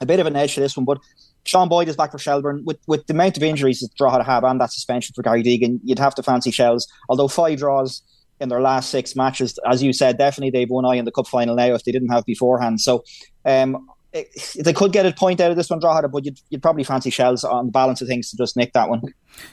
a 0.00 0.06
bit 0.06 0.20
of 0.20 0.26
an 0.26 0.36
edge 0.36 0.54
to 0.54 0.60
this 0.60 0.76
one. 0.76 0.84
But 0.84 0.98
Sean 1.44 1.68
Boyd 1.68 1.88
is 1.88 1.96
back 1.96 2.12
for 2.12 2.18
Shelbourne. 2.18 2.62
With 2.64 2.78
with 2.86 3.06
the 3.06 3.14
amount 3.14 3.36
of 3.36 3.42
injuries 3.42 3.80
that 3.80 3.94
Drogheda 3.96 4.24
to 4.24 4.30
have 4.30 4.44
and 4.44 4.60
that 4.60 4.72
suspension 4.72 5.12
for 5.14 5.22
Gary 5.22 5.42
Deegan, 5.42 5.80
you'd 5.82 5.98
have 5.98 6.14
to 6.16 6.22
fancy 6.22 6.50
Shells. 6.50 6.86
Although 7.08 7.28
five 7.28 7.58
draws 7.58 8.02
in 8.42 8.48
their 8.48 8.60
last 8.60 8.90
six 8.90 9.14
matches. 9.14 9.58
As 9.70 9.82
you 9.82 9.92
said, 9.92 10.18
definitely 10.18 10.50
they've 10.50 10.68
one 10.68 10.84
eye 10.84 10.96
in 10.96 11.04
the 11.04 11.12
cup 11.12 11.28
final 11.28 11.54
now 11.54 11.74
if 11.74 11.84
they 11.84 11.92
didn't 11.92 12.08
have 12.08 12.26
beforehand. 12.26 12.80
So 12.80 13.04
um, 13.44 13.86
they 14.12 14.72
could 14.72 14.92
get 14.92 15.06
a 15.06 15.12
point 15.12 15.40
out 15.40 15.50
of 15.50 15.56
this 15.56 15.70
one, 15.70 15.80
Drogheda, 15.80 16.08
but 16.08 16.24
you'd, 16.24 16.38
you'd 16.50 16.62
probably 16.62 16.84
fancy 16.84 17.10
Shells 17.10 17.44
on 17.44 17.66
the 17.66 17.72
balance 17.72 18.02
of 18.02 18.08
things 18.08 18.30
to 18.30 18.36
just 18.36 18.56
nick 18.56 18.72
that 18.74 18.88
one. 18.88 19.02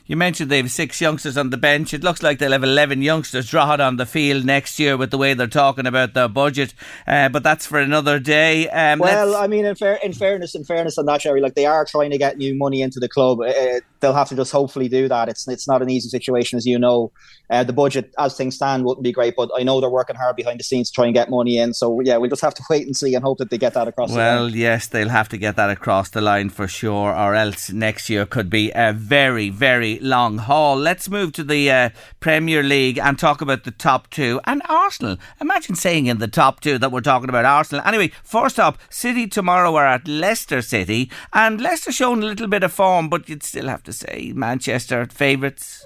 You 0.06 0.18
mentioned 0.18 0.52
they 0.52 0.58
have 0.58 0.72
six 0.72 1.00
youngsters 1.00 1.38
on 1.38 1.52
the 1.52 1.58
bench. 1.58 1.94
It 1.94 2.04
looks 2.04 2.22
like 2.22 2.40
they'll 2.40 2.52
have 2.52 2.64
11 2.64 3.02
youngsters 3.02 3.50
Drogheda 3.50 3.84
on 3.84 3.96
the 3.96 4.06
field 4.06 4.44
next 4.44 4.80
year 4.80 4.98
with 4.98 5.12
the 5.12 5.18
way 5.18 5.34
they're 5.34 5.48
talking 5.48 5.86
about 5.86 6.14
their 6.14 6.28
budget. 6.28 6.74
Uh, 7.08 7.30
but 7.30 7.44
that's 7.44 7.66
for 7.66 7.80
another 7.80 8.20
day. 8.20 8.68
Um, 8.70 9.00
well, 9.00 9.36
I 9.36 9.48
mean, 9.48 9.66
in, 9.66 9.76
fair, 9.76 9.96
in 10.04 10.12
fairness, 10.12 10.56
in 10.56 10.66
fairness 10.66 10.98
on 10.98 11.06
that, 11.06 11.22
Jerry, 11.22 11.40
like 11.40 11.56
they 11.56 11.66
are 11.66 11.86
trying 11.86 12.12
to 12.12 12.18
get 12.18 12.38
new 12.38 12.56
money 12.56 12.82
into 12.82 13.00
the 13.00 13.08
club. 13.08 13.40
Uh, 13.40 13.80
they'll 14.00 14.14
have 14.14 14.30
to 14.30 14.36
just 14.36 14.52
hopefully 14.52 14.88
do 14.88 15.08
that. 15.08 15.30
It's 15.30 15.48
it's 15.48 15.68
not 15.68 15.82
an 15.82 15.90
easy 15.90 16.10
situation, 16.10 16.58
as 16.58 16.66
you 16.66 16.80
know. 16.80 17.12
Uh, 17.50 17.64
the 17.64 17.74
budget, 17.74 18.14
as 18.20 18.38
things 18.38 18.56
stand, 18.56 18.86
wouldn't 18.86 19.04
be 19.04 19.12
great, 19.12 19.34
but 19.36 19.50
I 19.58 19.64
know 19.64 19.82
they're 19.82 19.90
working 19.90 20.16
hard 20.16 20.36
behind 20.36 20.60
the 20.60 20.64
scenes 20.64 20.92
to 20.92 20.94
try 20.94 21.06
and 21.06 21.14
get 21.14 21.30
money 21.32 21.58
in. 21.58 21.74
So 21.74 22.00
yeah, 22.02 22.18
we'll 22.18 22.30
just 22.30 22.44
have 22.44 22.54
to 22.56 22.64
wait 22.70 22.86
and 22.86 22.96
see 22.96 23.16
and 23.16 23.24
hope 23.24 23.40
that 23.40 23.50
they 23.50 23.58
get 23.58 23.74
that 23.74 23.88
across. 23.88 24.12
Well, 24.12 24.50
the 24.50 24.58
yes, 24.58 24.88
they'll 24.88 25.10
have 25.10 25.30
to 25.30 25.38
get 25.38 25.56
that 25.56 25.70
across 25.70 26.10
the 26.10 26.22
line 26.22 26.50
for 26.50 26.68
sure, 26.68 27.16
or 27.16 27.36
else 27.36 27.72
next 27.72 28.10
year 28.10 28.26
could 28.26 28.50
be 28.50 28.72
a 28.76 28.94
very, 28.94 29.50
very 29.50 30.00
long 30.00 30.38
haul. 30.38 30.78
Let's 30.78 31.10
move 31.10 31.34
to 31.34 31.44
the 31.44 31.72
uh, 31.72 31.90
Premier 32.20 32.64
League 32.64 33.00
and 33.00 33.18
talk 33.18 33.42
about 33.42 33.64
the 33.64 33.72
top 33.72 34.10
two 34.10 34.40
and 34.46 34.62
Arsenal. 34.70 35.18
Imagine 35.42 35.76
saying 35.76 36.06
in 36.06 36.20
the 36.20 36.28
top 36.28 36.60
two 36.60 36.78
that 36.78 36.92
we're 36.92 37.02
talking 37.02 37.30
about 37.30 37.46
Arsenal. 37.46 37.86
Anyway, 37.86 38.12
first 38.24 38.60
up, 38.60 38.78
City 38.90 39.28
tomorrow 39.28 39.76
are 39.76 39.88
at 39.88 40.08
Leicester 40.08 40.62
City, 40.62 41.10
and 41.34 41.60
Leicester 41.60 41.92
shown 41.92 42.22
a 42.22 42.26
little 42.26 42.48
bit 42.48 42.64
of 42.64 42.72
form, 42.72 43.10
but 43.10 43.28
you'd 43.28 43.44
still 43.44 43.68
have 43.68 43.84
to 43.84 43.89
say 43.94 44.32
Manchester 44.36 45.06
favourites. 45.06 45.86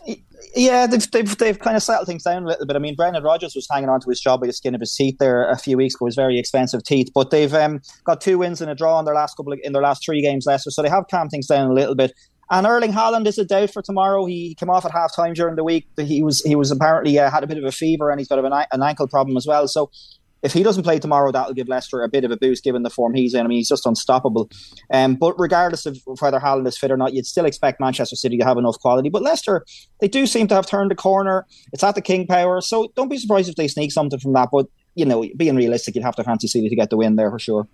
Yeah, 0.56 0.86
they've, 0.88 1.10
they've, 1.12 1.38
they've 1.38 1.60
kind 1.60 1.76
of 1.76 1.82
settled 1.82 2.08
things 2.08 2.24
down 2.24 2.44
a 2.44 2.48
little 2.48 2.66
bit. 2.66 2.76
I 2.76 2.80
mean, 2.80 2.96
Brendan 2.96 3.24
Rodgers 3.24 3.56
was 3.56 3.68
hanging 3.72 3.90
on 3.90 4.00
to 4.02 4.10
his 4.10 4.20
job 4.20 4.42
by 4.42 4.48
the 4.48 4.54
skin 4.54 4.76
of 4.76 4.82
his 4.82 4.94
teeth 4.94 5.18
there 5.20 5.50
a 5.50 5.58
few 5.58 5.78
weeks 5.78 5.96
ago. 5.96 6.06
His 6.06 6.16
very 6.16 6.38
expensive 6.38 6.84
teeth, 6.84 7.10
but 7.14 7.32
they've 7.32 7.54
um, 7.54 7.82
got 8.04 8.22
two 8.22 8.38
wins 8.38 8.62
and 8.62 8.70
a 8.70 8.76
draw 8.76 9.00
in 9.00 9.06
their 9.06 9.16
last 9.16 9.36
couple 9.36 9.54
of, 9.54 9.60
in 9.64 9.74
their 9.74 9.82
last 9.82 10.06
three 10.06 10.22
games, 10.22 10.46
Leicester. 10.46 10.70
So 10.70 10.82
they 10.82 10.90
have 10.90 11.06
calmed 11.10 11.32
things 11.32 11.48
down 11.48 11.72
a 11.72 11.74
little 11.74 11.96
bit. 11.96 12.14
And 12.52 12.68
Erling 12.68 12.92
Haaland 12.92 13.26
is 13.26 13.40
a 13.40 13.46
doubt 13.46 13.72
for 13.72 13.82
tomorrow. 13.82 14.26
He 14.26 14.54
came 14.56 14.70
off 14.70 14.86
at 14.86 14.92
half 14.92 15.16
time 15.16 15.34
during 15.34 15.56
the 15.56 15.64
week. 15.64 15.88
He 15.98 16.22
was 16.22 16.42
he 16.42 16.56
was 16.56 16.72
apparently 16.72 17.18
uh, 17.18 17.32
had 17.32 17.44
a 17.44 17.48
bit 17.48 17.58
of 17.58 17.64
a 17.64 17.72
fever 17.72 18.12
and 18.12 18.20
he's 18.20 18.28
got 18.28 18.38
an, 18.38 18.66
an 18.72 18.84
ankle 18.84 19.08
problem 19.08 19.38
as 19.38 19.48
well. 19.48 19.68
So 19.68 19.90
if 20.44 20.54
he 20.54 20.62
doesn't 20.62 20.84
play 20.84 21.00
tomorrow, 21.00 21.32
that'll 21.32 21.54
give 21.54 21.70
Leicester 21.70 22.04
a 22.04 22.10
bit 22.10 22.24
of 22.24 22.32
a 22.32 22.38
boost 22.38 22.64
given 22.64 22.84
the 22.84 22.90
form 22.90 23.14
he's 23.14 23.34
in. 23.34 23.46
I 23.46 23.48
mean, 23.48 23.58
he's 23.58 23.70
just 23.70 23.86
unstoppable. 23.86 24.50
Um, 24.92 25.16
but 25.16 25.40
regardless 25.40 25.86
of 25.86 25.98
whether 26.20 26.40
Haaland 26.40 26.68
is 26.68 26.78
fit 26.78 26.92
or 26.92 26.98
not, 26.98 27.14
you'd 27.14 27.26
still 27.26 27.46
expect 27.46 27.80
Manchester 27.80 28.16
City 28.16 28.38
to 28.38 28.44
have 28.46 28.58
enough 28.58 28.78
quality. 28.80 29.10
But 29.10 29.22
Leicester, 29.22 29.66
they 30.02 30.08
do 30.08 30.28
seem 30.28 30.48
to 30.48 30.56
have 30.56 30.68
turned 30.68 30.92
the 30.92 30.96
corner. 30.96 31.46
It's 31.72 31.84
at 31.84 31.96
the 31.96 32.02
King 32.02 32.28
Power, 32.28 32.62
so 32.62 32.92
don't 32.96 33.10
be 33.10 33.18
surprised 33.18 33.50
if 33.50 33.56
they 33.56 33.68
sneak 33.68 33.92
something 33.92 34.20
from 34.20 34.34
that. 34.34 34.50
But 34.52 34.68
you 34.96 35.06
know, 35.06 35.28
being 35.36 35.56
realistic, 35.56 35.96
you'd 35.96 36.04
have 36.04 36.16
to 36.16 36.24
fancy 36.24 36.48
City 36.48 36.70
to 36.70 36.76
get 36.76 36.90
the 36.90 36.98
win 36.98 37.16
there 37.16 37.32
for 37.32 37.40
sure. 37.40 37.68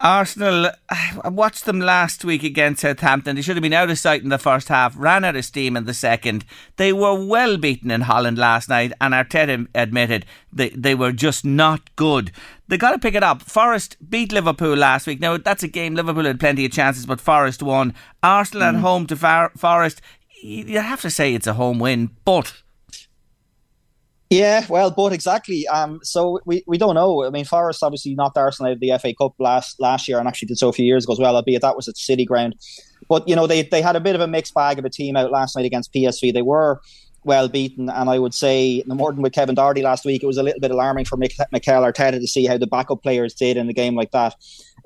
Arsenal, 0.00 0.70
I 0.88 1.28
watched 1.28 1.64
them 1.64 1.80
last 1.80 2.24
week 2.24 2.42
against 2.42 2.82
Southampton. 2.82 3.36
They 3.36 3.42
should 3.42 3.56
have 3.56 3.62
been 3.62 3.72
out 3.72 3.90
of 3.90 3.98
sight 3.98 4.22
in 4.22 4.28
the 4.28 4.38
first 4.38 4.68
half, 4.68 4.94
ran 4.96 5.24
out 5.24 5.36
of 5.36 5.44
steam 5.44 5.76
in 5.76 5.84
the 5.84 5.94
second. 5.94 6.44
They 6.76 6.92
were 6.92 7.24
well 7.24 7.56
beaten 7.56 7.90
in 7.90 8.02
Holland 8.02 8.38
last 8.38 8.68
night, 8.68 8.92
and 9.00 9.14
Arteta 9.14 9.66
admitted 9.74 10.26
they, 10.52 10.70
they 10.70 10.94
were 10.94 11.12
just 11.12 11.44
not 11.44 11.94
good. 11.96 12.30
They 12.68 12.76
got 12.76 12.92
to 12.92 12.98
pick 12.98 13.14
it 13.14 13.22
up. 13.22 13.42
Forest 13.42 13.96
beat 14.08 14.32
Liverpool 14.32 14.76
last 14.76 15.06
week. 15.06 15.20
Now, 15.20 15.36
that's 15.38 15.62
a 15.62 15.68
game 15.68 15.94
Liverpool 15.94 16.24
had 16.24 16.40
plenty 16.40 16.64
of 16.64 16.72
chances, 16.72 17.06
but 17.06 17.20
Forest 17.20 17.62
won. 17.62 17.94
Arsenal 18.22 18.62
mm. 18.62 18.74
at 18.74 18.80
home 18.80 19.06
to 19.06 19.50
Forest. 19.56 20.00
You 20.42 20.78
have 20.78 21.02
to 21.02 21.10
say 21.10 21.34
it's 21.34 21.46
a 21.46 21.54
home 21.54 21.78
win, 21.78 22.10
but 22.24 22.62
Yeah, 24.30 24.64
well, 24.68 24.92
but 24.92 25.12
exactly. 25.12 25.66
Um, 25.66 25.98
so 26.04 26.38
we, 26.44 26.62
we 26.64 26.78
don't 26.78 26.94
know. 26.94 27.24
I 27.24 27.30
mean, 27.30 27.44
Forest 27.44 27.82
obviously 27.82 28.14
knocked 28.14 28.38
Arsenal 28.38 28.70
out 28.70 28.74
of 28.74 28.80
the 28.80 28.96
FA 29.02 29.12
Cup 29.12 29.34
last 29.40 29.80
last 29.80 30.06
year, 30.06 30.20
and 30.20 30.28
actually 30.28 30.46
did 30.46 30.58
so 30.58 30.68
a 30.68 30.72
few 30.72 30.86
years 30.86 31.04
ago 31.04 31.14
as 31.14 31.18
well. 31.18 31.34
Albeit 31.34 31.62
that 31.62 31.74
was 31.74 31.88
at 31.88 31.96
City 31.96 32.24
Ground, 32.24 32.54
but 33.08 33.28
you 33.28 33.34
know 33.34 33.48
they 33.48 33.62
they 33.62 33.82
had 33.82 33.96
a 33.96 34.00
bit 34.00 34.14
of 34.14 34.20
a 34.20 34.28
mixed 34.28 34.54
bag 34.54 34.78
of 34.78 34.84
a 34.84 34.90
team 34.90 35.16
out 35.16 35.32
last 35.32 35.56
night 35.56 35.66
against 35.66 35.92
PSV. 35.92 36.32
They 36.32 36.42
were 36.42 36.80
well 37.24 37.48
beaten, 37.48 37.90
and 37.90 38.08
I 38.08 38.20
would 38.20 38.32
say 38.32 38.84
the 38.86 38.94
more 38.94 39.12
than 39.12 39.20
with 39.20 39.32
Kevin 39.32 39.56
Doherty 39.56 39.82
last 39.82 40.04
week, 40.04 40.22
it 40.22 40.26
was 40.26 40.38
a 40.38 40.44
little 40.44 40.60
bit 40.60 40.70
alarming 40.70 41.06
for 41.06 41.16
Mikel 41.16 41.44
Arteta 41.52 42.20
to 42.20 42.26
see 42.28 42.46
how 42.46 42.56
the 42.56 42.68
backup 42.68 43.02
players 43.02 43.34
did 43.34 43.56
in 43.56 43.68
a 43.68 43.72
game 43.72 43.96
like 43.96 44.12
that. 44.12 44.36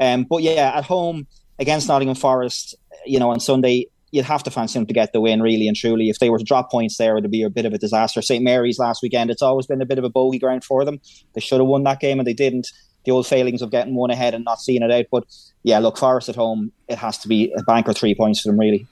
Um, 0.01 0.25
but 0.25 0.43
yeah, 0.43 0.73
at 0.75 0.85
home 0.85 1.27
against 1.59 1.87
Nottingham 1.87 2.17
Forest, 2.17 2.77
you 3.05 3.19
know, 3.19 3.31
on 3.31 3.41
Sunday, 3.41 3.89
you'd 4.15 4.25
have 4.25 4.45
to 4.45 4.51
fancy 4.51 4.79
them 4.79 4.87
to 4.87 4.95
get 4.95 5.13
the 5.13 5.21
win, 5.21 5.43
really 5.43 5.67
and 5.67 5.77
truly. 5.77 6.09
If 6.09 6.21
they 6.21 6.31
were 6.31 6.39
to 6.39 6.45
drop 6.45 6.71
points 6.71 6.99
there, 6.99 7.19
it 7.19 7.23
would 7.23 7.31
be 7.33 7.43
a 7.43 7.51
bit 7.51 7.67
of 7.67 7.73
a 7.73 7.79
disaster. 7.79 8.23
St 8.23 8.45
Mary's 8.45 8.79
last 8.79 9.03
weekend, 9.03 9.29
it's 9.29 9.43
always 9.43 9.67
been 9.67 9.83
a 9.83 9.87
bit 9.87 9.99
of 9.99 10.05
a 10.05 10.09
bogey 10.09 10.39
ground 10.39 10.63
for 10.63 10.85
them. 10.85 11.01
They 11.33 11.41
should 11.41 11.59
have 11.59 11.67
won 11.67 11.83
that 11.83 11.99
game 11.99 12.21
and 12.21 12.27
they 12.27 12.33
didn't. 12.33 12.69
The 13.05 13.11
old 13.11 13.27
failings 13.27 13.61
of 13.61 13.73
getting 13.73 13.97
one 13.97 14.11
ahead 14.11 14.33
and 14.33 14.45
not 14.45 14.61
seeing 14.61 14.83
it 14.83 14.91
out. 14.93 15.07
But 15.11 15.25
yeah, 15.65 15.81
look, 15.81 15.99
Forest 15.99 16.29
at 16.29 16.37
home, 16.37 16.71
it 16.89 16.97
has 16.97 17.19
to 17.19 17.29
be 17.29 17.53
a 17.59 17.63
bank 17.65 17.89
or 17.89 17.93
three 17.93 18.15
points 18.15 18.41
for 18.41 18.49
them, 18.49 18.61
really. 18.61 18.87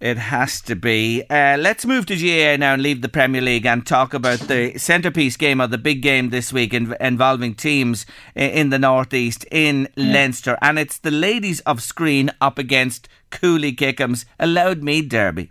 It 0.00 0.16
has 0.16 0.60
to 0.62 0.76
be. 0.76 1.24
Uh, 1.28 1.56
let's 1.58 1.84
move 1.84 2.06
to 2.06 2.14
GAA 2.14 2.56
now 2.56 2.74
and 2.74 2.82
leave 2.82 3.02
the 3.02 3.08
Premier 3.08 3.40
League 3.40 3.66
and 3.66 3.84
talk 3.84 4.14
about 4.14 4.38
the 4.38 4.78
centrepiece 4.78 5.36
game 5.36 5.60
of 5.60 5.72
the 5.72 5.78
big 5.78 6.02
game 6.02 6.30
this 6.30 6.52
week 6.52 6.72
in, 6.72 6.94
involving 7.00 7.56
teams 7.56 8.06
in 8.36 8.70
the 8.70 8.78
northeast 8.78 9.44
in 9.50 9.88
yeah. 9.96 10.12
Leinster, 10.12 10.56
and 10.62 10.78
it's 10.78 10.98
the 10.98 11.10
ladies 11.10 11.58
of 11.60 11.80
Skryne 11.80 12.30
up 12.40 12.58
against 12.58 13.08
Cooley 13.30 13.72
Kickham's 13.72 14.24
a 14.38 14.46
Louth-Meath 14.46 15.08
derby. 15.08 15.50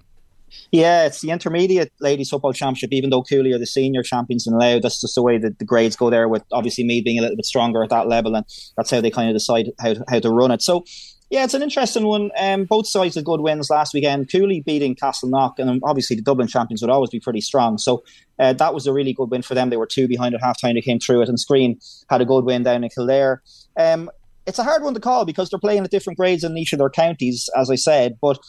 Yeah, 0.71 1.05
it's 1.05 1.21
the 1.21 1.31
intermediate 1.31 1.91
ladies 1.99 2.29
football 2.29 2.53
championship. 2.53 2.93
Even 2.93 3.09
though 3.09 3.23
Cooley 3.23 3.51
are 3.51 3.59
the 3.59 3.65
senior 3.65 4.01
champions 4.01 4.47
in 4.47 4.57
Louth, 4.57 4.81
that's 4.81 5.01
just 5.01 5.15
the 5.15 5.23
way 5.23 5.37
that 5.37 5.59
the 5.59 5.65
grades 5.65 5.97
go 5.97 6.09
there. 6.09 6.27
With 6.29 6.43
obviously 6.53 6.85
Meath 6.85 7.03
being 7.03 7.19
a 7.19 7.21
little 7.21 7.35
bit 7.35 7.45
stronger 7.45 7.83
at 7.83 7.89
that 7.89 8.07
level, 8.07 8.35
and 8.35 8.45
that's 8.77 8.91
how 8.91 9.01
they 9.01 9.11
kind 9.11 9.29
of 9.29 9.35
decide 9.35 9.71
how 9.79 9.93
to, 9.93 10.05
how 10.09 10.19
to 10.19 10.29
run 10.29 10.51
it. 10.51 10.61
So 10.61 10.85
yeah, 11.29 11.43
it's 11.43 11.53
an 11.53 11.61
interesting 11.61 12.05
one. 12.05 12.31
Um, 12.37 12.65
both 12.65 12.87
sides 12.87 13.15
had 13.15 13.25
good 13.25 13.41
wins 13.41 13.69
last 13.69 13.93
weekend. 13.93 14.31
Cooley 14.31 14.61
beating 14.61 14.95
Castleknock, 14.95 15.59
and 15.59 15.81
obviously 15.83 16.15
the 16.15 16.21
Dublin 16.21 16.47
champions 16.47 16.81
would 16.81 16.89
always 16.89 17.09
be 17.09 17.19
pretty 17.19 17.41
strong. 17.41 17.77
So 17.77 18.03
uh, 18.39 18.53
that 18.53 18.73
was 18.73 18.87
a 18.87 18.93
really 18.93 19.13
good 19.13 19.29
win 19.29 19.41
for 19.41 19.53
them. 19.53 19.69
They 19.69 19.77
were 19.77 19.87
two 19.87 20.07
behind 20.07 20.35
at 20.35 20.41
halftime. 20.41 20.75
They 20.75 20.81
came 20.81 20.99
through 20.99 21.23
it, 21.23 21.29
and 21.29 21.37
Skryne 21.37 21.77
had 22.09 22.21
a 22.21 22.25
good 22.25 22.45
win 22.45 22.63
down 22.63 22.83
in 22.83 22.89
Kildare. 22.89 23.41
Um, 23.77 24.09
it's 24.45 24.59
a 24.59 24.63
hard 24.63 24.83
one 24.83 24.93
to 24.93 25.01
call 25.01 25.25
because 25.25 25.49
they're 25.49 25.59
playing 25.59 25.83
at 25.83 25.91
different 25.91 26.17
grades 26.17 26.45
in 26.45 26.57
each 26.57 26.71
of 26.71 26.79
their 26.79 26.89
counties, 26.89 27.49
as 27.57 27.69
I 27.69 27.75
said. 27.75 28.17
But 28.21 28.39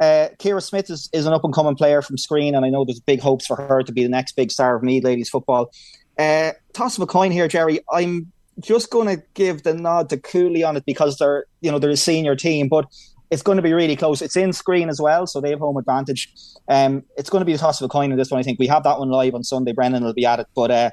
uh, 0.00 0.28
Kira 0.38 0.62
Smith 0.62 0.90
is, 0.90 1.10
is 1.12 1.26
an 1.26 1.32
up 1.32 1.42
and 1.42 1.52
coming 1.52 1.74
player 1.74 2.02
from 2.02 2.16
Skryne, 2.16 2.54
and 2.54 2.64
I 2.64 2.70
know 2.70 2.84
there's 2.84 3.00
big 3.00 3.20
hopes 3.20 3.46
for 3.46 3.56
her 3.56 3.82
to 3.82 3.92
be 3.92 4.04
the 4.04 4.08
next 4.08 4.36
big 4.36 4.52
star 4.52 4.76
of 4.76 4.84
Meath 4.84 5.02
ladies 5.02 5.28
football. 5.28 5.72
Uh, 6.16 6.52
toss 6.72 6.96
of 6.96 7.02
a 7.02 7.06
coin 7.06 7.32
here, 7.32 7.48
Jerry. 7.48 7.80
I'm 7.92 8.32
just 8.60 8.90
going 8.90 9.08
to 9.16 9.22
give 9.34 9.62
the 9.62 9.74
nod 9.74 10.08
to 10.10 10.16
Cooley 10.16 10.64
on 10.64 10.76
it 10.76 10.84
because 10.86 11.18
they're 11.18 11.46
you 11.60 11.70
know 11.70 11.78
they're 11.78 11.90
a 11.90 11.96
senior 11.96 12.36
team, 12.36 12.68
but 12.68 12.86
it's 13.30 13.42
going 13.42 13.56
to 13.56 13.62
be 13.62 13.72
really 13.72 13.96
close. 13.96 14.22
It's 14.22 14.36
in 14.36 14.50
Skryne 14.50 14.88
as 14.88 15.00
well, 15.00 15.26
so 15.26 15.40
they 15.40 15.50
have 15.50 15.58
home 15.58 15.76
advantage. 15.76 16.32
Um, 16.68 17.04
it's 17.16 17.30
going 17.30 17.40
to 17.40 17.46
be 17.46 17.52
a 17.52 17.58
toss 17.58 17.80
of 17.80 17.84
a 17.86 17.88
coin 17.88 18.10
in 18.10 18.16
this 18.16 18.30
one. 18.30 18.40
I 18.40 18.42
think 18.42 18.58
we 18.58 18.66
have 18.68 18.84
that 18.84 18.98
one 18.98 19.10
live 19.10 19.34
on 19.34 19.44
Sunday. 19.44 19.72
Brennan 19.72 20.04
will 20.04 20.14
be 20.14 20.24
at 20.24 20.40
it, 20.40 20.46
but 20.54 20.70
uh, 20.70 20.90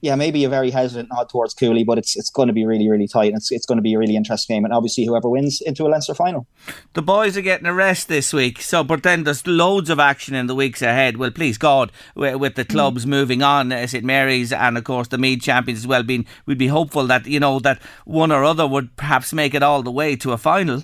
yeah, 0.00 0.14
maybe 0.14 0.44
a 0.44 0.48
very 0.48 0.70
hesitant 0.70 1.08
nod 1.10 1.28
towards 1.28 1.54
Cooley, 1.54 1.84
but 1.84 1.98
it's 1.98 2.16
it's 2.16 2.30
going 2.30 2.48
to 2.48 2.52
be 2.52 2.66
really 2.66 2.88
really 2.88 3.08
tight. 3.08 3.32
It's 3.34 3.50
it's 3.50 3.66
going 3.66 3.78
to 3.78 3.82
be 3.82 3.94
a 3.94 3.98
really 3.98 4.16
interesting 4.16 4.56
game, 4.56 4.64
and 4.64 4.72
obviously 4.72 5.04
whoever 5.04 5.28
wins 5.28 5.60
into 5.60 5.84
a 5.84 5.88
Leinster 5.88 6.14
final. 6.14 6.46
The 6.92 7.02
boys 7.02 7.36
are 7.36 7.42
getting 7.42 7.66
a 7.66 7.72
rest 7.72 8.08
this 8.08 8.32
week, 8.32 8.60
so 8.60 8.84
but 8.84 9.02
then 9.02 9.24
there's 9.24 9.46
loads 9.46 9.90
of 9.90 9.98
action 9.98 10.34
in 10.34 10.46
the 10.46 10.54
weeks 10.54 10.82
ahead. 10.82 11.16
Well, 11.16 11.30
please 11.30 11.58
God, 11.58 11.92
with 12.14 12.54
the 12.54 12.64
clubs 12.64 13.06
mm. 13.06 13.08
moving 13.08 13.42
on, 13.42 13.72
uh, 13.72 13.86
St 13.86 14.04
Mary's 14.04 14.52
and 14.52 14.76
of 14.76 14.84
course 14.84 15.08
the 15.08 15.18
Meath 15.18 15.42
champions 15.42 15.80
as 15.80 15.86
well. 15.86 16.02
Being 16.02 16.26
we'd 16.44 16.58
be 16.58 16.68
hopeful 16.68 17.06
that 17.06 17.26
you 17.26 17.40
know 17.40 17.58
that 17.60 17.80
one 18.04 18.30
or 18.32 18.44
other 18.44 18.66
would 18.66 18.96
perhaps 18.96 19.32
make 19.32 19.54
it 19.54 19.62
all 19.62 19.82
the 19.82 19.90
way 19.90 20.16
to 20.16 20.32
a 20.32 20.38
final. 20.38 20.82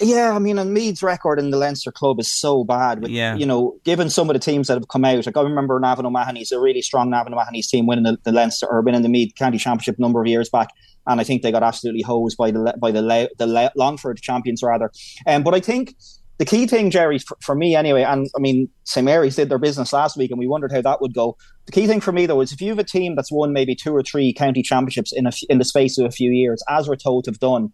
Yeah, 0.00 0.32
I 0.34 0.38
mean, 0.38 0.58
and 0.58 0.72
Meath's 0.72 1.02
record 1.02 1.38
in 1.38 1.50
the 1.50 1.58
Leinster 1.58 1.92
club 1.92 2.18
is 2.18 2.30
so 2.30 2.64
bad. 2.64 3.02
With, 3.02 3.10
yeah. 3.10 3.36
You 3.36 3.46
know, 3.46 3.76
given 3.84 4.10
some 4.10 4.30
of 4.30 4.34
the 4.34 4.40
teams 4.40 4.68
that 4.68 4.74
have 4.74 4.88
come 4.88 5.04
out, 5.04 5.24
like 5.26 5.36
I 5.36 5.42
remember 5.42 5.78
Navan 5.78 6.06
O'Mahony's 6.06 6.50
a 6.50 6.58
really 6.58 6.82
strong 6.82 7.10
Navan 7.10 7.34
O'Mahony's 7.34 7.68
team 7.68 7.86
winning 7.86 8.04
the, 8.04 8.18
the 8.24 8.32
Leinster 8.32 8.66
or 8.66 8.80
winning 8.80 9.02
the 9.02 9.08
Mead 9.08 9.36
County 9.36 9.58
Championship 9.58 9.98
a 9.98 10.00
number 10.00 10.20
of 10.20 10.26
years 10.26 10.48
back, 10.48 10.70
and 11.06 11.20
I 11.20 11.24
think 11.24 11.42
they 11.42 11.52
got 11.52 11.62
absolutely 11.62 12.02
hosed 12.02 12.36
by 12.36 12.50
the 12.50 12.74
by 12.78 12.90
the 12.90 13.30
the 13.38 13.72
Longford 13.76 14.20
champions 14.20 14.62
rather. 14.62 14.90
Um, 15.26 15.42
but 15.42 15.54
I 15.54 15.60
think 15.60 15.94
the 16.38 16.46
key 16.46 16.66
thing, 16.66 16.90
Jerry, 16.90 17.18
for, 17.18 17.36
for, 17.40 17.54
me 17.54 17.76
anyway, 17.76 18.02
and 18.02 18.26
I 18.34 18.40
mean, 18.40 18.68
St 18.84 19.04
Mary's 19.04 19.36
did 19.36 19.48
their 19.48 19.58
business 19.58 19.92
last 19.92 20.16
week, 20.16 20.30
and 20.30 20.40
we 20.40 20.48
wondered 20.48 20.72
how 20.72 20.80
that 20.80 21.00
would 21.00 21.14
go. 21.14 21.36
The 21.66 21.72
key 21.72 21.86
thing 21.86 22.00
for 22.00 22.10
me 22.10 22.26
though 22.26 22.40
is 22.40 22.50
if 22.50 22.60
you 22.60 22.70
have 22.70 22.78
a 22.78 22.84
team 22.84 23.14
that's 23.14 23.30
won 23.30 23.52
maybe 23.52 23.76
two 23.76 23.94
or 23.94 24.02
three 24.02 24.32
county 24.32 24.62
championships 24.62 25.12
in 25.12 25.26
a, 25.26 25.32
in 25.48 25.58
the 25.58 25.64
space 25.64 25.98
of 25.98 26.06
a 26.06 26.10
few 26.10 26.32
years, 26.32 26.62
as 26.68 26.88
Ratoath 26.88 27.26
have 27.26 27.38
done 27.38 27.70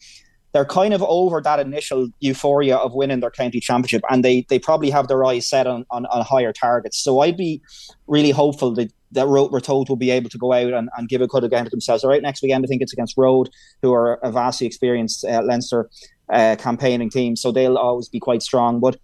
they're 0.52 0.64
kind 0.64 0.94
of 0.94 1.02
over 1.02 1.40
that 1.40 1.60
initial 1.60 2.08
euphoria 2.20 2.76
of 2.76 2.94
winning 2.94 3.20
their 3.20 3.30
county 3.30 3.60
championship 3.60 4.02
and 4.10 4.24
they 4.24 4.46
they 4.48 4.58
probably 4.58 4.90
have 4.90 5.08
their 5.08 5.24
eyes 5.24 5.48
set 5.48 5.66
on, 5.66 5.84
on, 5.90 6.06
on 6.06 6.24
higher 6.24 6.52
targets. 6.52 6.98
So 6.98 7.20
I'd 7.20 7.36
be 7.36 7.62
really 8.06 8.30
hopeful 8.30 8.74
that 8.74 8.92
that 9.12 9.26
Ratoath 9.26 9.88
will 9.88 9.96
be 9.96 10.10
able 10.10 10.28
to 10.30 10.38
go 10.38 10.52
out 10.52 10.72
and, 10.72 10.90
and 10.96 11.08
give 11.08 11.22
a 11.22 11.28
cut 11.28 11.44
again 11.44 11.64
to 11.64 11.70
themselves. 11.70 12.04
All 12.04 12.10
right, 12.10 12.22
next 12.22 12.42
weekend 12.42 12.64
I 12.64 12.68
think 12.68 12.82
it's 12.82 12.92
against 12.92 13.16
Rhode, 13.16 13.48
who 13.82 13.92
are 13.92 14.14
a 14.16 14.30
vastly 14.30 14.66
experienced 14.66 15.24
uh, 15.24 15.42
Leinster 15.42 15.88
uh, 16.30 16.56
campaigning 16.58 17.08
team, 17.08 17.34
so 17.34 17.50
they'll 17.50 17.78
always 17.78 18.08
be 18.08 18.20
quite 18.20 18.42
strong. 18.42 18.80
But 18.80 18.98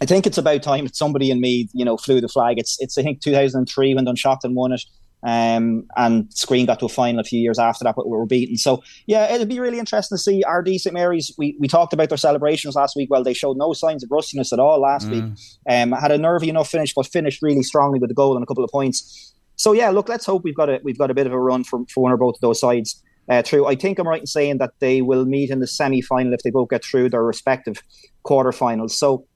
I 0.00 0.06
think 0.06 0.26
it's 0.26 0.38
about 0.38 0.62
time 0.62 0.84
that 0.84 0.96
somebody 0.96 1.30
in 1.30 1.40
me, 1.40 1.68
you 1.72 1.84
know, 1.84 1.96
flew 1.96 2.20
the 2.20 2.28
flag. 2.28 2.58
It's 2.58 2.76
it's 2.80 2.96
I 2.96 3.02
think 3.02 3.20
2003 3.20 3.94
when 3.94 4.06
Dunshaughlin 4.06 4.54
won 4.54 4.72
it. 4.72 4.82
Um, 5.22 5.84
and 5.96 6.28
Skryne 6.30 6.66
got 6.66 6.78
to 6.80 6.86
a 6.86 6.88
final 6.88 7.20
a 7.20 7.24
few 7.24 7.40
years 7.40 7.58
after 7.58 7.84
that, 7.84 7.94
but 7.94 8.08
we 8.08 8.16
were 8.16 8.26
beaten. 8.26 8.56
So 8.56 8.82
yeah, 9.06 9.32
it'll 9.32 9.46
be 9.46 9.60
really 9.60 9.78
interesting 9.78 10.16
to 10.16 10.22
see 10.22 10.42
our 10.44 10.64
St 10.64 10.94
Mary's. 10.94 11.32
We 11.36 11.56
we 11.58 11.68
talked 11.68 11.92
about 11.92 12.08
their 12.08 12.18
celebrations 12.18 12.74
last 12.74 12.96
week. 12.96 13.10
Well, 13.10 13.22
they 13.22 13.34
showed 13.34 13.56
no 13.56 13.72
signs 13.72 14.02
of 14.02 14.10
rustiness 14.10 14.52
at 14.52 14.58
all 14.58 14.80
last 14.80 15.08
mm. 15.08 15.10
week. 15.10 15.24
Um, 15.68 15.92
had 15.92 16.12
a 16.12 16.18
nervy 16.18 16.48
enough 16.48 16.70
finish, 16.70 16.94
but 16.94 17.06
finished 17.06 17.42
really 17.42 17.62
strongly 17.62 17.98
with 17.98 18.10
a 18.10 18.14
goal 18.14 18.36
and 18.36 18.42
a 18.42 18.46
couple 18.46 18.64
of 18.64 18.70
points. 18.70 19.34
So 19.56 19.72
yeah, 19.72 19.90
look, 19.90 20.08
let's 20.08 20.24
hope 20.24 20.42
we've 20.42 20.56
got 20.56 20.70
a 20.70 20.80
we've 20.82 20.98
got 20.98 21.10
a 21.10 21.14
bit 21.14 21.26
of 21.26 21.32
a 21.32 21.38
run 21.38 21.64
for, 21.64 21.80
for 21.92 22.02
one 22.02 22.12
or 22.12 22.16
both 22.16 22.36
of 22.36 22.40
those 22.40 22.60
sides. 22.60 23.02
Uh, 23.28 23.42
through, 23.42 23.66
I 23.66 23.76
think 23.76 23.98
I'm 23.98 24.08
right 24.08 24.22
in 24.22 24.26
saying 24.26 24.58
that 24.58 24.72
they 24.80 25.02
will 25.02 25.24
meet 25.24 25.50
in 25.50 25.60
the 25.60 25.66
semi 25.66 26.00
final 26.00 26.32
if 26.32 26.42
they 26.42 26.50
both 26.50 26.70
get 26.70 26.84
through 26.84 27.10
their 27.10 27.22
respective 27.22 27.82
quarterfinals. 28.24 28.92
So 28.92 29.26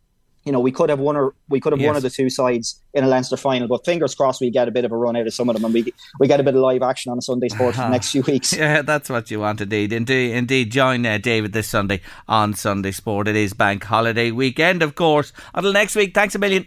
you 0.45 0.53
know, 0.53 0.61
we 0.61 0.71
could 0.71 0.91
have 0.91 0.99
won 0.99 1.17
or 1.17 1.35
we 1.49 1.61
could 1.61 1.73
have 1.73 1.81
yes. 1.81 1.87
one 1.87 1.97
of 1.97 2.03
the 2.03 2.11
two 2.11 2.29
sides 2.29 2.81
in 2.93 3.05
a 3.05 3.07
Leinster 3.07 3.37
final, 3.37 3.67
but 3.67 3.85
fingers 3.85 4.15
crossed 4.15 4.41
we 4.41 4.51
get 4.51 4.69
a 4.69 4.71
bit 4.71 4.85
of 4.85 4.93
a 4.93 4.97
run 4.97 5.17
out 5.17 5.27
of 5.27 5.35
some 5.35 5.49
of 5.49 5.55
them 5.55 5.65
and 5.65 5.73
we 5.73 5.93
we 6.21 6.29
get 6.29 6.41
a 6.41 6.43
bit 6.43 6.55
of 6.55 6.61
live 6.61 6.83
action 6.83 7.11
on 7.11 7.19
a 7.19 7.23
Sunday 7.23 7.49
sport 7.49 7.75
for 7.75 7.83
the 7.83 7.89
next 7.89 8.11
few 8.11 8.23
weeks. 8.23 8.55
Yeah, 8.65 8.83
that's 8.83 9.11
what 9.11 9.31
you 9.31 9.41
want 9.41 9.61
indeed. 9.61 9.93
Indeed, 9.93 10.33
indeed. 10.33 10.71
Join 10.71 11.05
uh, 11.05 11.19
David 11.19 11.53
this 11.53 11.69
Sunday 11.69 12.01
on 12.29 12.55
Sunday 12.55 12.93
Sport. 12.93 13.29
It 13.29 13.37
is 13.37 13.53
bank 13.53 13.85
holiday 13.85 14.31
weekend, 14.31 14.83
of 14.83 14.95
course. 14.95 15.33
Until 15.55 15.73
next 15.73 15.97
week, 15.97 16.15
thanks 16.15 16.35
a 16.35 16.39
million. 16.39 16.67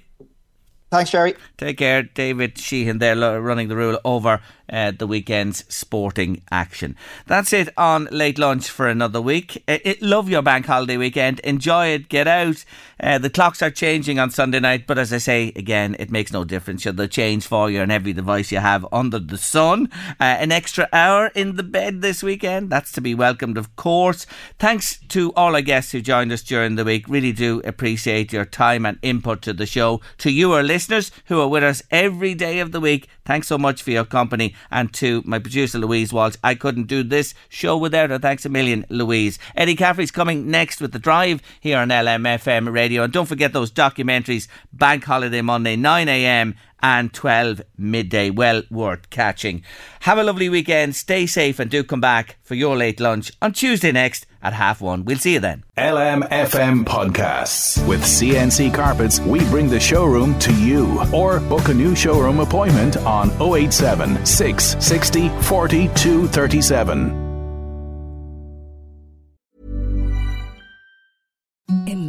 Thanks, 0.89 1.11
Jerry. 1.11 1.35
Take 1.57 1.77
care. 1.77 2.03
David 2.03 2.57
Sheehan 2.57 2.99
there 2.99 3.41
running 3.41 3.67
the 3.67 3.75
rule 3.75 3.99
over 4.05 4.41
uh, 4.69 4.91
the 4.91 5.07
weekend's 5.07 5.63
sporting 5.73 6.41
action. 6.51 6.95
That's 7.25 7.53
it 7.53 7.69
on 7.77 8.07
late 8.11 8.37
lunch 8.37 8.69
for 8.69 8.87
another 8.87 9.21
week. 9.21 9.63
It, 9.67 9.81
it, 9.85 10.01
love 10.01 10.29
your 10.29 10.41
bank 10.41 10.65
holiday 10.65 10.97
weekend. 10.97 11.39
Enjoy 11.39 11.87
it. 11.87 12.09
Get 12.09 12.27
out. 12.27 12.63
Uh, 12.99 13.17
the 13.17 13.29
clocks 13.29 13.61
are 13.61 13.69
changing 13.69 14.17
on 14.19 14.31
Sunday 14.31 14.59
night, 14.59 14.87
but 14.87 14.97
as 14.97 15.13
I 15.13 15.19
say 15.19 15.53
again, 15.55 15.95
it 15.99 16.09
makes 16.09 16.33
no 16.33 16.43
difference. 16.43 16.83
They'll 16.83 17.07
change 17.07 17.45
for 17.45 17.69
you 17.69 17.81
on 17.81 17.91
every 17.91 18.13
device 18.13 18.51
you 18.51 18.59
have 18.59 18.85
under 18.91 19.19
the 19.19 19.37
sun. 19.37 19.89
Uh, 20.19 20.23
an 20.23 20.51
extra 20.51 20.89
hour 20.91 21.27
in 21.35 21.55
the 21.55 21.63
bed 21.63 22.01
this 22.01 22.23
weekend. 22.23 22.69
That's 22.69 22.91
to 22.93 23.01
be 23.01 23.13
welcomed, 23.13 23.57
of 23.57 23.75
course. 23.75 24.25
Thanks 24.57 24.99
to 25.09 25.31
all 25.33 25.55
our 25.55 25.61
guests 25.61 25.91
who 25.91 26.01
joined 26.01 26.31
us 26.31 26.41
during 26.41 26.75
the 26.75 26.85
week. 26.85 27.07
Really 27.07 27.31
do 27.31 27.61
appreciate 27.63 28.33
your 28.33 28.45
time 28.45 28.85
and 28.85 28.97
input 29.01 29.41
to 29.43 29.53
the 29.53 29.65
show. 29.65 30.01
To 30.19 30.31
you, 30.31 30.53
our 30.53 30.63
listeners, 30.63 31.11
who 31.25 31.39
are 31.39 31.47
with 31.47 31.63
us 31.63 31.83
every 31.91 32.33
day 32.33 32.59
of 32.59 32.71
the 32.71 32.79
week, 32.79 33.07
thanks 33.27 33.47
so 33.47 33.57
much 33.57 33.83
for 33.83 33.91
your 33.91 34.05
company 34.05 34.55
and 34.71 34.91
to 34.93 35.21
my 35.25 35.37
producer 35.37 35.77
Louise 35.77 36.11
Walsh. 36.11 36.35
I 36.43 36.55
couldn't 36.55 36.87
do 36.87 37.03
this 37.03 37.35
show 37.49 37.77
without 37.77 38.09
her. 38.09 38.17
Thanks 38.17 38.45
a 38.45 38.49
million, 38.49 38.85
Louise. 38.89 39.37
Eddie 39.55 39.75
Caffrey's 39.75 40.11
coming 40.11 40.49
next 40.49 40.81
with 40.81 40.93
the 40.93 40.99
drive 40.99 41.41
here 41.59 41.77
on 41.77 41.89
LMFM 41.89 42.73
radio. 42.73 43.03
And 43.03 43.13
don't 43.13 43.25
forget 43.27 43.53
those 43.53 43.71
documentaries, 43.71 44.47
Bank 44.73 45.03
Holiday 45.03 45.41
Monday, 45.41 45.75
9am 45.75 46.55
and 46.81 47.13
12 47.13 47.61
midday. 47.77 48.29
Well 48.29 48.63
worth 48.69 49.09
catching. 49.09 49.63
Have 50.01 50.17
a 50.17 50.23
lovely 50.23 50.49
weekend. 50.49 50.95
Stay 50.95 51.25
safe 51.25 51.59
and 51.59 51.69
do 51.69 51.83
come 51.83 52.01
back 52.01 52.37
for 52.43 52.55
your 52.55 52.75
late 52.77 52.99
lunch 52.99 53.31
on 53.41 53.53
Tuesday 53.53 53.91
next 53.91 54.25
at 54.41 54.53
half 54.53 54.81
one. 54.81 55.05
We'll 55.05 55.17
see 55.17 55.33
you 55.33 55.39
then. 55.39 55.63
LMFM 55.77 56.85
Podcasts. 56.85 57.85
With 57.87 58.01
CNC 58.01 58.73
Carpets, 58.73 59.19
we 59.19 59.39
bring 59.45 59.69
the 59.69 59.79
showroom 59.79 60.37
to 60.39 60.53
you. 60.53 61.01
Or 61.13 61.39
book 61.39 61.69
a 61.69 61.73
new 61.73 61.95
showroom 61.95 62.39
appointment 62.39 62.97
on 62.97 63.31
087 63.41 64.25
660 64.25 65.29
4237. 65.43 67.27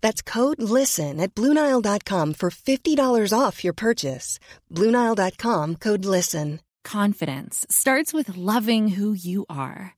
That's 0.00 0.22
code 0.22 0.62
LISTEN 0.62 1.20
at 1.20 1.34
Bluenile.com 1.34 2.34
for 2.34 2.50
$50 2.50 3.32
off 3.38 3.64
your 3.64 3.74
purchase. 3.74 4.38
Bluenile.com 4.72 5.76
code 5.76 6.04
LISTEN. 6.04 6.60
Confidence 6.84 7.66
starts 7.68 8.14
with 8.14 8.36
loving 8.36 8.88
who 8.88 9.12
you 9.12 9.44
are. 9.50 9.97